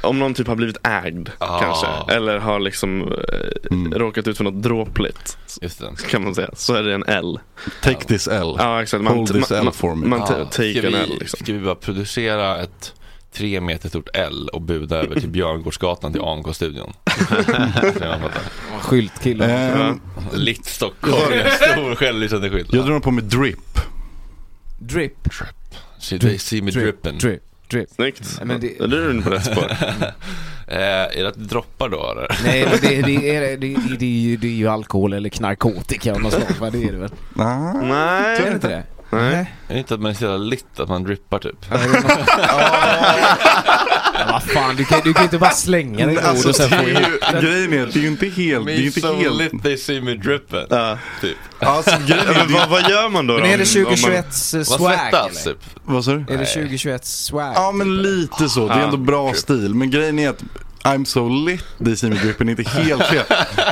Om 0.00 0.18
någon 0.18 0.34
typ 0.34 0.46
har 0.46 0.56
blivit 0.56 0.86
ägd 0.86 1.28
Ah. 1.38 1.58
kanske 1.60 2.14
Eller 2.14 2.38
har 2.38 2.60
liksom 2.60 3.02
eh, 3.02 3.16
Mm. 3.70 3.92
råkat 3.94 4.28
ut 4.28 4.36
för 4.36 4.44
något 4.44 4.62
dråpligt 4.62 5.38
Just 5.62 5.78
det. 5.78 6.08
Kan 6.10 6.24
man 6.24 6.34
säga, 6.34 6.50
så 6.54 6.74
är 6.74 6.82
det 6.82 6.94
en 6.94 7.04
L 7.06 7.38
Take 7.82 8.04
this 8.06 8.28
L. 8.28 8.56
Ja 8.58 8.82
exakt, 8.82 9.02
man, 9.04 9.16
Hold 9.16 9.32
this 9.32 9.50
L 9.50 9.70
for 9.72 9.94
me. 9.94 10.06
man 10.06 10.20
ta- 10.20 10.44
take 10.44 10.52
ska, 10.78 10.86
an 10.86 10.92
vi, 10.92 10.98
L 10.98 11.16
liksom 11.20 11.38
ska 11.44 11.52
vi 11.52 11.58
bara 11.58 11.74
producera 11.74 12.62
ett 12.62 12.92
tre 13.34 13.60
meter 13.60 13.88
stort 13.88 14.08
L 14.14 14.48
och 14.52 14.60
buda 14.62 14.96
över 14.96 15.20
till 15.20 15.28
Björngårdsgatan 15.28 16.12
till 16.12 16.20
ANK-studion? 16.22 16.92
Skyltkille. 18.80 19.44
Ehm, 19.44 20.00
Litt 20.32 20.66
Stockholm, 20.66 21.32
stor 21.72 21.94
självlysande 21.94 22.50
skylt. 22.50 22.72
jag 22.72 22.86
drar 22.86 23.00
på 23.00 23.10
med 23.10 23.24
drip. 23.24 23.58
Drip. 24.86 25.28
See, 25.98 26.18
they 26.18 26.38
see 26.38 26.62
me 26.62 26.70
dripping. 26.70 27.18
drip, 27.18 27.42
drip. 27.68 27.90
Snyggt. 27.90 28.40
Men 28.44 28.60
det- 28.60 28.78
Då 28.78 28.84
är 28.96 29.12
du 29.12 29.22
på 29.22 29.30
rätt 29.30 29.44
spår. 29.44 29.72
Eh, 30.66 30.78
är 31.18 31.22
det 31.22 31.28
att 31.28 31.34
det 31.34 31.44
droppar 31.44 31.88
då 31.88 32.10
eller? 32.10 32.38
Nej, 32.44 32.66
det, 32.82 33.02
det, 33.02 33.36
är, 33.36 33.40
det, 33.56 33.56
det, 33.56 33.96
det, 33.98 34.06
är 34.06 34.20
ju, 34.20 34.36
det 34.36 34.46
är 34.46 34.50
ju 34.52 34.68
alkohol 34.68 35.12
eller 35.12 35.40
narkotika 35.40 36.12
av 36.14 36.20
något 36.20 36.32
slag? 36.32 36.72
Det 36.72 36.84
är 36.84 36.92
det 36.92 36.98
väl? 36.98 37.10
Nej. 37.34 38.36
Är 38.36 38.46
det 38.46 38.52
inte 38.52 38.68
det? 38.68 38.82
Nej. 39.12 39.52
Är 39.68 39.74
det 39.74 39.78
inte 39.78 39.94
att 39.94 40.00
man 40.00 40.10
är 40.10 40.14
så 40.14 40.22
jävla 40.24 40.38
lit 40.38 40.80
att 40.80 40.88
man 40.88 41.04
drippar 41.04 41.38
typ? 41.38 41.56
Ja, 41.70 41.76
vad 44.32 44.42
fan, 44.42 44.76
du 44.76 44.84
kan 44.84 44.98
ju 44.98 45.04
du 45.04 45.14
kan 45.14 45.24
inte 45.24 45.38
bara 45.38 45.50
slänga 45.50 46.06
dig 46.06 46.18
Alltså, 46.18 46.48
ord 46.48 46.50
och 46.50 46.56
sen 46.56 46.70
det 46.70 46.76
få 46.76 46.82
är 46.82 46.88
ihop 46.90 47.02
ju, 47.34 47.40
grejen 47.40 47.72
är 47.72 47.82
att 47.86 47.92
det 47.92 47.98
är 47.98 48.02
ju 48.02 48.08
inte 48.08 48.26
helt, 48.26 48.66
det 48.66 48.72
är 48.72 48.76
ju 48.76 48.86
inte 48.86 49.00
so 49.00 49.16
helt 49.16 49.52
lit 49.52 49.62
they 49.62 49.76
see 49.76 50.00
me 50.00 50.14
dripping. 50.14 50.66
Ja. 50.70 50.98
Typ. 51.20 51.36
Alltså 51.58 51.96
grejen 52.06 52.28
är, 52.28 52.34
men 52.34 52.52
vad, 52.52 52.68
vad 52.68 52.90
gör 52.90 53.08
man 53.08 53.26
då? 53.26 53.34
Men 53.34 53.44
är 53.44 53.58
det 53.58 53.76
om- 53.76 53.82
om 53.86 53.90
man- 53.90 53.96
2021 53.96 54.24
Man 54.54 54.64
swag 54.64 54.94
svettas 54.94 55.46
eller? 55.46 55.54
typ. 55.54 55.64
vad 55.84 56.04
sa 56.04 56.10
du? 56.12 56.34
Är 56.34 56.38
det 56.38 56.46
2021 56.46 57.04
swag? 57.04 57.52
Ja 57.56 57.72
men 57.72 58.02
lite 58.02 58.48
så, 58.48 58.68
det 58.68 58.74
är 58.74 58.80
ändå 58.80 58.96
bra 58.96 59.32
stil. 59.34 59.74
Men 59.74 59.90
grejen 59.90 60.18
är 60.18 60.28
att 60.30 60.42
I'm 60.84 61.04
so 61.04 61.28
lit, 61.28 61.64
see 61.98 62.10
me 62.10 62.16
dripping, 62.16 62.48
är 62.48 62.50
inte 62.50 62.70
helt 62.70 63.02
fel. 63.02 63.24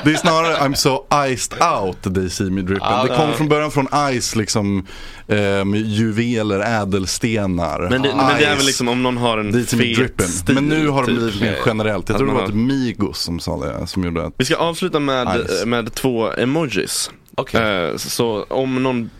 Det 0.04 0.10
är 0.12 0.16
snarare 0.16 0.56
I'm 0.56 0.74
so 0.74 1.06
iced 1.28 1.62
out, 1.62 2.32
see 2.32 2.50
me 2.50 2.62
dripping. 2.62 2.86
Ja, 2.88 3.02
Det 3.08 3.16
kommer 3.16 3.32
från 3.32 3.48
början 3.48 3.70
från 3.70 3.88
ice, 4.20 4.36
liksom 4.36 4.86
eh, 5.28 5.64
juveler, 5.74 6.60
ädelstenar. 6.60 7.88
Men 7.90 8.02
det, 8.02 8.14
men 8.16 8.38
det 8.38 8.44
är 8.44 8.56
väl 8.56 8.66
liksom 8.66 8.88
om 8.88 9.02
någon 9.02 9.16
har 9.16 9.38
en 9.38 9.50
me 9.50 9.64
fet 9.64 10.20
stil. 10.30 10.54
Men 10.54 10.68
nu 10.68 10.88
har 10.88 11.02
det 11.02 11.06
typ. 11.08 11.18
blivit 11.18 11.40
mer 11.40 11.56
generellt. 11.66 12.08
Jag 12.08 12.14
Att 12.14 12.18
tror 12.18 12.28
det 12.28 12.34
var 12.34 12.48
ett 12.48 12.54
Migos 12.54 13.18
som 13.18 13.40
sa 13.40 13.64
det, 13.64 13.86
som 13.86 14.04
gjorde 14.04 14.20
det. 14.20 14.30
Vi 14.36 14.44
ska 14.44 14.56
avsluta 14.56 15.00
med, 15.00 15.46
Ice. 15.46 15.64
med 15.66 15.94
två 15.94 16.32
emojis. 16.32 17.10
Okej. 17.40 17.88
Eh, 17.90 17.96
så 17.96 18.44
om 18.48 18.82
någon 18.82 19.10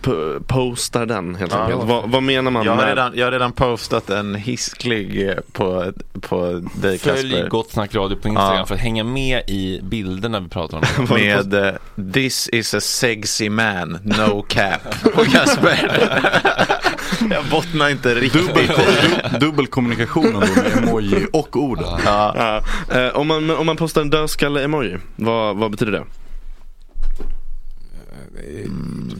postar 0.46 1.06
den 1.06 1.34
helt 1.34 1.52
Ja. 1.52 1.58
enkelt. 1.58 1.82
Vad, 1.84 2.10
vad 2.10 2.22
menar 2.22 2.50
man 2.50 2.64
Jag 2.64 2.72
har, 2.72 2.78
med... 2.78 2.88
redan, 2.88 3.12
jag 3.14 3.26
har 3.26 3.32
redan 3.32 3.52
postat 3.52 4.10
en 4.10 4.34
hisklig 4.34 5.28
eh, 5.28 5.34
på, 5.52 5.92
på 6.20 6.62
dig 6.74 6.98
Följ 6.98 7.30
Kasper. 7.30 7.48
Gott 7.48 7.70
Snack 7.70 7.94
Radio 7.94 8.16
på 8.16 8.28
Instagram 8.28 8.56
Ja. 8.56 8.66
för 8.66 8.74
att 8.74 8.80
hänga 8.80 9.04
med 9.04 9.42
i 9.46 9.80
bilderna 9.82 10.40
vi 10.40 10.48
pratar 10.48 10.78
om. 10.78 11.06
Med 11.14 11.54
eh, 11.54 11.74
This 12.12 12.48
is 12.52 12.74
a 12.74 12.80
sexy 12.80 13.50
man, 13.50 13.98
no 14.02 14.42
cap. 14.48 14.80
Och 15.16 15.26
Kasper. 15.26 15.90
jag 17.30 17.44
bottnar 17.50 17.88
inte 17.90 18.14
riktigt. 18.14 18.46
Dubbel, 18.48 18.66
du, 19.32 19.38
dubbelkommunikationen 19.38 20.32
då 20.32 20.38
med 20.62 20.82
emoji 20.88 21.26
och 21.32 21.56
orden. 21.56 21.84
Ja, 22.04 22.62
Ja, 22.90 23.10
om, 23.12 23.26
man, 23.26 23.50
om 23.50 23.66
man 23.66 23.76
postar 23.76 24.00
en 24.00 24.10
dödskalle-emoji, 24.10 24.98
vad, 25.16 25.56
vad 25.56 25.70
betyder 25.70 25.92
det? 25.92 26.04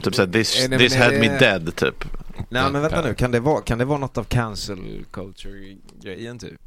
Typ 0.01 0.15
såhär, 0.15 0.29
this, 0.31 0.67
Nej, 0.69 0.79
this 0.79 0.95
är 0.95 0.99
had 1.03 1.11
det- 1.13 1.19
me 1.19 1.39
dead 1.39 1.75
typ. 1.75 2.05
Nej 2.49 2.71
men 2.71 2.81
vänta 2.81 3.01
nu, 3.01 3.13
kan 3.13 3.31
det 3.31 3.39
vara, 3.39 3.61
kan 3.61 3.77
det 3.77 3.85
vara 3.85 3.97
något 3.99 4.17
av 4.17 4.23
cancel 4.23 4.79
culture-grejen 5.11 6.39
typ? 6.39 6.61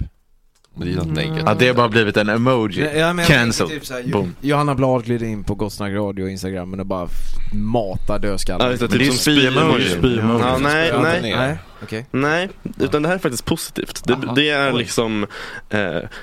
Det 0.77 0.93
är 0.93 0.97
något 0.97 1.07
negativt. 1.07 1.43
Ja, 1.47 1.55
det 1.55 1.67
har 1.69 1.75
bara 1.75 1.89
blivit 1.89 2.17
en 2.17 2.29
emoji. 2.29 2.91
Ja, 2.99 3.17
Cancel. 3.27 3.69
Typ 3.69 3.87
såhär, 3.87 4.03
Boom. 4.13 4.35
Johanna 4.41 4.75
Blad 4.75 5.05
glider 5.05 5.27
in 5.27 5.45
på 5.45 5.55
Gott 5.55 5.73
Snack 5.73 5.93
Radio 5.93 6.25
och 6.25 6.31
Instagram 6.31 6.75
och 6.81 6.87
bara 6.87 7.09
matar 7.53 8.19
dödskallar. 8.19 8.65
Ja, 8.65 8.71
just 8.71 8.81
det, 8.81 8.87
är 8.97 8.99
typ 8.99 9.13
som 9.13 9.33
spy-emoji. 9.33 9.51
spy-emoji. 9.51 9.99
Spy-emoji. 10.01 10.41
Ja, 10.41 10.59
nej, 10.59 10.93
nej. 11.23 11.33
Nej, 11.37 11.59
okej. 11.85 12.07
Nej, 12.11 12.49
utan 12.79 13.03
det 13.03 13.09
här 13.09 13.15
är 13.15 13.19
faktiskt 13.19 13.45
positivt. 13.45 14.03
Det, 14.07 14.17
det 14.37 14.51
är 14.51 14.73
oj. 14.73 14.79
liksom 14.79 15.27
eh, 15.71 15.81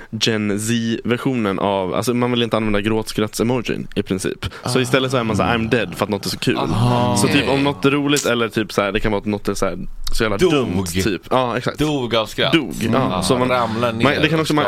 Gen 0.10 0.60
Z-versionen 0.60 1.60
av, 1.60 1.94
alltså 1.96 2.14
man 2.14 2.32
vill 2.32 2.44
inte 2.44 2.58
använda 2.58 2.80
gråtskratts-emojin 2.80 3.88
i 3.96 4.04
princip. 4.04 4.46
Så 4.66 4.80
istället 4.80 5.12
så 5.12 5.18
är 5.18 5.24
man 5.24 5.38
så 5.38 5.44
här, 5.44 5.58
I'm 5.58 5.70
dead 5.70 5.96
för 5.96 6.04
att 6.06 6.10
något 6.10 6.26
är 6.26 6.30
så 6.30 6.38
kul. 6.40 6.58
Ah. 6.58 7.18
Så 7.18 7.28
typ 7.28 7.50
om 7.50 7.64
något 7.64 7.86
är 7.86 7.92
roligt 7.92 8.26
eller 8.26 8.50
typ 8.50 8.74
så 8.74 8.82
här, 8.82 8.92
det 8.92 9.00
kan 9.00 9.12
vara 9.12 9.20
att 9.20 9.26
något 9.26 9.48
är 9.48 9.54
så, 9.54 9.66
här, 9.66 9.78
så 10.14 10.24
jävla 10.24 10.38
Dog. 10.38 10.52
dumt 10.52 10.86
typ. 10.86 11.22
Ja, 11.30 11.58
exakt. 11.58 11.80
Dog 11.80 12.16
av 12.16 12.26
skratt. 12.26 12.54
Dog, 12.54 12.74
ja. 12.94 13.00
Ah, 13.14 13.22
Så 13.24 13.38
man- 13.38 13.50
ramlar 13.50 13.92
ner 13.94 14.04
Man, 14.04 14.14
det 14.22 14.30
kan 14.30 14.40
också, 14.40 14.54
man, 14.54 14.66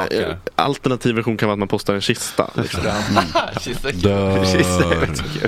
alternativ 0.55 1.15
version 1.15 1.37
kan 1.37 1.47
vara 1.47 1.53
att 1.53 1.59
man 1.59 1.67
postar 1.67 1.93
en 1.93 2.01
kista. 2.01 2.49
Liksom. 2.55 2.81
Kista 3.61 3.91
kul. 3.91 3.99
Dör. 4.01 4.45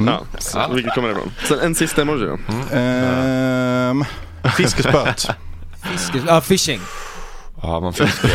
Ja, 0.06 0.22
så, 0.40 0.74
vilket 0.74 0.94
kommer 0.94 1.08
det 1.08 1.14
ifrån? 1.16 1.32
Sen 1.48 1.60
en 1.60 1.76
sista 1.76 2.02
emoji 2.02 2.26
då. 2.26 2.38
Ehm, 2.78 4.04
fiskespöt. 4.50 5.28
Fiske, 5.84 6.22
ja, 6.28 6.42
fishing. 6.42 6.80
Ja, 7.62 7.80
man 7.80 7.94
fiskar. 7.94 8.32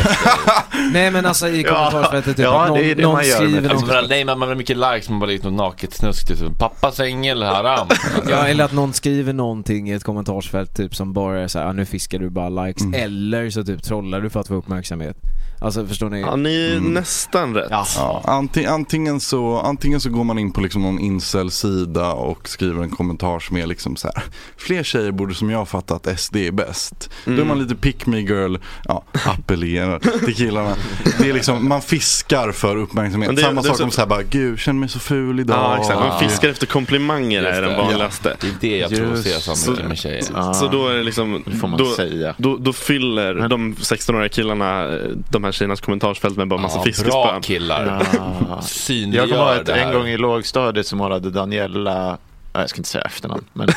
Nej 0.92 1.10
men 1.10 1.26
alltså 1.26 1.48
i 1.48 1.62
kommentarsfältet 1.62 2.36
typ 2.36 2.44
ja, 2.44 2.62
att 2.62 2.68
någon, 2.68 2.78
det 2.78 2.90
är 2.90 2.94
det 2.94 3.02
någon 3.02 3.12
man 3.12 3.26
gör 3.26 3.36
skriver 3.36 3.70
Alltså, 3.70 3.86
något, 3.86 3.88
bara, 3.88 4.06
nej, 4.06 4.24
men 4.24 4.38
man 4.38 4.48
har 4.48 4.54
mycket 4.54 4.76
likes, 4.76 5.08
man 5.08 5.20
bara 5.20 5.26
lägger 5.26 5.44
något 5.44 5.52
naket 5.52 5.94
snusk. 5.94 6.26
Typ. 6.26 6.58
Pappas 6.58 7.00
ängel, 7.00 7.42
haram. 7.42 7.88
ja, 8.28 8.46
eller 8.46 8.64
att 8.64 8.72
någon 8.72 8.92
skriver 8.92 9.32
någonting 9.32 9.90
i 9.90 9.92
ett 9.92 10.04
kommentarsfält 10.04 10.76
typ 10.76 10.94
som 10.94 11.12
bara 11.12 11.40
är 11.40 11.48
såhär, 11.48 11.66
ah, 11.66 11.72
nu 11.72 11.86
fiskar 11.86 12.18
du 12.18 12.30
bara 12.30 12.48
likes. 12.48 12.82
Mm. 12.82 13.02
Eller 13.02 13.50
så 13.50 13.64
typ 13.64 13.82
trollar 13.82 14.20
du 14.20 14.30
för 14.30 14.40
att 14.40 14.48
få 14.48 14.54
uppmärksamhet. 14.54 15.16
Alltså 15.62 15.86
förstår 15.86 16.10
ni? 16.10 16.20
Ja, 16.20 16.36
ni 16.36 16.54
är 16.72 16.76
Mm. 16.76 16.94
nästan 16.94 17.54
rätt. 17.54 17.68
Ja. 17.70 17.86
Ja, 17.96 18.22
anting, 18.24 18.66
antingen, 18.66 19.20
så, 19.20 19.58
antingen 19.58 20.00
så 20.00 20.10
går 20.10 20.24
man 20.24 20.38
in 20.38 20.52
på 20.52 20.60
liksom 20.60 20.82
någon 20.82 20.98
incel-sida 20.98 22.12
och 22.12 22.48
skriver 22.48 22.82
en 22.82 22.90
kommentar 22.90 23.38
som 23.38 23.56
är 23.56 23.66
liksom 23.66 23.96
så 23.96 24.08
här. 24.14 24.22
Fler 24.56 24.82
tjejer 24.82 25.10
borde 25.12 25.34
som 25.34 25.50
jag 25.50 25.68
fatta 25.68 25.94
att 25.94 26.20
SD 26.20 26.36
är 26.36 26.52
bäst. 26.52 27.10
Då 27.24 27.30
är 27.30 27.34
Mm. 27.36 27.48
man 27.48 27.58
lite 27.58 27.74
pick 27.74 28.06
me 28.06 28.20
girl, 28.20 28.56
ja, 28.84 29.04
appellerar 29.26 29.98
till 30.24 30.34
killarna. 30.36 30.76
Det 31.18 31.28
är 31.30 31.32
liksom, 31.34 31.68
man 31.68 31.82
fiskar 31.82 32.52
för 32.52 32.76
uppmärksamhet. 32.76 33.36
Det- 33.36 33.42
Samma 33.42 33.62
det 33.62 33.68
sak 33.68 33.76
så- 33.76 33.84
om 33.84 33.90
så 33.90 34.00
här 34.00 34.08
bara, 34.08 34.22
gud 34.22 34.58
känner 34.58 34.80
mig 34.80 34.88
så 34.88 34.98
ful 34.98 35.40
idag. 35.40 35.56
Ja, 35.56 35.78
exakt. 35.80 35.98
Man 35.98 36.08
Ja. 36.08 36.28
fiskar 36.28 36.48
efter 36.48 36.66
komplimanger 36.66 37.42
är 37.42 37.62
den 37.62 37.70
det. 37.70 37.76
vanligaste. 37.76 38.36
Det 38.40 38.46
är 38.46 38.52
det 38.60 38.78
jag 38.78 38.90
provocerar 38.90 39.34
Just 39.34 39.44
så 39.64 39.70
mycket 39.70 39.82
så. 39.84 39.88
med 39.88 39.98
tjejer. 39.98 40.24
Ja, 40.34 40.54
Så 40.54 40.68
då 40.68 40.88
är 40.88 40.94
det 40.94 41.02
liksom, 41.02 41.42
det 41.46 41.56
får 41.56 41.68
man 41.68 41.78
då, 41.78 41.90
säga. 41.94 42.34
då, 42.38 42.56
då 42.56 42.72
fyller 42.72 43.48
de 43.48 43.74
16-åriga 43.74 44.28
killarna 44.28 44.82
eh, 44.84 45.08
de 45.30 45.44
här 45.44 45.49
tjejernas 45.52 45.80
kommentarsfält 45.80 46.36
med 46.36 46.48
bara 46.48 46.60
massa 46.60 46.76
Ja, 46.78 46.82
bra 46.82 46.86
fiskespön. 46.92 47.40
killar. 47.42 48.06
Ja. 48.48 48.60
Synliggör 48.62 49.22
Jag 49.26 49.30
kommer 49.38 49.52
ihåg 49.52 49.60
att 49.62 49.68
här. 49.68 49.86
en 49.86 49.92
gång 49.94 50.08
i 50.08 50.16
lågstadiet 50.16 50.86
så 50.86 50.96
målade 50.96 51.30
Daniela 51.30 52.18
ja, 52.52 52.60
jag 52.60 52.70
ska 52.70 52.76
inte 52.76 52.88
säga 52.88 53.04
efternamn, 53.04 53.44
men 53.52 53.68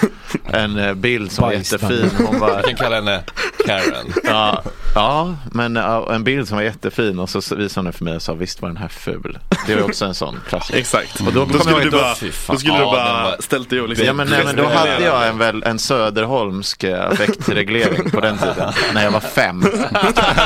en 0.44 0.78
eh, 0.78 0.94
bild 0.94 1.32
som 1.32 1.42
var 1.42 1.52
jättefin. 1.54 2.12
Hon 2.28 2.40
bara, 2.40 2.58
Vi 2.58 2.64
kan 2.64 2.76
kalla 2.76 2.96
henne 2.96 3.24
Karen. 3.66 4.14
ja, 4.24 4.64
ja, 4.96 5.36
men 5.52 5.76
ja, 5.76 6.14
en 6.14 6.24
bild 6.24 6.48
som 6.48 6.58
var 6.58 6.64
jättefin 6.64 7.20
och 7.20 7.30
så 7.30 7.38
visade 7.38 7.70
hon 7.76 7.84
den 7.84 7.94
för 7.94 8.04
mig 8.06 8.16
och 8.16 8.22
sa 8.22 8.34
visst 8.34 8.62
var 8.62 8.70
den 8.70 8.78
här 8.78 8.88
ful. 8.88 9.40
Det 9.68 9.76
var 9.76 9.84
också 9.84 10.06
en 10.06 10.16
sån 10.16 10.40
klassiker. 10.50 10.80
Exakt. 10.80 11.20
Och 11.22 11.34
då 11.34 11.46
Då 11.46 11.60
skulle 11.60 11.76
jag 11.76 11.84
du 11.84 11.92
bara, 11.92 12.16
då 12.48 12.58
skulle 12.58 12.78
du 12.78 12.84
bara 12.86 13.38
ställt 13.40 13.70
dig 13.70 13.82
och 13.82 13.90
liksom 13.90 14.08
Ja 14.08 14.14
men, 14.14 14.28
nej, 14.28 14.42
men 14.46 14.56
då 14.56 14.68
hade 14.68 15.04
jag 15.04 15.28
en, 15.28 15.38
väl, 15.38 15.64
en 15.64 15.80
söderholmsk 15.80 16.84
eh, 16.84 17.06
affektreglering 17.12 18.12
på 18.12 18.22
den 18.22 18.38
tiden, 18.38 18.74
när 18.94 19.04
jag 19.04 19.12
var 19.12 19.20
fem. 19.20 19.64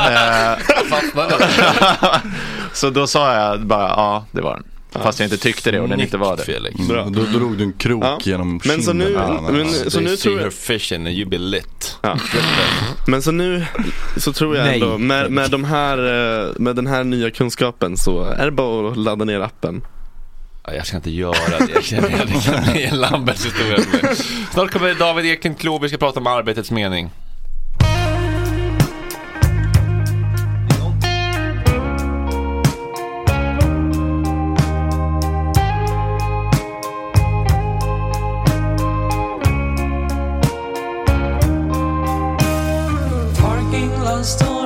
Eh, 0.08 0.58
så 2.72 2.90
då 2.90 3.06
sa 3.06 3.34
jag 3.34 3.66
bara 3.66 3.88
ja, 3.88 4.24
det 4.32 4.40
var 4.40 4.54
den. 4.54 4.64
Fast 5.02 5.20
jag 5.20 5.26
inte 5.26 5.36
tyckte 5.36 5.70
det 5.70 5.80
och 5.80 5.88
den 5.88 6.00
inte 6.00 6.16
var 6.18 6.36
det. 6.36 6.42
Felix. 6.44 6.76
Bra. 6.88 7.00
Mm, 7.02 7.12
Då 7.14 7.38
drog 7.38 7.56
du 7.58 7.64
en 7.64 7.72
krok 7.72 8.04
Ja. 8.04 8.18
genom 8.22 8.60
Men 8.64 8.82
så 8.82 8.92
nu- 8.92 9.04
kinden. 9.04 9.44
Men- 9.44 9.60
alltså. 9.66 9.90
så 9.90 10.00
nu 10.00 10.16
tror 10.16 10.40
jag- 10.40 10.52
fishing 10.52 11.06
and 11.06 11.16
you 11.16 11.28
be 11.30 11.38
lit. 11.38 11.96
Ja. 12.02 12.18
Men 13.06 13.22
så 13.22 13.30
nu 13.32 13.64
så 14.16 14.32
tror 14.32 14.56
jag 14.56 14.74
ändå 14.74 14.98
med, 14.98 15.30
med, 15.30 15.50
de 15.50 15.64
här, 15.64 15.98
eh, 16.46 16.52
med 16.56 16.76
den 16.76 16.86
här 16.86 17.04
nya 17.04 17.30
kunskapen 17.30 17.96
så 17.96 18.24
är 18.24 18.44
det 18.44 18.50
bara 18.52 18.90
att 18.90 18.96
ladda 18.96 19.24
ner 19.24 19.40
appen. 19.40 19.82
Ja, 20.66 20.74
Jag 20.74 20.86
ska 20.86 20.96
inte 20.96 21.10
göra 21.10 21.32
det, 21.58 21.68
jag 21.74 21.84
känner 21.84 22.22
att 22.22 22.26
det 22.28 22.50
kan 22.52 22.72
bli 22.72 22.84
en 22.84 23.00
Lamberts 23.00 23.46
historia. 23.46 23.78
Snart 24.52 24.70
kommer 24.70 24.94
David 24.94 25.26
Ekenklo, 25.26 25.78
vi 25.78 25.88
ska 25.88 25.98
prata 25.98 26.20
om 26.20 26.26
arbetets 26.26 26.70
mening. 26.70 27.10
stone. 44.28 44.57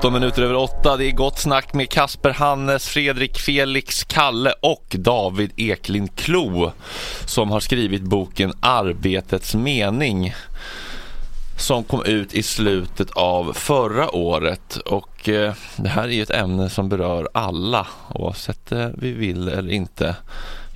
17 0.00 0.12
minuter 0.12 0.42
över 0.42 0.54
8. 0.54 0.96
Det 0.96 1.04
är 1.04 1.12
gott 1.12 1.38
snack 1.38 1.74
med 1.74 1.90
Kasper, 1.90 2.30
Hannes, 2.30 2.88
Fredrik, 2.88 3.38
Felix, 3.38 4.04
Kalle 4.04 4.52
och 4.60 4.96
David 4.98 5.50
Eklind 5.56 6.16
Klo 6.16 6.72
som 7.24 7.50
har 7.50 7.60
skrivit 7.60 8.02
boken 8.02 8.52
Arbetets 8.60 9.54
mening 9.54 10.34
som 11.58 11.84
kom 11.84 12.04
ut 12.04 12.34
i 12.34 12.42
slutet 12.42 13.10
av 13.10 13.52
förra 13.52 14.10
året 14.10 14.76
och 14.76 15.28
eh, 15.28 15.54
det 15.76 15.88
här 15.88 16.04
är 16.04 16.12
ju 16.12 16.22
ett 16.22 16.30
ämne 16.30 16.70
som 16.70 16.88
berör 16.88 17.28
alla 17.34 17.86
oavsett 18.14 18.72
eh, 18.72 18.88
vi 18.94 19.12
vill 19.12 19.48
eller 19.48 19.72
inte. 19.72 20.16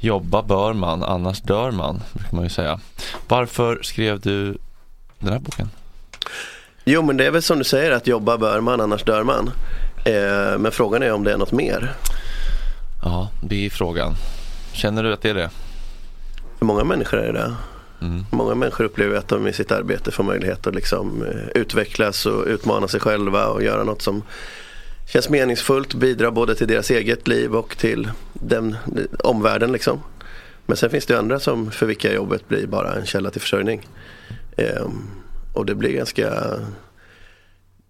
Jobba 0.01 0.43
bör 0.43 0.73
man, 0.73 1.03
annars 1.03 1.41
dör 1.41 1.71
man, 1.71 2.03
brukar 2.13 2.35
man 2.37 2.45
ju 2.45 2.51
säga. 2.51 2.81
Varför 3.29 3.79
skrev 3.83 4.21
du 4.21 4.59
den 5.19 5.33
här 5.33 5.39
boken? 5.39 5.71
Jo 6.85 7.03
men 7.03 7.17
det 7.17 7.27
är 7.27 7.31
väl 7.31 7.43
som 7.43 7.59
du 7.59 7.65
säger 7.65 7.91
att 7.91 8.07
jobba 8.07 8.39
bör 8.39 8.61
man 8.61 8.81
annars 8.81 9.05
dör 9.05 9.23
man. 9.23 9.51
Eh, 10.05 10.59
men 10.59 10.73
frågan 10.73 11.03
är 11.03 11.13
om 11.13 11.25
det 11.25 11.33
är 11.33 11.37
något 11.37 11.53
mer. 11.53 11.93
Ja, 13.05 13.31
det 13.43 13.67
är 13.67 13.71
frågan. 13.71 14.15
Känner 14.73 15.03
du 15.03 15.13
att 15.13 15.23
det 15.23 15.31
är 15.31 15.35
det? 15.35 15.51
För 16.59 16.67
många 16.67 16.85
människor 16.85 17.19
är 17.19 17.33
det 17.33 17.33
det. 17.33 17.55
Mm. 18.01 18.25
Många 18.31 18.55
människor 18.55 18.85
upplever 18.85 19.17
att 19.17 19.29
de 19.29 19.47
i 19.47 19.53
sitt 19.53 19.73
arbete 19.73 20.11
får 20.11 20.25
möjlighet 20.25 20.67
att 20.67 20.75
liksom, 20.75 21.23
eh, 21.23 21.61
utvecklas 21.61 22.27
och 22.27 22.45
utmana 22.47 22.89
sig 22.89 23.01
själva 23.01 23.47
och 23.47 23.63
göra 23.63 23.85
något 23.85 24.03
som 24.03 24.23
känns 25.09 25.29
meningsfullt, 25.29 25.95
bidra 25.95 26.31
både 26.31 26.55
till 26.55 26.69
deras 26.69 26.91
eget 26.91 27.29
liv 27.29 27.55
och 27.55 27.77
till 27.77 28.11
den, 28.33 28.77
omvärlden. 29.19 29.73
Liksom. 29.73 30.03
Men 30.67 30.77
sen 30.77 30.91
finns 30.91 31.07
det 31.07 31.19
andra 31.19 31.41
som 31.41 31.71
för 31.71 31.87
vilka 31.87 32.15
jobbet 32.15 32.49
blir 32.49 32.67
bara 32.67 32.95
en 32.95 33.07
källa 33.07 33.31
till 33.31 33.41
försörjning. 33.41 33.89
Ehm, 34.57 35.24
och 35.55 35.67
det 35.67 35.75
blir 35.75 35.93
ganska 35.93 36.33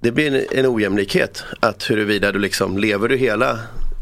det 0.01 0.13
blir 0.13 0.35
en, 0.35 0.59
en 0.59 0.75
ojämlikhet 0.75 1.45
att 1.61 1.91
huruvida 1.91 2.33
du 2.33 2.39
liksom 2.39 2.79
lever 2.79 3.09
du 3.09 3.17
hela 3.17 3.59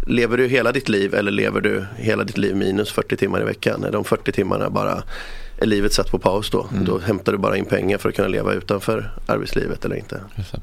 Lever 0.07 0.37
du 0.37 0.49
hela 0.49 0.73
ditt 0.73 0.89
liv 0.89 1.15
eller 1.15 1.31
lever 1.31 1.61
du 1.61 1.87
hela 1.97 2.25
ditt 2.25 2.39
liv 2.39 2.57
minus 2.57 2.93
40 2.93 3.17
timmar 3.17 3.41
i 3.41 3.45
veckan? 3.45 3.85
Är 3.85 3.91
de 3.91 4.05
40 4.05 4.33
timmarna 4.33 4.71
bara 4.71 5.03
är 5.59 5.67
livet 5.67 5.93
satt 5.93 6.11
på 6.11 6.19
paus 6.19 6.51
då? 6.51 6.67
Då 6.85 6.99
hämtar 6.99 7.33
du 7.33 7.39
bara 7.39 7.57
in 7.57 7.65
pengar 7.65 7.99
för 7.99 8.09
att 8.09 8.15
kunna 8.15 8.29
leva 8.29 8.53
utanför 8.53 9.13
arbetslivet 9.27 9.85
eller 9.85 9.97
inte. 9.97 10.21
Det. 10.37 10.61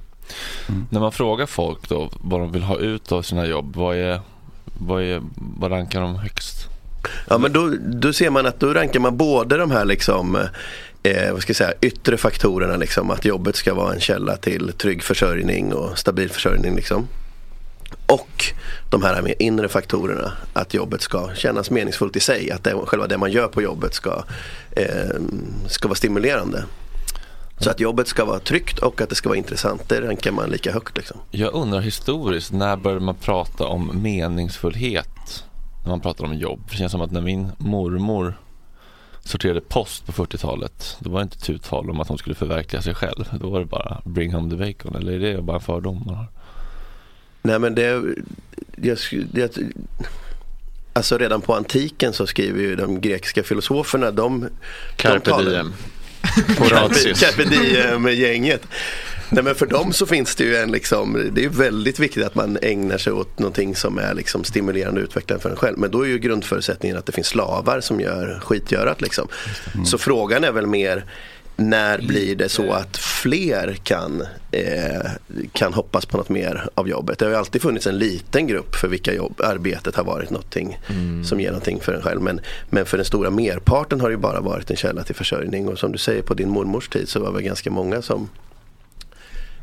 När 0.90 1.00
man 1.00 1.12
frågar 1.12 1.46
folk 1.46 1.90
då 1.90 2.10
vad 2.22 2.40
de 2.40 2.52
vill 2.52 2.64
ha 2.64 2.78
ut 2.78 3.12
av 3.12 3.22
sina 3.22 3.46
jobb, 3.46 3.76
vad, 3.76 3.98
är, 3.98 4.20
vad, 4.80 5.04
är, 5.04 5.22
vad 5.36 5.72
rankar 5.72 6.02
de 6.02 6.16
högst? 6.16 6.68
Ja 7.30 7.38
men 7.38 7.54
då, 7.54 7.74
då 7.80 8.14
ser 8.14 8.30
man 8.30 8.46
att 8.46 8.60
då 8.60 8.74
rankar 8.74 9.00
man 9.00 9.18
både 9.18 9.58
de 9.58 9.72
här 9.72 9.86
liksom 9.86 10.38
eh, 11.04 11.32
vad 11.34 11.42
ska 11.42 11.50
jag 11.50 11.58
säga, 11.58 11.74
yttre 11.82 12.18
faktorerna 12.18 12.78
liksom 12.78 13.12
att 13.12 13.26
jobbet 13.26 13.56
ska 13.56 13.74
vara 13.74 13.94
en 13.94 14.00
källa 14.00 14.38
till 14.38 14.74
trygg 14.74 15.04
försörjning 15.04 15.74
och 15.74 15.98
stabil 15.98 16.30
försörjning 16.30 16.76
liksom. 16.76 17.08
Och 18.06 18.54
de 18.90 19.04
här 19.04 19.22
mer 19.22 19.36
inre 19.40 19.68
faktorerna 19.68 20.32
att 20.54 20.74
jobbet 20.74 21.02
ska 21.02 21.30
kännas 21.36 21.72
meningsfullt 21.72 22.16
i 22.16 22.20
sig. 22.20 22.52
Att 22.52 22.64
det, 22.64 22.74
själva 22.86 23.08
det 23.08 23.18
man 23.18 23.32
gör 23.32 23.48
på 23.48 23.62
jobbet 23.62 23.94
ska, 23.94 24.24
eh, 24.72 25.20
ska 25.68 25.88
vara 25.88 25.96
stimulerande. 25.96 26.64
Så 27.60 27.70
att 27.70 27.80
jobbet 27.80 28.08
ska 28.08 28.26
vara 28.26 28.40
tryggt 28.40 28.80
och 28.80 29.02
att 29.02 29.10
det 29.10 29.16
ska 29.16 29.30
vara 29.30 29.38
intressant. 29.38 29.90
Det 29.90 30.02
rankar 30.02 30.32
man 30.32 30.50
lika 30.50 30.72
högt 30.72 30.98
liksom. 30.98 31.18
Jag 31.32 31.54
undrar 31.54 31.80
historiskt, 31.80 32.52
när 32.52 32.78
började 32.78 33.06
man 33.06 33.16
prata 33.16 33.66
om 33.66 34.02
meningsfullhet? 34.04 35.44
När 35.84 35.90
man 35.90 36.00
pratar 36.00 36.26
om 36.26 36.34
jobb. 36.34 36.60
Det 36.70 36.76
känns 36.76 36.92
som 36.92 37.02
att 37.02 37.12
när 37.12 37.22
min 37.22 37.52
mormor 37.58 38.38
sorterade 39.24 39.62
post 39.62 40.06
på 40.06 40.12
40-talet, 40.12 40.98
då 41.00 41.10
var 41.10 41.20
det 41.20 41.24
inte 41.24 41.40
tu 41.40 41.58
tal 41.58 41.90
om 41.90 42.00
att 42.00 42.08
hon 42.08 42.18
skulle 42.18 42.36
förverkliga 42.36 42.82
sig 42.82 42.96
själv. 42.96 43.26
Då 43.42 43.50
var 43.50 43.60
det 43.60 43.66
bara 43.66 44.02
bring 44.06 44.34
home 44.34 44.50
the 44.50 44.56
bacon. 44.56 44.96
Eller 44.96 45.12
är 45.12 45.20
det 45.36 45.42
bara 45.42 45.58
en 45.58 45.62
fördom 45.64 46.04
man 46.06 46.16
har? 46.16 46.28
Nej 47.42 47.60
men 47.60 47.76
det, 47.76 48.04
jag, 48.76 48.98
sk- 48.98 49.28
det 49.32 49.58
Alltså 50.94 51.18
redan 51.18 51.42
på 51.42 51.56
antiken 51.56 52.14
så 52.14 52.28
skriver 52.28 52.62
ju 52.62 52.76
de 52.76 53.02
grekiska 53.02 53.44
filosoferna 53.44 54.12
de 54.12 54.50
Carpe 54.96 55.30
de 55.32 55.46
diem. 55.46 55.74
Horatius. 56.60 57.20
carpe 57.20 57.44
diem-gänget. 57.44 58.62
Nej 59.32 59.44
men 59.44 59.56
för 59.56 59.66
dem 59.66 59.94
så 59.94 60.06
finns 60.06 60.36
det 60.36 60.44
ju 60.44 60.56
en 60.56 60.72
liksom, 60.72 61.30
det 61.32 61.42
är 61.42 61.44
ju 61.44 61.50
väldigt 61.50 62.00
viktigt 62.00 62.26
att 62.26 62.36
man 62.36 62.58
ägnar 62.62 62.98
sig 62.98 63.14
åt 63.14 63.40
någonting 63.40 63.76
som 63.76 63.98
är 63.98 64.14
liksom 64.14 64.44
stimulerande 64.44 65.02
och 65.02 65.04
utvecklande 65.04 65.42
för 65.42 65.50
en 65.50 65.56
själv. 65.56 65.78
Men 65.78 65.92
då 65.92 66.02
är 66.02 66.08
ju 66.08 66.20
grundförutsättningen 66.20 66.98
att 66.98 67.06
det 67.06 67.12
finns 67.12 67.28
slavar 67.28 67.82
som 67.82 68.00
gör 68.00 68.40
skitgörat 68.44 69.02
liksom. 69.02 69.28
Så 69.86 69.98
frågan 69.98 70.44
är 70.44 70.52
väl 70.52 70.68
mer 70.68 71.06
när 71.60 72.02
blir 72.02 72.36
det 72.36 72.50
så 72.50 72.72
att 72.72 72.98
fler 72.98 73.74
kan, 73.84 74.22
eh, 74.52 75.12
kan 75.54 75.74
hoppas 75.74 76.06
på 76.06 76.18
något 76.18 76.30
mer 76.30 76.70
av 76.76 76.90
jobbet? 76.90 77.20
Det 77.20 77.26
har 77.26 77.32
ju 77.32 77.38
alltid 77.38 77.62
funnits 77.62 77.88
en 77.88 77.98
liten 77.98 78.48
grupp 78.48 78.76
för 78.76 78.88
vilka 78.88 79.14
jobb, 79.14 79.42
arbetet 79.44 79.96
har 79.96 80.04
varit 80.04 80.30
någonting 80.30 80.80
som 81.26 81.40
ger 81.40 81.50
någonting 81.50 81.80
för 81.80 81.94
en 81.94 82.02
själv. 82.02 82.22
Men, 82.22 82.40
men 82.70 82.86
för 82.86 82.98
den 82.98 83.06
stora 83.06 83.30
merparten 83.30 84.02
har 84.02 84.10
det 84.10 84.14
ju 84.14 84.20
bara 84.20 84.42
varit 84.42 84.70
en 84.70 84.78
källa 84.78 85.04
till 85.04 85.16
försörjning. 85.16 85.68
Och 85.68 85.80
som 85.80 85.92
du 85.92 85.98
säger 85.98 86.22
på 86.22 86.34
din 86.34 86.50
mormors 86.50 86.90
tid 86.90 87.10
så 87.10 87.20
var 87.20 87.34
det 87.34 87.42
ganska 87.42 87.72
många 87.72 88.02
som 88.02 88.30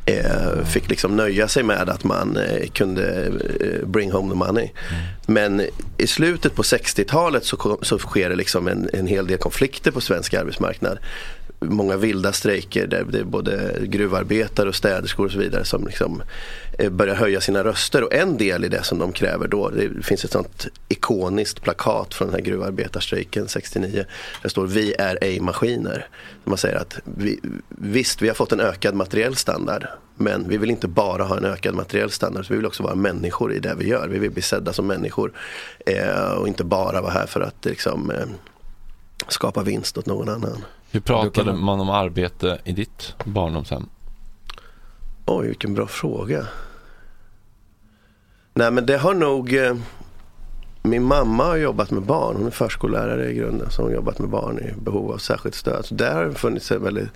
Eh, 0.09 0.65
fick 0.65 0.91
liksom 0.91 1.17
nöja 1.17 1.49
sig 1.49 1.63
med 1.63 1.89
att 1.89 2.05
man 2.05 2.37
eh, 2.37 2.69
kunde 2.69 3.27
eh, 3.61 3.87
bring 3.87 4.13
home 4.13 4.33
the 4.33 4.39
money. 4.39 4.71
Men 5.27 5.63
i 5.99 6.07
slutet 6.07 6.55
på 6.55 6.63
60-talet 6.63 7.45
så, 7.45 7.57
kom, 7.57 7.79
så 7.83 7.99
sker 7.99 8.31
det 8.31 8.37
liksom 8.37 8.69
en, 8.69 8.89
en 8.93 9.07
hel 9.07 9.27
del 9.27 9.39
konflikter 9.39 9.91
på 9.91 10.01
svensk 10.01 10.35
arbetsmarknad. 10.35 10.99
Många 11.61 11.97
vilda 11.97 12.33
strejker 12.33 12.87
där 12.87 13.05
det 13.05 13.19
är 13.19 13.25
både 13.25 13.75
gruvarbetare 13.83 14.69
och 14.69 14.75
städerskor 14.75 15.25
och 15.25 15.33
så 15.33 15.39
vidare 15.39 15.65
som 15.65 15.87
liksom 15.87 16.23
eh, 16.79 16.91
börjar 16.91 17.15
höja 17.15 17.41
sina 17.41 17.65
röster. 17.65 18.03
Och 18.03 18.15
en 18.15 18.37
del 18.37 18.65
i 18.65 18.69
det 18.69 18.83
som 18.83 18.99
de 18.99 19.13
kräver 19.13 19.49
då, 19.49 19.71
det 19.71 20.03
finns 20.03 20.25
ett 20.25 20.33
sånt 20.33 20.67
ikoniskt 20.89 21.63
plakat 21.63 22.15
från 22.15 22.29
den 22.29 22.35
här 22.35 22.43
gruvarbetarstrejken 22.43 23.49
69. 23.49 24.05
Det 24.43 24.49
står 24.49 24.67
Vi 24.67 24.95
är 24.99 25.19
ej 25.21 25.41
maskiner. 25.41 26.07
Man 26.45 26.59
säger 26.59 26.77
att 26.77 26.99
vi, 27.05 27.41
visst, 27.69 28.23
vi 28.23 28.29
har 28.29 28.35
fått 28.35 28.53
en 28.53 28.61
ökad 28.61 28.95
materiell 28.95 29.37
standard. 29.37 29.87
Men 30.19 30.49
vi 30.49 30.57
vill 30.57 30.71
inte 30.71 30.89
bara 30.89 31.25
ha 31.25 31.37
en 31.37 31.45
ökad 31.45 31.75
materiell 31.75 32.11
standard, 32.11 32.47
så 32.47 32.53
vi 32.53 32.57
vill 32.57 32.67
också 32.67 32.83
vara 32.83 32.95
människor 32.95 33.53
i 33.53 33.59
det 33.59 33.75
vi 33.79 33.89
gör. 33.89 34.09
Vi 34.09 34.19
vill 34.19 34.31
bli 34.31 34.43
sedda 34.43 34.73
som 34.73 34.87
människor 34.87 35.33
eh, 35.87 36.33
och 36.33 36.49
inte 36.49 36.65
bara 36.65 37.01
vara 37.01 37.13
här 37.13 37.27
för 37.27 37.41
att 37.41 37.65
liksom, 37.65 38.11
eh, 38.11 38.27
skapa 39.29 39.63
vinst 39.63 39.99
åt 39.99 40.07
någon 40.07 40.29
annan. 40.29 40.65
Hur 40.91 41.01
pratade 41.01 41.53
man 41.53 41.81
om 41.81 41.91
arbete 41.91 42.59
i 42.65 42.73
ditt 42.73 43.15
barndomshem? 43.25 43.89
Oj, 45.27 45.47
vilken 45.47 45.75
bra 45.75 45.87
fråga. 45.87 46.47
Nej 48.55 48.71
men 48.71 48.87
det 48.87 48.97
har 48.97 49.15
nog 49.15 49.55
eh, 49.55 49.77
Min 50.83 51.03
mamma 51.03 51.45
har 51.45 51.57
jobbat 51.57 51.91
med 51.91 52.03
barn. 52.03 52.37
Hon 52.37 52.47
är 52.47 52.51
förskollärare 52.51 53.31
i 53.31 53.35
grunden. 53.35 53.71
Så 53.71 53.83
hon 53.83 53.91
har 53.91 53.95
jobbat 53.95 54.19
med 54.19 54.29
barn 54.29 54.59
i 54.59 54.81
behov 54.81 55.13
av 55.13 55.19
särskilt 55.19 55.55
stöd. 55.55 55.85
Så 55.85 55.95
där 55.95 56.15
har 56.15 56.25
det 56.25 56.35
funnits 56.35 56.71
en 56.71 56.83
väldigt 56.83 57.09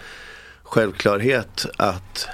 självklarhet 0.62 1.66
att 1.76 2.28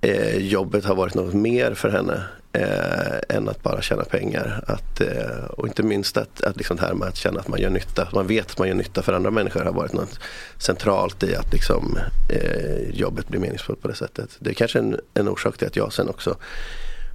eh, 0.00 0.36
jobbet 0.36 0.84
har 0.84 0.94
varit 0.94 1.14
något 1.14 1.34
mer 1.34 1.74
för 1.74 1.88
henne 1.88 2.22
eh, 2.52 3.36
än 3.36 3.48
att 3.48 3.62
bara 3.62 3.82
tjäna 3.82 4.04
pengar. 4.04 4.64
Att, 4.66 5.00
eh, 5.00 5.44
och 5.44 5.66
inte 5.66 5.82
minst 5.82 6.16
att, 6.16 6.42
att 6.42 6.56
liksom 6.56 6.76
det 6.76 6.82
här 6.82 6.94
med 6.94 7.08
att 7.08 7.16
känna 7.16 7.40
att 7.40 7.48
man 7.48 7.60
gör 7.60 7.70
nytta, 7.70 8.08
man 8.12 8.26
vet 8.26 8.50
att 8.50 8.58
man 8.58 8.68
gör 8.68 8.74
nytta 8.74 9.02
för 9.02 9.12
andra 9.12 9.30
människor 9.30 9.64
har 9.64 9.72
varit 9.72 9.92
något 9.92 10.20
centralt 10.58 11.22
i 11.22 11.34
att 11.34 11.52
liksom, 11.52 11.98
eh, 12.28 12.90
jobbet 12.90 13.28
blir 13.28 13.40
meningsfullt 13.40 13.82
på 13.82 13.88
det 13.88 13.94
sättet. 13.94 14.36
Det 14.38 14.50
är 14.50 14.54
kanske 14.54 14.78
en, 14.78 15.00
en 15.14 15.28
orsak 15.28 15.58
till 15.58 15.66
att 15.66 15.76
jag 15.76 15.92
sen 15.92 16.08
också 16.08 16.36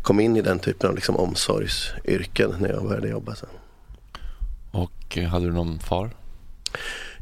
kom 0.02 0.20
in 0.20 0.38
i 0.38 0.42
den 0.42 0.60
typen 0.60 0.90
av 0.90 0.96
liksom 0.96 1.16
omsorgsyrken 1.16 2.56
när 2.60 2.70
jag 2.70 2.84
började 2.84 3.08
jobba 3.08 3.36
sen. 3.36 3.50
Och 4.72 5.18
eh, 5.18 5.24
hade 5.24 5.46
du 5.46 5.52
någon 5.52 5.80
far? 5.80 6.10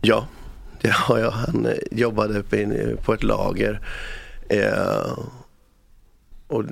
Ja, 0.01 0.27
det 0.81 0.91
har 0.91 1.19
jag. 1.19 1.31
Han 1.31 1.65
eh, 1.65 1.73
jobbade 1.91 2.61
in, 2.61 2.97
på 3.03 3.13
ett 3.13 3.23
lager. 3.23 3.81
Eh, 4.49 5.17
och, 6.47 6.63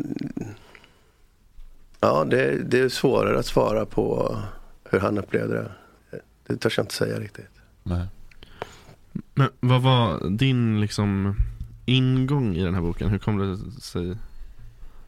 ja, 2.02 2.26
det, 2.26 2.64
det 2.64 2.80
är 2.80 2.90
svårare 2.90 3.40
att 3.40 3.45
svara 3.45 3.86
på 3.86 4.38
hur 4.90 4.99
han 4.99 5.18
upplevde 5.18 5.53
det. 5.53 5.72
Det 6.48 6.57
törs 6.57 6.78
jag 6.78 6.84
inte 6.84 6.95
säga 6.95 7.19
riktigt. 7.19 7.49
Nej. 7.84 8.07
Men 9.34 9.49
vad 9.60 9.82
var 9.82 10.30
din 10.30 10.82
liksom 10.82 11.36
ingång 11.86 12.56
i 12.56 12.64
den 12.64 12.73
här 12.73 12.82
boken? 12.82 13.10
Hur 13.10 13.18
kom 13.19 13.38
det 13.38 13.82
sig 13.82 14.18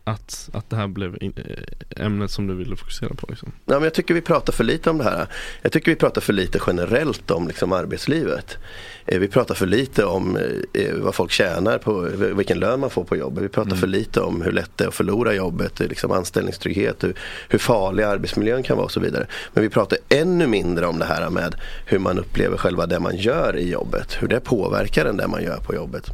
att, 0.04 0.50
att 0.54 0.70
det 0.70 0.76
här 0.76 0.88
blev 0.88 1.18
eh, 1.22 2.06
ämnet 2.06 2.32
som 2.32 2.48
du 2.48 2.56
ville 2.56 2.76
fokusera 2.76 3.14
på? 3.14 3.28
Liksom? 3.30 3.52
Ja, 3.66 3.74
men 3.74 3.84
jag 3.84 3.94
tycker 3.94 4.14
vi 4.14 4.22
pratar 4.22 4.54
för 4.54 4.64
lite 4.64 4.90
om 4.90 4.98
det 4.98 5.04
här. 5.04 5.28
Jag 5.62 5.72
tycker 5.72 5.92
vi 5.92 5.96
pratar 5.96 6.22
för 6.22 6.34
lite 6.34 6.60
generellt 6.68 7.32
om 7.32 7.48
liksom, 7.48 7.72
arbetslivet. 7.72 8.58
Eh, 9.06 9.20
vi 9.20 9.28
pratar 9.28 9.56
för 9.56 9.66
lite 9.66 10.06
om 10.06 10.38
eh, 10.74 10.94
vad 10.94 11.16
folk 11.16 11.32
tjänar 11.32 11.78
på, 11.78 12.02
vilken 12.36 12.60
lön 12.60 12.80
man 12.80 12.90
får 12.90 13.04
på 13.04 13.18
jobbet. 13.18 13.44
Vi 13.44 13.50
pratar 13.50 13.76
för 13.76 13.88
lite 13.88 14.22
om 14.22 14.42
hur 14.42 14.52
lätt 14.52 14.72
det 14.76 14.84
är 14.84 14.88
att 14.88 14.94
förlora 14.94 15.34
jobbet, 15.34 15.80
liksom 15.80 16.12
anställningstrygghet, 16.12 17.04
hur, 17.04 17.16
hur 17.50 17.60
farlig 17.60 18.04
arbetsmiljön 18.04 18.64
kan 18.64 18.78
vara 18.78 18.86
och 18.86 18.92
så 18.92 19.00
vidare. 19.00 19.28
Men 19.54 19.64
vi 19.64 19.70
pratar 19.70 19.98
ännu 20.10 20.48
mindre 20.48 20.88
om 20.88 21.00
det 21.00 21.06
här 21.06 21.30
med 21.30 21.56
hur 21.86 22.00
man 22.00 22.20
upplever 22.20 22.58
själva 22.58 22.86
det 22.86 23.00
man 23.00 23.18
gör 23.18 23.58
i 23.58 23.72
jobbet. 23.72 24.18
Hur 24.20 24.28
det 24.28 24.40
påverkar 24.40 25.06
en 25.06 25.18
det 25.18 25.28
man 25.28 25.44
gör 25.44 25.58
på 25.58 25.76
jobbet. 25.76 26.12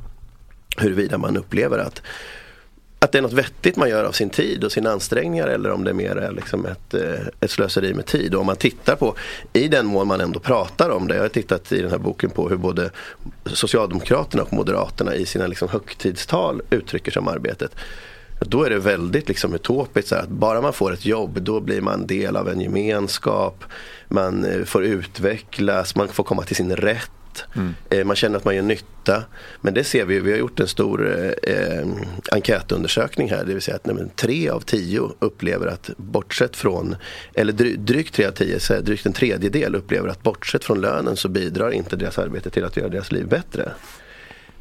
Huruvida 0.78 1.18
man 1.18 1.38
upplever 1.38 1.78
att 1.78 2.02
att 3.00 3.12
det 3.12 3.18
är 3.18 3.22
något 3.22 3.34
vettigt 3.34 3.76
man 3.76 3.90
gör 3.90 4.04
av 4.04 4.12
sin 4.12 4.30
tid 4.30 4.64
och 4.64 4.72
sina 4.72 4.92
ansträngningar 4.92 5.48
eller 5.48 5.72
om 5.72 5.84
det 5.84 5.94
mer 5.94 6.16
är 6.16 6.32
liksom 6.32 6.66
ett, 6.66 6.94
eh, 6.94 7.28
ett 7.40 7.52
slöseri 7.52 7.94
med 7.94 8.06
tid. 8.06 8.36
Och 8.36 8.40
om 8.42 8.46
man 8.46 8.56
tittar 8.56 8.96
på, 8.96 9.16
i 9.54 9.68
den 9.68 9.86
mån 9.86 10.08
man 10.08 10.22
ändå 10.22 10.40
pratar 10.40 10.90
om 10.90 11.08
det, 11.08 11.16
jag 11.16 11.22
har 11.22 11.30
tittat 11.30 11.72
i 11.72 11.82
den 11.82 11.92
här 11.92 11.98
boken 11.98 12.30
på 12.30 12.50
hur 12.50 12.58
både 12.58 12.90
Socialdemokraterna 13.46 14.44
och 14.44 14.54
Moderaterna 14.54 15.16
i 15.16 15.26
sina 15.26 15.48
liksom 15.48 15.70
högtidstal 15.70 16.62
uttrycker 16.70 17.12
sig 17.12 17.20
om 17.20 17.28
arbetet. 17.28 17.76
Då 18.40 18.64
är 18.64 18.70
det 18.70 18.80
väldigt 18.80 19.28
liksom 19.28 19.54
utopiskt 19.54 20.10
så 20.10 20.16
här, 20.16 20.22
att 20.22 20.30
bara 20.30 20.62
man 20.62 20.74
får 20.74 20.94
ett 20.94 21.06
jobb 21.06 21.42
då 21.42 21.60
blir 21.60 21.82
man 21.82 22.08
del 22.08 22.36
av 22.36 22.50
en 22.50 22.62
gemenskap. 22.62 23.64
Man 24.08 24.46
eh, 24.46 24.64
får 24.64 24.84
utvecklas, 24.84 25.96
man 25.96 26.08
får 26.08 26.24
komma 26.24 26.44
till 26.44 26.56
sin 26.56 26.76
rätt. 26.76 27.12
Eh, 27.90 28.06
Man 28.06 28.16
känner 28.16 28.38
att 28.38 28.46
man 28.46 28.56
gör 28.56 28.64
nytta. 28.64 29.24
Men 29.62 29.74
det 29.74 29.84
ser 29.84 30.06
vi, 30.06 30.20
vi 30.20 30.32
har 30.32 30.38
gjort 30.38 30.60
en 30.60 30.68
stor 30.68 31.18
eh, 31.20 31.56
eh, 31.56 31.88
enkätundersökning 32.32 33.30
här. 33.30 33.44
Det 33.46 33.54
vill 33.54 33.62
säga 33.62 33.76
att 33.76 33.86
nej, 33.86 33.96
tre 34.16 34.50
av 34.50 34.60
tio 34.60 35.10
upplever 35.20 35.68
att 35.68 35.90
bortsett 35.98 36.56
från, 36.56 36.96
eller 37.34 37.54
dry, 37.54 37.76
drygt 37.76 38.14
tre 38.14 38.26
av 38.26 38.32
tio, 38.32 38.60
så 38.60 38.74
här, 38.74 38.82
drygt 38.82 39.06
en 39.06 39.14
tredjedel 39.14 39.76
upplever 39.76 40.10
att 40.10 40.24
bortsett 40.24 40.64
från 40.64 40.82
lönen 40.82 41.16
så 41.18 41.30
bidrar 41.30 41.72
inte 41.72 41.96
deras 41.96 42.18
arbete 42.18 42.50
till 42.50 42.66
att 42.66 42.78
göra 42.78 42.90
deras 42.90 43.12
liv 43.12 43.28
bättre. 43.28 43.72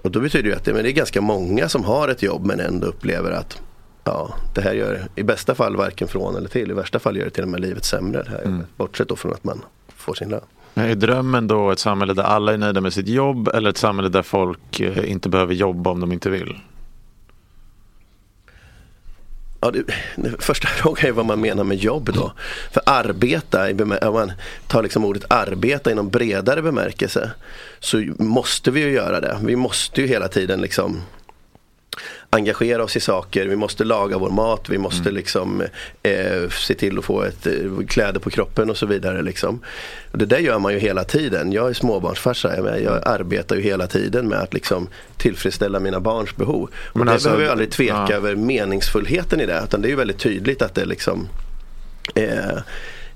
Och 0.03 0.11
då 0.11 0.21
betyder 0.21 0.51
det 0.51 0.57
att 0.57 0.65
det, 0.65 0.73
men 0.73 0.83
det 0.83 0.91
är 0.91 0.93
ganska 0.93 1.21
många 1.21 1.69
som 1.69 1.85
har 1.85 2.09
ett 2.09 2.23
jobb 2.23 2.47
men 2.47 2.61
ändå 2.61 2.87
upplever 2.87 3.31
att 3.31 3.61
Ja, 4.05 4.35
det 4.55 4.61
här 4.61 4.73
gör 4.73 5.09
i 5.15 5.23
bästa 5.23 5.55
fall 5.55 5.77
varken 5.77 6.09
från 6.09 6.37
eller 6.37 6.49
till. 6.49 6.71
I 6.71 6.75
värsta 6.75 6.99
fall 6.99 7.17
gör 7.17 7.25
det 7.25 7.31
till 7.31 7.43
och 7.43 7.49
med 7.49 7.61
livet 7.61 7.85
sämre. 7.85 8.23
Det 8.23 8.31
här 8.31 8.45
jobbet. 8.45 8.67
Bortsett 8.77 9.09
då 9.09 9.17
från 9.17 9.33
att 9.33 9.45
man 9.45 9.65
får 9.97 10.15
sin 10.15 10.29
lön. 10.29 10.41
Är 10.79 10.95
drömmen 10.95 11.47
då 11.47 11.71
ett 11.71 11.79
samhälle 11.79 12.15
där 12.15 12.23
alla 12.23 12.53
är 12.53 12.59
nöjda 12.59 12.81
med 12.81 12.93
sitt 12.93 13.09
jobb 13.09 13.49
eller 13.49 13.71
ett 13.71 13.77
samhälle 13.77 14.09
där 14.09 14.23
folk 14.23 14.81
eh, 14.81 15.11
inte 15.11 15.29
behöver 15.29 15.55
jobba 15.55 15.91
om 15.91 16.01
de 16.01 16.13
inte 16.13 16.31
vill? 16.31 16.59
Ja, 19.61 19.71
det, 19.71 19.83
det 20.17 20.43
första 20.43 20.69
frågan 20.77 21.07
är 21.07 21.13
vad 21.13 21.27
man 21.27 21.41
menar 21.41 21.65
med 21.65 21.77
jobb 21.77 22.11
då. 22.15 22.33
För 22.73 22.83
arbeta, 22.87 23.71
om 24.09 24.15
man 24.15 24.33
tar 24.67 24.83
liksom 24.83 25.05
ordet 25.05 25.33
arbeta 25.33 25.91
i 25.91 25.95
någon 25.95 26.11
bredare 26.11 26.63
bemärkelse 26.63 27.31
så 27.81 27.99
måste 28.19 28.71
vi 28.71 28.81
ju 28.81 28.91
göra 28.91 29.21
det. 29.21 29.39
Vi 29.43 29.57
måste 29.57 30.01
ju 30.01 30.07
hela 30.07 30.29
tiden 30.29 30.61
liksom 30.61 31.03
engagera 32.31 32.85
oss 32.85 32.97
i 32.97 33.01
saker, 33.01 33.47
vi 33.47 33.57
måste 33.57 33.85
laga 33.85 34.19
vår 34.19 34.31
mat, 34.31 34.69
vi 34.69 34.79
måste 34.79 35.11
liksom 35.11 35.63
eh, 36.03 36.49
se 36.51 36.75
till 36.75 36.99
att 36.99 37.05
få 37.05 37.23
ett, 37.23 37.47
eh, 37.47 37.87
kläder 37.89 38.21
på 38.21 38.31
kroppen 38.31 38.71
och 38.71 38.77
så 38.77 38.87
vidare. 38.87 39.23
Liksom. 39.23 39.61
Det 40.13 40.27
där 40.27 40.39
gör 40.39 40.59
man 40.59 40.73
ju 40.73 40.79
hela 40.79 41.05
tiden. 41.05 41.53
Jag 41.53 41.69
är 41.69 41.73
småbarnsfarsa, 41.73 42.57
jag, 42.57 42.83
jag 42.83 43.09
arbetar 43.09 43.57
ju 43.57 43.63
hela 43.63 43.87
tiden 43.87 44.29
med 44.29 44.39
att 44.39 44.55
liksom 44.55 44.89
tillfredsställa 45.17 45.81
mina 45.81 46.01
barns 46.01 46.37
behov. 46.37 46.71
Och 46.75 46.97
Men 46.97 47.07
det 47.07 47.13
alltså- 47.13 47.29
behöver 47.29 47.45
jag 47.45 47.53
aldrig 47.53 47.71
tveka 47.71 48.07
ja. 48.09 48.13
över 48.13 48.37
meningsfullheten 48.37 49.41
i 49.41 49.47
det. 49.47 49.61
Utan 49.65 49.83
det 49.83 49.89
är 49.89 49.91
ju 49.91 49.97
väldigt 49.97 50.19
tydligt 50.19 50.63
att 50.63 50.75
det 50.75 50.85
liksom 50.85 51.29
eh, 52.15 52.59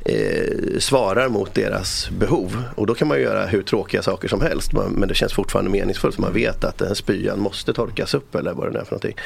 eh, 0.05 0.79
svarar 0.79 1.29
mot 1.29 1.55
deras 1.55 2.11
behov. 2.11 2.63
Och 2.77 2.87
då 2.87 2.95
kan 2.95 3.09
man 3.09 3.21
göra 3.21 3.47
hur 3.47 3.63
tråkiga 3.63 4.03
saker 4.03 4.29
som 4.29 4.41
helst. 4.41 4.73
Men 4.73 5.09
det 5.09 5.15
känns 5.15 5.33
fortfarande 5.33 5.71
meningsfullt. 5.71 6.15
Så 6.15 6.21
man 6.21 6.33
vet 6.33 6.65
att 6.65 6.79
den 6.79 6.89
här 6.89 6.95
spyan 6.95 7.41
måste 7.41 7.73
torkas 7.73 8.15
upp 8.15 8.35
eller 8.35 8.53
vad 8.55 8.73
det 8.73 8.79
är 8.79 8.85
för 8.85 8.91
någonting. 8.93 9.17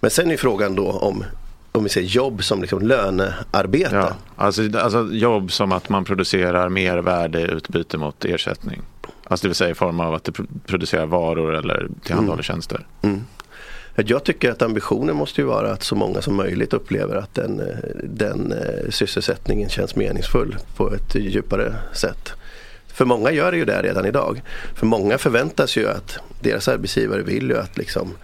Men 0.00 0.10
sen 0.10 0.30
är 0.30 0.36
frågan 0.36 0.74
då 0.74 0.90
om 0.90 1.24
om 1.72 1.84
vi 1.84 1.90
ser 1.90 2.00
jobb 2.00 2.44
som 2.44 2.60
liksom 2.60 2.80
lönearbete. 2.82 3.96
Ja, 3.96 4.12
alltså, 4.36 4.62
alltså 4.78 5.08
jobb 5.12 5.52
som 5.52 5.72
att 5.72 5.88
man 5.88 6.04
producerar 6.04 6.68
mer 6.68 6.98
värde 6.98 7.40
i 7.40 7.44
utbyte 7.44 7.98
mot 7.98 8.24
ersättning. 8.24 8.80
Alltså 9.24 9.44
det 9.44 9.48
vill 9.48 9.54
säga 9.54 9.70
i 9.70 9.74
form 9.74 10.00
av 10.00 10.14
att 10.14 10.24
du 10.24 10.32
pro- 10.32 10.46
producerar 10.66 11.06
varor 11.06 11.54
eller 11.54 11.88
tillhandahåller 12.02 12.42
tjänster. 12.42 12.86
Mm. 13.02 13.20
Jag 14.06 14.24
tycker 14.24 14.50
att 14.50 14.62
ambitionen 14.62 15.16
måste 15.16 15.40
ju 15.40 15.46
vara 15.46 15.72
att 15.72 15.82
så 15.82 15.94
många 15.94 16.22
som 16.22 16.34
möjligt 16.34 16.72
upplever 16.72 17.16
att 17.16 17.34
den, 17.34 17.60
eh, 17.60 17.76
den 18.02 18.52
eh, 18.52 18.90
sysselsättningen 18.90 19.68
känns 19.68 19.96
meningsfull 19.96 20.56
på 20.76 20.94
ett 20.94 21.14
djupare 21.14 21.74
sätt. 21.92 22.32
För 22.86 23.04
många 23.04 23.30
gör 23.30 23.50
det 23.50 23.58
ju 23.58 23.64
det 23.64 23.82
redan 23.82 24.06
idag. 24.06 24.42
För 24.74 24.86
många 24.86 25.18
förväntas 25.18 25.76
ju 25.76 25.88
att 25.88 26.18
deras 26.40 26.68
arbetsgivare 26.68 27.22
vill 27.22 27.48
ju 27.48 27.58
att 27.58 27.78
liksom 27.78 28.14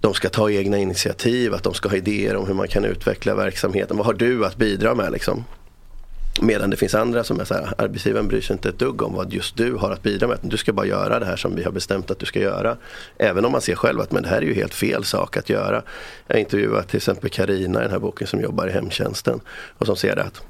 de 0.00 0.14
ska 0.14 0.28
ta 0.28 0.50
egna 0.50 0.78
initiativ, 0.78 1.54
att 1.54 1.62
de 1.62 1.74
ska 1.74 1.88
ha 1.88 1.96
idéer 1.96 2.36
om 2.36 2.46
hur 2.46 2.54
man 2.54 2.68
kan 2.68 2.84
utveckla 2.84 3.34
verksamheten. 3.34 3.96
Vad 3.96 4.06
har 4.06 4.14
du 4.14 4.46
att 4.46 4.56
bidra 4.56 4.94
med 4.94 5.12
liksom? 5.12 5.44
Medan 6.40 6.70
det 6.70 6.76
finns 6.76 6.94
andra 6.94 7.24
som 7.24 7.40
är 7.40 7.44
så 7.44 7.54
här, 7.54 7.72
arbetsgivaren 7.78 8.28
bryr 8.28 8.40
sig 8.40 8.54
inte 8.54 8.68
ett 8.68 8.78
dugg 8.78 9.02
om 9.02 9.14
vad 9.14 9.32
just 9.32 9.56
du 9.56 9.74
har 9.74 9.90
att 9.90 10.02
bidra 10.02 10.28
med. 10.28 10.38
Du 10.42 10.56
ska 10.56 10.72
bara 10.72 10.86
göra 10.86 11.18
det 11.18 11.26
här 11.26 11.36
som 11.36 11.56
vi 11.56 11.62
har 11.62 11.72
bestämt 11.72 12.10
att 12.10 12.18
du 12.18 12.26
ska 12.26 12.40
göra. 12.40 12.76
Även 13.18 13.44
om 13.44 13.52
man 13.52 13.60
ser 13.60 13.74
själv 13.74 14.00
att 14.00 14.12
men 14.12 14.22
det 14.22 14.28
här 14.28 14.36
är 14.36 14.42
ju 14.42 14.54
helt 14.54 14.74
fel 14.74 15.04
sak 15.04 15.36
att 15.36 15.48
göra. 15.48 15.82
Jag 16.26 16.40
intervjuade 16.40 16.86
till 16.86 16.96
exempel 16.96 17.30
Karina 17.30 17.80
i 17.80 17.82
den 17.82 17.90
här 17.90 17.98
boken 17.98 18.26
som 18.26 18.40
jobbar 18.40 18.68
i 18.68 18.72
hemtjänsten 18.72 19.40
och 19.78 19.86
som 19.86 19.96
ser 19.96 20.16
att 20.16 20.42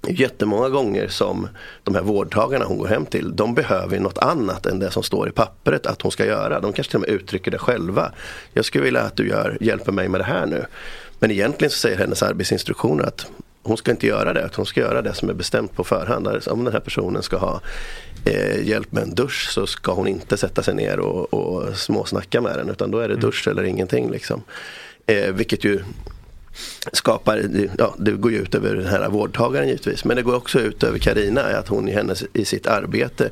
det 0.00 0.10
är 0.10 0.20
jättemånga 0.20 0.68
gånger 0.68 1.08
som 1.08 1.48
de 1.82 1.94
här 1.94 2.02
vårdtagarna 2.02 2.64
hon 2.64 2.78
går 2.78 2.86
hem 2.86 3.06
till, 3.06 3.36
de 3.36 3.54
behöver 3.54 4.00
något 4.00 4.18
annat 4.18 4.66
än 4.66 4.78
det 4.78 4.90
som 4.90 5.02
står 5.02 5.28
i 5.28 5.32
pappret 5.32 5.86
att 5.86 6.02
hon 6.02 6.12
ska 6.12 6.26
göra. 6.26 6.60
De 6.60 6.72
kanske 6.72 6.90
till 6.90 6.96
och 6.96 7.08
med 7.08 7.10
uttrycker 7.10 7.50
det 7.50 7.58
själva. 7.58 8.12
Jag 8.52 8.64
skulle 8.64 8.84
vilja 8.84 9.00
att 9.00 9.16
du 9.16 9.28
gör, 9.28 9.58
hjälper 9.60 9.92
mig 9.92 10.08
med 10.08 10.20
det 10.20 10.24
här 10.24 10.46
nu. 10.46 10.66
Men 11.18 11.30
egentligen 11.30 11.70
så 11.70 11.78
säger 11.78 11.98
hennes 11.98 12.22
arbetsinstruktioner 12.22 13.04
att 13.04 13.26
hon 13.64 13.76
ska 13.76 13.90
inte 13.90 14.06
göra 14.06 14.32
det, 14.32 14.40
utan 14.40 14.56
hon 14.56 14.66
ska 14.66 14.80
göra 14.80 15.02
det 15.02 15.14
som 15.14 15.28
är 15.28 15.34
bestämt 15.34 15.74
på 15.74 15.84
förhand. 15.84 16.28
Alltså, 16.28 16.50
Om 16.50 16.64
den 16.64 16.72
här 16.72 16.80
personen 16.80 17.22
ska 17.22 17.36
ha 17.36 17.60
eh, 18.24 18.68
hjälp 18.68 18.92
med 18.92 19.02
en 19.02 19.14
dusch 19.14 19.50
så 19.50 19.66
ska 19.66 19.92
hon 19.92 20.08
inte 20.08 20.36
sätta 20.36 20.62
sig 20.62 20.74
ner 20.74 20.98
och, 20.98 21.34
och 21.34 21.76
småsnacka 21.76 22.40
med 22.40 22.56
den 22.56 22.70
utan 22.70 22.90
då 22.90 22.98
är 22.98 23.08
det 23.08 23.16
dusch 23.16 23.48
eller 23.48 23.62
ingenting. 23.62 24.10
Liksom. 24.10 24.42
Eh, 25.06 25.32
vilket 25.32 25.64
ju 25.64 25.80
skapar, 26.92 27.44
ja 27.78 27.94
det 27.98 28.10
går 28.10 28.32
ju 28.32 28.38
ut 28.38 28.54
över 28.54 28.74
den 28.74 28.86
här 28.86 29.08
vårdtagaren 29.08 29.68
givetvis. 29.68 30.04
Men 30.04 30.16
det 30.16 30.22
går 30.22 30.34
också 30.34 30.60
ut 30.60 30.82
över 30.82 30.98
Karina 30.98 31.42
att 31.42 31.68
hon 31.68 31.88
i, 31.88 31.92
hennes, 31.92 32.24
i 32.32 32.44
sitt 32.44 32.66
arbete 32.66 33.30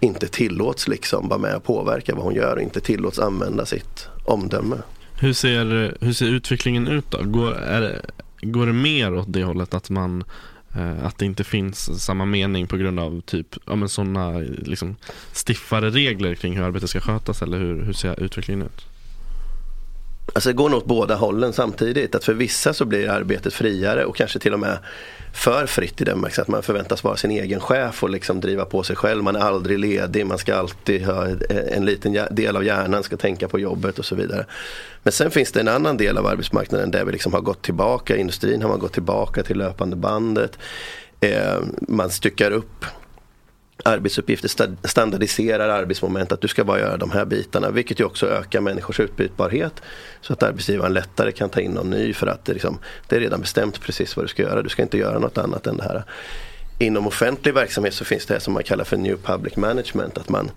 inte 0.00 0.28
tillåts 0.28 0.88
liksom 0.88 1.28
vara 1.28 1.38
med 1.38 1.56
och 1.56 1.64
påverka 1.64 2.14
vad 2.14 2.24
hon 2.24 2.34
gör 2.34 2.56
och 2.56 2.62
inte 2.62 2.80
tillåts 2.80 3.18
använda 3.18 3.66
sitt 3.66 4.08
omdöme. 4.24 4.76
Hur 5.20 5.32
ser, 5.32 5.94
hur 6.00 6.12
ser 6.12 6.26
utvecklingen 6.26 6.88
ut 6.88 7.10
då? 7.10 7.18
Går, 7.22 7.52
är 7.52 7.80
det, 7.80 8.00
går 8.42 8.66
det 8.66 8.72
mer 8.72 9.14
åt 9.14 9.32
det 9.32 9.44
hållet 9.44 9.74
att 9.74 9.90
man 9.90 10.24
eh, 10.74 11.04
att 11.04 11.18
det 11.18 11.24
inte 11.24 11.44
finns 11.44 12.04
samma 12.04 12.24
mening 12.24 12.66
på 12.66 12.76
grund 12.76 13.00
av 13.00 13.20
typ 13.20 13.56
ja, 13.66 13.76
men 13.76 13.88
sådana 13.88 14.38
liksom, 14.38 14.96
stiffare 15.32 15.90
regler 15.90 16.34
kring 16.34 16.56
hur 16.56 16.64
arbetet 16.64 16.90
ska 16.90 17.00
skötas 17.00 17.42
eller 17.42 17.58
hur, 17.58 17.82
hur 17.82 17.92
ser 17.92 18.20
utvecklingen 18.20 18.66
ut? 18.66 18.86
Alltså 20.34 20.48
det 20.48 20.54
går 20.54 20.68
nog 20.68 20.78
åt 20.78 20.86
båda 20.86 21.14
hållen 21.14 21.52
samtidigt. 21.52 22.14
Att 22.14 22.24
för 22.24 22.34
vissa 22.34 22.74
så 22.74 22.84
blir 22.84 23.08
arbetet 23.08 23.54
friare 23.54 24.04
och 24.04 24.16
kanske 24.16 24.38
till 24.38 24.54
och 24.54 24.60
med 24.60 24.78
för 25.32 25.66
fritt 25.66 26.00
i 26.00 26.04
den 26.04 26.16
bemärkelsen 26.16 26.42
att 26.42 26.48
man 26.48 26.62
förväntas 26.62 27.04
vara 27.04 27.16
sin 27.16 27.30
egen 27.30 27.60
chef 27.60 28.02
och 28.02 28.10
liksom 28.10 28.40
driva 28.40 28.64
på 28.64 28.82
sig 28.82 28.96
själv. 28.96 29.22
Man 29.24 29.36
är 29.36 29.40
aldrig 29.40 29.78
ledig, 29.78 30.26
man 30.26 30.38
ska 30.38 30.54
alltid 30.54 31.04
ha 31.06 31.26
en 31.50 31.84
liten 31.84 32.18
del 32.30 32.56
av 32.56 32.64
hjärnan 32.64 33.02
ska 33.02 33.16
tänka 33.16 33.48
på 33.48 33.58
jobbet 33.58 33.98
och 33.98 34.04
så 34.04 34.14
vidare. 34.14 34.46
Men 35.02 35.12
sen 35.12 35.30
finns 35.30 35.52
det 35.52 35.60
en 35.60 35.68
annan 35.68 35.96
del 35.96 36.18
av 36.18 36.26
arbetsmarknaden 36.26 36.90
där 36.90 37.04
vi 37.04 37.12
liksom 37.12 37.32
har 37.32 37.40
gått 37.40 37.62
tillbaka, 37.62 38.16
industrin 38.16 38.62
har 38.62 38.68
man 38.68 38.78
gått 38.78 38.92
tillbaka 38.92 39.42
till 39.42 39.58
löpande 39.58 39.96
bandet. 39.96 40.58
Eh, 41.20 41.58
man 41.88 42.10
styckar 42.10 42.50
upp 42.50 42.84
arbetsuppgifter, 43.84 44.48
standardiserar 44.88 45.68
arbetsmoment, 45.68 46.32
att 46.32 46.40
du 46.40 46.48
ska 46.48 46.64
bara 46.64 46.78
göra 46.78 46.96
de 46.96 47.10
här 47.10 47.24
bitarna. 47.24 47.70
Vilket 47.70 48.00
ju 48.00 48.04
också 48.04 48.26
ökar 48.26 48.60
människors 48.60 49.00
utbytbarhet. 49.00 49.82
Så 50.20 50.32
att 50.32 50.42
arbetsgivaren 50.42 50.92
lättare 50.92 51.32
kan 51.32 51.48
ta 51.48 51.60
in 51.60 51.70
någon 51.70 51.90
ny 51.90 52.14
för 52.14 52.26
att 52.26 52.44
det, 52.44 52.52
liksom, 52.52 52.78
det 53.08 53.16
är 53.16 53.20
redan 53.20 53.40
bestämt 53.40 53.80
precis 53.80 54.16
vad 54.16 54.24
du 54.24 54.28
ska 54.28 54.42
göra. 54.42 54.62
Du 54.62 54.68
ska 54.68 54.82
inte 54.82 54.98
göra 54.98 55.18
något 55.18 55.38
annat 55.38 55.66
än 55.66 55.76
det 55.76 55.84
här. 55.84 56.04
Inom 56.78 57.06
offentlig 57.06 57.54
verksamhet 57.54 57.94
så 57.94 58.04
finns 58.04 58.26
det 58.26 58.40
som 58.40 58.54
man 58.54 58.62
kallar 58.62 58.84
för 58.84 58.96
New 58.96 59.16
Public 59.16 59.56
Management. 59.56 60.18
Att 60.18 60.28
man 60.28 60.50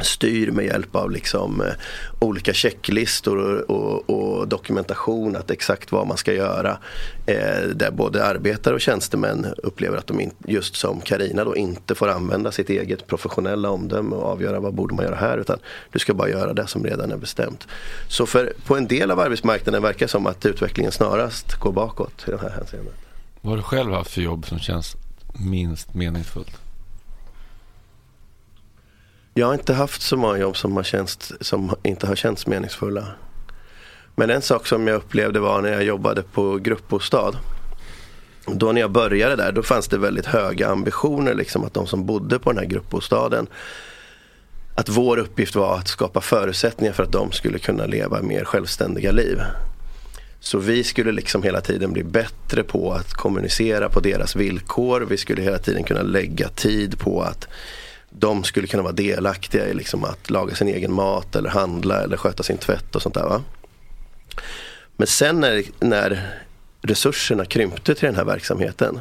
styr 0.00 0.50
med 0.50 0.64
hjälp 0.64 0.96
av 0.96 1.10
liksom, 1.10 1.60
eh, 1.60 1.72
olika 2.18 2.52
checklistor 2.52 3.70
och, 3.70 4.10
och, 4.10 4.38
och 4.38 4.48
dokumentation 4.48 5.36
att 5.36 5.50
exakt 5.50 5.92
vad 5.92 6.06
man 6.06 6.16
ska 6.16 6.32
göra. 6.32 6.78
Eh, 7.26 7.68
där 7.74 7.90
både 7.90 8.24
arbetare 8.24 8.74
och 8.74 8.80
tjänstemän 8.80 9.46
upplever 9.56 9.98
att 9.98 10.06
de 10.06 10.20
in, 10.20 10.30
just 10.46 10.76
som 10.76 11.00
Karina 11.00 11.44
då 11.44 11.56
inte 11.56 11.94
får 11.94 12.08
använda 12.08 12.52
sitt 12.52 12.70
eget 12.70 13.06
professionella 13.06 13.70
omdöme 13.70 14.16
och 14.16 14.24
avgöra 14.24 14.60
vad 14.60 14.74
borde 14.74 14.94
man 14.94 15.04
göra 15.04 15.16
här 15.16 15.38
utan 15.38 15.58
du 15.92 15.98
ska 15.98 16.14
bara 16.14 16.28
göra 16.28 16.52
det 16.52 16.66
som 16.66 16.84
redan 16.84 17.12
är 17.12 17.16
bestämt. 17.16 17.66
Så 18.08 18.26
för, 18.26 18.52
på 18.66 18.76
en 18.76 18.86
del 18.86 19.10
av 19.10 19.20
arbetsmarknaden 19.20 19.82
verkar 19.82 20.06
det 20.06 20.10
som 20.10 20.26
att 20.26 20.46
utvecklingen 20.46 20.92
snarast 20.92 21.54
går 21.54 21.72
bakåt 21.72 22.24
i 22.28 22.30
de 22.30 22.40
här 22.40 22.50
hänseendet. 22.50 22.94
Vad 23.40 23.50
har 23.50 23.56
du 23.56 23.62
själv 23.62 23.92
haft 23.92 24.10
för 24.10 24.20
jobb 24.20 24.46
som 24.46 24.58
känns 24.58 24.96
minst 25.38 25.94
meningsfullt? 25.94 26.63
Jag 29.36 29.46
har 29.46 29.54
inte 29.54 29.74
haft 29.74 30.02
så 30.02 30.16
många 30.16 30.38
jobb 30.38 30.56
som, 30.56 30.76
har 30.76 30.82
känts, 30.82 31.32
som 31.40 31.74
inte 31.82 32.06
har 32.06 32.16
känts 32.16 32.46
meningsfulla. 32.46 33.06
Men 34.14 34.30
en 34.30 34.42
sak 34.42 34.66
som 34.66 34.86
jag 34.86 34.96
upplevde 34.96 35.40
var 35.40 35.62
när 35.62 35.72
jag 35.72 35.84
jobbade 35.84 36.22
på 36.22 36.56
gruppbostad. 36.56 37.32
Då 38.46 38.72
när 38.72 38.80
jag 38.80 38.90
började 38.90 39.36
där, 39.36 39.52
då 39.52 39.62
fanns 39.62 39.88
det 39.88 39.98
väldigt 39.98 40.26
höga 40.26 40.68
ambitioner. 40.68 41.34
Liksom, 41.34 41.64
att 41.64 41.74
de 41.74 41.86
som 41.86 42.06
bodde 42.06 42.38
på 42.38 42.52
den 42.52 42.58
här 42.58 42.66
gruppbostaden 42.66 43.46
att 44.74 44.88
vår 44.88 45.16
uppgift 45.16 45.54
var 45.54 45.78
att 45.78 45.88
skapa 45.88 46.20
förutsättningar 46.20 46.92
för 46.92 47.02
att 47.02 47.12
de 47.12 47.32
skulle 47.32 47.58
kunna 47.58 47.86
leva 47.86 48.22
mer 48.22 48.44
självständiga 48.44 49.12
liv. 49.12 49.40
Så 50.40 50.58
vi 50.58 50.84
skulle 50.84 51.12
liksom 51.12 51.42
hela 51.42 51.60
tiden 51.60 51.92
bli 51.92 52.04
bättre 52.04 52.62
på 52.62 52.92
att 52.92 53.12
kommunicera 53.12 53.88
på 53.88 54.00
deras 54.00 54.36
villkor. 54.36 55.00
Vi 55.00 55.16
skulle 55.16 55.42
hela 55.42 55.58
tiden 55.58 55.84
kunna 55.84 56.02
lägga 56.02 56.48
tid 56.48 56.98
på 56.98 57.22
att 57.22 57.48
de 58.18 58.44
skulle 58.44 58.66
kunna 58.66 58.82
vara 58.82 58.92
delaktiga 58.92 59.66
i 59.66 59.74
liksom 59.74 60.04
att 60.04 60.30
laga 60.30 60.54
sin 60.54 60.68
egen 60.68 60.92
mat 60.92 61.36
eller 61.36 61.50
handla 61.50 62.02
eller 62.02 62.16
sköta 62.16 62.42
sin 62.42 62.58
tvätt 62.58 62.96
och 62.96 63.02
sånt 63.02 63.14
där. 63.14 63.22
Va? 63.22 63.42
Men 64.96 65.06
sen 65.06 65.40
när, 65.40 65.62
när 65.80 66.40
resurserna 66.82 67.44
krympte 67.44 67.94
till 67.94 68.06
den 68.06 68.16
här 68.16 68.24
verksamheten 68.24 69.00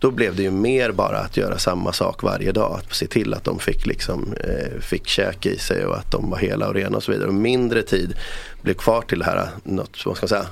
då 0.00 0.10
blev 0.10 0.36
det 0.36 0.42
ju 0.42 0.50
mer 0.50 0.92
bara 0.92 1.18
att 1.18 1.36
göra 1.36 1.58
samma 1.58 1.92
sak 1.92 2.22
varje 2.22 2.52
dag. 2.52 2.78
Att 2.78 2.94
se 2.94 3.06
till 3.06 3.34
att 3.34 3.44
de 3.44 3.58
fick, 3.58 3.86
liksom, 3.86 4.32
eh, 4.32 4.80
fick 4.80 5.06
käk 5.06 5.46
i 5.46 5.58
sig 5.58 5.84
och 5.86 5.96
att 5.96 6.12
de 6.12 6.30
var 6.30 6.38
hela 6.38 6.68
och 6.68 6.74
rena 6.74 6.96
och 6.96 7.02
så 7.02 7.12
vidare. 7.12 7.28
Och 7.28 7.34
mindre 7.34 7.82
tid 7.82 8.14
blev 8.62 8.74
kvar 8.74 9.02
till 9.02 9.18
det 9.18 9.24
här, 9.24 9.36
eh, 9.36 9.48
något, 9.62 10.06
vad 10.06 10.16
ska 10.16 10.24
man 10.24 10.28
säga, 10.28 10.46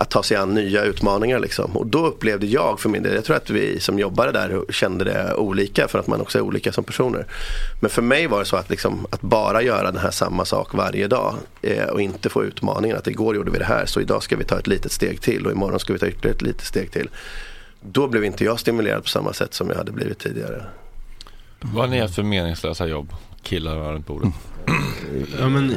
att 0.00 0.10
ta 0.10 0.22
sig 0.22 0.36
an 0.36 0.54
nya 0.54 0.82
utmaningar. 0.82 1.38
Liksom. 1.38 1.76
Och 1.76 1.86
då 1.86 2.06
upplevde 2.06 2.46
jag 2.46 2.80
för 2.80 2.88
min 2.88 3.02
del, 3.02 3.14
jag 3.14 3.24
tror 3.24 3.36
att 3.36 3.50
vi 3.50 3.80
som 3.80 3.98
jobbade 3.98 4.32
där 4.32 4.72
kände 4.72 5.04
det 5.04 5.34
olika 5.34 5.88
för 5.88 5.98
att 5.98 6.06
man 6.06 6.20
också 6.20 6.38
är 6.38 6.42
olika 6.42 6.72
som 6.72 6.84
personer. 6.84 7.26
Men 7.80 7.90
för 7.90 8.02
mig 8.02 8.26
var 8.26 8.38
det 8.38 8.44
så 8.44 8.56
att, 8.56 8.70
liksom, 8.70 9.06
att 9.10 9.20
bara 9.20 9.62
göra 9.62 9.90
den 9.90 10.00
här 10.00 10.10
samma 10.10 10.44
sak 10.44 10.74
varje 10.74 11.08
dag 11.08 11.34
eh, 11.62 11.84
och 11.84 12.00
inte 12.00 12.28
få 12.28 12.44
utmaningen 12.44 12.96
att 12.96 13.06
igår 13.06 13.36
gjorde 13.36 13.50
vi 13.50 13.58
det 13.58 13.64
här 13.64 13.86
så 13.86 14.00
idag 14.00 14.22
ska 14.22 14.36
vi 14.36 14.44
ta 14.44 14.58
ett 14.58 14.66
litet 14.66 14.92
steg 14.92 15.20
till 15.20 15.46
och 15.46 15.52
imorgon 15.52 15.80
ska 15.80 15.92
vi 15.92 15.98
ta 15.98 16.06
ytterligare 16.06 16.36
ett 16.36 16.42
litet 16.42 16.66
steg 16.66 16.90
till. 16.90 17.10
Då 17.80 18.08
blev 18.08 18.24
inte 18.24 18.44
jag 18.44 18.60
stimulerad 18.60 19.02
på 19.02 19.08
samma 19.08 19.32
sätt 19.32 19.54
som 19.54 19.68
jag 19.68 19.76
hade 19.76 19.92
blivit 19.92 20.18
tidigare. 20.18 20.64
Vad 21.60 21.84
har 21.84 21.86
ni 21.86 22.00
haft 22.00 22.14
för 22.14 22.22
meningslösa 22.22 22.86
jobb? 22.86 23.12
Killar 23.42 23.92
runt 23.92 24.06
bordet. 24.06 24.32
Ja, 25.38 25.48
men, 25.48 25.76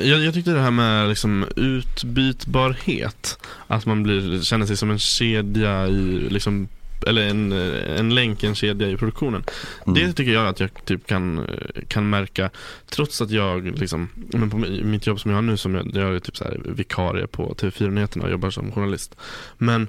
jag, 0.00 0.24
jag, 0.24 0.34
tyckte 0.34 0.50
det 0.50 0.60
här 0.60 0.70
med 0.70 1.08
liksom 1.08 1.46
utbytbarhet, 1.56 3.38
att 3.66 3.86
man 3.86 4.02
blir, 4.02 4.42
känner 4.42 4.66
sig 4.66 4.76
som 4.76 4.90
en 4.90 4.98
kedja 4.98 5.86
i 5.86 6.28
liksom 6.30 6.68
eller 7.06 7.22
en, 7.22 7.52
en 7.98 8.14
länk, 8.14 8.42
en 8.42 8.54
kedja 8.54 8.88
i 8.88 8.96
produktionen. 8.96 9.44
Det 9.86 10.12
tycker 10.12 10.32
jag 10.32 10.46
att 10.46 10.60
jag 10.60 10.84
typ 10.84 11.06
kan, 11.06 11.46
kan 11.88 12.10
märka 12.10 12.50
trots 12.88 13.22
att 13.22 13.30
jag 13.30 13.78
liksom, 13.78 14.08
men 14.14 14.50
på 14.50 14.56
mitt 14.56 15.06
jobb 15.06 15.20
som 15.20 15.30
jag 15.30 15.36
har 15.36 15.42
nu 15.42 15.56
som 15.56 15.74
jag, 15.74 15.90
jag 15.94 16.14
är 16.14 16.20
typ 16.20 16.36
så 16.36 16.44
här 16.44 16.60
vikarie 16.64 17.26
på 17.26 17.54
TV4-nyheterna 17.54 18.24
och 18.24 18.30
jobbar 18.30 18.50
som 18.50 18.72
journalist. 18.72 19.16
Men, 19.58 19.88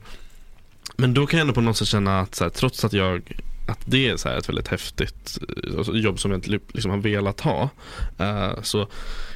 men 0.95 1.13
då 1.13 1.27
kan 1.27 1.37
jag 1.37 1.41
ändå 1.41 1.53
på 1.53 1.61
något 1.61 1.77
sätt 1.77 1.87
känna 1.87 2.19
att 2.19 2.39
här, 2.39 2.49
trots 2.49 2.85
att 2.85 2.93
jag 2.93 3.21
att 3.69 3.79
det 3.85 4.09
är 4.09 4.17
så 4.17 4.29
här 4.29 4.37
ett 4.37 4.49
väldigt 4.49 4.67
häftigt 4.67 5.37
eh, 5.41 5.77
alltså, 5.77 5.95
jobb 5.95 6.19
som 6.19 6.31
jag 6.31 6.37
inte 6.37 6.49
liksom 6.49 6.91
har 6.91 6.97
velat 6.97 7.39
ha. 7.39 7.69
eh, 8.17 8.61
så 8.61 8.87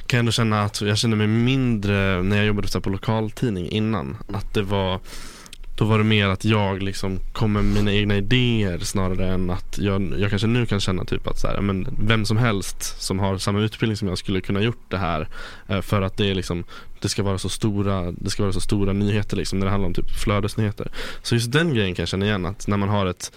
kan 0.06 0.16
jag 0.16 0.20
ändå 0.20 0.32
känna 0.32 0.62
att 0.62 0.80
jag 0.80 0.98
kände 0.98 1.16
mig 1.16 1.26
mindre 1.26 2.22
när 2.22 2.36
jag 2.36 2.46
jobbade 2.46 2.80
på 2.80 2.90
lokaltidning 2.90 3.68
innan. 3.68 4.16
Att 4.32 4.54
det 4.54 4.62
var 4.62 5.00
då 5.76 5.84
var 5.84 5.98
det 5.98 6.04
mer 6.04 6.26
att 6.26 6.44
jag 6.44 6.82
liksom 6.82 7.18
kom 7.32 7.52
med 7.52 7.64
mina 7.64 7.92
egna 7.92 8.16
idéer 8.16 8.78
snarare 8.78 9.26
än 9.26 9.50
att 9.50 9.78
jag, 9.78 10.14
jag 10.18 10.30
kanske 10.30 10.48
nu 10.48 10.66
kan 10.66 10.80
känna 10.80 11.04
typ 11.04 11.26
att 11.26 11.38
så 11.38 11.46
här, 11.46 11.60
men 11.60 11.96
vem 11.98 12.24
som 12.24 12.36
helst 12.36 13.02
som 13.02 13.18
har 13.18 13.38
samma 13.38 13.60
utbildning 13.60 13.96
som 13.96 14.08
jag 14.08 14.18
skulle 14.18 14.40
kunna 14.40 14.60
gjort 14.60 14.90
det 14.90 14.98
här 14.98 15.28
eh, 15.68 15.80
för 15.80 16.02
att 16.02 16.16
det 16.16 16.30
är 16.30 16.34
liksom 16.34 16.64
det 17.00 17.08
ska 17.08 17.22
vara 17.22 17.38
så 17.38 17.48
stora, 17.48 18.12
det 18.12 18.30
ska 18.30 18.42
vara 18.42 18.52
så 18.52 18.60
stora 18.60 18.92
nyheter 18.92 19.36
liksom 19.36 19.58
när 19.58 19.66
det 19.66 19.70
handlar 19.70 19.86
om 19.86 19.94
typ 19.94 20.10
flödesnyheter. 20.10 20.90
Så 21.22 21.34
just 21.34 21.52
den 21.52 21.74
grejen 21.74 21.94
kan 21.94 22.02
jag 22.02 22.08
känna 22.08 22.26
igen 22.26 22.46
att 22.46 22.68
när 22.68 22.76
man 22.76 22.88
har 22.88 23.06
ett 23.06 23.32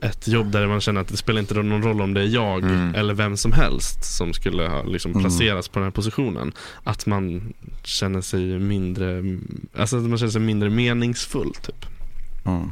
ett 0.00 0.28
jobb 0.28 0.50
där 0.52 0.66
man 0.66 0.80
känner 0.80 1.00
att 1.00 1.08
det 1.08 1.16
spelar 1.16 1.40
inte 1.40 1.54
någon 1.54 1.82
roll 1.82 2.00
om 2.00 2.14
det 2.14 2.20
är 2.20 2.24
jag 2.34 2.64
eller 2.96 3.14
vem 3.14 3.36
som 3.36 3.52
helst 3.52 4.04
som 4.16 4.32
skulle 4.32 4.68
ha 4.68 4.82
liksom 4.82 5.10
Mm. 5.10 5.22
placerats 5.22 5.68
på 5.68 5.78
den 5.78 5.84
här 5.86 5.90
positionen. 5.90 6.52
Att 6.84 7.06
man 7.06 7.52
känner 7.82 8.20
sig 8.20 8.58
mindre, 8.58 9.22
alltså 9.76 9.96
att 9.96 10.02
man 10.02 10.18
känner 10.18 10.32
sig 10.32 10.40
mindre 10.40 10.70
meningsfull 10.70 11.52
typ. 11.54 11.86
Mm. 12.46 12.68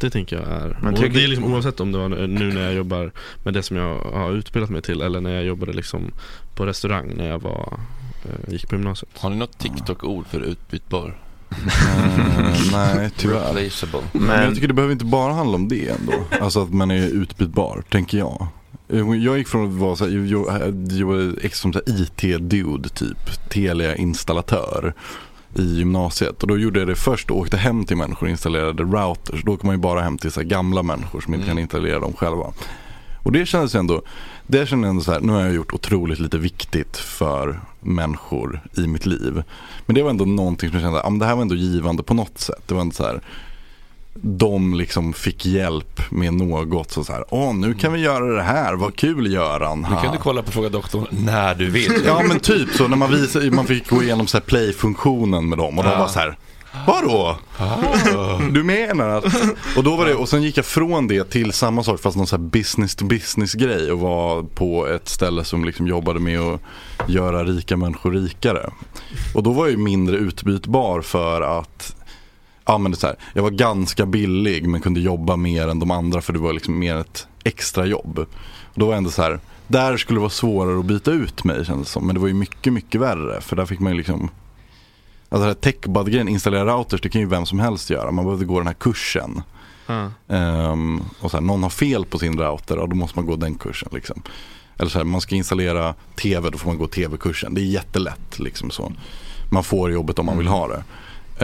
Det 0.00 0.10
tänker 0.10 0.36
jag 0.36 0.48
är, 0.48 0.78
Men 0.82 0.94
och 0.94 1.00
tycker- 1.00 1.14
det 1.14 1.24
är 1.24 1.28
liksom 1.28 1.54
oavsett 1.54 1.80
om 1.80 1.92
det 1.92 1.98
var 1.98 2.08
nu 2.08 2.52
när 2.52 2.62
jag 2.64 2.74
jobbar 2.74 3.12
med 3.44 3.54
det 3.54 3.62
som 3.62 3.76
jag 3.76 3.98
har 3.98 4.32
utbildat 4.32 4.70
mig 4.70 4.82
till 4.82 5.00
eller 5.00 5.20
när 5.20 5.34
jag 5.34 5.44
jobbade 5.44 5.72
liksom 5.72 6.12
på 6.54 6.66
restaurang 6.66 7.12
när 7.16 7.28
jag 7.28 7.42
var, 7.42 7.78
eh, 8.24 8.52
gick 8.52 8.68
på 8.68 8.74
gymnasiet. 8.74 9.10
Har 9.18 9.30
ni 9.30 9.36
något 9.36 9.58
TikTok-ord 9.58 10.26
för 10.26 10.40
utbytbar? 10.40 11.18
Eh, 11.50 12.72
nej, 12.72 13.10
tyvärr. 13.16 13.54
Replaceable. 13.54 14.00
Men 14.12 14.44
jag 14.44 14.54
tycker 14.54 14.68
det 14.68 14.74
behöver 14.74 14.92
inte 14.92 15.04
bara 15.04 15.32
handla 15.32 15.54
om 15.56 15.68
det 15.68 15.88
ändå. 15.88 16.12
Alltså 16.40 16.62
att 16.62 16.72
man 16.72 16.90
är 16.90 17.06
utbytbar, 17.06 17.82
tänker 17.90 18.18
jag. 18.18 18.46
Eh, 18.88 18.98
Jag 19.24 19.38
gick 19.38 19.48
från 19.48 19.66
att 19.68 19.74
vara 19.74 19.96
så 19.96 20.04
här, 20.50 21.44
ex 21.46 21.58
som 21.58 21.72
IT-dude 21.86 22.88
typ, 22.88 23.48
Telia-installatör 23.48 24.94
i 25.54 25.62
gymnasiet. 25.62 26.42
Och 26.42 26.48
då 26.48 26.58
gjorde 26.58 26.78
jag 26.78 26.88
det 26.88 26.94
först 26.96 27.30
och 27.30 27.38
åkte 27.38 27.56
hem 27.56 27.84
till 27.84 27.96
människor 27.96 28.26
och 28.26 28.30
installerade 28.30 28.82
routers. 28.82 29.42
Då 29.44 29.52
åker 29.52 29.66
man 29.66 29.74
ju 29.74 29.80
bara 29.80 30.00
hem 30.00 30.18
till 30.18 30.32
så 30.32 30.40
här 30.40 30.46
gamla 30.48 30.82
människor 30.82 31.20
som 31.20 31.34
inte 31.34 31.46
kan 31.46 31.58
installera 31.58 31.98
dem 31.98 32.12
själva. 32.12 32.52
Och 33.22 33.32
det 33.32 33.46
kändes 33.46 33.74
ändå, 33.74 34.02
det 34.50 34.66
kände 34.66 34.86
jag 34.86 34.90
ändå 34.90 35.02
så 35.02 35.12
här, 35.12 35.20
nu 35.20 35.32
har 35.32 35.40
jag 35.40 35.54
gjort 35.54 35.72
otroligt 35.72 36.18
lite 36.18 36.38
viktigt 36.38 36.96
för 36.96 37.60
människor 37.80 38.60
i 38.76 38.86
mitt 38.86 39.06
liv. 39.06 39.42
Men 39.86 39.94
det 39.94 40.02
var 40.02 40.10
ändå 40.10 40.24
någonting 40.24 40.70
som 40.70 40.78
jag 40.78 40.86
kände, 40.86 41.00
ja, 41.04 41.10
det 41.10 41.26
här 41.26 41.34
var 41.34 41.42
ändå 41.42 41.54
givande 41.54 42.02
på 42.02 42.14
något 42.14 42.38
sätt. 42.38 42.62
Det 42.66 42.74
var 42.74 42.80
ändå 42.80 42.94
så 42.94 43.02
här, 43.04 43.20
de 44.22 44.74
liksom 44.74 45.12
fick 45.12 45.46
hjälp 45.46 46.10
med 46.10 46.34
något 46.34 46.90
så, 46.90 47.04
så 47.04 47.12
här, 47.12 47.24
åh 47.28 47.54
nu 47.54 47.74
kan 47.74 47.92
vi 47.92 48.00
göra 48.00 48.24
det 48.36 48.42
här, 48.42 48.74
vad 48.74 48.96
kul 48.96 49.32
Göran. 49.32 49.80
Nu 49.80 49.86
Ha. 49.94 50.02
kan 50.02 50.12
du 50.12 50.18
kolla 50.18 50.42
på 50.42 50.50
Fråga 50.52 50.68
Doktorn 50.68 51.06
när 51.10 51.54
du 51.54 51.70
vill. 51.70 51.92
Ja 52.06 52.22
men 52.28 52.40
typ 52.40 52.68
så 52.70 52.88
när 52.88 52.96
man 52.96 53.10
visade, 53.10 53.50
man 53.50 53.66
fick 53.66 53.88
gå 53.90 54.02
igenom 54.02 54.26
play-funktionen 54.40 55.48
med 55.48 55.58
dem 55.58 55.78
och 55.78 55.84
de 55.84 55.90
Ja. 55.90 55.98
var 55.98 56.08
så 56.08 56.18
här 56.18 56.36
Vadå? 56.86 57.36
Du 58.52 58.62
menar 58.62 59.08
att... 59.08 59.24
Och, 59.76 59.84
då 59.84 59.96
var 59.96 60.06
det, 60.06 60.14
och 60.14 60.28
sen 60.28 60.42
gick 60.42 60.58
jag 60.58 60.64
från 60.64 61.08
det 61.08 61.30
till 61.30 61.52
samma 61.52 61.82
sak 61.82 62.00
fast 62.00 62.16
någon 62.16 62.26
så 62.26 62.36
här 62.36 62.42
business 62.42 62.94
to 62.94 63.04
business 63.04 63.54
grej 63.54 63.92
och 63.92 64.00
var 64.00 64.42
på 64.42 64.86
ett 64.86 65.08
ställe 65.08 65.44
som 65.44 65.64
liksom 65.64 65.86
jobbade 65.86 66.20
med 66.20 66.40
att 66.40 66.60
göra 67.08 67.44
rika 67.44 67.76
människor 67.76 68.12
rikare. 68.12 68.70
Och 69.34 69.42
då 69.42 69.52
var 69.52 69.64
jag 69.64 69.70
ju 69.70 69.76
mindre 69.76 70.16
utbytbar 70.16 71.00
för 71.00 71.58
att 71.58 71.96
Ja 72.66 72.78
men 72.78 72.96
så 72.96 73.06
här, 73.06 73.16
jag 73.34 73.42
var 73.42 73.50
ganska 73.50 74.06
billig 74.06 74.68
men 74.68 74.80
kunde 74.80 75.00
jobba 75.00 75.36
mer 75.36 75.68
än 75.68 75.78
de 75.78 75.90
andra 75.90 76.20
för 76.20 76.32
det 76.32 76.38
var 76.38 76.52
liksom 76.52 76.78
mer 76.78 76.96
ett 76.96 77.26
extra 77.44 77.86
jobb. 77.86 78.18
Och 78.64 78.80
då 78.80 78.86
var 78.86 78.92
jag 78.92 78.98
ändå 78.98 79.10
så 79.10 79.22
här, 79.22 79.40
där 79.66 79.96
skulle 79.96 80.16
det 80.16 80.20
vara 80.20 80.30
svårare 80.30 80.78
att 80.78 80.84
byta 80.84 81.10
ut 81.10 81.44
mig 81.44 81.64
kändes 81.64 81.88
det 81.88 81.92
som. 81.92 82.06
Men 82.06 82.14
det 82.14 82.20
var 82.20 82.28
ju 82.28 82.34
mycket, 82.34 82.72
mycket 82.72 83.00
värre. 83.00 83.40
För 83.40 83.56
där 83.56 83.66
fick 83.66 83.80
man 83.80 83.92
ju 83.92 83.98
liksom 83.98 84.30
Alltså 85.32 85.54
techbud-grejen, 85.54 86.28
installera 86.28 86.64
routers, 86.64 87.00
det 87.00 87.08
kan 87.08 87.20
ju 87.20 87.26
vem 87.26 87.46
som 87.46 87.58
helst 87.60 87.90
göra. 87.90 88.10
Man 88.10 88.24
behövde 88.24 88.44
gå 88.44 88.58
den 88.58 88.66
här 88.66 88.74
kursen. 88.74 89.42
Ja. 89.86 90.10
Ehm, 90.28 91.02
och 91.20 91.30
så 91.30 91.36
här, 91.36 91.44
någon 91.44 91.62
har 91.62 91.70
fel 91.70 92.04
på 92.04 92.18
sin 92.18 92.38
router 92.38 92.78
och 92.78 92.88
då 92.88 92.96
måste 92.96 93.18
man 93.18 93.26
gå 93.26 93.36
den 93.36 93.54
kursen. 93.54 93.88
Liksom. 93.92 94.22
Eller 94.78 94.90
så 94.90 94.98
här, 94.98 95.04
man 95.04 95.20
ska 95.20 95.34
installera 95.34 95.94
tv, 96.16 96.50
då 96.50 96.58
får 96.58 96.66
man 96.68 96.78
gå 96.78 96.86
tv-kursen. 96.86 97.54
Det 97.54 97.60
är 97.60 97.64
jättelätt. 97.64 98.38
Liksom 98.38 98.70
så. 98.70 98.92
Man 99.52 99.64
får 99.64 99.92
jobbet 99.92 100.18
om 100.18 100.26
man 100.26 100.38
vill 100.38 100.46
ha 100.46 100.68
det. 100.68 100.82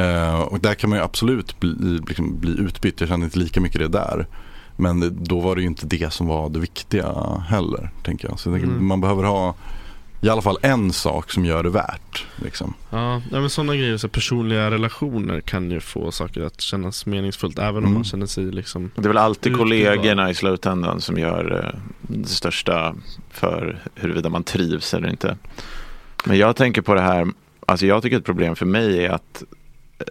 Ehm, 0.02 0.40
och 0.40 0.60
där 0.60 0.74
kan 0.74 0.90
man 0.90 0.98
ju 0.98 1.04
absolut 1.04 1.60
bli, 1.60 2.00
liksom, 2.08 2.38
bli 2.40 2.50
utbytt. 2.60 3.00
Jag 3.00 3.08
kände 3.08 3.24
inte 3.26 3.38
lika 3.38 3.60
mycket 3.60 3.80
det 3.80 3.88
där. 3.88 4.26
Men 4.76 5.24
då 5.24 5.40
var 5.40 5.54
det 5.56 5.60
ju 5.62 5.66
inte 5.68 5.86
det 5.86 6.12
som 6.12 6.26
var 6.26 6.48
det 6.48 6.58
viktiga 6.58 7.12
heller. 7.48 7.90
Tänker 8.02 8.28
jag. 8.28 8.38
Så 8.38 8.48
jag 8.48 8.54
tänker, 8.54 8.68
Mm. 8.72 8.86
man 8.86 9.00
behöver 9.00 9.22
ha 9.24 9.54
i 10.20 10.28
alla 10.28 10.42
fall 10.42 10.58
en 10.62 10.92
sak 10.92 11.30
som 11.30 11.44
gör 11.44 11.62
det 11.62 11.70
värt. 11.70 12.26
Liksom. 12.36 12.74
Ja, 12.90 13.20
men 13.30 13.50
sådana 13.50 13.76
grejer, 13.76 13.96
så 13.96 14.08
personliga 14.08 14.70
relationer 14.70 15.40
kan 15.40 15.70
ju 15.70 15.80
få 15.80 16.10
saker 16.12 16.42
att 16.42 16.60
kännas 16.60 17.06
meningsfullt 17.06 17.58
även 17.58 17.76
om 17.76 17.82
Mm. 17.84 17.94
man 17.94 18.04
känner 18.04 18.26
sig 18.26 18.44
liksom 18.44 18.90
Det 18.94 19.04
är 19.04 19.08
väl 19.08 19.16
alltid 19.18 19.56
kollegorna 19.56 20.30
i 20.30 20.34
slutändan 20.34 21.00
som 21.00 21.18
gör 21.18 21.64
eh, 21.74 21.80
det 22.00 22.28
största 22.28 22.94
för 23.30 23.82
huruvida 23.94 24.28
man 24.28 24.44
trivs 24.44 24.94
eller 24.94 25.08
inte. 25.08 25.36
Men 26.24 26.38
jag 26.38 26.56
tänker 26.56 26.82
på 26.82 26.94
det 26.94 27.00
här, 27.00 27.26
alltså 27.66 27.86
jag 27.86 28.02
tycker 28.02 28.16
ett 28.18 28.24
problem 28.24 28.56
för 28.56 28.66
mig 28.66 29.04
är 29.04 29.10
att 29.10 29.42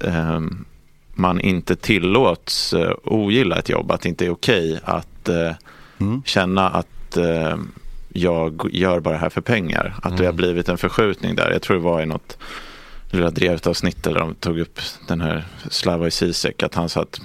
ehm, 0.03 0.65
man 1.13 1.39
inte 1.41 1.75
tillåts 1.75 2.73
eh, 2.73 2.91
ogilla 3.03 3.57
ett 3.57 3.69
jobb, 3.69 3.91
att 3.91 4.01
det 4.01 4.09
inte 4.09 4.25
är 4.25 4.29
okej 4.29 4.79
att 4.83 5.29
eh, 5.29 5.51
Mm. 5.99 6.23
känna 6.25 6.69
att 6.69 7.17
eh, 7.17 7.57
jag 8.17 8.69
gör 8.71 8.99
bara 8.99 9.13
det 9.13 9.19
här 9.19 9.29
för 9.29 9.41
pengar. 9.41 9.95
Att 10.01 10.17
det 10.17 10.25
har 10.25 10.33
blivit 10.33 10.69
en 10.69 10.77
förskjutning 10.77 11.35
där. 11.35 11.51
Jag 11.51 11.61
tror 11.61 11.77
det 11.77 11.83
var 11.83 12.01
i 12.01 12.05
något 12.05 12.37
lilla 13.09 13.29
drevavsnitt 13.29 14.03
där 14.03 14.13
de 14.13 14.35
tog 14.35 14.59
upp 14.59 14.79
den 15.07 15.21
här 15.21 15.45
Slavoj 15.69 16.11
Zizek, 16.11 16.63
att 16.63 16.75
han 16.75 16.89
sa 16.89 17.01
att 17.01 17.21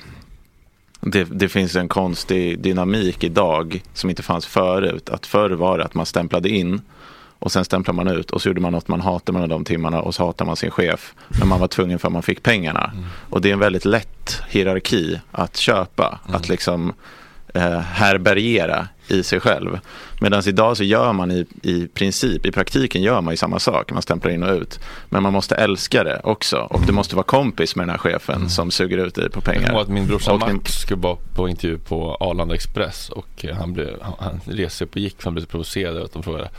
det, 1.01 1.25
det 1.25 1.49
finns 1.49 1.77
en 1.77 1.89
konstig 1.89 2.61
dynamik 2.61 3.25
idag 3.25 3.83
som 3.95 4.11
inte 4.11 4.23
fanns 4.23 4.47
förut. 4.47 5.09
Att 5.09 5.27
förr 5.27 5.51
var 5.51 5.79
det 5.79 5.85
att 5.85 5.95
man 5.95 6.07
stämplade 6.07 6.49
in 6.49 6.81
och 7.39 7.53
sen 7.53 7.65
stämplade 7.65 7.97
man 7.97 8.09
ut 8.09 8.31
och 8.31 8.43
så 8.43 8.49
gjorde 8.49 8.61
man 8.61 8.73
något 8.73 8.89
man 8.89 9.01
hatade 9.01 9.33
mellan 9.33 9.49
de 9.49 9.65
timmarna 9.65 10.01
och 10.01 10.15
så 10.15 10.27
hatade 10.27 10.47
man 10.47 10.57
sin 10.57 10.71
chef. 10.71 11.15
Men 11.29 11.49
man 11.49 11.61
var 11.61 11.69
tvungen 11.69 11.99
för 11.99 12.09
att 12.09 12.13
man 12.13 12.23
fick 12.23 12.43
pengarna. 12.43 12.93
Och 13.31 13.41
det 13.41 13.49
är 13.49 13.53
en 13.53 13.59
väldigt 13.59 13.85
lätt 13.85 14.43
hierarki 14.49 15.21
att 15.31 15.57
köpa. 15.57 16.19
Att 16.27 16.49
liksom 16.49 16.93
eh, 17.55 17.79
härbärgera 17.79 18.89
i 19.09 19.23
sig 19.23 19.41
själv. 19.41 19.79
Medan 20.21 20.43
idag 20.47 20.77
så 20.77 20.85
gör 20.85 21.13
man 21.13 21.31
i, 21.31 21.47
i 21.63 21.87
princip, 21.87 22.47
i 22.47 22.53
praktiken 22.53 23.03
gör 23.03 23.21
man 23.21 23.33
ju 23.33 23.37
samma 23.37 23.59
sak. 23.59 23.93
Man 23.93 24.03
stämplar 24.03 24.31
in 24.33 24.43
och 24.43 24.55
ut. 24.61 24.81
Men 25.09 25.23
man 25.23 25.33
måste 25.33 25.55
älska 25.55 26.05
det 26.05 26.21
också. 26.25 26.57
Och 26.57 26.81
du 26.87 26.93
måste 26.93 27.17
vara 27.17 27.25
kompis 27.25 27.77
med 27.77 27.83
den 27.83 27.91
här 27.91 27.99
chefen 27.99 28.51
som 28.51 28.71
suger 28.71 28.99
ut 28.99 29.15
dig 29.15 29.31
på 29.31 29.41
pengar. 29.41 29.81
att 29.81 29.89
min 29.89 30.07
brorsa 30.07 30.33
Och 30.33 30.41
din- 30.41 30.57
Max 30.57 30.73
skulle 30.73 31.01
vara 31.01 31.17
på 31.35 31.49
intervju 31.49 31.79
på 31.79 32.17
Arlanda 32.21 32.55
Express 32.55 33.09
och 33.09 33.45
eh, 33.45 33.57
han, 33.57 33.73
blev, 33.73 33.89
han, 34.03 34.15
han 34.19 34.41
upp 34.83 34.91
och 34.95 34.97
gick 35.01 35.17
för 35.17 35.25
han 35.25 35.35
blev 35.35 35.43
så 35.43 35.49
provocerad 35.49 35.97
att 35.97 36.13
de 36.13 36.23
frågade 36.23 36.51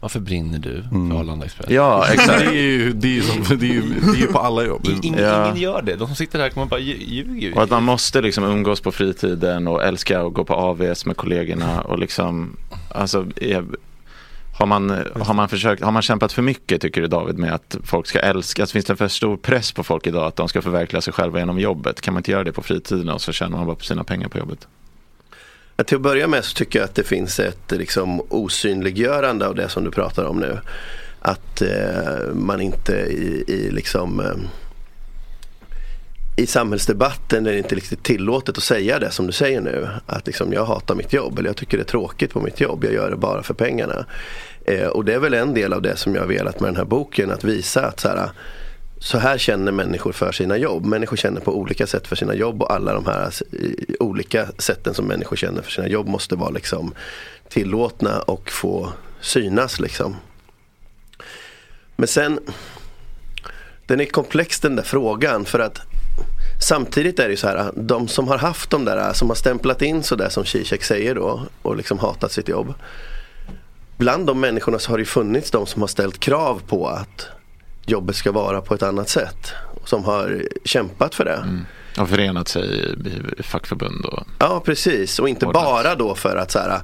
Varför 0.00 0.20
brinner 0.20 0.58
du 0.58 0.84
Mm. 0.92 1.10
för 1.10 1.18
Arlanda 1.20 1.44
Express? 1.46 1.70
Ja, 1.70 2.04
Det 2.08 2.12
exakt. 2.14 2.42
är 2.42 2.52
ju, 2.52 2.92
det 2.92 3.08
är 3.08 3.12
ju, 3.12 3.22
som, 3.22 3.58
det 3.58 3.66
är 3.66 3.72
ju, 3.72 3.82
det 3.82 4.10
är 4.18 4.20
ju 4.20 4.26
på 4.26 4.38
alla 4.38 4.64
jobb. 4.64 4.86
Ingen, 5.02 5.22
Ja. 5.24 5.44
ingen 5.44 5.56
gör 5.62 5.82
det. 5.82 5.96
De 5.96 6.06
som 6.06 6.16
sitter 6.16 6.38
här 6.38 6.48
kommer 6.48 6.66
bara 6.66 6.80
lju- 6.80 7.04
ljuger 7.08 7.48
ju. 7.48 7.52
Och 7.54 7.62
att 7.62 7.70
man 7.70 7.82
måste 7.82 8.20
liksom 8.22 8.44
umgås 8.44 8.80
på 8.80 8.92
fritiden 8.92 9.68
och 9.68 9.82
älska 9.84 10.20
att 10.22 10.32
gå 10.34 10.44
på 10.44 10.54
AVS 10.54 11.06
med 11.06 11.16
kollegorna 11.16 11.80
och 11.80 11.98
liksom, 11.98 12.56
alltså, 12.90 13.26
är, 13.36 13.64
har 14.58 14.66
man, 14.66 14.90
har 15.20 15.34
man 15.34 15.48
försökt, 15.48 15.82
har 15.82 15.92
man 15.92 16.02
kämpat 16.02 16.32
för 16.32 16.42
mycket 16.42 16.80
tycker 16.80 17.00
du 17.00 17.06
David 17.06 17.38
med 17.38 17.54
att 17.54 17.76
folk 17.84 18.06
ska 18.06 18.18
älska, 18.18 18.62
alltså, 18.62 18.72
finns 18.72 18.84
det 18.86 18.96
för 18.96 19.08
stor 19.08 19.36
press 19.36 19.72
på 19.72 19.84
folk 19.84 20.06
idag 20.06 20.26
att 20.26 20.36
de 20.36 20.48
ska 20.48 20.62
förverkliga 20.62 21.00
sig 21.00 21.12
själva 21.12 21.38
genom 21.38 21.58
jobbet? 21.58 22.00
Kan 22.00 22.14
man 22.14 22.18
inte 22.20 22.30
göra 22.30 22.44
det 22.44 22.52
på 22.52 22.62
fritiden 22.62 23.08
och 23.08 23.20
så 23.20 23.32
tjänar 23.32 23.56
man 23.58 23.66
bara 23.66 23.76
på 23.76 23.84
sina 23.84 24.04
pengar 24.04 24.28
på 24.28 24.38
jobbet? 24.38 24.68
Ja, 25.80 25.84
Till 25.84 25.96
att 25.96 26.02
börja 26.02 26.26
med 26.26 26.44
så 26.44 26.54
tycker 26.54 26.78
jag 26.78 26.84
att 26.84 26.94
det 26.94 27.02
finns 27.02 27.40
ett 27.40 27.70
liksom, 27.70 28.20
osynliggörande 28.28 29.46
av 29.46 29.54
det 29.54 29.68
som 29.68 29.84
du 29.84 29.90
pratar 29.90 30.24
om 30.24 30.40
nu. 30.40 30.58
Att 31.20 31.62
eh, 31.62 32.34
man 32.34 32.60
inte 32.60 32.92
i, 32.92 33.44
i 33.48 33.70
liksom 33.70 34.20
eh, 34.20 34.36
i 36.36 36.46
samhällsdebatten 36.46 37.46
är 37.46 37.52
det 37.52 37.58
inte 37.58 37.74
riktigt 37.74 38.02
tillåtet 38.02 38.58
att 38.58 38.64
säga 38.64 38.98
det 38.98 39.10
som 39.10 39.26
du 39.26 39.32
säger 39.32 39.60
nu. 39.60 39.88
Att 40.06 40.26
liksom, 40.26 40.52
jag 40.52 40.64
hatar 40.64 40.94
mitt 40.94 41.12
jobb 41.12 41.38
eller 41.38 41.48
jag 41.48 41.56
tycker 41.56 41.76
det 41.76 41.82
är 41.82 41.84
tråkigt 41.84 42.32
på 42.32 42.40
mitt 42.40 42.60
jobb. 42.60 42.84
Jag 42.84 42.92
gör 42.92 43.10
det 43.10 43.16
bara 43.16 43.42
för 43.42 43.54
pengarna. 43.54 44.06
Eh, 44.64 44.86
och 44.86 45.04
det 45.04 45.14
är 45.14 45.18
väl 45.18 45.34
en 45.34 45.54
del 45.54 45.72
av 45.72 45.82
det 45.82 45.96
som 45.96 46.14
jag 46.14 46.22
har 46.22 46.28
velat 46.28 46.60
med 46.60 46.68
den 46.68 46.76
här 46.76 46.84
boken. 46.84 47.30
Att 47.30 47.44
visa 47.44 47.86
att 47.86 48.00
så 48.00 48.08
här, 48.08 48.30
så 49.00 49.18
här 49.18 49.38
känner 49.38 49.72
människor 49.72 50.12
för 50.12 50.32
sina 50.32 50.56
jobb. 50.56 50.84
Människor 50.84 51.16
känner 51.16 51.40
på 51.40 51.58
olika 51.58 51.86
sätt 51.86 52.06
för 52.06 52.16
sina 52.16 52.34
jobb 52.34 52.62
och 52.62 52.72
alla 52.72 52.92
de 52.92 53.06
här 53.06 53.24
alltså, 53.24 53.44
olika 54.00 54.48
sätten 54.58 54.94
som 54.94 55.06
människor 55.06 55.36
känner 55.36 55.62
för 55.62 55.70
sina 55.70 55.88
jobb 55.88 56.08
måste 56.08 56.36
vara 56.36 56.50
liksom 56.50 56.94
tillåtna 57.48 58.20
och 58.20 58.50
få 58.50 58.92
synas 59.20 59.80
liksom. 59.80 60.16
Men 61.96 62.08
sen, 62.08 62.40
den 63.86 64.00
är 64.00 64.04
komplex 64.04 64.60
den 64.60 64.76
där 64.76 64.82
frågan 64.82 65.44
för 65.44 65.58
att 65.58 65.80
Samtidigt 66.60 67.18
är 67.18 67.24
det 67.24 67.30
ju 67.30 67.36
så 67.36 67.46
här, 67.46 67.72
de 67.74 68.08
som 68.08 68.28
har 68.28 68.38
haft 68.38 68.70
de 68.70 68.84
där, 68.84 69.12
som 69.12 69.28
har 69.28 69.34
stämplat 69.34 69.82
in 69.82 70.02
sådär 70.02 70.28
som 70.28 70.44
Zizek 70.44 70.84
säger 70.84 71.14
då 71.14 71.42
och 71.62 71.76
liksom 71.76 71.98
hatat 71.98 72.32
sitt 72.32 72.48
jobb. 72.48 72.74
Bland 73.96 74.26
de 74.26 74.40
människorna 74.40 74.78
så 74.78 74.90
har 74.90 74.98
det 74.98 75.02
ju 75.02 75.06
funnits 75.06 75.50
de 75.50 75.66
som 75.66 75.82
har 75.82 75.88
ställt 75.88 76.20
krav 76.20 76.62
på 76.66 76.86
att 76.86 77.26
jobbet 77.88 78.16
ska 78.16 78.32
vara 78.32 78.60
på 78.60 78.74
ett 78.74 78.82
annat 78.82 79.08
sätt. 79.08 79.52
Som 79.84 80.04
har 80.04 80.42
kämpat 80.64 81.14
för 81.14 81.24
det. 81.24 81.64
Har 81.96 82.06
förenat 82.06 82.48
sig 82.48 82.62
i, 82.64 82.96
i 83.38 83.42
fackförbund 83.42 84.04
och 84.04 84.24
Ja 84.38 84.62
precis 84.64 85.18
och 85.18 85.28
inte 85.28 85.46
Ordnat. 85.46 85.64
bara 85.64 85.94
då 85.94 86.14
för 86.14 86.36
att 86.36 86.50
så 86.50 86.58
här, 86.58 86.80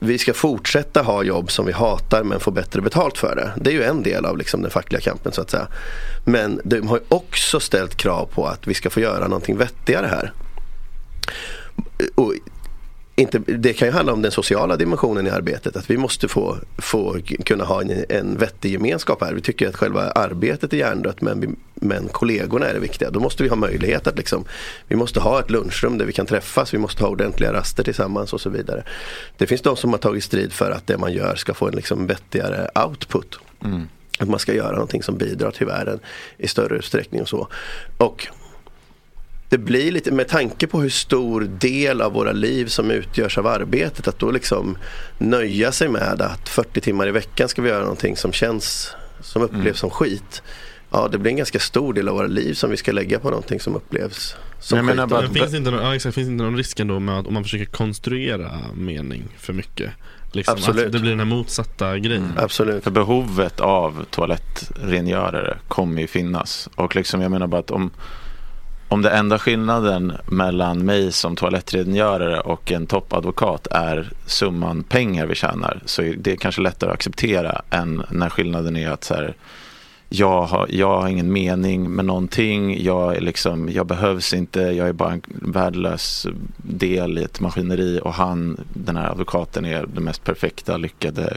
vi 0.00 0.18
ska 0.18 0.34
fortsätta 0.34 1.02
ha 1.02 1.22
jobb 1.22 1.50
som 1.50 1.66
vi 1.66 1.72
hatar 1.72 2.24
men 2.24 2.40
få 2.40 2.50
bättre 2.50 2.80
betalt 2.80 3.18
för 3.18 3.36
det. 3.36 3.52
Det 3.62 3.70
är 3.70 3.74
ju 3.74 3.82
en 3.82 4.02
del 4.02 4.24
av 4.24 4.38
liksom 4.38 4.62
den 4.62 4.70
fackliga 4.70 5.00
kampen 5.00 5.32
så 5.32 5.40
att 5.40 5.50
säga. 5.50 5.66
Men 6.24 6.60
de 6.64 6.88
har 6.88 6.96
ju 6.96 7.04
också 7.08 7.60
ställt 7.60 7.94
krav 7.96 8.26
på 8.34 8.46
att 8.46 8.66
vi 8.66 8.74
ska 8.74 8.90
få 8.90 9.00
göra 9.00 9.28
någonting 9.28 9.56
vettigare 9.56 10.06
här. 10.06 10.32
Och 12.14 12.34
inte, 13.18 13.38
det 13.38 13.72
kan 13.72 13.88
ju 13.88 13.94
handla 13.94 14.12
om 14.12 14.22
den 14.22 14.32
sociala 14.32 14.76
dimensionen 14.76 15.26
i 15.26 15.30
arbetet. 15.30 15.76
Att 15.76 15.90
vi 15.90 15.96
måste 15.96 16.28
få, 16.28 16.56
få 16.78 17.18
kunna 17.44 17.64
ha 17.64 17.82
en, 17.82 18.04
en 18.08 18.36
vettig 18.36 18.72
gemenskap 18.72 19.20
här. 19.20 19.32
Vi 19.32 19.40
tycker 19.40 19.68
att 19.68 19.76
själva 19.76 20.10
arbetet 20.10 20.72
är 20.72 20.76
hjärndött 20.76 21.20
men, 21.20 21.40
vi, 21.40 21.48
men 21.74 22.08
kollegorna 22.08 22.66
är 22.66 22.74
det 22.74 22.80
viktiga. 22.80 23.10
Då 23.10 23.20
måste 23.20 23.42
vi 23.42 23.48
ha 23.48 23.56
möjlighet 23.56 24.06
att 24.06 24.18
liksom, 24.18 24.44
vi 24.88 24.96
måste 24.96 25.20
ha 25.20 25.40
ett 25.40 25.50
lunchrum 25.50 25.98
där 25.98 26.04
vi 26.04 26.12
kan 26.12 26.26
träffas. 26.26 26.74
Vi 26.74 26.78
måste 26.78 27.02
ha 27.02 27.10
ordentliga 27.10 27.52
raster 27.52 27.82
tillsammans 27.82 28.32
och 28.32 28.40
så 28.40 28.50
vidare. 28.50 28.84
Det 29.36 29.46
finns 29.46 29.62
de 29.62 29.76
som 29.76 29.90
har 29.90 29.98
tagit 29.98 30.24
strid 30.24 30.52
för 30.52 30.70
att 30.70 30.86
det 30.86 30.98
man 30.98 31.12
gör 31.12 31.34
ska 31.34 31.54
få 31.54 31.68
en 31.68 31.74
liksom 31.74 32.06
vettigare 32.06 32.68
output. 32.86 33.38
Att 34.18 34.28
man 34.28 34.38
ska 34.38 34.54
göra 34.54 34.72
någonting 34.72 35.02
som 35.02 35.18
bidrar 35.18 35.50
till 35.50 35.66
världen 35.66 36.00
i 36.38 36.48
större 36.48 36.76
utsträckning 36.76 37.22
och 37.22 37.28
så. 37.28 37.48
Och 37.98 38.26
det 39.48 39.58
blir 39.58 39.92
lite 39.92 40.12
med 40.12 40.28
tanke 40.28 40.66
på 40.66 40.80
hur 40.80 40.88
stor 40.90 41.40
del 41.40 42.00
av 42.02 42.12
våra 42.12 42.32
liv 42.32 42.66
som 42.66 42.90
utgörs 42.90 43.38
av 43.38 43.46
arbetet 43.46 44.08
att 44.08 44.18
då 44.18 44.30
liksom 44.30 44.76
nöja 45.18 45.72
sig 45.72 45.88
med 45.88 46.22
att 46.22 46.48
40 46.48 46.80
timmar 46.80 47.08
i 47.08 47.10
veckan 47.10 47.48
ska 47.48 47.62
vi 47.62 47.68
göra 47.68 47.80
någonting 47.82 48.16
som 48.16 48.32
känns 48.32 48.90
som 49.20 49.42
upplevs 49.42 49.78
som 49.78 49.90
skit. 49.90 50.42
Ja, 50.90 51.08
det 51.12 51.18
blir 51.18 51.30
en 51.30 51.36
ganska 51.36 51.58
stor 51.58 51.92
del 51.94 52.08
av 52.08 52.14
våra 52.14 52.26
liv 52.26 52.54
som 52.54 52.70
vi 52.70 52.76
ska 52.76 52.92
lägga 52.92 53.18
på 53.18 53.30
någonting 53.30 53.60
som 53.60 53.76
upplevs 53.76 54.36
som 54.60 54.86
Men 54.86 54.96
skit. 54.98 55.08
bara- 55.08 55.22
Men 55.22 55.34
finns, 55.34 55.50
det 55.50 55.56
inte 55.56 55.70
någon, 55.70 55.82
ja, 55.84 55.94
exakt, 55.94 56.14
finns 56.14 56.26
det 56.28 56.32
inte 56.32 56.44
någon 56.44 56.56
risk 56.56 56.80
ändå 56.80 57.00
med 57.00 57.18
att 57.18 57.26
om 57.26 57.34
man 57.34 57.42
försöker 57.42 57.64
konstruera 57.64 58.50
mening 58.74 59.22
för 59.38 59.52
mycket? 59.52 59.90
Liksom, 60.32 60.54
Absolut. 60.54 60.86
Att 60.86 60.92
det 60.92 60.98
blir 60.98 61.10
den 61.10 61.18
här 61.18 61.26
motsatta 61.26 61.98
grejen. 61.98 62.32
Absolut. 62.36 62.84
För 62.84 62.90
behovet 62.90 63.60
av 63.60 64.04
toalettrengörare 64.10 65.58
kommer 65.68 66.00
ju 66.00 66.06
finnas. 66.06 66.68
Och 66.74 66.96
liksom 66.96 67.20
jag 67.20 67.30
menar 67.30 67.46
bara 67.46 67.60
att 67.60 67.70
om, 67.70 67.90
om 68.88 69.02
det 69.02 69.10
enda 69.10 69.38
skillnaden 69.38 70.12
mellan 70.26 70.84
mig 70.84 71.12
som 71.12 71.36
toalettrengörare 71.36 72.40
och 72.40 72.72
en 72.72 72.86
toppadvokat 72.86 73.66
är 73.70 74.10
summan 74.26 74.82
pengar 74.82 75.26
vi 75.26 75.34
tjänar 75.34 75.82
så 75.84 76.02
är 76.02 76.14
det 76.18 76.36
kanske 76.36 76.60
lättare 76.60 76.90
att 76.90 76.94
acceptera 76.94 77.62
än 77.70 78.02
när 78.10 78.28
skillnaden 78.28 78.76
är 78.76 78.90
att 78.90 79.04
så 79.04 79.14
här, 79.14 79.34
jag, 80.08 80.42
har, 80.42 80.66
jag 80.70 81.00
har 81.00 81.08
ingen 81.08 81.32
mening 81.32 81.90
med 81.90 82.04
någonting, 82.04 82.84
jag, 82.84 83.16
är 83.16 83.20
liksom, 83.20 83.68
jag 83.68 83.86
behövs 83.86 84.34
inte, 84.34 84.60
jag 84.60 84.88
är 84.88 84.92
bara 84.92 85.12
en 85.12 85.22
värdelös 85.26 86.26
del 86.56 87.18
i 87.18 87.22
ett 87.22 87.40
maskineri 87.40 88.00
och 88.02 88.14
han, 88.14 88.60
den 88.74 88.96
här 88.96 89.10
advokaten 89.10 89.64
är 89.64 89.86
den 89.86 90.04
mest 90.04 90.24
perfekta, 90.24 90.76
lyckade, 90.76 91.36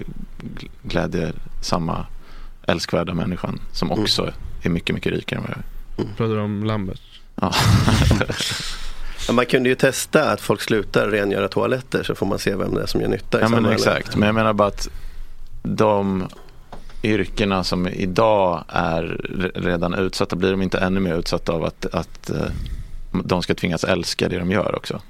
glädjesamma, 0.83 2.05
älskvärda 2.67 3.13
människan 3.13 3.59
som 3.71 3.91
också 3.91 4.31
är 4.61 4.69
mycket, 4.69 4.95
mycket 4.95 5.11
rikare 5.13 5.39
än 5.39 5.45
vad 5.45 5.51
jag 5.51 5.57
är. 5.57 6.15
Pratar 6.17 6.35
du 6.35 6.41
om 6.41 6.63
Lambert? 6.63 7.10
Ja. 9.27 9.33
Man 9.33 9.45
kunde 9.45 9.69
ju 9.69 9.75
testa 9.75 10.31
att 10.31 10.41
folk 10.41 10.61
slutar 10.61 11.07
rengöra 11.07 11.47
toaletter 11.47 12.03
så 12.03 12.15
får 12.15 12.25
man 12.25 12.39
se 12.39 12.55
vem 12.55 12.75
det 12.75 12.81
är 12.81 12.85
som 12.85 13.01
gör 13.01 13.07
nytta 13.07 13.39
i 13.39 13.41
Ja 13.41 13.49
men 13.49 13.65
exakt, 13.65 14.15
men 14.15 14.25
jag 14.25 14.35
menar 14.35 14.53
bara 14.53 14.67
att 14.67 14.89
de 15.63 16.27
yrkena 17.03 17.63
som 17.63 17.87
idag 17.87 18.63
är 18.67 19.03
re- 19.29 19.51
redan 19.55 19.93
utsatta, 19.93 20.35
blir 20.35 20.51
de 20.51 20.61
inte 20.61 20.77
ännu 20.77 20.99
mer 20.99 21.15
utsatta 21.15 21.51
av 21.51 21.63
att, 21.65 21.85
att 21.85 22.29
eh, 22.29 22.45
de 23.23 23.43
ska 23.43 23.53
tvingas 23.53 23.83
älska 23.83 24.29
det 24.29 24.39
de 24.39 24.51
gör 24.51 24.75
också? 24.75 25.01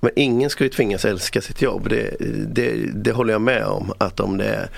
Men 0.00 0.10
ingen 0.16 0.50
ska 0.50 0.64
ju 0.64 0.70
tvingas 0.70 1.04
älska 1.04 1.40
sitt 1.40 1.62
jobb. 1.62 1.88
Det, 1.88 2.16
det, 2.46 2.74
det 2.94 3.12
håller 3.12 3.32
jag 3.32 3.42
med 3.42 3.64
om. 3.64 3.92
Att 3.98 4.20
om 4.20 4.36
det, 4.36 4.68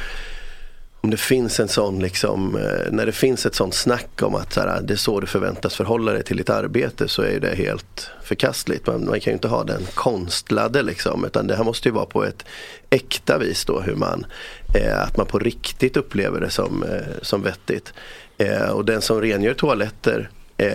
om 1.06 1.10
det 1.10 1.16
finns 1.16 1.60
en 1.60 1.68
sån 1.68 1.98
liksom, 1.98 2.56
eh, 2.56 2.92
när 2.92 3.06
det 3.06 3.12
finns 3.12 3.46
ett 3.46 3.54
sånt 3.54 3.74
snack 3.74 4.22
om 4.22 4.34
att 4.34 4.52
så 4.52 4.60
här, 4.60 4.68
ah, 4.68 4.80
det 4.80 4.94
är 4.94 4.96
så 4.96 5.20
du 5.20 5.26
förväntas 5.26 5.74
förhålla 5.74 6.12
dig 6.12 6.22
till 6.22 6.36
ditt 6.36 6.50
arbete 6.50 7.08
så 7.08 7.22
är 7.22 7.40
det 7.40 7.54
helt 7.54 8.10
förkastligt. 8.22 8.86
Man, 8.86 9.04
man 9.04 9.20
kan 9.20 9.30
ju 9.30 9.32
inte 9.32 9.48
ha 9.48 9.64
den 9.64 9.82
konstlade 9.94 10.82
liksom. 10.82 11.24
Utan 11.24 11.46
det 11.46 11.56
här 11.56 11.64
måste 11.64 11.88
ju 11.88 11.92
vara 11.92 12.06
på 12.06 12.24
ett 12.24 12.44
äkta 12.90 13.38
vis 13.38 13.64
då 13.64 13.80
hur 13.80 13.94
man, 13.94 14.26
eh, 14.74 15.02
att 15.02 15.16
man 15.16 15.26
på 15.26 15.38
riktigt 15.38 15.96
upplever 15.96 16.40
det 16.40 16.50
som, 16.50 16.82
eh, 16.82 17.22
som 17.22 17.42
vettigt. 17.42 17.92
Eh, 18.38 18.68
och 18.70 18.84
den 18.84 19.02
som 19.02 19.20
rengör 19.20 19.54
toaletter, 19.54 20.30
eh, 20.56 20.70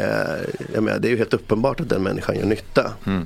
jag 0.73 0.83
menar, 0.83 0.99
det 0.99 1.07
är 1.07 1.11
ju 1.11 1.17
helt 1.17 1.33
uppenbart 1.33 1.79
att 1.79 1.89
den 1.89 2.03
människan 2.03 2.35
gör 2.35 2.45
nytta. 2.45 2.93
Mm. 3.05 3.25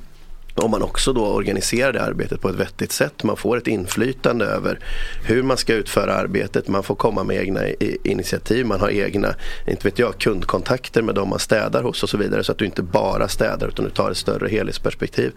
Om 0.58 0.72
man 0.72 0.82
också 0.82 1.14
då 1.14 1.26
organiserar 1.26 1.94
det 1.94 2.02
arbetet 2.02 2.42
på 2.42 2.50
ett 2.50 2.56
vettigt 2.56 2.92
sätt. 2.92 3.24
Man 3.24 3.38
får 3.38 3.58
ett 3.58 3.68
inflytande 3.68 4.46
över 4.46 4.80
hur 5.24 5.44
man 5.44 5.58
ska 5.58 5.74
utföra 5.74 6.14
arbetet. 6.14 6.68
Man 6.68 6.84
får 6.84 6.96
komma 6.96 7.24
med 7.24 7.38
egna 7.38 7.62
initiativ. 8.04 8.66
Man 8.66 8.80
har 8.80 8.90
egna, 8.90 9.36
inte 9.68 9.88
vet 9.88 10.00
jag, 10.00 10.18
kundkontakter 10.18 11.02
med 11.02 11.16
de 11.16 11.30
man 11.30 11.40
städar 11.40 11.84
hos 11.84 12.04
och 12.04 12.10
så 12.10 12.18
vidare. 12.18 12.44
Så 12.44 12.52
att 12.52 12.58
du 12.58 12.66
inte 12.66 12.82
bara 12.82 13.28
städar 13.28 13.68
utan 13.68 13.86
du 13.86 13.92
tar 13.92 14.12
ett 14.12 14.18
större 14.18 14.50
helhetsperspektiv. 14.50 15.32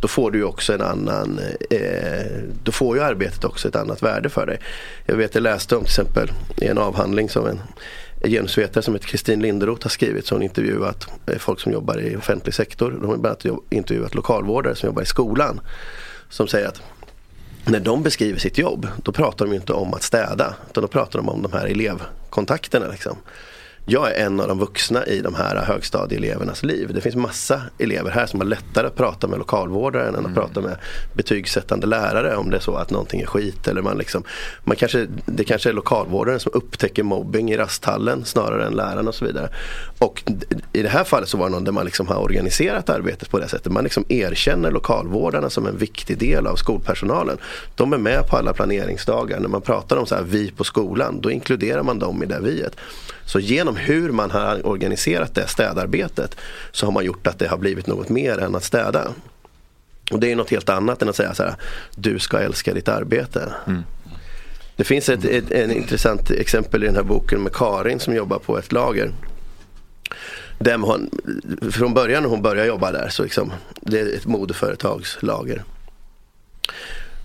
Då 0.00 0.08
får 0.08 0.30
du 0.30 0.38
ju 0.38 0.44
också 0.44 0.72
en 0.72 0.80
annan, 0.80 1.40
eh, 1.70 2.26
då 2.64 2.72
får 2.72 2.96
ju 2.96 3.02
arbetet 3.02 3.44
också 3.44 3.68
ett 3.68 3.76
annat 3.76 4.02
värde 4.02 4.28
för 4.28 4.46
dig. 4.46 4.58
Jag 5.06 5.16
vet 5.16 5.34
jag 5.34 5.42
läste 5.42 5.76
om 5.76 5.82
till 5.82 5.90
exempel 5.90 6.30
i 6.56 6.66
en 6.66 6.78
avhandling 6.78 7.28
som 7.28 7.46
en 7.46 7.60
genusvetare 8.24 8.82
som 8.82 8.94
heter 8.94 9.06
Kristin 9.06 9.42
Linderoth 9.42 9.84
har 9.84 9.90
skrivit. 9.90 10.26
Så 10.26 10.34
hon 10.34 10.42
intervjuat 10.42 11.06
eh, 11.26 11.38
folk 11.38 11.60
som 11.60 11.72
jobbar 11.72 12.00
i 12.00 12.16
offentlig 12.16 12.54
sektor. 12.54 12.90
De 12.90 13.08
har 13.08 13.16
bland 13.16 13.46
annat 13.46 13.62
intervjuat 13.70 14.14
lokalvårdare 14.14 14.74
som 14.74 14.86
jobbar 14.86 15.02
i 15.02 15.06
skolan. 15.06 15.60
Som 16.28 16.48
säger 16.48 16.68
att 16.68 16.82
när 17.64 17.80
de 17.80 18.02
beskriver 18.02 18.38
sitt 18.38 18.58
jobb 18.58 18.88
då 19.02 19.12
pratar 19.12 19.44
de 19.44 19.50
ju 19.52 19.60
inte 19.60 19.72
om 19.72 19.94
att 19.94 20.02
städa. 20.02 20.54
Utan 20.70 20.82
då 20.82 20.88
pratar 20.88 21.18
de 21.18 21.28
om 21.28 21.42
de 21.42 21.52
här 21.52 21.66
elevkontakterna. 21.66 22.88
Liksom. 22.88 23.16
Jag 23.84 24.10
är 24.10 24.26
en 24.26 24.40
av 24.40 24.48
de 24.48 24.58
vuxna 24.58 25.06
i 25.06 25.20
de 25.20 25.34
här 25.34 25.56
högstadieelevernas 25.56 26.62
liv. 26.62 26.90
Det 26.94 27.00
finns 27.00 27.16
massa 27.16 27.62
elever 27.78 28.10
här 28.10 28.26
som 28.26 28.40
har 28.40 28.46
lättare 28.46 28.86
att 28.86 28.96
prata 28.96 29.26
med 29.26 29.38
lokalvårdaren 29.38 30.14
än 30.14 30.26
att 30.26 30.34
prata 30.34 30.60
med 30.60 30.76
betygssättande 31.14 31.86
lärare 31.86 32.36
om 32.36 32.50
det 32.50 32.56
är 32.56 32.60
så 32.60 32.74
att 32.74 32.90
någonting 32.90 33.20
är 33.20 33.26
skit. 33.26 33.68
Eller 33.68 33.82
man 33.82 33.98
liksom, 33.98 34.22
man 34.64 34.76
kanske, 34.76 35.06
det 35.26 35.44
kanske 35.44 35.68
är 35.68 35.72
lokalvårdaren 35.72 36.40
som 36.40 36.52
upptäcker 36.54 37.02
mobbing 37.02 37.50
i 37.50 37.56
rasthallen 37.56 38.24
snarare 38.24 38.66
än 38.66 38.72
läraren 38.72 39.08
och 39.08 39.14
så 39.14 39.24
vidare. 39.24 39.48
Och 39.98 40.22
i 40.72 40.82
det 40.82 40.88
här 40.88 41.04
fallet 41.04 41.28
så 41.28 41.38
var 41.38 41.46
det 41.46 41.52
någon 41.52 41.64
där 41.64 41.72
man 41.72 41.84
liksom 41.84 42.08
har 42.08 42.16
organiserat 42.16 42.90
arbetet 42.90 43.30
på 43.30 43.38
det 43.38 43.48
sättet. 43.48 43.72
Man 43.72 43.84
liksom 43.84 44.04
erkänner 44.08 44.70
lokalvårdarna 44.70 45.50
som 45.50 45.66
en 45.66 45.76
viktig 45.76 46.18
del 46.18 46.46
av 46.46 46.56
skolpersonalen. 46.56 47.38
De 47.74 47.92
är 47.92 47.98
med 47.98 48.26
på 48.26 48.36
alla 48.36 48.52
planeringsdagar. 48.52 49.40
När 49.40 49.48
man 49.48 49.62
pratar 49.62 49.96
om 49.96 50.06
så 50.06 50.14
här, 50.14 50.22
vi 50.22 50.50
på 50.50 50.64
skolan, 50.64 51.20
då 51.20 51.30
inkluderar 51.30 51.82
man 51.82 51.98
dem 51.98 52.22
i 52.22 52.26
det 52.26 52.40
viet. 52.40 52.76
Så 53.30 53.40
genom 53.40 53.76
hur 53.76 54.12
man 54.12 54.30
har 54.30 54.66
organiserat 54.66 55.34
det 55.34 55.46
städarbetet 55.46 56.36
så 56.72 56.86
har 56.86 56.92
man 56.92 57.04
gjort 57.04 57.26
att 57.26 57.38
det 57.38 57.48
har 57.48 57.58
blivit 57.58 57.86
något 57.86 58.08
mer 58.08 58.38
än 58.38 58.54
att 58.54 58.64
städa. 58.64 59.08
Och 60.10 60.20
det 60.20 60.32
är 60.32 60.36
något 60.36 60.50
helt 60.50 60.68
annat 60.68 61.02
än 61.02 61.08
att 61.08 61.16
säga 61.16 61.34
så 61.34 61.42
här, 61.42 61.54
du 61.94 62.18
ska 62.18 62.38
älska 62.38 62.74
ditt 62.74 62.88
arbete. 62.88 63.52
Det 64.76 64.84
finns 64.84 65.08
ett, 65.08 65.24
ett 65.24 65.50
en 65.50 65.70
intressant 65.70 66.30
exempel 66.30 66.82
i 66.82 66.86
den 66.86 66.96
här 66.96 67.02
boken 67.02 67.40
med 67.40 67.52
Karin 67.52 68.00
som 68.00 68.14
jobbar 68.14 68.38
på 68.38 68.58
ett 68.58 68.72
lager. 68.72 69.12
Där 70.58 70.78
hon, 70.78 71.10
från 71.72 71.94
början 71.94 72.22
när 72.22 72.30
hon 72.30 72.42
började 72.42 72.68
jobba 72.68 72.92
där 72.92 73.08
så 73.08 73.22
liksom, 73.22 73.52
det 73.80 74.00
är 74.00 74.16
ett 74.16 74.26
modeföretagslager. 74.26 75.64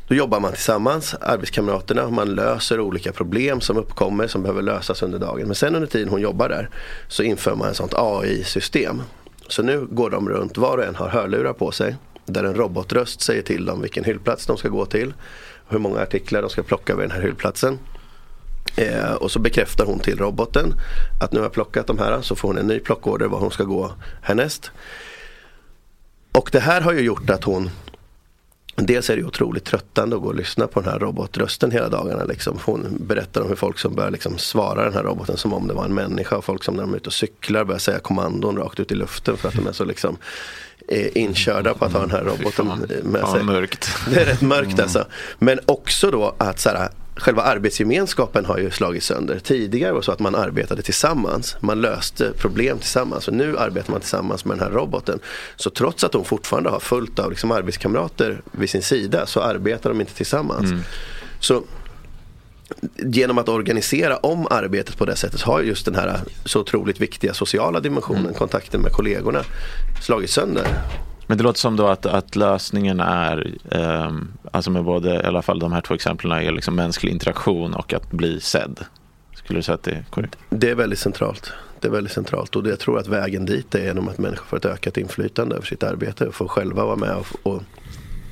Då 0.08 0.16
jobbar 0.16 0.40
man 0.40 0.52
tillsammans, 0.52 1.16
arbetskamraterna, 1.22 2.10
man 2.10 2.36
löser 2.36 2.80
olika 2.80 3.12
problem 3.12 3.62
som 3.62 3.78
uppkommer 3.78 4.28
som 4.28 4.42
behöver 4.42 4.62
lösas 4.62 5.04
under 5.04 5.20
dagen. 5.20 5.48
Men 5.48 5.56
sen 5.56 5.76
under 5.76 5.88
tiden 5.88 6.10
hon 6.10 6.22
jobbar 6.22 6.50
där 6.50 6.70
så 7.08 7.24
inför 7.24 7.56
man 7.56 7.70
ett 7.70 7.76
sånt 7.76 7.94
AI-system. 7.94 9.02
Så 9.48 9.64
nu 9.64 9.88
går 9.92 10.10
de 10.10 10.30
runt, 10.30 10.58
var 10.58 10.78
och 10.78 10.84
en 10.84 10.96
har 10.96 11.10
hörlurar 11.10 11.54
på 11.54 11.72
sig. 11.72 11.96
Där 12.26 12.44
en 12.44 12.56
robotröst 12.56 13.22
säger 13.22 13.42
till 13.42 13.66
dem 13.66 13.82
vilken 13.82 14.04
hyllplats 14.04 14.46
de 14.46 14.58
ska 14.58 14.70
gå 14.70 14.86
till. 14.86 15.14
Hur 15.68 15.80
många 15.80 16.00
artiklar 16.00 16.42
de 16.42 16.50
ska 16.50 16.64
plocka 16.64 16.96
vid 16.96 17.04
den 17.04 17.12
här 17.12 17.22
hyllplatsen. 17.22 17.80
Eh, 18.76 19.14
och 19.14 19.32
så 19.32 19.40
bekräftar 19.40 19.86
hon 19.86 20.00
till 20.00 20.18
roboten 20.18 20.74
att 21.22 21.32
nu 21.32 21.40
har 21.40 21.46
jag 21.46 21.54
plockat 21.54 21.88
de 21.88 22.00
här. 22.00 22.22
Så 22.22 22.36
får 22.36 22.48
hon 22.48 22.58
en 22.58 22.68
ny 22.68 22.80
plockorder 22.80 23.28
var 23.28 23.40
hon 23.40 23.52
ska 23.52 23.64
gå 23.64 23.92
härnäst. 24.22 24.72
Och 26.32 26.50
det 26.52 26.60
här 26.60 26.82
har 26.82 26.94
ju 26.94 27.02
gjort 27.02 27.30
att 27.30 27.44
hon 27.44 27.70
Dels 28.76 29.10
är 29.10 29.16
det 29.16 29.24
otroligt 29.24 29.66
tröttande 29.66 30.16
att 30.16 30.22
gå 30.22 30.28
och 30.28 30.36
lyssna 30.36 30.68
på 30.68 30.82
den 30.82 30.92
här 30.92 31.00
robotrösten 31.00 31.72
hela 31.72 31.90
dagarna. 31.90 32.24
Liksom. 32.24 32.60
Hon 32.66 32.98
berättar 33.00 33.42
om 33.42 33.48
hur 33.48 33.56
folk 33.56 33.80
som 33.80 33.96
börjar 33.96 34.12
liksom 34.12 34.38
svara 34.38 34.84
den 34.84 34.94
här 34.94 35.04
roboten 35.04 35.38
som 35.38 35.54
om 35.54 35.68
det 35.68 35.74
var 35.74 35.86
en 35.86 35.94
människa. 35.94 36.38
Och 36.38 36.46
folk 36.46 36.64
som 36.64 36.76
när 36.76 36.82
de 36.82 36.94
är 36.94 36.98
ute 36.98 37.08
och 37.10 37.14
cyklar 37.14 37.64
börjar 37.64 37.80
säga 37.80 38.00
kommandon 38.00 38.58
rakt 38.58 38.80
ut 38.80 38.92
i 38.92 38.96
luften 38.96 39.38
för 39.38 39.48
att 39.48 39.56
de 39.56 39.68
är 39.68 39.72
så 39.72 39.86
liksom 39.86 40.18
eh, 40.88 41.18
inkörda 41.18 41.74
på 41.74 41.86
att 41.86 41.94
ha 41.94 42.00
den 42.00 42.12
här 42.12 42.24
roboten 42.24 42.68
med 43.04 43.28
sig. 43.28 43.44
mörkt. 43.44 43.90
Det 44.10 44.22
är 44.22 44.26
rätt 44.26 44.42
mörkt 44.42 44.80
alltså. 44.80 45.06
Men 45.40 45.60
också 45.66 46.12
då 46.12 46.36
att 46.38 46.60
så 46.60 46.70
här, 46.70 46.90
själva 47.16 47.42
arbetsgemenskapen 47.42 48.46
har 48.46 48.58
ju 48.58 48.72
slagits 48.72 49.06
sönder. 49.06 49.40
Tidigare 49.40 49.92
var 49.92 50.00
det 50.00 50.06
så 50.06 50.12
att 50.12 50.20
man 50.20 50.36
arbetade 50.36 50.82
tillsammans. 50.82 51.58
Man 51.60 51.82
löste 51.82 52.32
problem 52.38 52.80
tillsammans. 52.80 53.28
Och 53.28 53.34
nu 53.34 53.58
arbetar 53.58 53.92
man 53.92 54.02
tillsammans 54.02 54.46
med 54.46 54.58
den 54.58 54.68
här 54.68 54.74
roboten. 54.74 55.20
Så 55.56 55.70
trots 55.70 56.04
att 56.04 56.12
de 56.12 56.26
fortfarande 56.26 56.70
har 56.70 56.80
fullt 56.80 57.20
av 57.20 57.30
liksom 57.30 57.52
arbetskamrater 57.52 58.42
vid 58.52 58.70
sin 58.70 58.82
sida 58.82 59.26
så 59.26 59.42
arbetar 59.42 59.90
de 59.90 60.02
inte 60.02 60.14
tillsammans. 60.14 60.70
Så 61.40 61.64
genom 62.98 63.38
att 63.38 63.50
organisera 63.50 64.18
om 64.18 64.48
arbetet 64.50 64.98
på 64.98 65.06
det 65.06 65.16
sättet 65.16 65.42
har 65.42 65.62
just 65.62 65.86
den 65.86 65.96
här 65.96 66.20
så 66.46 66.60
otroligt 66.60 67.02
viktiga 67.02 67.34
sociala 67.34 67.80
dimensionen, 67.80 68.34
kontakten 68.34 68.82
med 68.82 68.92
kollegorna, 68.92 69.44
slagits 70.02 70.34
sönder. 70.34 70.68
Men 71.28 71.38
det 71.38 71.44
låter 71.44 71.60
som 71.60 71.76
då 71.76 71.88
att, 71.88 72.06
att 72.06 72.36
lösningen 72.36 73.00
är, 73.00 73.54
ehm, 73.72 74.28
alltså 74.52 74.72
med 74.72 74.84
både, 74.84 75.14
i 75.14 75.24
alla 75.24 75.42
fall 75.42 75.60
de 75.60 75.72
här 75.72 75.82
två 75.82 75.94
exemplen, 75.94 76.32
är 76.32 76.52
liksom 76.52 76.76
mänsklig 76.76 77.12
interaktion 77.12 77.74
och 77.74 77.94
att 77.94 78.12
bli 78.12 78.40
sedd. 78.40 78.86
Skulle 79.34 79.60
du 79.60 79.64
säga 79.64 79.76
att 79.76 79.84
det 79.84 79.92
är 79.92 80.06
korrekt? 80.10 80.38
Det 80.50 80.70
är 80.70 80.76
väldigt 80.76 81.00
centralt. 81.00 81.54
Det 81.80 81.88
är 81.88 81.92
väldigt 81.92 82.14
centralt 82.14 82.56
och 82.56 82.64
det, 82.64 82.70
jag 82.70 82.80
tror 82.80 83.00
att 83.00 83.08
vägen 83.08 83.46
dit 83.46 83.76
är 83.76 83.84
genom 83.84 84.08
att 84.08 84.18
människor 84.18 84.46
får 84.46 84.58
ett 84.58 84.66
ökat 84.66 84.98
inflytande 84.98 85.56
över 85.56 85.66
sitt 85.66 85.84
arbete 85.84 86.28
och 86.28 86.36
får 86.36 86.48
själva 86.48 86.86
vara 86.86 86.96
med 86.96 87.16
och, 87.16 87.54
och 87.54 87.64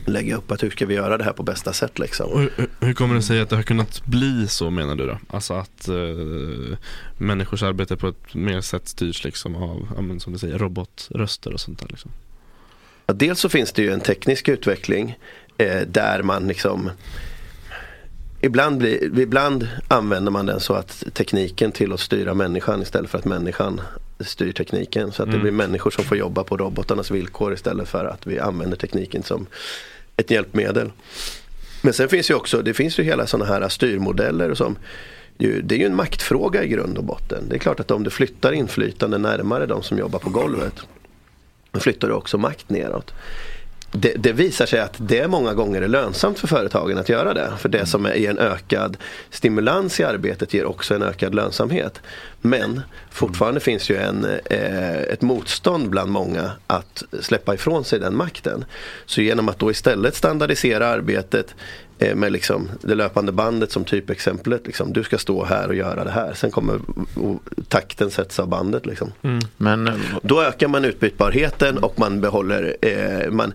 lägga 0.06 0.38
upp 0.38 0.52
att 0.52 0.64
hur 0.64 0.70
ska 0.70 0.86
vi 0.86 0.94
göra 0.94 1.18
det 1.18 1.24
här 1.24 1.34
på 1.34 1.44
bästa 1.44 1.74
sätt 1.74 2.00
liksom. 2.00 2.32
Och 2.32 2.40
hur, 2.40 2.52
hur 2.80 2.94
kommer 2.94 3.16
det 3.16 3.22
sig 3.22 3.42
att 3.42 3.50
det 3.50 3.56
har 3.56 3.64
kunnat 3.64 4.06
bli 4.06 4.48
så 4.48 4.70
menar 4.70 4.96
du 4.96 5.06
då? 5.06 5.18
Alltså 5.30 5.54
att 5.54 5.88
eh, 5.88 6.78
människors 7.18 7.64
arbete 7.64 7.98
på 7.98 8.08
ett 8.08 8.34
mer 8.34 8.62
sätt 8.62 8.88
styrs 8.88 9.24
liksom 9.24 9.56
av, 9.56 10.18
som 10.20 10.34
du 10.34 10.40
säger, 10.40 10.58
robotröster 10.58 11.54
och 11.54 11.60
sånt 11.60 11.80
där 11.80 11.88
liksom. 11.90 12.12
Dels 13.06 13.40
så 13.40 13.50
finns 13.50 13.72
det 13.72 13.82
ju 13.82 13.92
en 13.94 14.02
teknisk 14.02 14.50
utveckling 14.50 15.18
eh, 15.58 15.82
där 15.88 16.24
man 16.24 16.48
liksom 16.48 16.92
Ibland, 18.42 18.78
blir, 18.78 19.20
ibland 19.20 19.68
använder 19.88 20.32
man 20.32 20.46
den 20.46 20.60
så 20.60 20.74
att 20.74 21.04
tekniken 21.14 21.72
tillåts 21.72 22.04
styra 22.04 22.34
människan 22.34 22.82
istället 22.82 23.10
för 23.10 23.18
att 23.18 23.26
människan 23.26 23.82
styr 24.20 24.52
tekniken. 24.52 25.12
Så 25.12 25.24
att 25.24 25.28
det 25.30 25.34
Mm. 25.36 25.42
blir 25.42 25.52
människor 25.52 25.92
som 25.92 26.04
får 26.04 26.18
jobba 26.18 26.44
på 26.44 26.58
robotarnas 26.58 27.12
villkor 27.12 27.54
istället 27.54 27.88
för 27.88 28.06
att 28.06 28.28
vi 28.28 28.40
använder 28.40 28.78
tekniken 28.78 29.24
som 29.24 29.46
ett 30.18 30.32
hjälpmedel. 30.32 30.92
Men 31.82 31.94
sen 31.94 32.10
finns 32.10 32.30
ju 32.30 32.34
också, 32.34 32.62
det 32.62 32.74
finns 32.74 33.00
ju 33.00 33.04
hela 33.04 33.28
sådana 33.28 33.46
här 33.54 33.70
styrmodeller 33.70 34.54
som 34.54 34.76
ju, 35.38 35.62
det 35.62 35.76
är 35.76 35.80
ju 35.80 35.86
en 35.86 35.96
maktfråga 35.96 36.64
i 36.64 36.68
grund 36.68 36.98
och 36.98 37.04
botten. 37.04 37.50
Det 37.50 37.56
är 37.56 37.60
klart 37.60 37.80
att 37.80 37.92
om 37.92 38.04
du 38.04 38.10
flyttar 38.10 38.52
inflytande 38.52 39.18
närmare 39.18 39.66
de 39.66 39.84
som 39.84 39.98
jobbar 39.98 40.20
på 40.20 40.30
golvet 40.30 40.74
flyttar 41.80 42.08
du 42.08 42.14
också 42.14 42.38
makt 42.38 42.70
neråt. 42.70 43.14
Det, 43.96 44.14
det 44.18 44.32
visar 44.32 44.66
sig 44.66 44.80
att 44.80 44.96
det 44.98 45.28
många 45.28 45.54
gånger 45.54 45.82
är 45.82 45.88
lönsamt 45.88 46.40
för 46.40 46.48
företagen 46.48 46.98
att 46.98 47.10
göra 47.10 47.34
det. 47.34 47.52
För 47.60 47.70
det 47.70 47.86
som 47.86 48.06
är 48.06 48.30
en 48.30 48.40
ökad 48.40 48.98
stimulans 49.30 50.00
i 50.00 50.04
arbetet 50.04 50.54
ger 50.54 50.66
också 50.66 50.96
en 50.96 51.04
ökad 51.04 51.36
lönsamhet. 51.36 52.02
Men 52.42 52.82
fortfarande 53.12 53.60
finns 53.60 53.90
ju 53.90 53.96
en, 53.96 54.26
eh, 54.46 55.00
ett 55.00 55.22
motstånd 55.22 55.90
bland 55.90 56.12
många 56.12 56.52
att 56.68 57.04
släppa 57.22 57.54
ifrån 57.54 57.84
sig 57.84 58.00
den 58.00 58.18
makten. 58.18 58.66
Så 59.06 59.22
genom 59.22 59.50
att 59.50 59.60
då 59.60 59.72
istället 59.72 60.16
standardisera 60.16 60.88
arbetet 60.88 61.56
med 62.16 62.32
liksom 62.32 62.70
det 62.82 62.96
löpande 62.96 63.32
bandet 63.32 63.72
som 63.72 63.84
typexemplet. 63.84 64.68
Liksom. 64.68 64.94
Du 64.94 65.04
ska 65.04 65.18
stå 65.18 65.46
här 65.46 65.68
och 65.68 65.76
göra 65.76 66.04
det 66.04 66.12
här. 66.12 66.34
Sen 66.34 66.52
kommer 66.52 66.80
takten 67.68 68.12
sätts 68.12 68.40
av 68.40 68.48
bandet. 68.48 68.86
Liksom. 68.86 69.12
Men 69.58 69.88
eh, 69.88 69.94
Då 70.22 70.42
ökar 70.42 70.68
man 70.68 70.86
utbytbarheten 70.86 71.78
och 71.78 72.00
man 72.00 72.22
behåller 72.22 72.76
eh, 72.82 73.32
man, 73.32 73.54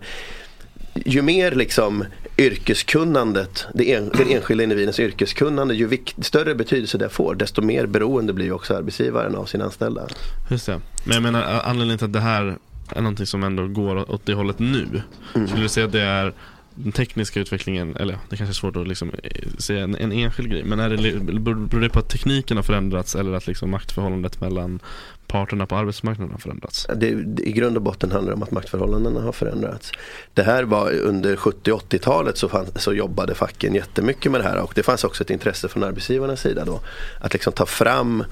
ju 1.05 1.21
mer 1.21 1.51
liksom 1.51 2.05
yrkeskunnandet, 2.37 3.67
det 3.73 3.93
en, 3.93 4.09
den 4.09 4.29
enskilda 4.29 4.63
individens 4.63 4.99
yrkeskunnande, 4.99 5.75
ju 5.75 5.87
vikt, 5.87 6.25
större 6.25 6.55
betydelse 6.55 6.97
det 6.97 7.09
får, 7.09 7.35
desto 7.35 7.61
mer 7.61 7.85
beroende 7.85 8.33
blir 8.33 8.51
också 8.51 8.75
arbetsgivaren 8.75 9.35
av 9.35 9.45
sina 9.45 9.65
anställda. 9.65 10.07
Just 10.49 10.65
det. 10.65 10.79
Men 11.03 11.13
jag 11.13 11.23
menar 11.23 11.61
anledningen 11.63 11.97
till 11.97 12.05
att 12.05 12.13
det 12.13 12.19
här 12.19 12.57
är 12.95 13.01
någonting 13.01 13.25
som 13.25 13.43
ändå 13.43 13.67
går 13.67 14.11
åt 14.11 14.25
det 14.25 14.33
hållet 14.33 14.59
nu. 14.59 15.01
Mm. 15.35 15.47
Skulle 15.47 15.63
du 15.63 15.69
säga 15.69 15.85
att 15.85 15.91
det 15.91 16.01
är 16.01 16.33
den 16.75 16.91
tekniska 16.91 17.39
utvecklingen, 17.39 17.95
eller 17.95 18.13
ja, 18.13 18.19
det 18.29 18.37
kanske 18.37 18.51
är 18.51 18.53
svårt 18.53 18.75
att 18.75 18.87
liksom 18.87 19.11
eh, 19.23 19.47
säga 19.57 19.83
en, 19.83 19.95
en 19.95 20.11
enskild 20.11 20.51
grej. 20.51 20.63
Men 20.63 20.79
är 20.79 20.89
det, 20.89 21.19
beror 21.39 21.81
det 21.81 21.89
på 21.89 21.99
att 21.99 22.09
tekniken 22.09 22.57
har 22.57 22.63
förändrats 22.63 23.15
eller 23.15 23.33
att 23.33 23.47
liksom 23.47 23.69
maktförhållandet 23.69 24.41
mellan 24.41 24.79
parterna 25.27 25.65
på 25.65 25.75
arbetsmarknaden 25.75 26.31
har 26.31 26.39
förändrats? 26.39 26.87
Det, 26.95 27.15
det, 27.15 27.43
I 27.43 27.51
grund 27.51 27.77
och 27.77 27.81
botten 27.81 28.11
handlar 28.11 28.31
det 28.31 28.35
om 28.35 28.43
att 28.43 28.51
maktförhållandena 28.51 29.21
har 29.21 29.31
förändrats. 29.31 29.91
Det 30.33 30.43
här 30.43 30.63
var 30.63 30.91
under 30.91 31.35
70 31.35 31.71
och 31.71 31.81
80-talet 31.81 32.37
så, 32.37 32.49
fann, 32.49 32.65
så 32.75 32.93
jobbade 32.93 33.35
facken 33.35 33.75
jättemycket 33.75 34.31
med 34.31 34.41
det 34.41 34.47
här 34.47 34.57
och 34.57 34.71
det 34.75 34.83
fanns 34.83 35.03
också 35.03 35.23
ett 35.23 35.29
intresse 35.29 35.67
från 35.67 35.83
arbetsgivarnas 35.83 36.41
sida 36.41 36.65
då. 36.65 36.79
Att 37.19 37.33
liksom 37.33 37.53
ta 37.53 37.65
fram 37.65 38.23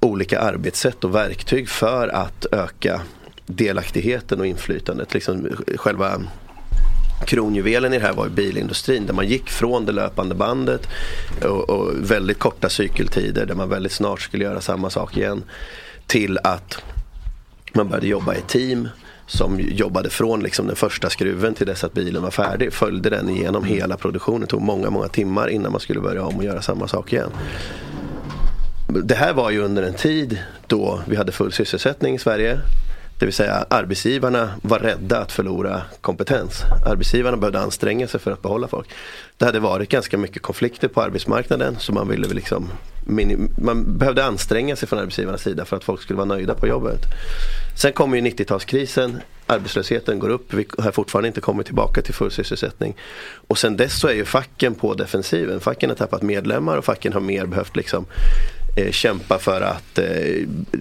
olika 0.00 0.40
arbetssätt 0.40 1.04
och 1.04 1.14
verktyg 1.14 1.68
för 1.68 2.08
att 2.08 2.46
öka 2.52 3.00
delaktigheten 3.46 4.40
och 4.40 4.46
inflytandet. 4.46 5.14
Liksom 5.14 5.46
eh, 5.46 5.76
själva 5.76 6.22
kronjuvelen 7.24 7.92
i 7.92 7.98
det 7.98 8.06
här 8.06 8.12
var 8.12 8.24
ju 8.24 8.30
bilindustrin 8.30 9.06
där 9.06 9.14
man 9.14 9.26
gick 9.26 9.50
från 9.50 9.84
det 9.84 9.92
löpande 9.92 10.34
bandet 10.34 10.88
och, 11.42 11.70
och 11.70 12.10
väldigt 12.10 12.38
korta 12.38 12.68
cykeltider 12.68 13.46
där 13.46 13.54
man 13.54 13.68
väldigt 13.68 13.92
snart 13.92 14.20
skulle 14.20 14.44
göra 14.44 14.60
samma 14.60 14.90
sak 14.90 15.16
igen 15.16 15.42
till 16.06 16.38
att 16.42 16.82
man 17.72 17.88
började 17.88 18.06
jobba 18.06 18.34
i 18.34 18.40
team 18.40 18.88
som 19.26 19.60
jobbade 19.60 20.10
från 20.10 20.40
liksom 20.40 20.66
den 20.66 20.76
första 20.76 21.10
skruven 21.10 21.54
till 21.54 21.66
dess 21.66 21.84
att 21.84 21.92
bilen 21.92 22.22
var 22.22 22.30
färdig. 22.30 22.72
Följde 22.72 23.10
den 23.10 23.28
igenom 23.28 23.64
hela 23.64 23.96
produktionen. 23.96 24.40
Det 24.40 24.46
tog 24.46 24.62
många, 24.62 24.90
många 24.90 25.08
timmar 25.08 25.48
innan 25.48 25.72
man 25.72 25.80
skulle 25.80 26.00
börja 26.00 26.24
om 26.24 26.36
och 26.36 26.44
göra 26.44 26.62
samma 26.62 26.88
sak 26.88 27.12
igen. 27.12 27.30
Det 29.04 29.14
här 29.14 29.32
var 29.32 29.50
ju 29.50 29.60
under 29.60 29.82
en 29.82 29.94
tid 29.94 30.38
då 30.66 31.00
vi 31.06 31.16
hade 31.16 31.32
full 31.32 31.52
sysselsättning 31.52 32.14
i 32.14 32.18
Sverige. 32.18 32.58
Det 33.18 33.26
vill 33.26 33.34
säga 33.34 33.66
arbetsgivarna 33.70 34.50
var 34.62 34.78
rädda 34.78 35.18
att 35.18 35.32
förlora 35.32 35.82
kompetens. 36.00 36.62
Arbetsgivarna 36.86 37.36
behövde 37.36 37.60
anstränga 37.60 38.08
sig 38.08 38.20
för 38.20 38.30
att 38.30 38.42
behålla 38.42 38.68
folk. 38.68 38.88
Det 39.36 39.44
hade 39.44 39.60
varit 39.60 39.88
ganska 39.88 40.18
mycket 40.18 40.42
konflikter 40.42 40.88
på 40.88 41.02
arbetsmarknaden 41.02 41.76
så 41.78 41.92
man 41.92 42.08
ville 42.08 42.28
liksom 42.28 42.70
man 43.58 43.98
behövde 43.98 44.24
anstränga 44.24 44.76
sig 44.76 44.88
från 44.88 44.98
arbetsgivarnas 44.98 45.42
sida 45.42 45.64
för 45.64 45.76
att 45.76 45.84
folk 45.84 46.02
skulle 46.02 46.16
vara 46.16 46.26
nöjda 46.26 46.54
på 46.54 46.66
jobbet. 46.66 47.00
Sen 47.76 47.92
kommer 47.92 48.16
ju 48.16 48.22
90-talskrisen, 48.22 49.20
arbetslösheten 49.46 50.18
går 50.18 50.28
upp, 50.28 50.54
vi 50.54 50.66
har 50.78 50.92
fortfarande 50.92 51.28
inte 51.28 51.40
kommit 51.40 51.66
tillbaka 51.66 52.02
till 52.02 52.14
full 52.14 52.30
sysselsättning. 52.30 52.96
Och 53.48 53.58
sen 53.58 53.76
dess 53.76 54.00
så 54.00 54.08
är 54.08 54.14
ju 54.14 54.24
facken 54.24 54.74
på 54.74 54.94
defensiven. 54.94 55.60
Facken 55.60 55.90
har 55.90 55.96
tappat 55.96 56.22
medlemmar 56.22 56.76
och 56.76 56.84
facken 56.84 57.12
har 57.12 57.20
mer 57.20 57.46
behövt 57.46 57.76
liksom 57.76 58.06
Eh, 58.78 58.90
kämpa 58.90 59.38
för 59.38 59.60
att 59.60 59.98
eh, 59.98 60.04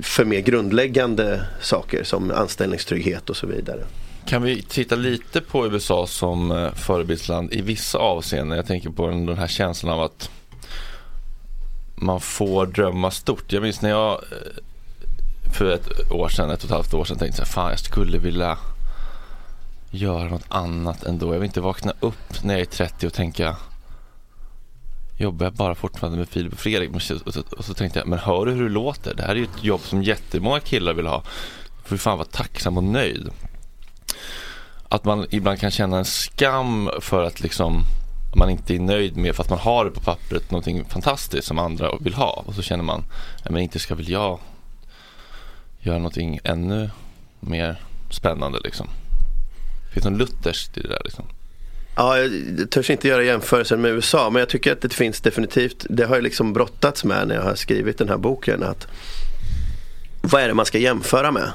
för 0.02 0.26
mer 0.26 0.40
grundläggande 0.40 1.46
saker 1.62 2.04
som 2.04 2.32
anställningstrygghet 2.32 3.30
och 3.30 3.38
så 3.38 3.48
vidare. 3.48 3.84
Kan 4.26 4.44
vi 4.44 4.62
titta 4.62 4.96
lite 4.96 5.42
på 5.42 5.68
USA 5.68 6.08
som 6.08 6.52
eh, 6.52 6.74
förebildsland 6.74 7.54
i 7.54 7.62
vissa 7.62 7.98
avseenden? 7.98 8.58
Jag 8.58 8.68
tänker 8.68 8.90
på 8.90 9.08
den 9.08 9.38
här 9.38 9.48
känslan 9.48 9.94
av 9.94 10.02
att 10.02 10.30
man 11.96 12.22
får 12.22 12.66
drömma 12.66 13.12
stort. 13.12 13.54
Jag 13.54 13.64
minns 13.64 13.82
när 13.82 13.90
jag 13.90 14.22
för 15.58 15.74
ett 15.74 16.12
år 16.12 16.30
sedan, 16.30 16.50
ett 16.50 16.60
och 16.60 16.66
ett 16.66 16.72
halvt 16.72 16.94
år 16.94 17.06
sedan 17.06 17.18
tänkte 17.18 17.42
jag 17.42 17.48
fan 17.48 17.70
jag 17.70 17.80
skulle 17.80 18.18
vilja 18.18 18.58
göra 19.92 20.30
något 20.30 20.46
annat 20.48 21.04
ändå. 21.04 21.34
Jag 21.34 21.40
vill 21.40 21.48
inte 21.48 21.62
vakna 21.62 21.94
upp 22.00 22.44
när 22.44 22.54
jag 22.54 22.62
är 22.62 22.66
30 22.66 23.08
och 23.08 23.14
tänka 23.14 23.56
jobbar 25.18 25.46
jag 25.46 25.54
bara 25.54 25.76
fortfarande 25.76 26.18
med 26.18 26.30
Filip 26.30 26.54
och 26.54 26.60
Fredrik? 26.60 27.02
Så- 27.02 27.20
Och 27.26 27.34
så, 27.34 27.44
och 27.58 27.66
så 27.66 27.74
tänkte 27.74 28.00
jag, 28.00 28.08
men 28.08 28.20
hör 28.20 28.46
du 28.46 28.52
hur 28.52 28.64
det 28.64 28.70
låter? 28.70 29.14
Det 29.16 29.22
här 29.24 29.30
är 29.30 29.36
ju 29.36 29.44
ett 29.44 29.64
jobb 29.64 29.82
som 29.82 30.04
jättemånga 30.04 30.60
killar 30.60 30.94
vill 30.94 31.08
ha. 31.08 31.24
För 31.84 31.98
fan 31.98 32.18
vara 32.18 32.28
tacksam 32.28 32.78
och 32.78 32.84
nöjd. 32.84 33.30
Att 34.90 35.06
man 35.06 35.28
ibland 35.30 35.60
kan 35.60 35.72
känna 35.72 35.98
en 35.98 36.06
skam 36.06 36.90
för 37.02 37.24
att 37.24 37.40
liksom 37.42 37.84
man 38.36 38.50
inte 38.50 38.76
är 38.76 38.80
nöjd 38.80 39.18
med 39.18 39.36
för 39.36 39.44
att 39.44 39.50
man 39.50 39.60
har 39.60 39.86
det 39.86 39.92
på 39.92 40.00
pappret 40.00 40.52
någonting 40.52 40.86
fantastiskt 40.86 41.48
som 41.48 41.60
andra 41.60 41.92
vill 42.00 42.14
ha 42.14 42.44
och 42.48 42.56
så 42.56 42.62
känner 42.62 42.84
man, 42.84 43.00
"Nej, 43.44 43.52
men 43.54 43.62
inte 43.62 43.80
ska 43.80 43.96
väl 43.96 44.10
jag 44.10 44.40
göra 45.80 45.98
någonting 45.98 46.40
ännu 46.44 46.90
mer 47.40 47.82
spännande 48.10 48.60
liksom. 48.64 48.88
Finns 49.94 50.04
det 50.04 50.10
något 50.10 50.20
lutherskt 50.20 50.78
i 50.78 50.82
det 50.82 50.88
där 50.88 51.02
liksom? 51.04 51.26
Ja, 51.98 52.20
jag 52.20 52.32
törs 52.72 52.90
inte 52.90 53.08
göra 53.08 53.24
jämförelsen 53.24 53.82
med 53.82 53.92
USA 53.92 54.30
men 54.30 54.40
jag 54.40 54.50
tycker 54.50 54.72
att 54.72 54.82
det 54.82 54.94
finns 54.94 55.22
definitivt, 55.22 55.86
det 55.90 56.06
har 56.06 56.16
jag 56.16 56.24
liksom 56.24 56.54
brottats 56.54 57.04
med 57.04 57.28
när 57.28 57.36
jag 57.36 57.42
har 57.44 57.56
skrivit 57.56 57.98
den 57.98 58.10
här 58.10 58.18
boken. 58.18 58.64
att 58.64 58.88
Vad 60.22 60.42
är 60.42 60.48
det 60.48 60.54
man 60.54 60.66
ska 60.66 60.78
jämföra 60.78 61.32
med? 61.32 61.52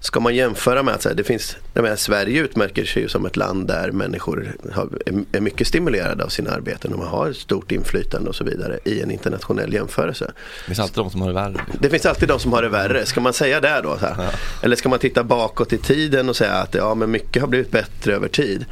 Ska 0.00 0.20
man 0.20 0.34
jämföra 0.34 0.82
med 0.82 0.94
att 0.94 1.02
så 1.02 1.08
här, 1.08 1.16
det 1.16 1.24
finns, 1.24 1.56
jag 1.74 1.82
menar, 1.82 1.96
Sverige 1.96 2.40
utmärker 2.42 2.84
sig 2.84 3.02
ju 3.02 3.08
som 3.08 3.26
ett 3.26 3.36
land 3.36 3.66
där 3.68 3.90
människor 3.90 4.52
har, 4.72 4.88
är- 5.32 5.40
mycket 5.40 5.66
stimulerade 5.66 6.24
av 6.24 6.28
sina 6.28 6.50
arbeten 6.50 6.92
och 6.92 6.98
man 6.98 7.08
har 7.08 7.32
stort 7.32 7.72
inflytande 7.72 8.28
och 8.28 8.34
så 8.36 8.44
vidare 8.44 8.78
i 8.84 9.00
en 9.00 9.10
internationell 9.10 9.74
jämförelse. 9.74 10.32
Det 10.60 10.66
finns 10.66 10.78
alltid 10.80 10.96
de 10.98 11.10
som 11.10 11.22
har 11.22 11.28
det 11.28 11.34
värre. 11.34 11.60
Det 11.80 11.90
finns 11.90 12.06
alltid 12.06 12.28
de 12.28 12.38
som 12.40 12.52
har 12.52 12.62
det 12.62 12.68
värre. 12.68 13.06
Ska 13.06 13.20
man 13.20 13.32
säga 13.32 13.60
det 13.60 13.80
då? 13.82 13.96
Här? 13.96 14.16
Eller 14.62 14.76
ska 14.76 14.88
man 14.88 14.98
titta 14.98 15.24
bakåt 15.24 15.72
i 15.72 15.78
tiden 15.78 16.28
och 16.28 16.36
säga 16.36 16.52
att 16.52 16.74
ja, 16.74 16.94
men 16.94 17.10
mycket 17.10 17.42
har 17.42 17.48
blivit 17.48 17.70
bättre 17.70 18.14
över 18.14 18.28
tid? 18.28 18.64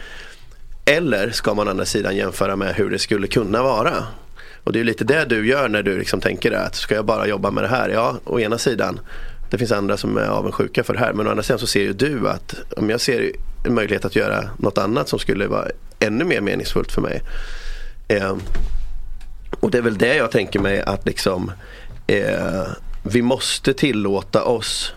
Eller 0.91 1.31
ska 1.31 1.55
man 1.55 1.69
å 1.69 1.71
andra 1.71 1.85
sidan 1.85 2.17
jämföra 2.17 2.57
med 2.57 2.75
hur 2.75 2.91
det 2.91 2.99
skulle 2.99 3.27
kunna 3.27 3.63
vara? 3.63 4.05
Och 4.65 4.73
det 4.73 4.81
är 4.81 4.85
lite 4.85 5.05
det 5.05 5.25
du 5.25 5.47
gör 5.47 5.69
när 5.69 5.83
du 5.83 5.99
liksom 5.99 6.21
tänker 6.21 6.53
att 6.53 6.75
ska 6.75 6.95
jag 6.95 7.05
bara 7.05 7.27
jobba 7.27 7.51
med 7.51 7.65
det 7.65 7.69
här? 7.69 7.89
Ja, 7.89 8.17
å 8.25 8.41
ena 8.41 8.59
sidan. 8.59 9.01
Det 9.51 9.59
finns 9.59 9.73
andra 9.73 9.97
som 9.97 10.17
är 10.17 10.27
avundsjuka 10.27 10.85
för 10.85 10.95
det 10.95 10.99
här. 10.99 11.13
Men 11.13 11.27
å 11.27 11.31
andra 11.31 11.43
sidan 11.43 11.59
så 11.59 11.67
ser 11.67 11.81
ju 11.81 11.93
du 11.93 12.29
att 12.29 12.55
om 12.77 12.91
jag 12.91 13.01
ser 13.01 13.33
en 13.65 13.75
möjlighet 13.75 14.05
att 14.05 14.17
göra 14.17 14.51
något 14.59 14.79
annat 14.79 15.09
som 15.09 15.19
skulle 15.19 15.47
vara 15.47 15.69
ännu 15.99 16.25
mer 16.25 16.41
meningsfullt 16.41 16.93
för 16.93 17.01
mig. 17.01 17.23
Eh, 18.09 18.37
och 19.61 19.71
det 19.71 19.79
är 19.79 19.83
väl 19.83 19.99
det 19.99 20.17
jag 20.17 20.31
tänker 20.31 20.61
mig 20.61 20.81
att 20.81 21.07
liksom 21.07 21.53
eh, 22.07 22.67
vi 23.03 23.23
måste 23.23 23.75
tillåta 23.75 24.45
oss 24.45 24.95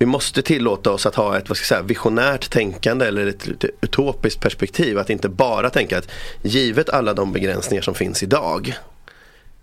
vi 0.00 0.06
måste 0.06 0.42
tillåta 0.42 0.90
oss 0.92 1.06
att 1.06 1.14
ha 1.14 1.38
ett 1.38 1.48
vad 1.48 1.56
ska 1.56 1.62
jag 1.62 1.68
säga, 1.68 1.82
visionärt 1.82 2.50
tänkande 2.50 3.06
eller 3.06 3.26
ett 3.26 3.48
ett, 3.48 3.64
utopiskt 3.80 4.40
perspektiv. 4.40 4.98
Att 4.98 5.10
inte 5.10 5.28
bara 5.28 5.70
tänka 5.70 5.98
att 5.98 6.08
givet 6.42 6.88
alla 6.88 7.14
de 7.14 7.32
begränsningar 7.32 7.82
som 7.82 7.94
finns 7.94 8.22
idag 8.22 8.74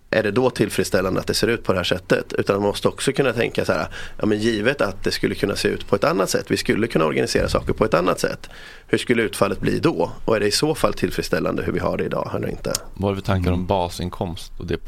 är 0.09 0.23
det 0.23 0.31
då 0.31 0.49
tillfredsställande 0.49 1.19
att 1.19 1.27
det 1.27 1.33
ser 1.33 1.47
ut 1.47 1.63
på 1.63 1.73
det 1.73 1.79
här 1.79 1.83
sättet? 1.83 2.33
Utan 2.33 2.55
man 2.55 2.67
måste 2.67 2.87
också 2.87 3.11
kunna 3.11 3.33
tänka 3.33 3.65
så 3.65 3.73
här, 3.73 3.87
ja 4.19 4.25
men 4.25 4.39
givet 4.39 4.81
att 4.81 5.03
det 5.03 5.11
skulle 5.11 5.35
kunna 5.35 5.55
se 5.55 5.67
ut 5.67 5.87
på 5.87 5.95
ett 5.95 6.03
annat 6.03 6.29
sätt, 6.29 6.45
vi 6.51 6.57
skulle 6.57 6.87
kunna 6.87 7.05
organisera 7.05 7.49
saker 7.49 7.73
på 7.73 7.85
ett 7.85 7.93
annat 7.93 8.19
sätt. 8.19 8.49
Hur 8.87 8.97
skulle 8.97 9.23
utfallet 9.23 9.59
bli 9.59 9.79
då? 9.79 10.11
Och 10.25 10.35
är 10.35 10.39
det 10.39 10.47
i 10.47 10.51
så 10.51 10.75
fall 10.75 10.93
tillfredsställande 10.93 11.63
hur 11.63 11.73
vi 11.73 11.79
har 11.79 11.97
det 11.97 12.03
idag 12.03 12.31
eller 12.35 12.47
inte? 12.47 12.73
Vad 12.93 13.03
har 13.03 13.15
du 13.15 13.21
för 13.21 13.25
tankar 13.25 13.51
om 13.51 13.65
basinkomst 13.65 14.51
och 14.57 14.65
det, 14.65 14.79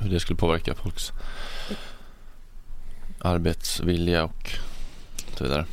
hur 0.00 0.10
det 0.10 0.20
skulle 0.20 0.36
påverka 0.36 0.74
folks 0.74 1.12
arbetsvilja 3.18 4.24
och 4.24 4.58
så 5.38 5.44
vidare? 5.44 5.64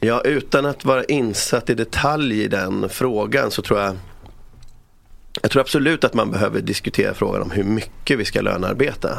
Ja, 0.00 0.20
utan 0.20 0.66
att 0.66 0.84
vara 0.84 1.04
insatt 1.04 1.70
i 1.70 1.74
detalj 1.74 2.42
i 2.42 2.48
den 2.48 2.88
frågan 2.88 3.50
så 3.50 3.62
tror 3.62 3.80
jag 3.80 3.96
Jag 5.42 5.50
tror 5.50 5.60
absolut 5.60 6.04
att 6.04 6.14
man 6.14 6.30
behöver 6.30 6.60
diskutera 6.60 7.14
frågan 7.14 7.42
om 7.42 7.50
hur 7.50 7.64
mycket 7.64 8.18
vi 8.18 8.24
ska 8.24 8.40
lönearbeta. 8.40 9.18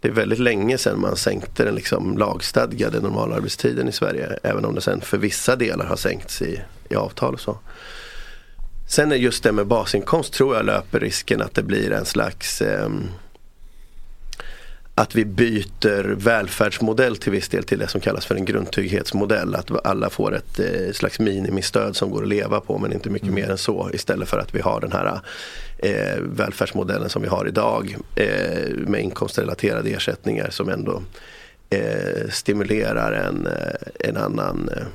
Det 0.00 0.08
är 0.08 0.12
väldigt 0.12 0.38
länge 0.38 0.78
sedan 0.78 1.00
man 1.00 1.16
sänkte 1.16 1.64
den 1.64 1.74
liksom 1.74 2.18
lagstadgade 2.18 3.00
normalarbetstiden 3.00 3.88
i 3.88 3.92
Sverige. 3.92 4.38
Även 4.42 4.64
om 4.64 4.74
det 4.74 4.80
sen 4.80 5.00
för 5.00 5.18
vissa 5.18 5.56
delar 5.56 5.84
har 5.84 5.96
sänkts 5.96 6.42
i, 6.42 6.60
i 6.88 6.94
avtal 6.94 7.34
och 7.34 7.40
så. 7.40 7.58
Sen 8.88 9.12
är 9.12 9.16
just 9.16 9.42
det 9.42 9.52
med 9.52 9.66
basinkomst 9.66 10.32
tror 10.32 10.56
jag 10.56 10.64
löper 10.64 11.00
risken 11.00 11.42
att 11.42 11.54
det 11.54 11.62
blir 11.62 11.92
en 11.92 12.04
slags 12.04 12.62
eh, 12.62 12.88
att 14.94 15.14
vi 15.14 15.24
byter 15.24 16.14
välfärdsmodell 16.14 17.16
till 17.16 17.32
viss 17.32 17.48
del 17.48 17.64
till 17.64 17.78
det 17.78 17.88
som 17.88 18.00
kallas 18.00 18.26
för 18.26 18.34
en 18.34 18.44
grundtrygghetsmodell. 18.44 19.54
Att 19.54 19.86
alla 19.86 20.10
får 20.10 20.34
ett 20.34 20.58
eh, 20.58 20.92
slags 20.92 21.18
minimistöd 21.18 21.96
som 21.96 22.10
går 22.10 22.22
att 22.22 22.28
leva 22.28 22.60
på 22.60 22.78
men 22.78 22.92
inte 22.92 23.10
mycket 23.10 23.32
mer 23.32 23.50
än 23.50 23.58
så. 23.58 23.90
Istället 23.92 24.28
för 24.28 24.38
att 24.38 24.54
vi 24.54 24.60
har 24.60 24.80
den 24.80 24.92
här 24.92 25.20
eh, 25.78 26.20
välfärdsmodellen 26.22 27.08
som 27.08 27.22
vi 27.22 27.28
har 27.28 27.48
idag 27.48 27.96
eh, 28.16 28.76
med 28.76 29.00
inkomstrelaterade 29.00 29.90
ersättningar 29.90 30.50
som 30.50 30.68
ändå 30.68 31.02
eh, 31.70 32.30
stimulerar 32.30 33.12
en, 33.12 33.46
eh, 33.46 34.08
en 34.08 34.16
annan 34.16 34.70
eh, 34.76 34.86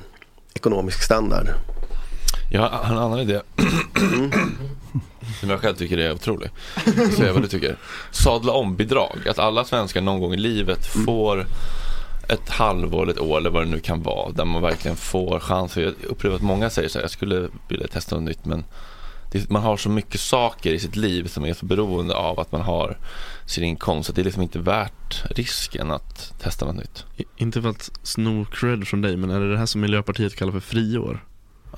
ekonomisk 0.54 1.02
standard. 1.02 1.46
Jag 2.50 2.60
har 2.60 2.92
en 2.92 2.98
annan 2.98 3.18
idé. 3.18 3.40
Som 5.40 5.50
jag 5.50 5.60
själv 5.60 5.74
tycker 5.74 5.98
är 5.98 6.12
otrolig. 6.12 6.50
Så 7.16 7.22
jag 7.22 7.32
vad 7.32 7.42
du 7.42 7.48
tycker. 7.48 7.76
Sadla 8.10 8.52
om 8.52 8.76
bidrag. 8.76 9.28
Att 9.28 9.38
alla 9.38 9.64
svenskar 9.64 10.00
någon 10.00 10.20
gång 10.20 10.34
i 10.34 10.36
livet 10.36 10.86
får 10.86 11.46
ett 12.28 12.48
halvår 12.48 13.02
eller 13.02 13.12
ett 13.12 13.20
år 13.20 13.38
eller 13.38 13.50
vad 13.50 13.62
det 13.62 13.70
nu 13.70 13.80
kan 13.80 14.02
vara. 14.02 14.32
Där 14.32 14.44
man 14.44 14.62
verkligen 14.62 14.96
får 14.96 15.40
chans. 15.40 15.76
Jag 15.76 15.94
upplever 16.08 16.36
att 16.36 16.42
många 16.42 16.70
säger 16.70 16.88
så 16.88 16.98
här, 16.98 17.04
jag 17.04 17.10
skulle 17.10 17.48
vilja 17.68 17.86
testa 17.86 18.14
något 18.14 18.24
nytt 18.24 18.44
men 18.44 18.64
man 19.48 19.62
har 19.62 19.76
så 19.76 19.88
mycket 19.88 20.20
saker 20.20 20.72
i 20.72 20.78
sitt 20.78 20.96
liv 20.96 21.28
som 21.28 21.44
är 21.44 21.54
så 21.54 21.66
beroende 21.66 22.14
av 22.14 22.40
att 22.40 22.52
man 22.52 22.60
har 22.60 22.98
sin 23.46 23.64
inkomst. 23.64 24.10
Att 24.10 24.16
det 24.16 24.22
är 24.22 24.24
liksom 24.24 24.42
inte 24.42 24.58
värt 24.58 25.24
risken 25.30 25.90
att 25.90 26.34
testa 26.40 26.66
något 26.66 26.76
nytt. 26.76 27.04
Inte 27.36 27.62
för 27.62 27.68
att 27.68 27.90
sno 28.02 28.44
cred 28.44 28.88
från 28.88 29.02
dig, 29.02 29.16
men 29.16 29.30
är 29.30 29.40
det 29.40 29.52
det 29.52 29.58
här 29.58 29.66
som 29.66 29.80
Miljöpartiet 29.80 30.36
kallar 30.36 30.52
för 30.52 30.60
friår? 30.60 31.24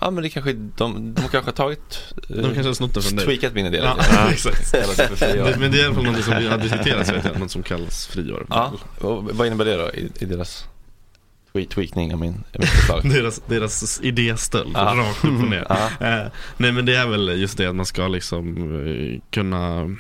Ja 0.01 0.11
men 0.11 0.23
det 0.23 0.29
kanske, 0.31 0.53
de, 0.53 1.15
de 1.15 1.21
kanske 1.21 1.39
har 1.39 1.53
tagit 1.53 2.15
De 2.29 2.43
kanske 2.43 2.63
har 2.63 2.75
snott 2.75 2.95
det 2.95 3.03
från 3.03 3.17
dig. 3.17 3.27
Tweakat 3.27 3.55
min 3.55 3.67
idé 3.67 3.79
Ja, 3.79 3.97
lite. 3.97 4.29
exakt. 4.33 4.73
Det 4.73 5.57
Men 5.59 5.71
det 5.71 5.79
är 5.79 5.83
i 5.83 5.87
alla 5.87 5.95
fall 5.95 6.05
något 6.05 6.25
som 6.25 6.39
vi 6.39 6.47
har 6.47 6.59
diskuterat, 6.59 7.09
vet 7.09 7.25
jag, 7.25 7.39
något 7.41 7.51
som 7.51 7.63
kallas 7.63 8.07
friår. 8.07 8.47
Ja, 8.51 8.73
och 9.01 9.25
vad 9.25 9.47
innebär 9.47 9.65
det 9.65 9.77
då 9.77 9.91
i, 9.91 10.11
i 10.19 10.25
deras 10.25 10.67
tweak, 11.53 11.69
tweakning 11.69 12.15
av 12.15 12.21
min, 12.21 12.45
mitt 12.59 12.69
förslag? 12.69 13.01
Deras, 13.11 13.43
deras 13.47 14.01
idéstöld, 14.03 14.71
Ja. 14.75 14.95
rakt 14.97 15.25
upp 15.25 15.43
och 15.43 15.51
ner. 15.51 15.67
Ja. 16.01 16.07
Eh, 16.07 16.27
nej 16.57 16.73
men 16.73 16.87
det 16.87 16.97
är 16.97 17.07
väl 17.07 17.41
just 17.41 17.59
det 17.59 17.67
att 17.67 17.75
man 17.77 17.87
ska 17.87 18.09
liksom 18.09 18.75
eh, 18.87 19.21
kunna 19.31 19.97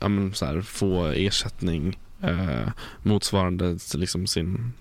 ja, 0.00 0.08
men, 0.08 0.34
så 0.34 0.46
här, 0.46 0.60
få 0.60 1.06
ersättning 1.06 1.98
eh, 2.22 2.68
motsvarande 3.02 3.78
liksom 3.94 4.26
sin 4.26 4.72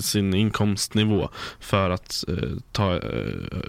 sin 0.00 0.34
inkomstnivå 0.34 1.28
för 1.60 1.90
att 1.90 2.24
eh, 2.28 2.34
ta, 2.72 2.94
eh, 2.94 3.00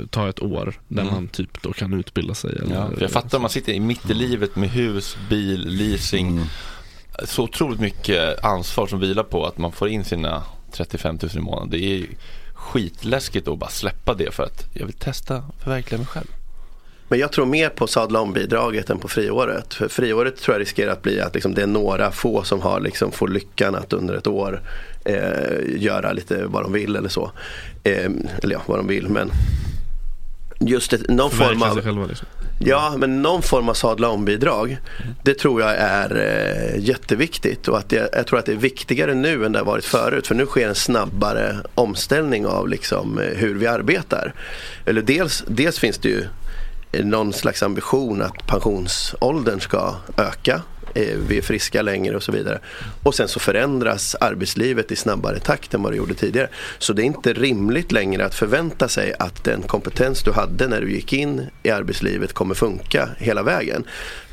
ta 0.09 0.29
ett 0.29 0.41
år 0.41 0.73
där 0.87 1.01
Mm. 1.01 1.13
man 1.13 1.27
typ 1.27 1.61
då 1.61 1.73
kan 1.73 1.93
utbilda 1.93 2.33
sig. 2.33 2.51
Eller, 2.61 2.75
Ja, 2.75 2.89
jag 2.99 3.11
fattar 3.11 3.37
om 3.37 3.41
man 3.41 3.49
sitter 3.51 3.73
i 3.73 3.79
mitt 3.79 4.09
i 4.09 4.13
livet 4.13 4.55
med 4.55 4.69
hus, 4.69 5.17
bil, 5.29 5.67
leasing. 5.67 6.41
Så 7.25 7.43
otroligt 7.43 7.79
mycket 7.79 8.43
ansvar 8.43 8.87
som 8.87 8.99
vilar 8.99 9.23
på 9.23 9.45
att 9.45 9.57
man 9.57 9.71
får 9.71 9.87
in 9.89 10.05
sina 10.05 10.43
35 10.71 11.17
000 11.21 11.31
i 11.37 11.39
månaden. 11.39 11.69
Det 11.69 11.79
är 11.85 12.07
skitläskigt 12.53 13.47
att 13.47 13.59
bara 13.59 13.69
släppa 13.69 14.13
det 14.13 14.33
för 14.33 14.43
att 14.43 14.65
jag 14.73 14.85
vill 14.85 14.95
testa 14.95 15.43
förverkliga 15.63 15.97
mig 15.97 16.07
själv. 16.07 16.27
Men 17.09 17.19
jag 17.19 17.31
tror 17.31 17.45
mer 17.45 17.69
på 17.69 17.87
sadla 17.87 18.19
om 18.19 18.33
bidraget 18.33 18.89
än 18.89 18.99
på 18.99 19.07
friåret. 19.07 19.73
För 19.73 19.87
friåret 19.87 20.37
tror 20.37 20.55
jag 20.55 20.61
riskerar 20.61 20.91
att 20.91 21.01
bli 21.01 21.21
att 21.21 21.33
liksom 21.33 21.53
det 21.53 21.61
är 21.61 21.67
några 21.67 22.11
få 22.11 22.43
som 22.43 22.61
har 22.61 22.79
liksom 22.79 23.11
får 23.11 23.27
lyckan 23.27 23.75
att 23.75 23.93
under 23.93 24.13
ett 24.13 24.27
år 24.27 24.61
eh, 25.05 25.81
göra 25.83 26.11
lite 26.11 26.45
vad 26.45 26.63
de 26.63 26.73
vill 26.73 26.95
eller 26.95 27.09
så. 27.09 27.31
Eh, 27.83 28.11
eller 28.43 28.53
ja, 28.53 28.61
vad 28.65 28.79
de 28.79 28.87
vill 28.87 29.09
men 29.09 29.31
just 30.59 30.93
ett, 30.93 31.09
någon 31.09 31.31
form 31.31 31.63
av 31.63 31.81
själva 31.81 32.05
liksom. 32.05 32.27
Ja, 32.59 32.95
men 32.97 33.21
någon 33.21 33.41
form 33.41 33.69
av 33.69 33.73
sadla 33.73 34.09
om 34.09 34.25
bidrag 34.25 34.77
Det 35.23 35.33
tror 35.33 35.61
jag 35.61 35.75
är 35.75 36.15
eh, 36.15 36.85
jätteviktigt 36.85 37.67
och 37.67 37.77
att 37.77 37.89
det, 37.89 38.09
jag 38.13 38.27
tror 38.27 38.39
att 38.39 38.45
det 38.45 38.51
är 38.51 38.55
viktigare 38.55 39.13
nu 39.13 39.45
än 39.45 39.51
det 39.51 39.59
har 39.59 39.65
varit 39.65 39.85
förut 39.85 40.27
för 40.27 40.35
nu 40.35 40.45
sker 40.45 40.67
en 40.67 40.75
snabbare 40.75 41.55
omställning 41.75 42.45
av 42.45 42.69
liksom, 42.69 43.19
eh, 43.19 43.37
hur 43.37 43.55
vi 43.55 43.67
arbetar. 43.67 44.33
Eller 44.85 45.01
dels, 45.01 45.43
dels 45.47 45.79
finns 45.79 45.97
det 45.97 46.09
ju 46.09 46.23
någon 46.91 47.33
slags 47.33 47.63
ambition 47.63 48.21
att 48.21 48.47
pensionsåldern 48.47 49.59
ska 49.59 49.95
öka. 50.17 50.61
Eh, 50.95 51.17
vi 51.27 51.37
är 51.37 51.41
friska 51.41 51.81
längre 51.81 52.15
och 52.15 52.23
så 52.23 52.31
vidare. 52.31 52.59
Och 53.03 53.15
sen 53.15 53.27
så 53.27 53.39
förändras 53.39 54.15
arbetslivet 54.15 54.91
i 54.91 54.95
snabbare 54.95 55.39
takt 55.39 55.73
än 55.73 55.83
vad 55.83 55.91
det 55.91 55.97
gjorde 55.97 56.13
tidigare. 56.13 56.49
Så 56.77 56.93
det 56.93 57.01
är 57.01 57.05
inte 57.05 57.33
rimligt 57.33 57.91
längre 57.91 58.25
att 58.25 58.35
förvänta 58.35 58.87
sig 58.87 59.13
att 59.19 59.43
den 59.43 59.61
kompetens 59.61 60.23
du 60.23 60.31
hade 60.31 60.67
när 60.67 60.81
du 60.81 60.91
gick 60.91 61.13
in 61.13 61.47
i 61.63 61.69
arbetslivet 61.69 62.33
kommer 62.33 62.55
funka 62.55 63.09
hela 63.17 63.43
vägen. 63.43 63.83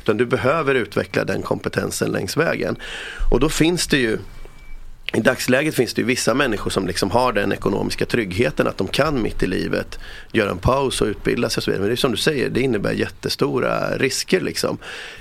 Utan 0.03 0.17
du 0.17 0.25
behöver 0.25 0.75
utveckla 0.75 1.23
den 1.23 1.41
kompetensen 1.41 2.11
längs 2.11 2.37
vägen. 2.37 2.75
Och 3.31 3.39
då 3.39 3.49
finns 3.49 3.87
det 3.87 3.97
ju 3.97 4.17
i 5.15 5.19
dagsläget 5.19 5.75
finns 5.75 5.93
det 5.93 6.01
ju 6.01 6.05
vissa 6.05 6.33
människor 6.33 6.69
som 6.69 6.87
liksom 6.87 7.11
har 7.11 7.33
den 7.33 7.51
ekonomiska 7.51 8.05
tryggheten 8.05 8.67
att 8.67 8.77
de 8.77 8.87
kan 8.87 9.21
mitt 9.21 9.43
i 9.43 9.47
livet 9.47 9.99
göra 10.31 10.51
en 10.51 10.57
paus 10.57 11.01
och 11.01 11.07
utbilda 11.07 11.49
sig 11.49 11.59
och 11.59 11.63
så 11.63 11.71
vidare. 11.71 11.81
Men 11.81 11.89
det 11.89 11.93
är 11.93 11.97
som 11.97 12.11
du 12.11 12.17
säger, 12.17 12.49
det 12.49 12.61
innebär 12.61 12.91
jättestora 12.91 13.97
risker 13.97 14.41
liksom. 14.41 14.77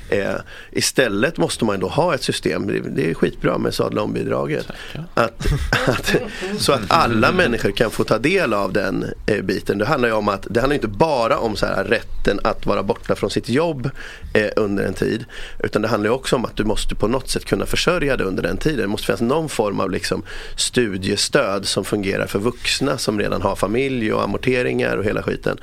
Eh, 0.08 0.34
istället 0.72 1.38
måste 1.38 1.64
man 1.64 1.80
då 1.80 1.88
ha 1.88 2.14
ett 2.14 2.22
system, 2.22 2.66
det, 2.66 2.80
det 2.80 3.10
är 3.10 3.14
skitbra 3.14 3.58
med 3.58 3.74
sadla 3.74 4.02
om 4.02 4.12
bidraget. 4.12 4.66
Att, 5.14 5.46
att, 5.86 6.16
så 6.58 6.72
att 6.72 6.82
alla 6.88 7.32
människor 7.32 7.70
kan 7.70 7.90
få 7.90 8.04
ta 8.04 8.18
del 8.18 8.52
av 8.52 8.72
den 8.72 9.04
eh, 9.26 9.42
biten. 9.42 9.78
Det 9.78 9.86
handlar 9.86 10.08
ju 10.08 10.14
om 10.14 10.28
att 10.28 10.46
det 10.50 10.60
handlar 10.60 10.74
inte 10.74 10.88
bara 10.88 11.38
om 11.38 11.56
så 11.56 11.66
här, 11.66 11.84
rätten 11.84 12.40
att 12.44 12.66
vara 12.66 12.82
borta 12.82 13.14
från 13.14 13.30
sitt 13.30 13.48
jobb 13.48 13.90
eh, 14.34 14.50
under 14.56 14.84
en 14.84 14.94
tid. 14.94 15.24
Utan 15.58 15.82
det 15.82 15.88
handlar 15.88 16.10
ju 16.10 16.14
också 16.14 16.36
om 16.36 16.44
att 16.44 16.56
du 16.56 16.64
måste 16.64 16.94
på 16.94 17.08
något 17.08 17.30
sätt 17.30 17.44
kunna 17.44 17.66
försörja 17.66 18.16
dig 18.16 18.26
under 18.26 18.42
den 18.42 18.56
tiden. 18.56 18.80
Det 18.80 18.86
måste 18.86 19.06
finnas 19.06 19.20
någon 19.20 19.48
form 19.48 19.80
av 19.80 19.83
liksom, 19.88 20.22
studiestöd 20.56 21.66
som 21.66 21.84
fungerar 21.84 22.26
för 22.26 22.38
vuxna 22.38 22.98
som 22.98 23.18
redan 23.18 23.42
har 23.42 23.56
familj 23.56 24.12
och 24.12 24.22
amorteringar 24.22 24.96
och 24.96 25.04
hela 25.04 25.22
skiten. 25.22 25.58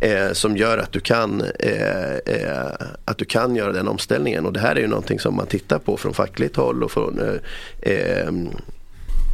Eh, 0.00 0.32
som 0.32 0.56
gör 0.56 0.78
att 0.78 0.92
du, 0.92 1.00
kan, 1.00 1.40
eh, 1.58 2.14
eh, 2.26 2.72
att 3.04 3.18
du 3.18 3.24
kan 3.24 3.56
göra 3.56 3.72
den 3.72 3.88
omställningen. 3.88 4.46
Och 4.46 4.52
det 4.52 4.60
här 4.60 4.76
är 4.76 4.80
ju 4.80 4.86
någonting 4.86 5.20
som 5.20 5.36
man 5.36 5.46
tittar 5.46 5.78
på 5.78 5.96
från 5.96 6.14
fackligt 6.14 6.56
håll 6.56 6.82
och 6.82 6.90
från 6.90 7.20
eh, 7.20 7.92
eh, 7.92 8.32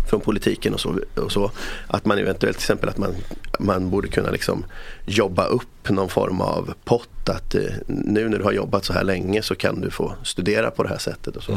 från 0.09 0.21
politiken 0.21 0.75
och 0.75 0.81
så, 0.81 1.01
och 1.15 1.33
så. 1.33 1.51
Att 1.87 2.05
man 2.05 2.19
eventuellt 2.19 2.57
till 2.57 2.65
exempel 2.65 2.89
att 2.89 2.99
man, 2.99 3.15
man 3.59 3.91
borde 3.91 4.09
kunna 4.09 4.31
liksom 4.31 4.65
jobba 5.07 5.47
upp 5.47 5.89
någon 5.89 6.09
form 6.09 6.41
av 6.41 6.75
pott. 6.85 7.29
Att 7.29 7.55
eh, 7.55 7.63
nu 7.87 8.29
när 8.29 8.39
du 8.39 8.45
har 8.45 8.53
jobbat 8.53 8.85
så 8.85 8.93
här 8.93 9.05
länge 9.05 9.43
så 9.43 9.55
kan 9.55 9.81
du 9.81 9.91
få 9.91 10.15
studera 10.23 10.71
på 10.71 10.83
det 10.83 10.89
här 10.89 10.99
sättet. 10.99 11.37
och 11.37 11.43
så. 11.43 11.53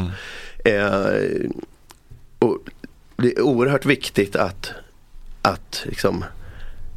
Eh, 0.64 1.50
och 2.42 2.58
det 3.16 3.32
är 3.32 3.40
oerhört 3.40 3.86
viktigt 3.86 4.36
att, 4.36 4.72
att 5.42 5.82
liksom, 5.84 6.24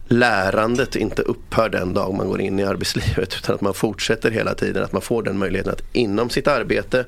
lärandet 0.07 0.95
inte 0.95 1.21
upphör 1.21 1.69
den 1.69 1.93
dag 1.93 2.13
man 2.13 2.27
går 2.27 2.41
in 2.41 2.59
i 2.59 2.63
arbetslivet 2.63 3.35
utan 3.37 3.55
att 3.55 3.61
man 3.61 3.73
fortsätter 3.73 4.31
hela 4.31 4.53
tiden. 4.53 4.83
Att 4.83 4.93
man 4.93 5.01
får 5.01 5.23
den 5.23 5.37
möjligheten 5.37 5.73
att 5.73 5.83
inom 5.93 6.29
sitt 6.29 6.47
arbete 6.47 7.05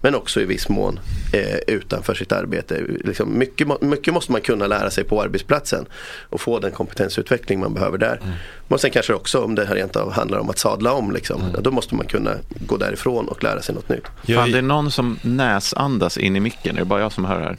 men 0.00 0.14
också 0.14 0.40
i 0.40 0.44
viss 0.44 0.68
mån 0.68 1.00
eh, 1.32 1.56
utanför 1.74 2.14
sitt 2.14 2.32
arbete. 2.32 2.80
Liksom 3.04 3.38
mycket, 3.38 3.82
mycket 3.82 4.14
måste 4.14 4.32
man 4.32 4.40
kunna 4.40 4.66
lära 4.66 4.90
sig 4.90 5.04
på 5.04 5.22
arbetsplatsen 5.22 5.86
och 6.30 6.40
få 6.40 6.58
den 6.58 6.72
kompetensutveckling 6.72 7.60
man 7.60 7.74
behöver 7.74 7.98
där. 7.98 8.20
Men 8.68 8.78
sen 8.78 8.90
kanske 8.90 9.14
också 9.14 9.44
om 9.44 9.54
det 9.54 9.64
här 9.66 9.74
rent 9.74 9.96
av 9.96 10.12
handlar 10.12 10.38
om 10.38 10.50
att 10.50 10.58
sadla 10.58 10.92
om. 10.92 11.12
Liksom, 11.12 11.42
ja, 11.54 11.60
då 11.60 11.70
måste 11.70 11.94
man 11.94 12.06
kunna 12.06 12.30
gå 12.66 12.76
därifrån 12.76 13.28
och 13.28 13.42
lära 13.44 13.62
sig 13.62 13.74
något 13.74 13.88
nytt. 13.88 14.04
Fan, 14.36 14.52
det 14.52 14.58
är 14.58 14.62
någon 14.62 14.90
som 14.90 15.18
näsandas 15.22 16.18
in 16.18 16.36
i 16.36 16.40
micken. 16.40 16.76
Är 16.76 16.80
det 16.80 16.84
bara 16.84 17.00
jag 17.00 17.12
som 17.12 17.24
hör 17.24 17.38
det 17.40 17.44
här? 17.46 17.56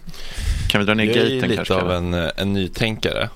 Kan 0.70 0.82
vi 0.82 0.86
dra 0.88 0.94
ner 0.94 1.06
Jag 1.06 1.16
är 1.18 1.26
ju 1.26 1.36
gaten 1.36 1.50
lite 1.50 1.56
kanske? 1.66 1.74
av 1.86 1.92
en, 1.92 2.14
eh, 2.14 2.30
en 2.38 2.54
nytänkare. 2.54 3.30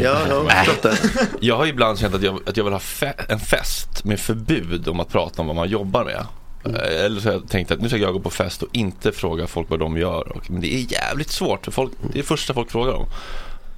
Ja, 0.00 0.18
jag 0.28 0.34
har 0.40 0.82
det. 0.82 0.96
Jag 1.40 1.56
har 1.56 1.66
ibland 1.66 1.98
känt 1.98 2.14
att 2.14 2.22
jag, 2.22 2.40
att 2.46 2.56
jag 2.56 2.64
vill 2.64 2.72
ha 2.72 2.80
fe- 2.80 3.24
en 3.28 3.38
fest 3.40 4.04
med 4.04 4.20
förbud 4.20 4.88
om 4.88 5.00
att 5.00 5.08
prata 5.08 5.40
om 5.42 5.46
vad 5.46 5.56
man 5.56 5.68
jobbar 5.68 6.04
med. 6.04 6.26
Eh, 6.64 7.04
Eller 7.04 7.20
så 7.20 7.28
har 7.28 7.32
jag 7.32 7.48
tänkt 7.48 7.70
att 7.70 7.80
nu 7.80 7.88
ska 7.88 7.98
jag 7.98 8.12
gå 8.12 8.20
på 8.20 8.30
fest 8.30 8.62
och 8.62 8.68
inte 8.72 9.12
fråga 9.12 9.46
folk 9.46 9.70
vad 9.70 9.78
de 9.78 9.96
gör. 9.96 10.36
Och, 10.36 10.50
men 10.50 10.60
det 10.60 10.74
är 10.74 10.92
jävligt 10.92 11.30
svårt, 11.30 11.64
för 11.64 11.72
folk, 11.72 11.92
det 12.02 12.08
är 12.18 12.22
det 12.22 12.22
första 12.22 12.54
folk 12.54 12.70
frågar 12.70 12.92
om. 12.92 13.06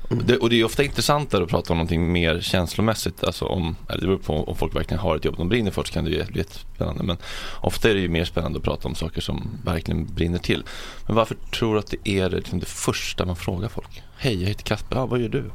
Det, 0.08 0.36
och 0.36 0.50
det 0.50 0.60
är 0.60 0.64
ofta 0.64 0.84
intressantare 0.84 1.42
att 1.44 1.48
prata 1.50 1.72
om 1.72 1.76
någonting 1.76 2.12
mer 2.12 2.40
känslomässigt. 2.40 3.24
Alltså 3.24 3.44
om, 3.44 3.76
eller 3.88 4.00
det 4.00 4.06
beror 4.06 4.18
på 4.18 4.34
om 4.44 4.56
folk 4.56 4.76
verkligen 4.76 5.00
har 5.00 5.16
ett 5.16 5.24
jobb 5.24 5.34
de 5.36 5.48
brinner 5.48 5.70
för 5.70 5.84
så 5.84 5.92
kan 5.92 6.04
det 6.04 6.10
ju 6.10 6.24
bli 6.24 6.38
jättespännande. 6.38 7.02
Men 7.02 7.16
ofta 7.60 7.90
är 7.90 7.94
det 7.94 8.00
ju 8.00 8.08
mer 8.08 8.24
spännande 8.24 8.58
att 8.58 8.64
prata 8.64 8.88
om 8.88 8.94
saker 8.94 9.20
som 9.20 9.48
verkligen 9.64 10.14
brinner 10.14 10.38
till. 10.38 10.64
Men 11.06 11.16
varför 11.16 11.36
tror 11.54 11.74
du 11.74 11.78
att 11.78 11.86
det 12.02 12.08
är 12.10 12.30
det, 12.30 12.36
liksom 12.36 12.58
det 12.60 12.66
första 12.66 13.24
man 13.26 13.36
frågar 13.36 13.68
folk? 13.68 14.02
Hej, 14.16 14.40
jag 14.40 14.48
heter 14.48 14.64
Kasper. 14.64 14.96
Ja, 14.96 15.06
vad 15.06 15.20
gör 15.20 15.28
du? 15.28 15.50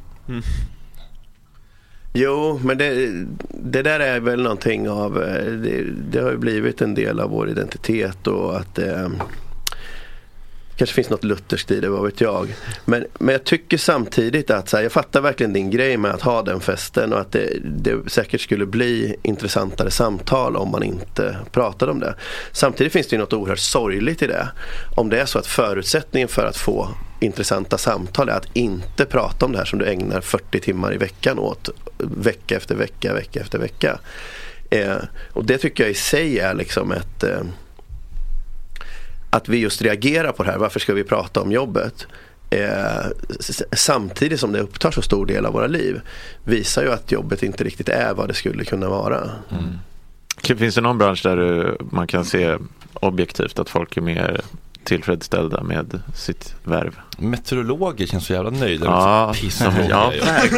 Jo, 2.13 2.59
men 2.63 2.77
det, 2.77 3.09
det 3.49 3.81
där 3.81 3.99
är 3.99 4.19
väl 4.19 4.41
någonting 4.41 4.89
av, 4.89 5.23
eh, 5.23 5.51
det, 5.51 5.83
det 6.11 6.19
har 6.19 6.31
ju 6.31 6.37
blivit 6.37 6.81
en 6.81 6.95
del 6.95 7.19
av 7.19 7.29
vår 7.29 7.49
identitet 7.49 8.27
och 8.27 8.57
att 8.57 8.79
eh, 8.79 9.09
kanske 10.75 10.95
finns 10.95 11.09
något 11.09 11.23
lutherskt 11.23 11.71
i 11.71 11.79
det, 11.79 11.89
vad 11.89 12.03
vet 12.03 12.21
jag. 12.21 12.55
Men, 12.85 13.05
men 13.19 13.33
jag 13.33 13.43
tycker 13.43 13.77
samtidigt 13.77 14.49
att, 14.49 14.69
så 14.69 14.77
här, 14.77 14.83
jag 14.83 14.91
fattar 14.91 15.21
verkligen 15.21 15.53
din 15.53 15.69
grej 15.69 15.97
med 15.97 16.11
att 16.11 16.21
ha 16.21 16.41
den 16.41 16.59
festen 16.59 17.13
och 17.13 17.19
att 17.19 17.31
det, 17.31 17.59
det 17.63 18.09
säkert 18.09 18.41
skulle 18.41 18.65
bli 18.65 19.15
intressantare 19.23 19.91
samtal 19.91 20.55
om 20.55 20.71
man 20.71 20.83
inte 20.83 21.37
pratade 21.51 21.91
om 21.91 21.99
det. 21.99 22.15
Samtidigt 22.51 22.93
finns 22.93 23.07
det 23.07 23.15
ju 23.15 23.19
något 23.19 23.33
oerhört 23.33 23.59
sorgligt 23.59 24.21
i 24.21 24.27
det. 24.27 24.47
Om 24.95 25.09
det 25.09 25.21
är 25.21 25.25
så 25.25 25.39
att 25.39 25.47
förutsättningen 25.47 26.27
för 26.27 26.45
att 26.45 26.57
få 26.57 26.87
intressanta 27.19 27.77
samtal 27.77 28.29
är 28.29 28.33
att 28.33 28.47
inte 28.53 29.05
prata 29.05 29.45
om 29.45 29.51
det 29.51 29.57
här 29.57 29.65
som 29.65 29.79
du 29.79 29.85
ägnar 29.85 30.21
40 30.21 30.59
timmar 30.59 30.93
i 30.93 30.97
veckan 30.97 31.39
åt 31.39 31.69
vecka 32.03 32.57
efter 32.57 32.75
vecka, 32.75 33.13
vecka 33.13 33.39
efter 33.39 33.59
vecka. 33.59 33.99
Eh, 34.69 34.97
och 35.33 35.45
det 35.45 35.57
tycker 35.57 35.83
jag 35.83 35.91
i 35.91 35.95
sig 35.95 36.39
är 36.39 36.53
liksom 36.53 36.91
ett 36.91 37.23
eh, 37.23 37.41
att 39.29 39.49
vi 39.49 39.57
just 39.57 39.81
reagerar 39.81 40.31
på 40.31 40.43
det 40.43 40.51
här. 40.51 40.57
Varför 40.57 40.79
ska 40.79 40.93
vi 40.93 41.03
prata 41.03 41.41
om 41.41 41.51
jobbet? 41.51 42.07
eh, 42.51 43.05
samtidigt 43.71 44.39
som 44.39 44.51
det 44.51 44.59
upptar 44.59 44.91
så 44.91 45.01
stor 45.01 45.25
del 45.25 45.45
av 45.45 45.53
våra 45.53 45.67
liv 45.67 46.01
visar 46.43 46.83
ju 46.83 46.91
att 46.91 47.11
jobbet 47.11 47.43
inte 47.43 47.63
riktigt 47.63 47.89
är 47.89 48.13
vad 48.13 48.27
det 48.27 48.33
skulle 48.33 48.65
kunna 48.65 48.89
vara. 48.89 49.29
Mm. 49.51 50.59
Finns 50.59 50.75
det 50.75 50.81
någon 50.81 50.97
bransch 50.97 51.23
där 51.23 51.77
man 51.91 52.07
kan 52.07 52.25
se 52.25 52.57
objektivt 52.93 53.59
att 53.59 53.69
folk 53.69 53.97
är 53.97 54.01
mer 54.01 54.41
tillfredsställda 54.83 55.63
med 55.63 56.01
sitt 56.15 56.55
värv? 56.63 56.99
Meteorologer 57.17 58.05
känns 58.07 58.25
så 58.25 58.33
jävla 58.33 58.49
nöjda. 58.49 58.85
Ja, 58.85 59.33
Piss 59.35 59.61
ja, 59.89 60.11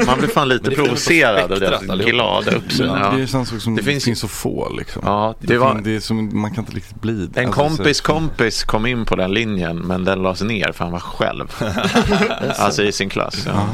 man 0.05 0.17
blir 0.19 0.27
fan 0.29 0.49
lite 0.49 0.69
det 0.69 0.75
provocerad 0.75 1.51
av 1.51 1.59
deras 1.59 1.81
glada 1.81 2.51
uppsyn. 2.51 2.85
Ja. 2.87 3.13
Det 3.17 3.27
känns 3.27 3.51
också 3.51 3.59
som 3.63 3.75
Det 3.75 3.81
det 3.81 3.85
finns- 3.85 4.03
finns, 4.03 4.19
så 4.19 4.27
få 4.27 4.69
liksom. 4.77 5.01
Ja, 5.05 5.35
det 5.39 5.47
det 5.47 5.57
var- 5.57 5.81
det 5.83 5.95
är 5.95 5.99
som, 5.99 6.41
man 6.41 6.51
kan 6.53 6.63
inte 6.63 6.75
riktigt 6.77 7.01
bli 7.01 7.29
En 7.35 7.45
alltså, 7.47 7.61
kompis 7.61 7.97
så- 7.97 8.03
kompis 8.03 8.63
kom 8.63 8.85
in 8.85 9.05
på 9.05 9.15
den 9.15 9.31
linjen 9.31 9.77
men 9.77 10.03
den 10.03 10.21
lades 10.23 10.41
ner 10.41 10.71
för 10.71 10.83
han 10.83 10.91
var 10.91 10.99
själv. 10.99 11.53
alltså 12.57 12.83
i 12.83 12.91
sin 12.91 13.09
klass. 13.09 13.43
Ja. 13.45 13.65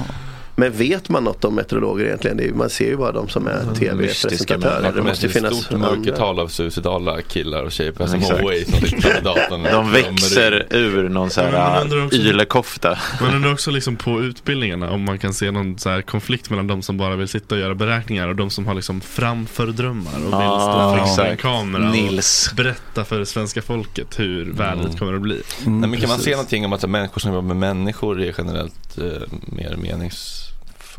Men 0.60 0.72
vet 0.72 1.10
man 1.10 1.24
något 1.24 1.46
om 1.46 1.56
meteorologer 1.56 2.06
egentligen? 2.06 2.38
Det 2.38 2.48
är, 2.48 2.54
man 2.54 2.70
ser 2.70 2.86
ju 2.86 2.98
bara 2.98 3.12
de 3.12 3.30
som 3.30 3.48
är 3.48 3.76
tv-presentatörer. 3.76 4.92
Det 4.96 5.02
måste 5.02 5.26
ju 5.26 5.32
finnas 5.32 5.64
stort 5.64 5.80
mörkertal 5.80 6.40
av 6.40 6.48
suicidala 6.48 7.22
killar 7.22 7.64
och 7.64 7.72
tjejer 7.72 7.92
på 7.92 8.08
som 8.08 8.22
sitter 8.22 9.22
datorn. 9.24 9.64
De 9.64 9.92
växer 9.92 10.68
ur 10.70 11.10
någon 11.10 11.30
sån 11.30 11.44
här 11.44 12.14
ylekofta. 12.14 12.98
Man 13.22 13.36
undrar 13.36 13.54
också 13.54 13.72
liksom 13.72 13.96
på 13.96 14.22
utbildningarna 14.22 14.92
om 14.92 15.06
man 15.06 15.20
kan 15.20 15.34
se 15.34 15.52
någon 15.52 15.78
så 15.78 15.90
här 15.90 16.02
konflikt 16.02 16.50
mellan 16.50 16.68
de 16.68 16.82
som 16.82 16.98
bara 16.98 17.16
vill 17.16 17.28
sitta 17.28 17.56
och 17.56 17.62
göra 17.62 17.76
beräkningar 17.76 18.28
och 18.28 18.36
de 18.36 18.50
som 18.50 18.68
har 18.68 18.74
liksom 18.74 19.02
framfördrömmar 19.02 20.16
och 20.16 20.24
vill 20.24 20.32
stå 20.32 20.96
framför 20.98 21.26
en 21.26 21.38
kamera 21.38 21.92
Nils. 21.92 22.48
och 22.52 22.56
berätta 22.56 23.06
för 23.06 23.26
svenska 23.26 23.62
folket 23.62 24.20
hur 24.20 24.52
vädret 24.54 25.00
kommer 25.00 25.14
att 25.14 25.22
bli. 25.22 25.42
Mm, 25.66 25.82
Nej, 25.82 25.90
men 25.90 26.00
kan 26.00 26.10
man 26.10 26.20
se 26.20 26.32
någonting 26.32 26.66
om 26.66 26.74
att 26.74 26.90
människor 26.90 27.20
som 27.20 27.34
jobbar 27.34 27.48
med 27.48 27.58
människor 27.58 28.22
är 28.22 28.34
generellt 28.38 28.98
eh, 28.98 29.04
mer 29.46 29.76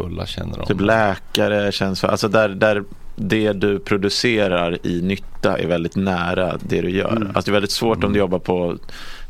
meningsfulla 0.08 0.26
känner 0.26 0.58
de? 0.58 0.66
Typ 0.66 0.80
läkare 0.80 1.72
känns 1.72 2.04
alltså 2.04 2.28
där, 2.28 2.48
där 2.48 2.84
det 3.16 3.52
du 3.52 3.78
producerar 3.78 4.86
i 4.86 5.02
nytta 5.02 5.58
är 5.58 5.66
väldigt 5.66 5.96
nära 5.96 6.58
det 6.60 6.80
du 6.80 6.90
gör. 6.90 7.30
Alltså 7.34 7.50
det 7.50 7.50
är 7.50 7.52
väldigt 7.52 7.70
svårt 7.70 8.04
om 8.04 8.12
du 8.12 8.18
jobbar 8.18 8.38
på, 8.38 8.76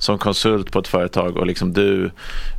som 0.01 0.19
konsult 0.19 0.73
på 0.73 0.79
ett 0.79 0.89
företag 0.89 1.37
och 1.37 1.47
liksom 1.47 1.73
du 1.73 2.11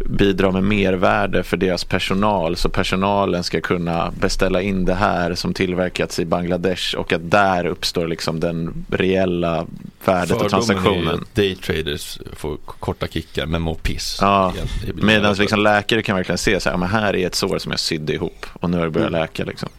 bidrar 0.05 0.51
med 0.51 0.63
mervärde 0.63 1.43
för 1.43 1.57
deras 1.57 1.83
personal 1.83 2.55
så 2.55 2.69
personalen 2.69 3.43
ska 3.43 3.61
kunna 3.61 4.11
beställa 4.19 4.61
in 4.61 4.85
det 4.85 4.93
här 4.93 5.35
som 5.35 5.53
tillverkats 5.53 6.19
i 6.19 6.25
Bangladesh 6.25 6.95
och 6.95 7.13
att 7.13 7.31
där 7.31 7.65
uppstår 7.65 8.07
liksom 8.07 8.39
den 8.39 8.85
reella 8.89 9.65
värdet 10.05 10.31
av 10.41 10.49
transaktionen. 10.49 11.25
Daytraders 11.33 12.19
får 12.35 12.57
korta 12.65 13.07
kickar 13.07 13.45
men 13.45 13.61
mår 13.61 13.75
piss. 13.75 14.17
Ja, 14.21 14.53
medan 14.95 15.35
liksom 15.35 15.59
läkare 15.59 16.01
kan 16.01 16.15
verkligen 16.15 16.37
se 16.37 16.59
så 16.59 16.69
här, 16.69 16.77
men 16.77 16.89
här 16.89 17.15
är 17.15 17.27
ett 17.27 17.35
sår 17.35 17.57
som 17.57 17.71
jag 17.71 17.79
sydde 17.79 18.13
ihop 18.13 18.45
och 18.53 18.69
nu 18.69 18.77
har 18.77 18.85
det 18.85 18.91
börjat 18.91 19.09
Mm. 19.09 19.21
läka 19.21 19.43
liksom. 19.45 19.69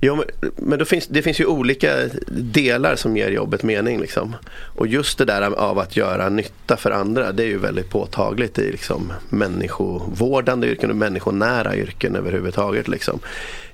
Jo, 0.00 0.24
men, 0.56 0.86
finns, 0.86 1.06
det 1.06 1.22
finns 1.22 1.40
ju 1.40 1.46
olika 1.46 1.94
delar 2.28 2.96
som 2.96 3.16
ger 3.16 3.30
jobbet 3.30 3.62
mening. 3.62 4.00
Liksom. 4.00 4.36
Och 4.76 4.86
just 4.86 5.18
det 5.18 5.24
där 5.24 5.42
av 5.42 5.78
att 5.78 5.96
göra 5.96 6.28
nytta 6.28 6.76
för 6.76 6.90
andra 6.90 7.32
det 7.32 7.42
är 7.42 7.46
ju 7.46 7.58
väldigt 7.58 7.90
påtagligt 7.90 8.58
i 8.58 8.70
liksom, 8.70 9.12
människovårdande 9.28 10.66
yrken 10.66 10.90
och 10.90 10.96
människonära 10.96 11.76
yrken 11.76 12.16
överhuvudtaget. 12.16 12.88
Liksom. 12.88 13.20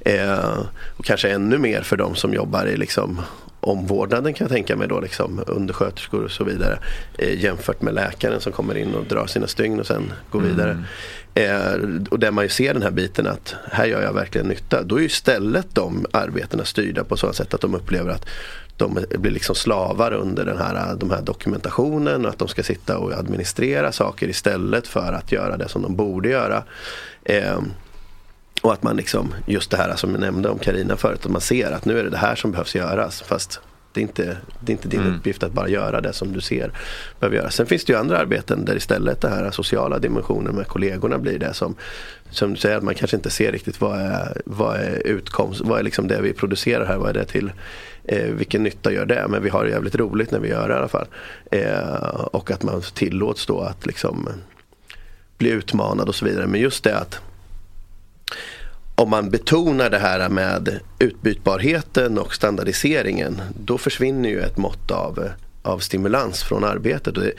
Eh, 0.00 0.58
och 0.96 1.04
kanske 1.04 1.30
ännu 1.30 1.58
mer 1.58 1.82
för 1.82 1.96
de 1.96 2.14
som 2.14 2.34
jobbar 2.34 2.66
i 2.66 2.76
liksom, 2.76 3.20
omvårdnaden 3.60 4.34
kan 4.34 4.44
jag 4.44 4.52
tänka 4.52 4.76
mig 4.76 4.88
då, 4.88 5.00
liksom, 5.00 5.44
undersköterskor 5.46 6.24
och 6.24 6.30
så 6.30 6.44
vidare. 6.44 6.78
Eh, 7.18 7.44
jämfört 7.44 7.82
med 7.82 7.94
läkaren 7.94 8.40
som 8.40 8.52
kommer 8.52 8.76
in 8.76 8.94
och 8.94 9.04
drar 9.04 9.26
sina 9.26 9.46
stygn 9.46 9.80
och 9.80 9.86
sen 9.86 10.12
går 10.30 10.40
vidare. 10.40 10.84
Eh, 11.34 11.74
och 12.10 12.18
där 12.18 12.30
man 12.30 12.44
ju 12.44 12.48
ser 12.48 12.74
den 12.74 12.82
här 12.82 12.90
biten 12.90 13.26
att 13.26 13.54
här 13.70 13.84
gör 13.84 14.02
jag 14.02 14.12
verkligen 14.12 14.46
nytta. 14.46 14.82
Då 14.82 14.96
är 14.96 15.00
ju 15.00 15.06
istället 15.06 15.66
de 15.74 16.06
arbetena 16.12 16.64
styrda 16.64 17.04
på 17.04 17.16
så 17.16 17.32
sätt 17.32 17.54
att 17.54 17.60
de 17.60 17.74
upplever 17.74 18.10
att 18.10 18.26
de 18.76 19.04
blir 19.10 19.32
liksom 19.32 19.54
slavar 19.54 20.12
under 20.12 20.44
den 20.44 20.58
här, 20.58 20.94
de 20.96 21.10
här 21.10 21.22
dokumentationen 21.22 22.24
och 22.24 22.30
att 22.30 22.38
de 22.38 22.48
ska 22.48 22.62
sitta 22.62 22.98
och 22.98 23.12
administrera 23.12 23.92
saker 23.92 24.28
istället 24.28 24.86
för 24.86 25.12
att 25.12 25.32
göra 25.32 25.56
det 25.56 25.68
som 25.68 25.82
de 25.82 25.96
borde 25.96 26.28
göra. 26.28 26.62
Eh, 27.24 27.60
och 28.62 28.72
att 28.72 28.82
man 28.82 28.96
liksom, 28.96 29.34
just 29.46 29.70
det 29.70 29.76
här 29.76 29.96
som 29.96 30.10
jag 30.10 30.20
nämnde 30.20 30.48
om 30.48 30.58
Karina 30.58 30.96
förut, 30.96 31.24
att 31.24 31.30
man 31.30 31.40
ser 31.40 31.72
att 31.72 31.84
nu 31.84 31.98
är 31.98 32.04
det 32.04 32.10
det 32.10 32.16
här 32.16 32.34
som 32.34 32.52
behövs 32.52 32.74
göras. 32.74 33.22
Fast 33.22 33.60
det 33.94 34.00
är 34.00 34.02
inte, 34.02 34.36
det 34.60 34.72
är 34.72 34.74
inte 34.74 34.88
din 34.88 35.00
Mm. 35.00 35.14
uppgift 35.14 35.42
att 35.42 35.52
bara 35.52 35.68
göra 35.68 36.00
det 36.00 36.12
som 36.12 36.32
du 36.32 36.40
ser 36.40 36.70
behöver 37.20 37.36
göra. 37.36 37.50
Sen 37.50 37.66
finns 37.66 37.84
det 37.84 37.92
ju 37.92 37.98
andra 37.98 38.18
arbeten 38.18 38.64
där 38.64 38.76
istället 38.76 39.20
den 39.20 39.32
här 39.32 39.50
sociala 39.50 39.98
dimensionen 39.98 40.54
med 40.54 40.66
kollegorna 40.66 41.18
blir 41.18 41.38
det 41.38 41.54
som, 41.54 41.74
som 42.30 42.50
du 42.54 42.56
säger, 42.60 42.76
att 42.76 42.82
man 42.82 42.94
kanske 42.94 43.16
inte 43.16 43.30
ser 43.30 43.52
riktigt 43.52 43.80
vad 43.80 43.98
är, 44.00 44.42
vad 44.44 44.76
är 44.76 45.06
utkomst, 45.06 45.60
vad 45.60 45.78
är 45.78 45.82
liksom 45.82 46.08
det 46.08 46.20
vi 46.22 46.32
producerar 46.32 46.84
här, 46.86 46.96
vad 46.96 47.08
är 47.08 47.14
det 47.14 47.24
till, 47.24 47.52
eh, 48.04 48.24
vilken 48.30 48.62
nytta 48.62 48.92
gör 48.92 49.06
det? 49.06 49.26
Men 49.28 49.42
vi 49.42 49.48
har 49.48 49.64
det 49.64 49.70
jävligt 49.70 49.94
roligt 49.94 50.30
när 50.30 50.38
vi 50.38 50.48
gör 50.48 50.68
det 50.68 50.74
i 50.74 50.78
alla 50.78 50.88
fall. 50.88 51.06
Eh, 51.50 52.20
och 52.32 52.50
att 52.50 52.62
man 52.62 52.82
tillåts 52.94 53.46
då 53.46 53.60
att 53.60 53.86
liksom 53.86 54.28
bli 55.38 55.50
utmanad 55.50 56.08
och 56.08 56.14
så 56.14 56.24
vidare. 56.24 56.46
Men 56.46 56.60
just 56.60 56.84
det 56.84 56.98
att 56.98 57.20
om 59.02 59.10
man 59.10 59.30
betonar 59.30 59.90
det 59.90 59.98
här 59.98 60.28
med 60.28 60.80
utbytbarheten 60.98 62.18
och 62.18 62.34
standardiseringen 62.34 63.40
då 63.58 63.78
försvinner 63.78 64.28
ju 64.28 64.40
ett 64.40 64.56
mått 64.56 64.90
av, 64.90 65.28
av 65.62 65.78
stimulans 65.78 66.42
från 66.42 66.64
arbetet. 66.64 67.16
Och 67.16 67.22
det, 67.22 67.32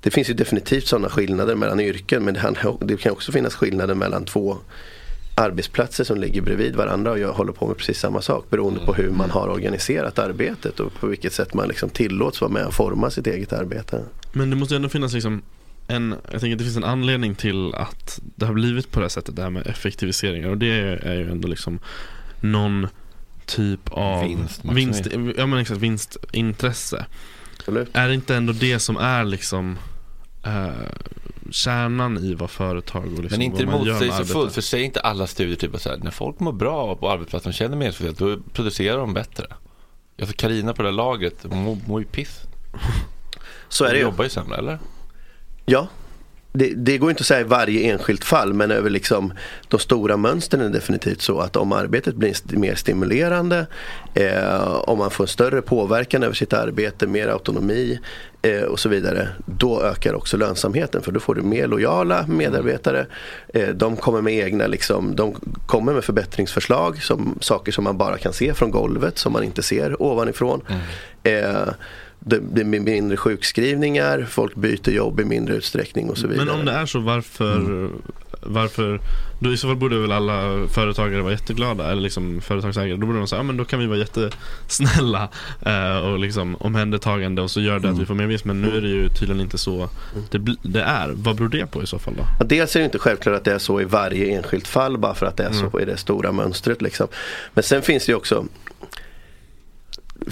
det 0.00 0.10
finns 0.10 0.30
ju 0.30 0.34
definitivt 0.34 0.86
sådana 0.86 1.08
skillnader 1.08 1.54
mellan 1.54 1.80
yrken 1.80 2.24
men 2.24 2.34
det, 2.34 2.76
det 2.80 2.96
kan 2.96 3.12
också 3.12 3.32
finnas 3.32 3.54
skillnader 3.54 3.94
mellan 3.94 4.24
två 4.24 4.56
arbetsplatser 5.34 6.04
som 6.04 6.18
ligger 6.18 6.42
bredvid 6.42 6.76
varandra 6.76 7.10
och 7.10 7.18
jag 7.18 7.32
håller 7.32 7.52
på 7.52 7.66
med 7.66 7.76
precis 7.76 7.98
samma 7.98 8.22
sak 8.22 8.50
beroende 8.50 8.80
på 8.80 8.94
hur 8.94 9.10
man 9.10 9.30
har 9.30 9.48
organiserat 9.48 10.18
arbetet 10.18 10.80
och 10.80 10.92
på 10.94 11.06
vilket 11.06 11.32
sätt 11.32 11.54
man 11.54 11.68
liksom 11.68 11.90
tillåts 11.90 12.40
vara 12.40 12.50
med 12.50 12.66
och 12.66 12.74
forma 12.74 13.10
sitt 13.10 13.26
eget 13.26 13.52
arbete. 13.52 14.02
Men 14.32 14.50
det 14.50 14.56
måste 14.56 14.76
ändå 14.76 14.88
finnas 14.88 15.12
liksom 15.12 15.42
en, 15.88 16.14
jag 16.32 16.40
tänker 16.40 16.52
att 16.52 16.58
det 16.58 16.64
finns 16.64 16.76
en 16.76 16.84
anledning 16.84 17.34
till 17.34 17.74
att 17.74 18.20
det 18.36 18.46
har 18.46 18.54
blivit 18.54 18.90
på 18.90 19.00
det 19.00 19.04
här 19.04 19.08
sättet, 19.08 19.36
det 19.36 19.42
här 19.42 19.50
med 19.50 19.66
effektiviseringar 19.66 20.48
och 20.48 20.58
det 20.58 20.72
är 21.06 21.14
ju 21.14 21.30
ändå 21.30 21.48
liksom 21.48 21.78
någon 22.40 22.88
typ 23.46 23.80
av 23.90 24.24
vinst, 24.74 25.06
ja 25.36 25.46
men 25.46 25.58
exakt, 25.58 25.80
vinstintresse. 25.80 27.06
Absolut. 27.58 27.88
Är 27.92 28.08
det 28.08 28.14
inte 28.14 28.36
ändå 28.36 28.52
det 28.52 28.78
som 28.78 28.96
är 28.96 29.24
liksom 29.24 29.78
eh, 30.44 30.68
kärnan 31.50 32.18
i 32.18 32.34
vad 32.34 32.50
företag 32.50 33.04
och 33.04 33.22
liksom 33.22 33.38
Men 33.38 33.42
inte 33.42 33.64
vad 33.64 33.74
man 33.74 33.86
gör 33.86 33.94
med 33.94 34.02
motsägelsefullt, 34.08 34.52
för 34.52 34.60
säger 34.60 34.84
inte 34.84 35.00
alla 35.00 35.26
studier 35.26 35.56
typ 35.56 35.74
att 35.74 35.82
så 35.82 35.88
här, 35.88 35.96
när 35.96 36.10
folk 36.10 36.40
mår 36.40 36.52
bra 36.52 36.96
på 36.96 37.10
arbetsplatsen 37.10 37.50
och 37.50 37.54
känner 37.54 37.76
meningsfullt, 37.76 38.18
då 38.18 38.38
producerar 38.52 38.98
de 38.98 39.14
bättre. 39.14 39.46
Alltså 40.20 40.36
Karina 40.36 40.74
på 40.74 40.82
det 40.82 40.88
där 40.88 40.92
lagret, 40.92 41.34
hon 41.48 41.80
mår, 41.86 42.00
ju 42.00 42.06
piss. 42.06 42.40
Så 43.68 43.84
är 43.84 43.88
det 43.88 43.94
Hon 43.94 43.98
ju. 43.98 44.02
jobbar 44.02 44.24
ju 44.24 44.30
sämre, 44.30 44.56
eller? 44.56 44.78
Ja, 45.68 45.86
det, 46.52 46.72
det 46.76 46.98
går 46.98 47.10
inte 47.10 47.20
att 47.20 47.26
säga 47.26 47.40
i 47.40 47.44
varje 47.44 47.92
enskilt 47.92 48.24
fall 48.24 48.52
men 48.52 48.70
över 48.70 48.90
liksom 48.90 49.32
de 49.68 49.80
stora 49.80 50.16
mönstren 50.16 50.60
är 50.62 50.64
det 50.68 50.72
definitivt 50.72 51.22
så 51.22 51.40
att 51.40 51.56
om 51.56 51.72
arbetet 51.72 52.14
blir 52.14 52.30
st- 52.30 52.56
mer 52.56 52.74
stimulerande, 52.74 53.66
eh, 54.14 54.74
om 54.74 54.98
man 54.98 55.10
får 55.10 55.24
en 55.24 55.28
större 55.28 55.62
påverkan 55.62 56.22
över 56.22 56.34
sitt 56.34 56.52
arbete, 56.52 57.06
mer 57.06 57.28
autonomi 57.28 57.98
eh, 58.42 58.62
och 58.62 58.80
så 58.80 58.88
vidare. 58.88 59.28
Då 59.46 59.82
ökar 59.82 60.14
också 60.14 60.36
lönsamheten 60.36 61.02
för 61.02 61.12
då 61.12 61.20
får 61.20 61.34
du 61.34 61.42
mer 61.42 61.66
lojala 61.66 62.26
medarbetare. 62.28 63.06
Eh, 63.54 63.68
de 63.68 63.96
kommer 63.96 64.22
med 64.22 64.34
egna, 64.34 64.66
liksom, 64.66 65.16
de 65.16 65.34
kommer 65.66 65.92
med 65.92 66.04
förbättringsförslag, 66.04 67.02
som, 67.02 67.38
saker 67.40 67.72
som 67.72 67.84
man 67.84 67.98
bara 67.98 68.18
kan 68.18 68.32
se 68.32 68.54
från 68.54 68.70
golvet 68.70 69.18
som 69.18 69.32
man 69.32 69.42
inte 69.44 69.62
ser 69.62 70.02
ovanifrån. 70.02 70.60
Eh, 71.22 71.68
det 72.28 72.40
blir 72.40 72.64
mindre 72.80 73.16
sjukskrivningar, 73.16 74.26
folk 74.30 74.54
byter 74.54 74.90
jobb 74.90 75.20
i 75.20 75.24
mindre 75.24 75.54
utsträckning 75.54 76.10
och 76.10 76.18
så 76.18 76.26
vidare. 76.28 76.46
Men 76.46 76.54
om 76.54 76.64
det 76.64 76.72
är 76.72 76.86
så, 76.86 76.98
varför, 77.00 77.56
Mm. 77.56 77.92
varför 78.42 79.00
då 79.40 79.52
i 79.52 79.56
så 79.56 79.66
fall 79.68 79.76
borde 79.76 79.98
väl 79.98 80.12
alla 80.12 80.66
företagare 80.68 81.22
vara 81.22 81.32
jätteglada, 81.32 81.90
eller 81.90 82.02
liksom 82.02 82.40
företagsägare, 82.40 82.96
då 82.96 83.06
borde 83.06 83.18
de 83.18 83.26
säga, 83.28 83.38
ja 83.38 83.42
men 83.42 83.56
då 83.56 83.64
kan 83.64 83.78
vi 83.80 83.86
vara 83.86 83.98
jättesnälla 83.98 85.28
eh, 85.66 85.96
och 86.06 86.18
liksom 86.18 86.56
omhändertagande 86.56 87.42
och 87.42 87.50
så 87.50 87.60
gör 87.60 87.78
det 87.78 87.90
att 87.90 87.98
vi 87.98 88.06
får 88.06 88.14
mer 88.14 88.26
vinst, 88.26 88.44
men 88.44 88.62
nu 88.62 88.76
är 88.76 88.80
det 88.80 88.88
ju 88.88 89.08
tydligen 89.08 89.40
inte 89.40 89.58
så 89.58 89.88
det, 90.30 90.38
bli- 90.38 90.56
det 90.62 90.82
är. 90.82 91.08
Vad 91.14 91.36
beror 91.36 91.48
det 91.48 91.66
på 91.70 91.82
i 91.82 91.86
så 91.86 91.98
fall 91.98 92.14
då? 92.16 92.22
Ja, 92.38 92.44
Dels 92.44 92.76
är 92.76 92.80
det 92.80 92.84
inte 92.84 92.98
självklart 92.98 93.36
att 93.36 93.44
det 93.44 93.52
är 93.52 93.58
så 93.58 93.80
i 93.80 93.84
varje 93.84 94.36
enskilt 94.36 94.68
fall 94.68 94.98
bara 94.98 95.14
för 95.14 95.26
att 95.26 95.36
det 95.36 95.42
är 95.44 95.50
Mm. 95.50 95.70
så 95.70 95.80
i 95.80 95.84
det 95.84 95.96
stora 95.96 96.32
mönstret. 96.32 96.82
Liksom. 96.82 97.08
Men 97.54 97.64
sen 97.64 97.82
finns 97.82 98.06
det 98.06 98.12
ju 98.12 98.16
också 98.16 98.44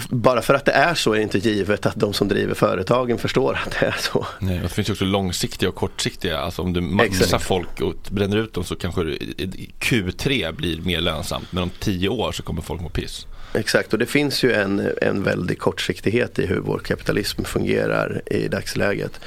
bara 0.09 0.41
för 0.41 0.53
att 0.53 0.65
det 0.65 0.71
är 0.71 0.93
så 0.93 1.11
är 1.13 1.17
det 1.17 1.23
inte 1.23 1.37
givet 1.39 1.85
att 1.85 1.95
de 1.95 2.13
som 2.13 2.27
driver 2.27 2.53
företagen 2.53 3.17
förstår 3.17 3.59
att 3.65 3.75
det 3.79 3.85
är 3.85 3.95
så. 3.99 4.25
Nej, 4.39 4.59
det 4.63 4.69
finns 4.69 4.89
ju 4.89 4.93
också 4.93 5.05
långsiktiga 5.05 5.69
och 5.69 5.75
kortsiktiga. 5.75 6.37
Alltså 6.39 6.61
om 6.61 6.73
du 6.73 6.81
maxar 6.81 7.39
folk 7.39 7.81
och 7.81 7.93
bränner 8.09 8.37
ut 8.37 8.53
dem 8.53 8.63
så 8.63 8.75
kanske 8.75 9.03
du- 9.03 9.13
i- 9.15 9.43
i- 9.43 9.69
Q3 9.79 10.51
blir 10.51 10.81
mer 10.81 11.01
lönsamt. 11.01 11.51
Men 11.51 11.63
om 11.63 11.69
tio 11.79 12.09
år 12.09 12.31
så 12.31 12.43
kommer 12.43 12.61
folk 12.61 12.81
må 12.81 12.89
piss. 12.89 13.25
Exakt 13.53 13.93
och 13.93 13.99
det 13.99 14.05
finns 14.05 14.43
ju 14.43 14.53
en, 14.53 14.89
en 15.01 15.23
väldig 15.23 15.59
kortsiktighet 15.59 16.39
i 16.39 16.45
hur 16.45 16.59
vår 16.59 16.79
kapitalism 16.79 17.43
fungerar 17.43 18.21
i 18.25 18.47
dagsläget. 18.47 19.19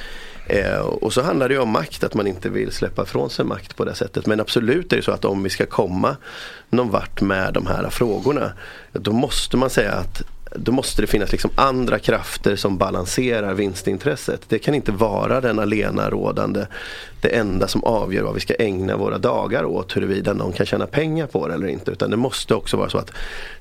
Eh, 0.47 0.79
och 0.79 1.13
så 1.13 1.21
handlar 1.21 1.47
det 1.49 1.53
ju 1.55 1.59
om 1.61 1.69
makt, 1.69 2.03
att 2.03 2.13
man 2.13 2.27
inte 2.27 2.49
vill 2.49 2.71
släppa 2.71 3.03
ifrån 3.03 3.29
sig 3.29 3.45
makt 3.45 3.75
på 3.75 3.85
det 3.85 3.95
sättet. 3.95 4.25
Men 4.25 4.39
absolut 4.39 4.93
är 4.93 4.97
det 4.97 5.03
så 5.03 5.11
att 5.11 5.25
om 5.25 5.43
vi 5.43 5.49
ska 5.49 5.65
komma 5.65 6.17
någon 6.69 6.89
vart 6.89 7.21
med 7.21 7.53
de 7.53 7.67
här 7.67 7.89
frågorna, 7.89 8.51
då 8.93 9.11
måste 9.11 9.57
man 9.57 9.69
säga 9.69 9.91
att 9.91 10.21
då 10.55 10.71
måste 10.71 11.01
det 11.01 11.07
finnas 11.07 11.31
liksom 11.31 11.51
andra 11.55 11.99
krafter 11.99 12.55
som 12.55 12.77
balanserar 12.77 13.53
vinstintresset. 13.53 14.41
Det 14.47 14.59
kan 14.59 14.75
inte 14.75 14.91
vara 14.91 15.41
den 15.41 15.59
alena 15.59 16.09
rådande, 16.09 16.65
det 17.21 17.29
enda 17.29 17.67
som 17.67 17.83
avgör 17.83 18.23
vad 18.23 18.33
vi 18.33 18.39
ska 18.39 18.53
ägna 18.53 18.97
våra 18.97 19.17
dagar 19.17 19.63
åt, 19.65 19.95
huruvida 19.95 20.33
någon 20.33 20.53
kan 20.53 20.65
tjäna 20.65 20.87
pengar 20.87 21.27
på 21.27 21.47
det 21.47 21.53
eller 21.53 21.67
inte. 21.67 21.91
Utan 21.91 22.09
det 22.11 22.17
måste 22.17 22.55
också 22.55 22.77
vara 22.77 22.89
så 22.89 22.97
att 22.97 23.11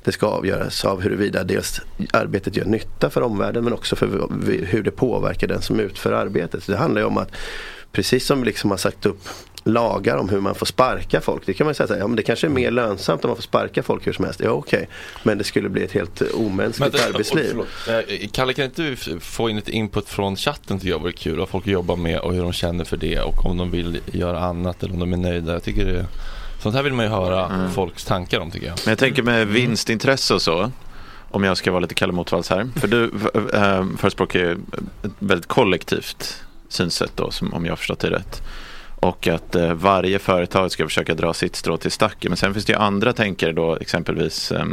det 0.05 0.13
ska 0.13 0.27
avgöras 0.27 0.85
av 0.85 1.01
huruvida 1.01 1.45
dels 1.45 1.81
arbetet 2.13 2.57
gör 2.57 2.65
nytta 2.65 3.11
för 3.11 3.21
omvärlden 3.21 3.65
men 3.65 3.73
också 3.73 3.97
för 3.97 4.07
hur 4.67 4.83
det 4.83 4.91
påverkar 4.91 5.47
den 5.47 5.63
som 5.63 5.81
utför 5.81 6.13
arbetet. 6.13 6.63
Så 6.63 6.73
det 6.73 6.79
handlar 6.79 7.01
ju 7.01 7.07
om 7.07 7.19
att 7.19 7.33
precis 7.93 8.27
som 8.27 8.41
vi 8.41 8.47
liksom 8.47 8.71
har 8.71 8.79
sagt 8.79 9.07
upp 9.07 9.29
lagar 9.65 10.17
om 10.17 10.29
hur 10.29 10.41
man 10.41 10.55
får 10.55 10.67
sparka 10.67 11.21
folk. 11.21 11.43
Det 11.47 11.55
kan 11.55 11.65
man 11.65 11.75
säga 11.75 11.87
så 11.87 11.93
här, 11.93 12.01
ja, 12.01 12.07
men 12.07 12.17
det 12.17 12.23
kanske 12.23 12.47
är 12.47 12.49
mer 12.49 12.71
lönsamt 12.71 13.25
om 13.25 13.29
man 13.29 13.37
får 13.37 13.43
sparka 13.43 13.83
folk 13.83 14.07
hur 14.07 14.13
som 14.13 14.25
helst. 14.25 14.41
Ja 14.45 14.51
okej, 14.51 14.89
men 15.23 15.39
det 15.39 15.45
skulle 15.45 15.69
bli 15.69 15.85
ett 15.85 15.93
helt 15.93 16.23
omänskligt 16.35 16.93
Men, 16.93 17.03
arbetsliv. 17.15 17.59
och 17.59 17.67
förlåt, 17.85 18.11
eh, 18.23 18.29
Kalle, 18.33 18.53
kan 18.53 18.65
inte 18.65 18.83
du 18.83 18.97
få 19.21 19.51
in 19.51 19.57
lite 19.57 19.73
input 19.73 20.09
från 20.09 20.37
chatten 20.37 20.79
tycker 20.79 20.91
jag 20.91 20.99
vore 21.01 21.13
kul. 21.13 21.39
Vad 21.39 21.49
folk 21.49 21.67
jobbar 21.67 21.97
med 21.97 22.19
och 22.21 22.35
hur 22.35 22.43
de 22.43 22.53
känner 22.53 22.85
för 22.85 22.97
det 22.97 23.21
och 23.21 23.47
om 23.47 23.57
de 23.57 23.71
vill 23.71 24.01
göra 24.13 24.41
annat 24.41 24.83
eller 24.83 24.95
om 24.95 25.01
de 25.01 25.13
är 25.13 25.17
nöjda. 25.17 25.53
Jag 25.53 25.63
tycker 25.63 25.85
det, 25.85 26.07
sånt 26.63 26.75
här 26.75 26.83
vill 26.83 26.93
man 26.93 27.05
ju 27.05 27.11
höra 27.11 27.47
Mm. 27.47 27.71
folks 27.71 28.05
tankar 28.05 28.41
om 28.41 28.51
tycker 28.51 28.67
jag. 28.67 28.79
Men 28.85 28.91
jag 28.93 28.99
tänker 28.99 29.23
med 29.23 29.47
vinstintresse 29.49 30.35
och 30.35 30.43
så. 30.43 30.71
Om 31.33 31.45
jag 31.45 31.57
ska 31.57 31.71
vara 31.71 31.81
lite 31.81 31.95
Kalle 31.95 32.13
Motvalls 32.13 32.51
här. 32.51 32.69
För 32.77 32.89
du 32.89 33.05
äh, 33.55 33.85
förespråkar 33.99 34.39
ju 34.39 34.53
ett 34.53 35.11
väldigt 35.19 35.49
kollektivt 35.49 36.43
synsätt 36.69 37.13
då, 37.15 37.31
som, 37.31 37.55
om 37.55 37.65
jag 37.65 37.73
har 37.73 37.77
förstått 37.77 38.01
det 38.01 38.11
rätt. 38.11 38.43
Och 39.01 39.29
att 39.29 39.55
eh, 39.55 39.73
varje 39.73 40.19
företag 40.19 40.73
ska 40.73 40.85
försöka 40.85 41.15
dra 41.15 41.35
sitt 41.35 41.57
strå 41.57 41.77
till 41.77 41.91
stacken. 41.91 42.31
Men 42.31 42.37
sen 42.37 42.55
finns 42.55 42.67
det 42.67 42.73
ju 42.73 42.79
andra 42.79 43.13
tänkare 43.13 43.53
då, 43.53 43.77
exempelvis 43.77 44.53
eh, 44.53 44.65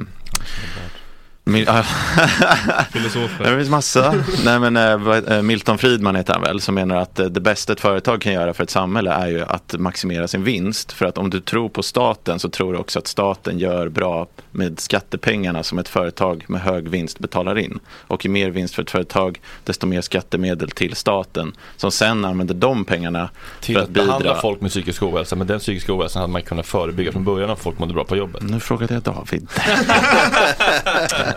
Mil- 1.48 1.68
Filosofer. 2.91 3.44
Det 3.52 3.57
finns 3.57 3.69
massa. 3.69 4.14
Nej, 4.45 4.60
men, 4.60 4.78
eh, 4.78 5.41
Milton 5.41 5.78
Friedman 5.78 6.15
heter 6.15 6.34
han 6.34 6.41
väl, 6.41 6.61
som 6.61 6.76
menar 6.76 6.95
att 6.95 7.19
eh, 7.19 7.26
det 7.26 7.40
bästa 7.41 7.74
ett 7.74 7.80
företag 7.80 8.22
kan 8.22 8.34
göra 8.34 8.53
för 8.53 8.64
ett 8.64 8.69
samhälle 8.69 9.11
är 9.11 9.28
ju 9.28 9.44
att 9.44 9.76
maximera 9.80 10.28
sin 10.28 10.44
vinst. 10.44 10.91
För 10.91 11.06
att 11.06 11.18
om 11.18 11.30
du 11.30 11.40
tror 11.40 11.69
på 11.69 11.84
staten 11.84 12.40
så 12.40 12.49
tror 12.49 12.74
du 12.74 12.80
också 12.80 12.99
att 12.99 13.07
staten 13.07 13.60
gör 13.60 13.90
bra 13.90 14.28
med 14.52 14.80
skattepengarna 14.80 15.64
som 15.64 15.80
ett 15.80 15.88
företag 15.90 16.45
med 16.48 16.61
hög 16.61 16.90
vinst 16.90 17.19
betalar 17.19 17.57
in. 17.57 17.80
Och 18.07 18.26
ju 18.26 18.32
mer 18.32 18.49
vinst 18.49 18.76
för 18.76 18.82
ett 18.84 18.91
företag, 18.91 19.41
desto 19.64 19.88
mer 19.88 20.02
skattemedel 20.02 20.72
till 20.72 20.95
staten. 20.95 21.56
Som 21.78 21.91
sen 21.91 22.26
använder 22.26 22.56
de 22.56 22.86
pengarna 22.86 23.30
Till 23.61 23.76
för 23.76 23.82
att 23.82 23.88
att 23.88 23.94
behandla 23.94 24.19
bidra. 24.19 24.41
folk 24.41 24.61
med 24.61 24.69
psykisk 24.72 25.03
ohälsa. 25.03 25.36
Men 25.36 25.48
den 25.48 25.60
psykiska 25.60 25.94
ohälsan 25.94 26.19
hade 26.22 26.34
man 26.34 26.41
kunnat 26.41 26.65
förebygga 26.68 27.11
från 27.11 27.24
början 27.24 27.49
om 27.49 27.57
folk 27.57 27.80
mådde 27.80 27.94
bra 27.94 28.03
på 28.03 28.15
jobbet. 28.18 28.44
Nu 28.44 28.60
frågade 28.60 28.94
jag 28.94 29.03
David. 29.03 29.48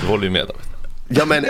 Du 0.00 0.06
håller 0.06 0.24
ju 0.24 0.30
med 0.30 0.46
David. 0.46 0.62
Ja 1.08 1.24
men 1.24 1.46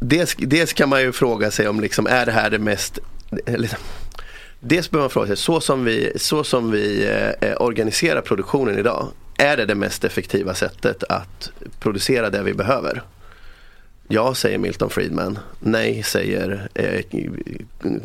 dels, 0.00 0.34
dels 0.38 0.72
kan 0.72 0.88
man 0.88 1.00
ju 1.02 1.12
fråga 1.12 1.50
sig 1.50 1.68
om 1.68 1.80
liksom, 1.80 2.06
är 2.06 2.26
det 2.26 2.32
här 2.32 2.50
det 2.50 2.58
mest 2.58 2.98
liksom, 3.46 3.78
Dels 4.60 4.90
behöver 4.90 5.04
man 5.04 5.10
fråga 5.10 5.26
sig, 5.26 5.36
så 5.36 5.60
som 5.60 5.84
vi, 5.84 6.12
så 6.16 6.44
som 6.44 6.70
vi 6.70 7.06
eh, 7.06 7.50
eh, 7.50 7.60
organiserar 7.60 8.20
produktionen 8.20 8.78
idag, 8.78 9.08
är 9.38 9.56
det 9.56 9.64
det 9.64 9.74
mest 9.74 10.04
effektiva 10.04 10.54
sättet 10.54 11.04
att 11.08 11.50
producera 11.80 12.30
det 12.30 12.42
vi 12.42 12.54
behöver? 12.54 13.02
Ja, 14.08 14.34
säger 14.34 14.58
Milton 14.58 14.90
Friedman. 14.90 15.38
Nej, 15.60 16.02
säger 16.02 16.68
eh, 16.74 17.00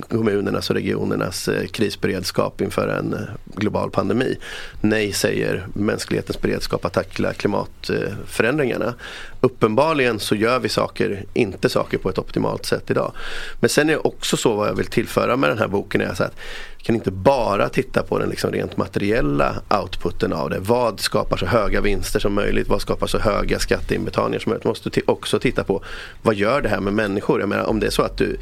kommunernas 0.09 0.69
och 0.69 0.75
regionernas 0.75 1.47
eh, 1.47 1.67
krisberedskap 1.67 2.61
inför 2.61 2.87
en 2.87 3.13
eh, 3.13 3.19
global 3.45 3.91
pandemi. 3.91 4.37
Nej, 4.81 5.13
säger 5.13 5.67
mänsklighetens 5.73 6.41
beredskap 6.41 6.85
att 6.85 6.93
tackla 6.93 7.33
klimatförändringarna. 7.33 8.93
Uppenbarligen 9.43 10.19
så 10.19 10.35
gör 10.35 10.59
vi 10.59 10.69
saker, 10.69 11.25
inte 11.33 11.69
saker 11.69 11.97
på 11.97 12.09
ett 12.09 12.17
optimalt 12.17 12.65
sätt 12.65 12.91
idag. 12.91 13.11
Men 13.59 13.69
sen 13.69 13.89
är 13.89 13.93
det 13.93 13.99
också 13.99 14.37
så 14.37 14.55
vad 14.55 14.67
jag 14.67 14.73
vill 14.73 14.85
tillföra 14.85 15.37
med 15.37 15.49
den 15.49 15.57
här 15.57 15.67
boken 15.67 16.01
är 16.01 16.13
så 16.13 16.23
att 16.23 16.35
vi 16.77 16.83
kan 16.83 16.95
inte 16.95 17.11
bara 17.11 17.69
titta 17.69 18.03
på 18.03 18.19
den 18.19 18.29
liksom 18.29 18.51
rent 18.51 18.77
materiella 18.77 19.55
outputen 19.69 20.33
av 20.33 20.49
det. 20.49 20.59
Vad 20.59 20.99
skapar 20.99 21.37
så 21.37 21.45
höga 21.45 21.81
vinster 21.81 22.19
som 22.19 22.33
möjligt? 22.33 22.67
Vad 22.67 22.81
skapar 22.81 23.07
så 23.07 23.19
höga 23.19 23.59
skatteinbetalningar 23.59 24.39
som 24.39 24.49
möjligt? 24.49 24.63
Man 24.63 24.71
måste 24.71 25.01
också 25.05 25.39
titta 25.39 25.63
på 25.63 25.83
vad 26.21 26.35
gör 26.35 26.61
det 26.61 26.69
här 26.69 26.79
med 26.79 26.93
människor? 26.93 27.39
Jag 27.39 27.49
menar, 27.49 27.65
om 27.65 27.79
det 27.79 27.87
är 27.87 27.91
så 27.91 28.01
att 28.01 28.17
du, 28.17 28.37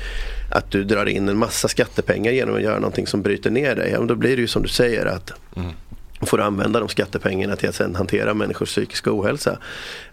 att 0.51 0.71
du 0.71 0.83
drar 0.83 1.05
in 1.05 1.29
en 1.29 1.37
massa 1.37 1.67
skattepengar 1.67 2.31
genom 2.31 2.55
att 2.55 2.61
göra 2.61 2.79
någonting 2.79 3.07
som 3.07 3.21
bryter 3.21 3.51
ner 3.51 3.75
dig. 3.75 3.91
Ja, 3.91 3.99
då 4.01 4.15
blir 4.15 4.35
det 4.35 4.41
ju 4.41 4.47
som 4.47 4.61
du 4.61 4.69
säger 4.69 5.05
att 5.05 5.31
mm 5.55 5.71
får 6.21 6.41
använda 6.41 6.79
de 6.79 6.89
skattepengarna 6.89 7.55
till 7.55 7.69
att 7.69 7.75
sedan 7.75 7.95
hantera 7.95 8.33
människors 8.33 8.69
psykiska 8.69 9.09
ohälsa. 9.13 9.57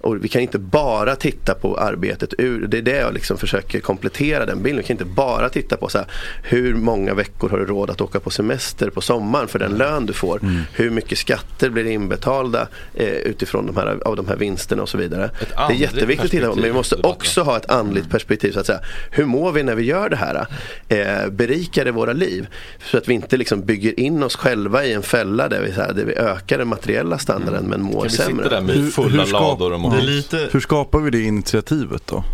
Och 0.01 0.25
vi 0.25 0.29
kan 0.29 0.43
inte 0.43 0.59
bara 0.59 1.17
titta 1.17 1.55
på 1.55 1.77
arbetet 1.77 2.35
ur, 2.39 2.67
det 2.67 2.79
är 2.79 2.83
det 2.83 2.97
jag 2.97 3.15
liksom 3.15 3.39
försöker 3.39 3.81
komplettera 3.81 4.47
den 4.47 4.63
bilden. 4.63 4.77
Vi 4.83 4.87
kan 4.87 4.95
inte 4.95 5.05
bara 5.05 5.49
titta 5.49 5.77
på 5.77 5.89
så 5.89 5.99
här, 5.99 6.07
hur 6.43 6.75
många 6.75 7.15
veckor 7.15 7.49
har 7.49 7.59
du 7.59 7.67
råd 7.67 7.91
att 7.91 8.01
åka 8.01 8.21
på 8.21 8.31
semester 8.31 8.91
på 8.91 9.01
sommaren 9.01 9.49
för 9.49 9.59
den 9.59 9.73
lön 9.73 10.07
du 10.07 10.13
får. 10.13 10.41
Hur 10.73 10.91
mycket 10.91 11.19
skatter 11.19 11.71
blir 11.71 11.87
inbetalda 11.87 12.69
eh, 12.95 13.07
utifrån 13.07 13.67
de 13.67 13.77
här, 13.77 13.99
av 14.05 14.17
de 14.17 14.29
här 14.29 14.37
vinsterna 14.37 14.83
och 14.83 14.89
så 14.89 14.99
vidare. 14.99 15.31
Det 15.69 15.75
är 15.75 15.79
jätteviktigt 15.79 16.25
att 16.25 16.31
titta 16.31 16.49
på, 16.49 16.55
men 16.55 16.65
vi 16.65 16.73
måste 16.73 16.97
också 16.97 17.43
ha 17.43 17.57
ett 17.57 17.71
andligt 17.71 18.11
perspektiv. 18.11 18.53
Så 18.53 18.61
att 18.61 18.67
säga. 18.67 18.81
Hur 19.11 19.25
mår 19.25 19.53
vi 19.53 19.63
när 19.63 19.75
vi 19.75 19.83
gör 19.83 20.09
det 20.09 20.17
här? 20.17 20.47
Eh, 20.89 21.31
berikar 21.31 21.85
det 21.85 21.91
våra 21.91 22.13
liv? 22.13 22.47
Så 22.83 22.99
att 22.99 23.09
vi 23.09 23.15
inte 23.15 23.37
liksom 23.37 23.65
bygger 23.65 24.01
in 24.01 24.23
oss 24.23 24.37
själva 24.37 24.85
i 24.85 24.93
en 24.93 25.03
fälla 25.03 25.49
där 25.49 25.61
vi, 25.61 25.73
så 25.73 25.81
här, 25.81 25.93
där 25.97 26.05
vi 26.05 26.15
ökar 26.15 26.59
den 26.59 26.69
materiella 26.69 27.19
standarden 27.19 27.65
men 27.65 27.83
mår 27.83 27.93
Kan 27.93 28.03
vi 28.03 28.09
sämre. 28.11 28.45
sitta 28.45 28.55
där 28.55 28.63
med 28.63 28.93
fulla 28.93 29.25
lador 29.25 29.73
och 29.73 29.81
mår 29.81 29.95
ja. 29.95 30.01
lite- 30.03 30.49
Hur 30.53 30.61
skapar 30.61 30.99
vi 31.01 31.11
det 31.11 31.23
initiativet 31.23 32.03
då? 32.07 32.25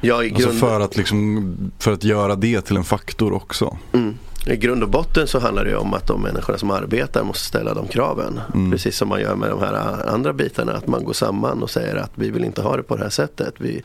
Ja, 0.00 0.24
i 0.24 0.30
Alltså 0.32 0.46
grund, 0.48 0.60
för 0.60 0.80
att, 0.80 0.96
liksom, 0.96 1.54
för 1.78 1.92
att 1.92 2.04
göra 2.04 2.34
det 2.36 2.60
till 2.60 2.76
en 2.76 2.84
faktor 2.84 3.32
också. 3.32 3.76
mm, 3.92 4.14
I 4.46 4.56
grund 4.56 4.82
och 4.82 4.88
botten 4.88 5.26
så 5.26 5.38
handlar 5.38 5.64
det 5.64 5.70
ju 5.70 5.76
om 5.76 5.94
att 5.94 6.06
de 6.06 6.22
människorna 6.22 6.58
som 6.58 6.70
arbetar 6.70 7.24
måste 7.24 7.44
ställa 7.44 7.74
de 7.74 7.86
kraven. 7.88 8.40
Mm. 8.54 8.70
Precis 8.70 8.96
som 8.96 9.08
man 9.08 9.20
gör 9.20 9.34
med 9.36 9.50
de 9.50 9.60
här 9.60 10.06
andra 10.08 10.32
bitarna. 10.32 10.72
Att 10.72 10.86
man 10.86 11.04
går 11.04 11.12
samman 11.12 11.62
och 11.62 11.70
säger 11.70 11.96
att 11.96 12.10
vi 12.14 12.30
vill 12.30 12.44
inte 12.44 12.62
ha 12.62 12.76
det 12.76 12.82
på 12.82 12.96
det 12.96 13.02
här 13.02 13.10
sättet. 13.10 13.54
Vi 13.58 13.82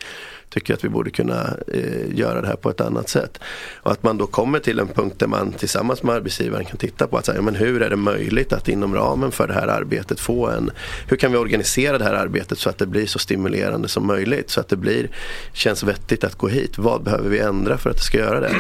tycker 0.53 0.73
att 0.73 0.83
vi 0.83 0.89
borde 0.89 1.09
kunna 1.09 1.57
eh, 1.67 2.17
göra 2.17 2.41
det 2.41 2.47
här 2.47 2.55
på 2.55 2.69
ett 2.69 2.81
annat 2.81 3.09
sätt. 3.09 3.39
Och 3.75 3.91
att 3.91 4.03
man 4.03 4.17
då 4.17 4.27
kommer 4.27 4.59
till 4.59 4.79
en 4.79 4.87
punkt 4.87 5.15
där 5.19 5.27
man 5.27 5.51
tillsammans 5.51 6.03
med 6.03 6.15
arbetsgivaren 6.15 6.65
kan 6.65 6.77
titta 6.77 7.07
på 7.07 7.17
att 7.17 7.25
säga, 7.25 7.41
men 7.41 7.55
hur 7.55 7.81
är 7.81 7.89
det 7.89 7.95
möjligt 7.95 8.53
att 8.53 8.69
inom 8.69 8.95
ramen 8.95 9.31
för 9.31 9.47
det 9.47 9.53
här 9.53 9.67
arbetet 9.67 10.19
få 10.19 10.47
en, 10.47 10.71
hur 11.07 11.17
kan 11.17 11.31
vi 11.31 11.37
organisera 11.37 11.97
det 11.97 12.03
här 12.03 12.13
arbetet 12.13 12.57
så 12.59 12.69
att 12.69 12.77
det 12.77 12.85
blir 12.85 13.05
så 13.05 13.19
stimulerande 13.19 13.87
som 13.87 14.07
möjligt. 14.07 14.49
Så 14.49 14.59
att 14.59 14.69
det 14.69 14.77
blir, 14.77 15.09
känns 15.53 15.83
vettigt 15.83 16.23
att 16.23 16.35
gå 16.35 16.47
hit. 16.47 16.77
Vad 16.77 17.03
behöver 17.03 17.29
vi 17.29 17.39
ändra 17.39 17.77
för 17.77 17.89
att 17.89 17.97
det 17.97 18.03
ska 18.03 18.17
göra 18.17 18.39
det? 18.39 18.55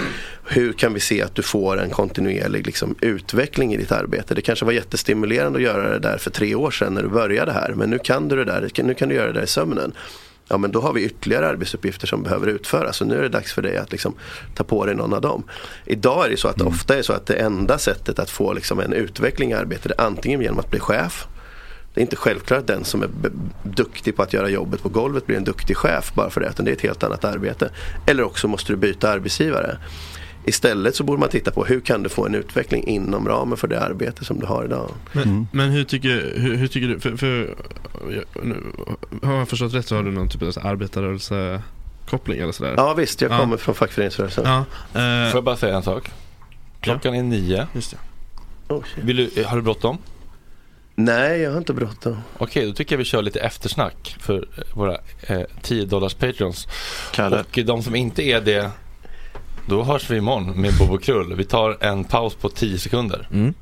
Hur 0.45 0.73
kan 0.73 0.93
vi 0.93 0.99
se 0.99 1.21
att 1.21 1.35
du 1.35 1.41
får 1.41 1.81
en 1.81 1.89
kontinuerlig 1.89 2.65
liksom, 2.65 2.95
utveckling 3.01 3.73
i 3.73 3.77
ditt 3.77 3.91
arbete? 3.91 4.35
Det 4.35 4.41
kanske 4.41 4.65
var 4.65 4.71
jättestimulerande 4.71 5.57
att 5.57 5.63
göra 5.63 5.89
det 5.89 5.99
där 5.99 6.17
för 6.17 6.31
tre 6.31 6.55
år 6.55 6.71
sedan 6.71 6.93
när 6.93 7.03
du 7.03 7.09
började 7.09 7.51
här. 7.51 7.73
Men 7.75 7.89
nu 7.89 7.99
kan 7.99 8.27
du 8.27 8.35
det 8.35 8.45
där, 8.45 8.83
nu 8.83 8.93
kan 8.93 9.09
du 9.09 9.15
göra 9.15 9.27
det 9.27 9.33
där 9.33 9.43
i 9.43 9.47
sömnen. 9.47 9.93
Ja 10.47 10.57
men 10.57 10.71
då 10.71 10.81
har 10.81 10.93
vi 10.93 11.05
ytterligare 11.05 11.47
arbetsuppgifter 11.47 12.07
som 12.07 12.23
behöver 12.23 12.47
utföras. 12.47 12.97
Så 12.97 13.05
nu 13.05 13.17
är 13.17 13.21
det 13.21 13.29
dags 13.29 13.53
för 13.53 13.61
dig 13.61 13.77
att 13.77 13.91
liksom 13.91 14.13
ta 14.55 14.63
på 14.63 14.85
dig 14.85 14.95
någon 14.95 15.13
av 15.13 15.21
dem. 15.21 15.43
Idag 15.85 16.25
är 16.25 16.29
det 16.29 16.37
så 16.37 16.47
att 16.47 16.57
det 16.57 16.63
ofta 16.63 16.97
är 16.97 17.01
så 17.01 17.13
att 17.13 17.25
det 17.25 17.33
enda 17.33 17.77
sättet 17.77 18.19
att 18.19 18.29
få 18.29 18.53
liksom 18.53 18.79
en 18.79 18.93
utveckling 18.93 19.51
i 19.51 19.53
arbetet 19.53 19.91
är 19.91 20.01
antingen 20.01 20.41
genom 20.41 20.59
att 20.59 20.69
bli 20.69 20.79
chef. 20.79 21.27
Det 21.93 21.99
är 21.99 22.01
inte 22.01 22.15
självklart 22.15 22.59
att 22.59 22.67
den 22.67 22.83
som 22.83 23.03
är 23.03 23.09
duktig 23.63 24.15
på 24.15 24.23
att 24.23 24.33
göra 24.33 24.49
jobbet 24.49 24.83
på 24.83 24.89
golvet 24.89 25.25
blir 25.25 25.37
en 25.37 25.43
duktig 25.43 25.77
chef 25.77 26.13
bara 26.13 26.29
för 26.29 26.41
det. 26.41 26.49
Utan 26.49 26.65
det 26.65 26.71
är 26.71 26.75
ett 26.75 26.81
helt 26.81 27.03
annat 27.03 27.25
arbete. 27.25 27.69
Eller 28.07 28.23
också 28.23 28.47
måste 28.47 28.73
du 28.73 28.77
byta 28.77 29.09
arbetsgivare. 29.09 29.77
Istället 30.45 30.95
så 30.95 31.03
borde 31.03 31.19
man 31.19 31.29
titta 31.29 31.51
på 31.51 31.65
hur 31.65 31.79
kan 31.81 32.03
du 32.03 32.09
få 32.09 32.25
en 32.25 32.35
utveckling 32.35 32.83
inom 32.87 33.27
ramen 33.27 33.57
för 33.57 33.67
det 33.67 33.79
arbete 33.81 34.25
som 34.25 34.39
du 34.39 34.45
har 34.45 34.65
idag. 34.65 34.91
Men, 35.11 35.47
men 35.51 35.69
hur, 35.69 35.83
tycker, 35.83 36.33
hur, 36.37 36.55
hur 36.55 36.67
tycker 36.67 36.87
du, 36.87 36.99
för, 36.99 37.17
för 37.17 37.55
nu, 38.43 38.63
har 39.23 39.33
jag 39.35 39.49
förstått 39.49 39.73
rätt 39.73 39.87
så 39.87 39.95
har 39.95 40.03
du 40.03 40.11
någon 40.11 40.29
typ 40.29 40.41
av 40.41 40.53
arbetarrörelsekoppling 40.67 42.39
eller 42.39 42.51
sådär? 42.51 42.73
Ja 42.77 42.93
visst, 42.93 43.21
jag 43.21 43.31
Ja. 43.31 43.37
kommer 43.39 43.57
från 43.57 43.75
fackföreningsrörelsen. 43.75 44.43
Ja, 44.45 44.65
Får 44.93 44.99
eh, 44.99 45.05
jag 45.33 45.43
bara 45.43 45.55
säga 45.57 45.75
en 45.75 45.83
sak? 45.83 46.11
Klockan 46.81 47.15
är 47.15 47.23
nio. 47.23 47.67
just 47.73 47.91
det. 47.91 47.97
Oh, 48.73 48.83
du, 49.03 49.43
har 49.45 49.55
du 49.55 49.61
bråttom? 49.61 49.97
Nej, 50.95 51.39
jag 51.41 51.51
har 51.51 51.57
inte 51.57 51.73
bråttom. 51.73 52.17
Okej, 52.37 52.65
då 52.67 52.73
tycker 52.73 52.95
jag 52.95 52.97
vi 52.97 53.03
kör 53.03 53.21
lite 53.21 53.39
eftersnack 53.39 54.15
för 54.19 54.47
våra 54.73 54.97
eh, 55.21 55.41
10 55.61 55.85
dollars 55.85 56.13
patrons. 56.13 56.67
Kalle. 57.13 57.39
Och 57.39 57.59
de 57.65 57.83
som 57.83 57.95
inte 57.95 58.23
är 58.23 58.41
det, 58.41 58.71
då 59.65 59.83
hörs 59.83 60.09
vi 60.09 60.17
imorgon 60.17 60.61
med 60.61 60.71
Bobo 60.79 60.97
Krull. 60.97 61.35
Vi 61.35 61.45
tar 61.45 61.77
en 61.83 62.03
paus 62.03 62.35
på 62.35 62.49
10 62.49 62.77
sekunder. 62.77 63.27
Mm. 63.31 63.53